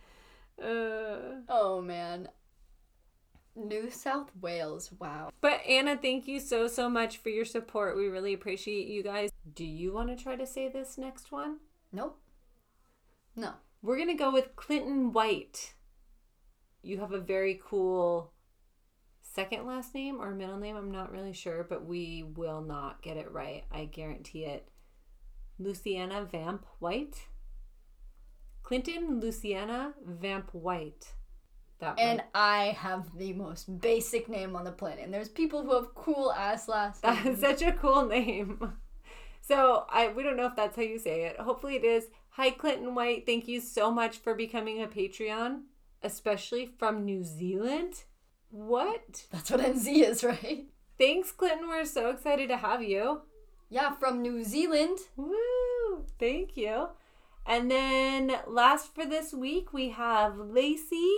Uh, 0.62 1.40
Oh 1.48 1.80
man. 1.82 2.28
New 3.54 3.90
South 3.90 4.30
Wales. 4.40 4.90
Wow. 4.98 5.30
but 5.40 5.60
Anna, 5.68 5.96
thank 5.96 6.26
you 6.26 6.40
so 6.40 6.68
so 6.68 6.88
much 6.88 7.18
for 7.18 7.28
your 7.28 7.44
support. 7.44 7.96
We 7.96 8.06
really 8.06 8.32
appreciate 8.32 8.86
you 8.86 9.02
guys. 9.02 9.30
Do 9.54 9.64
you 9.64 9.92
want 9.92 10.08
to 10.16 10.22
try 10.22 10.36
to 10.36 10.46
say 10.46 10.68
this 10.68 10.96
next 10.98 11.30
one? 11.32 11.58
Nope. 11.92 12.18
No. 13.36 13.52
We're 13.82 13.96
going 13.96 14.08
to 14.08 14.14
go 14.14 14.30
with 14.30 14.56
Clinton 14.56 15.12
White. 15.12 15.74
You 16.82 17.00
have 17.00 17.12
a 17.12 17.18
very 17.20 17.60
cool 17.64 18.32
second 19.34 19.66
last 19.66 19.94
name 19.94 20.20
or 20.20 20.30
middle 20.32 20.58
name. 20.58 20.76
I'm 20.76 20.90
not 20.90 21.12
really 21.12 21.32
sure, 21.32 21.64
but 21.68 21.84
we 21.84 22.22
will 22.36 22.60
not 22.60 23.02
get 23.02 23.16
it 23.16 23.30
right. 23.32 23.64
I 23.72 23.84
guarantee 23.86 24.44
it. 24.44 24.68
Luciana 25.58 26.24
Vamp 26.30 26.66
White. 26.78 27.28
Clinton 28.62 29.20
Luciana 29.20 29.94
Vamp 30.04 30.50
White. 30.52 31.14
That 31.80 31.98
And 31.98 32.18
one. 32.20 32.28
I 32.34 32.76
have 32.78 33.16
the 33.18 33.32
most 33.32 33.80
basic 33.80 34.28
name 34.28 34.54
on 34.54 34.64
the 34.64 34.72
planet. 34.72 35.04
And 35.04 35.12
there's 35.12 35.28
people 35.28 35.62
who 35.62 35.74
have 35.74 35.94
cool 35.94 36.32
ass 36.32 36.68
last 36.68 37.02
That 37.02 37.24
names. 37.24 37.36
is 37.36 37.40
such 37.40 37.62
a 37.62 37.72
cool 37.72 38.06
name. 38.06 38.72
So 39.44 39.86
I 39.90 40.06
we 40.06 40.22
don't 40.22 40.36
know 40.36 40.46
if 40.46 40.54
that's 40.54 40.76
how 40.76 40.82
you 40.82 41.00
say 41.00 41.22
it. 41.24 41.36
Hopefully 41.40 41.74
it 41.74 41.82
is. 41.82 42.06
Hi 42.30 42.50
Clinton 42.50 42.94
White, 42.94 43.26
thank 43.26 43.48
you 43.48 43.60
so 43.60 43.90
much 43.90 44.18
for 44.18 44.36
becoming 44.36 44.80
a 44.80 44.86
Patreon, 44.86 45.62
especially 46.00 46.64
from 46.78 47.04
New 47.04 47.24
Zealand. 47.24 48.04
What? 48.52 49.24
That's 49.32 49.50
what 49.50 49.60
NZ 49.60 49.86
is, 50.08 50.22
right? 50.32 50.66
Thanks 50.98 51.32
Clinton, 51.32 51.68
we're 51.68 51.84
so 51.86 52.10
excited 52.10 52.48
to 52.50 52.58
have 52.58 52.82
you. 52.82 53.22
Yeah, 53.70 53.94
from 53.94 54.20
New 54.20 54.44
Zealand. 54.44 54.98
Woo! 55.16 56.04
Thank 56.20 56.56
you. 56.56 56.88
And 57.46 57.70
then 57.70 58.32
last 58.46 58.94
for 58.94 59.04
this 59.06 59.32
week 59.32 59.72
we 59.72 59.88
have 59.90 60.36
Lacey. 60.38 61.10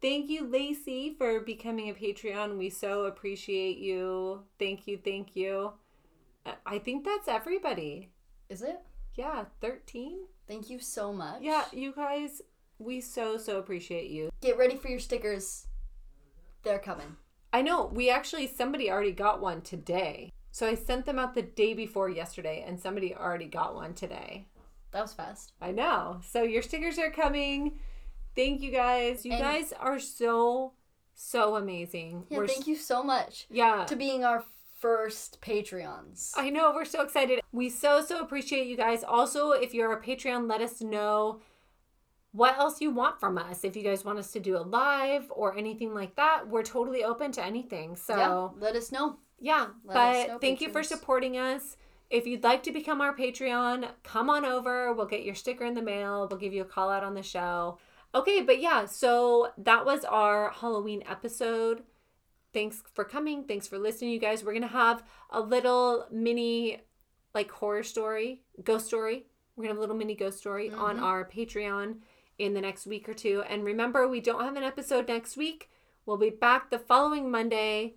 Thank 0.00 0.30
you, 0.30 0.46
Lacey, 0.48 1.14
for 1.18 1.40
becoming 1.40 1.90
a 1.90 1.94
Patreon. 1.94 2.56
We 2.56 2.70
so 2.70 3.04
appreciate 3.04 3.78
you. 3.78 4.44
Thank 4.58 4.86
you, 4.86 4.96
thank 5.04 5.36
you. 5.36 5.72
I- 6.46 6.54
I 6.64 6.78
think 6.78 7.04
that's 7.04 7.28
everybody. 7.28 8.10
Is 8.48 8.62
it? 8.62 8.80
Yeah, 9.14 9.44
13. 9.60 10.20
Thank 10.46 10.70
you 10.70 10.78
so 10.78 11.12
much. 11.12 11.42
Yeah, 11.42 11.64
you 11.72 11.92
guys, 11.92 12.40
we 12.78 13.00
so, 13.00 13.36
so 13.36 13.58
appreciate 13.58 14.08
you. 14.10 14.30
Get 14.40 14.56
ready 14.56 14.76
for 14.76 14.88
your 14.88 15.00
stickers. 15.00 15.66
They're 16.68 16.78
coming. 16.78 17.16
I 17.50 17.62
know, 17.62 17.86
we 17.86 18.10
actually, 18.10 18.46
somebody 18.46 18.90
already 18.90 19.12
got 19.12 19.40
one 19.40 19.62
today. 19.62 20.30
So 20.50 20.66
I 20.66 20.74
sent 20.74 21.06
them 21.06 21.18
out 21.18 21.32
the 21.34 21.40
day 21.40 21.72
before 21.72 22.10
yesterday, 22.10 22.62
and 22.66 22.78
somebody 22.78 23.14
already 23.14 23.46
got 23.46 23.74
one 23.74 23.94
today. 23.94 24.48
That 24.90 25.00
was 25.00 25.14
fast. 25.14 25.54
I 25.62 25.72
know. 25.72 26.20
So 26.22 26.42
your 26.42 26.60
stickers 26.60 26.98
are 26.98 27.10
coming. 27.10 27.78
Thank 28.36 28.60
you 28.60 28.70
guys. 28.70 29.24
You 29.24 29.32
And- 29.32 29.40
guys 29.40 29.72
are 29.80 29.98
so, 29.98 30.74
so 31.14 31.56
amazing. 31.56 32.26
Yeah, 32.28 32.36
We're 32.36 32.48
thank 32.48 32.66
you 32.66 32.76
so 32.76 33.02
much 33.02 33.46
Yeah. 33.48 33.86
to 33.86 33.96
being 33.96 34.22
our 34.22 34.44
first 34.78 35.40
Patreons. 35.40 36.32
I 36.36 36.50
know, 36.50 36.72
we're 36.74 36.84
so 36.84 37.00
excited. 37.02 37.40
We 37.50 37.70
so, 37.70 38.02
so 38.04 38.20
appreciate 38.20 38.66
you 38.66 38.76
guys. 38.76 39.02
Also, 39.02 39.52
if 39.52 39.72
you're 39.72 39.92
a 39.94 40.02
Patreon, 40.02 40.46
let 40.50 40.60
us 40.60 40.82
know 40.82 41.40
what 42.38 42.58
else 42.58 42.80
you 42.80 42.90
want 42.90 43.18
from 43.20 43.36
us. 43.38 43.64
If 43.64 43.74
you 43.76 43.82
guys 43.82 44.04
want 44.04 44.18
us 44.18 44.30
to 44.32 44.40
do 44.40 44.56
a 44.56 44.64
live 44.78 45.26
or 45.30 45.56
anything 45.56 45.92
like 45.94 46.14
that, 46.16 46.48
we're 46.48 46.62
totally 46.62 47.02
open 47.04 47.32
to 47.32 47.44
anything. 47.44 47.96
So, 47.96 48.16
yeah, 48.16 48.48
let 48.64 48.74
us 48.76 48.92
know. 48.92 49.18
yeah. 49.40 49.66
Let 49.84 49.94
but 49.94 50.28
know, 50.28 50.38
thank 50.38 50.60
you 50.60 50.70
for 50.70 50.82
supporting 50.82 51.36
us. 51.36 51.76
If 52.10 52.26
you'd 52.26 52.44
like 52.44 52.62
to 52.62 52.72
become 52.72 53.00
our 53.00 53.14
Patreon, 53.14 53.88
come 54.02 54.30
on 54.30 54.44
over. 54.44 54.92
We'll 54.94 55.06
get 55.14 55.24
your 55.24 55.34
sticker 55.34 55.64
in 55.66 55.74
the 55.74 55.82
mail. 55.82 56.26
We'll 56.30 56.38
give 56.38 56.52
you 56.54 56.62
a 56.62 56.72
call 56.76 56.88
out 56.90 57.04
on 57.04 57.14
the 57.14 57.22
show. 57.22 57.78
Okay, 58.14 58.40
but 58.40 58.60
yeah, 58.60 58.86
so 58.86 59.52
that 59.58 59.84
was 59.84 60.04
our 60.04 60.50
Halloween 60.50 61.02
episode. 61.06 61.82
Thanks 62.54 62.82
for 62.94 63.04
coming. 63.04 63.44
Thanks 63.44 63.66
for 63.68 63.78
listening, 63.78 64.10
you 64.12 64.18
guys. 64.18 64.42
We're 64.42 64.52
going 64.52 64.62
to 64.62 64.68
have 64.68 65.02
a 65.30 65.40
little 65.40 66.06
mini 66.10 66.80
like 67.34 67.50
horror 67.50 67.82
story, 67.82 68.42
ghost 68.64 68.86
story. 68.86 69.26
We're 69.54 69.64
going 69.64 69.68
to 69.68 69.72
have 69.74 69.78
a 69.78 69.80
little 69.80 69.96
mini 69.96 70.14
ghost 70.14 70.38
story 70.38 70.70
on 70.70 70.96
Mhm. 70.98 71.02
our 71.02 71.28
Patreon 71.28 71.96
in 72.38 72.54
the 72.54 72.60
next 72.60 72.86
week 72.86 73.08
or 73.08 73.14
two. 73.14 73.42
And 73.48 73.64
remember, 73.64 74.06
we 74.06 74.20
don't 74.20 74.44
have 74.44 74.56
an 74.56 74.62
episode 74.62 75.08
next 75.08 75.36
week. 75.36 75.68
We'll 76.06 76.16
be 76.16 76.30
back 76.30 76.70
the 76.70 76.78
following 76.78 77.30
Monday. 77.30 77.94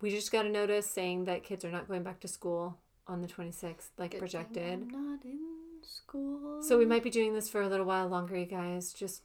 We 0.00 0.10
just 0.10 0.32
got 0.32 0.46
a 0.46 0.50
notice 0.50 0.86
saying 0.86 1.24
that 1.24 1.44
kids 1.44 1.64
are 1.64 1.70
not 1.70 1.88
going 1.88 2.02
back 2.02 2.20
to 2.20 2.28
school 2.28 2.78
on 3.06 3.22
the 3.22 3.28
26th, 3.28 3.90
like 3.96 4.12
Good 4.12 4.18
projected. 4.18 4.92
Not 4.92 5.24
in 5.24 5.38
school. 5.82 6.62
So 6.62 6.76
we 6.78 6.86
might 6.86 7.02
be 7.02 7.10
doing 7.10 7.34
this 7.34 7.48
for 7.48 7.62
a 7.62 7.68
little 7.68 7.86
while 7.86 8.08
longer, 8.08 8.36
you 8.36 8.46
guys. 8.46 8.92
Just 8.92 9.22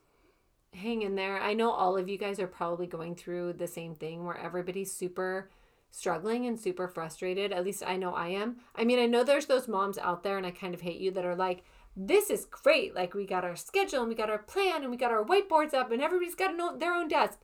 hang 0.73 1.01
in 1.01 1.15
there. 1.15 1.41
I 1.41 1.53
know 1.53 1.71
all 1.71 1.97
of 1.97 2.07
you 2.07 2.17
guys 2.17 2.39
are 2.39 2.47
probably 2.47 2.87
going 2.87 3.15
through 3.15 3.53
the 3.53 3.67
same 3.67 3.95
thing 3.95 4.25
where 4.25 4.37
everybody's 4.37 4.91
super 4.91 5.49
struggling 5.91 6.45
and 6.45 6.59
super 6.59 6.87
frustrated. 6.87 7.51
At 7.51 7.65
least 7.65 7.83
I 7.85 7.97
know 7.97 8.13
I 8.13 8.29
am. 8.29 8.57
I 8.75 8.83
mean, 8.83 8.99
I 8.99 9.05
know 9.05 9.23
there's 9.23 9.47
those 9.47 9.67
moms 9.67 9.97
out 9.97 10.23
there, 10.23 10.37
and 10.37 10.45
I 10.45 10.51
kind 10.51 10.73
of 10.73 10.81
hate 10.81 10.99
you 10.99 11.11
that 11.11 11.25
are 11.25 11.35
like, 11.35 11.63
this 12.01 12.29
is 12.29 12.45
great. 12.45 12.95
Like, 12.95 13.13
we 13.13 13.25
got 13.25 13.43
our 13.43 13.57
schedule 13.57 13.99
and 13.99 14.09
we 14.09 14.15
got 14.15 14.29
our 14.29 14.39
plan 14.39 14.83
and 14.83 14.89
we 14.89 14.95
got 14.95 15.11
our 15.11 15.23
whiteboards 15.23 15.73
up, 15.73 15.91
and 15.91 16.01
everybody's 16.01 16.35
got 16.35 16.79
their 16.79 16.93
own 16.93 17.09
desk. 17.09 17.39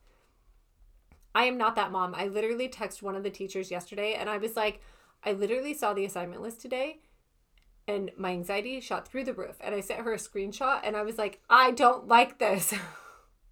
I 1.35 1.43
am 1.43 1.57
not 1.57 1.75
that 1.75 1.91
mom. 1.91 2.15
I 2.15 2.27
literally 2.27 2.69
texted 2.69 3.01
one 3.01 3.17
of 3.17 3.23
the 3.23 3.29
teachers 3.29 3.69
yesterday 3.69 4.13
and 4.13 4.29
I 4.29 4.37
was 4.37 4.55
like, 4.55 4.81
I 5.21 5.33
literally 5.33 5.73
saw 5.73 5.93
the 5.93 6.05
assignment 6.05 6.41
list 6.41 6.61
today 6.61 6.99
and 7.89 8.09
my 8.17 8.31
anxiety 8.31 8.79
shot 8.79 9.05
through 9.05 9.25
the 9.25 9.33
roof. 9.33 9.57
And 9.59 9.75
I 9.75 9.81
sent 9.81 9.99
her 10.01 10.13
a 10.13 10.17
screenshot 10.17 10.79
and 10.85 10.95
I 10.95 11.03
was 11.03 11.17
like, 11.17 11.41
I 11.49 11.71
don't 11.71 12.07
like 12.07 12.39
this. 12.39 12.73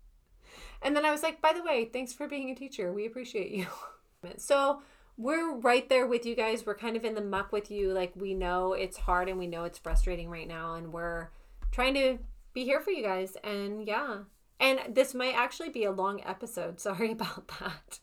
and 0.81 0.95
then 0.95 1.03
I 1.03 1.11
was 1.11 1.23
like, 1.23 1.41
by 1.41 1.51
the 1.51 1.61
way, 1.61 1.83
thanks 1.91 2.13
for 2.13 2.25
being 2.25 2.49
a 2.49 2.55
teacher. 2.55 2.93
We 2.93 3.05
appreciate 3.05 3.51
you. 3.51 3.67
so 4.37 4.81
we're 5.17 5.55
right 5.55 5.87
there 5.89 6.07
with 6.07 6.25
you 6.25 6.35
guys. 6.35 6.65
We're 6.65 6.75
kind 6.75 6.95
of 6.95 7.05
in 7.05 7.15
the 7.15 7.21
muck 7.21 7.51
with 7.51 7.69
you. 7.69 7.91
Like, 7.93 8.13
we 8.15 8.33
know 8.33 8.73
it's 8.73 8.97
hard 8.97 9.29
and 9.29 9.37
we 9.37 9.47
know 9.47 9.63
it's 9.63 9.77
frustrating 9.77 10.29
right 10.29 10.47
now. 10.47 10.75
And 10.75 10.91
we're 10.91 11.29
trying 11.71 11.93
to 11.95 12.17
be 12.53 12.63
here 12.63 12.79
for 12.79 12.91
you 12.91 13.03
guys. 13.03 13.37
And 13.43 13.85
yeah. 13.87 14.19
And 14.59 14.79
this 14.95 15.13
might 15.13 15.35
actually 15.35 15.69
be 15.69 15.83
a 15.83 15.91
long 15.91 16.21
episode. 16.25 16.79
Sorry 16.79 17.11
about 17.11 17.47
that. 17.59 17.99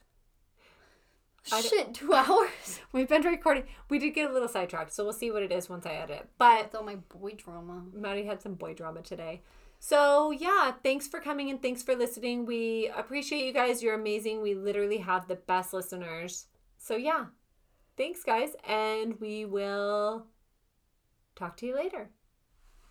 Shit, 1.43 1.95
two 1.95 2.13
hours. 2.13 2.81
We've 2.93 3.09
been 3.09 3.23
recording. 3.23 3.65
We 3.89 3.99
did 3.99 4.11
get 4.11 4.31
a 4.31 4.33
little 4.33 4.47
sidetracked, 4.47 4.93
so 4.93 5.05
we'll 5.05 5.15
see 5.15 5.31
what 5.31 5.43
it 5.43 5.51
is 5.51 5.71
once 5.71 5.87
I 5.87 5.95
edit. 5.95 6.29
But 6.37 6.65
With 6.65 6.75
all 6.75 6.85
my 6.85 6.97
boy 6.97 7.33
drama. 7.33 7.83
Maddie 7.95 8.27
had 8.27 8.43
some 8.43 8.55
boy 8.55 8.75
drama 8.75 9.01
today. 9.01 9.41
So 9.79 10.31
yeah, 10.31 10.73
thanks 10.83 11.09
for 11.09 11.19
coming 11.19 11.49
and 11.49 11.61
thanks 11.61 11.83
for 11.83 11.97
listening. 11.97 12.45
We 12.45 12.93
appreciate 12.95 13.47
you 13.47 13.53
guys. 13.53 13.83
You're 13.83 13.95
amazing. 13.95 14.43
We 14.43 14.55
literally 14.55 14.99
have 14.99 15.27
the 15.27 15.37
best 15.37 15.73
listeners. 15.73 16.47
So 16.83 16.97
yeah, 16.97 17.27
thanks 17.97 18.25
guys, 18.25 18.57
and 18.67 19.21
we 19.21 19.45
will 19.45 20.27
talk 21.37 21.57
to 21.59 21.67
you 21.67 21.75
later. 21.77 22.11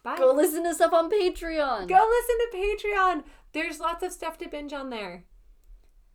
Bye. 0.03 0.17
Go 0.17 0.31
listen 0.31 0.63
to 0.63 0.75
stuff 0.75 0.93
on 0.93 1.09
Patreon. 1.09 1.87
Go 1.87 2.09
listen 2.09 2.37
to 2.39 2.57
Patreon. 2.57 3.23
There's 3.51 3.79
lots 3.79 4.03
of 4.03 4.13
stuff 4.13 4.37
to 4.37 4.47
binge 4.47 4.71
on 4.73 4.91
there. 4.91 5.25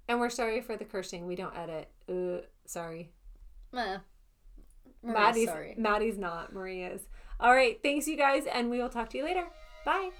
And 0.08 0.20
we're 0.20 0.30
sorry 0.30 0.60
for 0.60 0.76
the 0.76 0.84
cursing. 0.84 1.26
We 1.26 1.34
don't 1.34 1.56
edit. 1.56 1.90
Uh, 2.08 2.46
sorry. 2.64 3.10
Meh. 3.72 3.98
Maddie's 5.02 5.48
sorry. 5.48 5.74
Maddie's 5.76 6.16
not. 6.16 6.54
Maria's. 6.54 7.08
All 7.40 7.54
right. 7.54 7.78
Thanks, 7.82 8.06
you 8.06 8.16
guys, 8.16 8.44
and 8.46 8.70
we 8.70 8.78
will 8.78 8.88
talk 8.88 9.10
to 9.10 9.18
you 9.18 9.24
later. 9.24 9.46
Bye. 9.84 10.10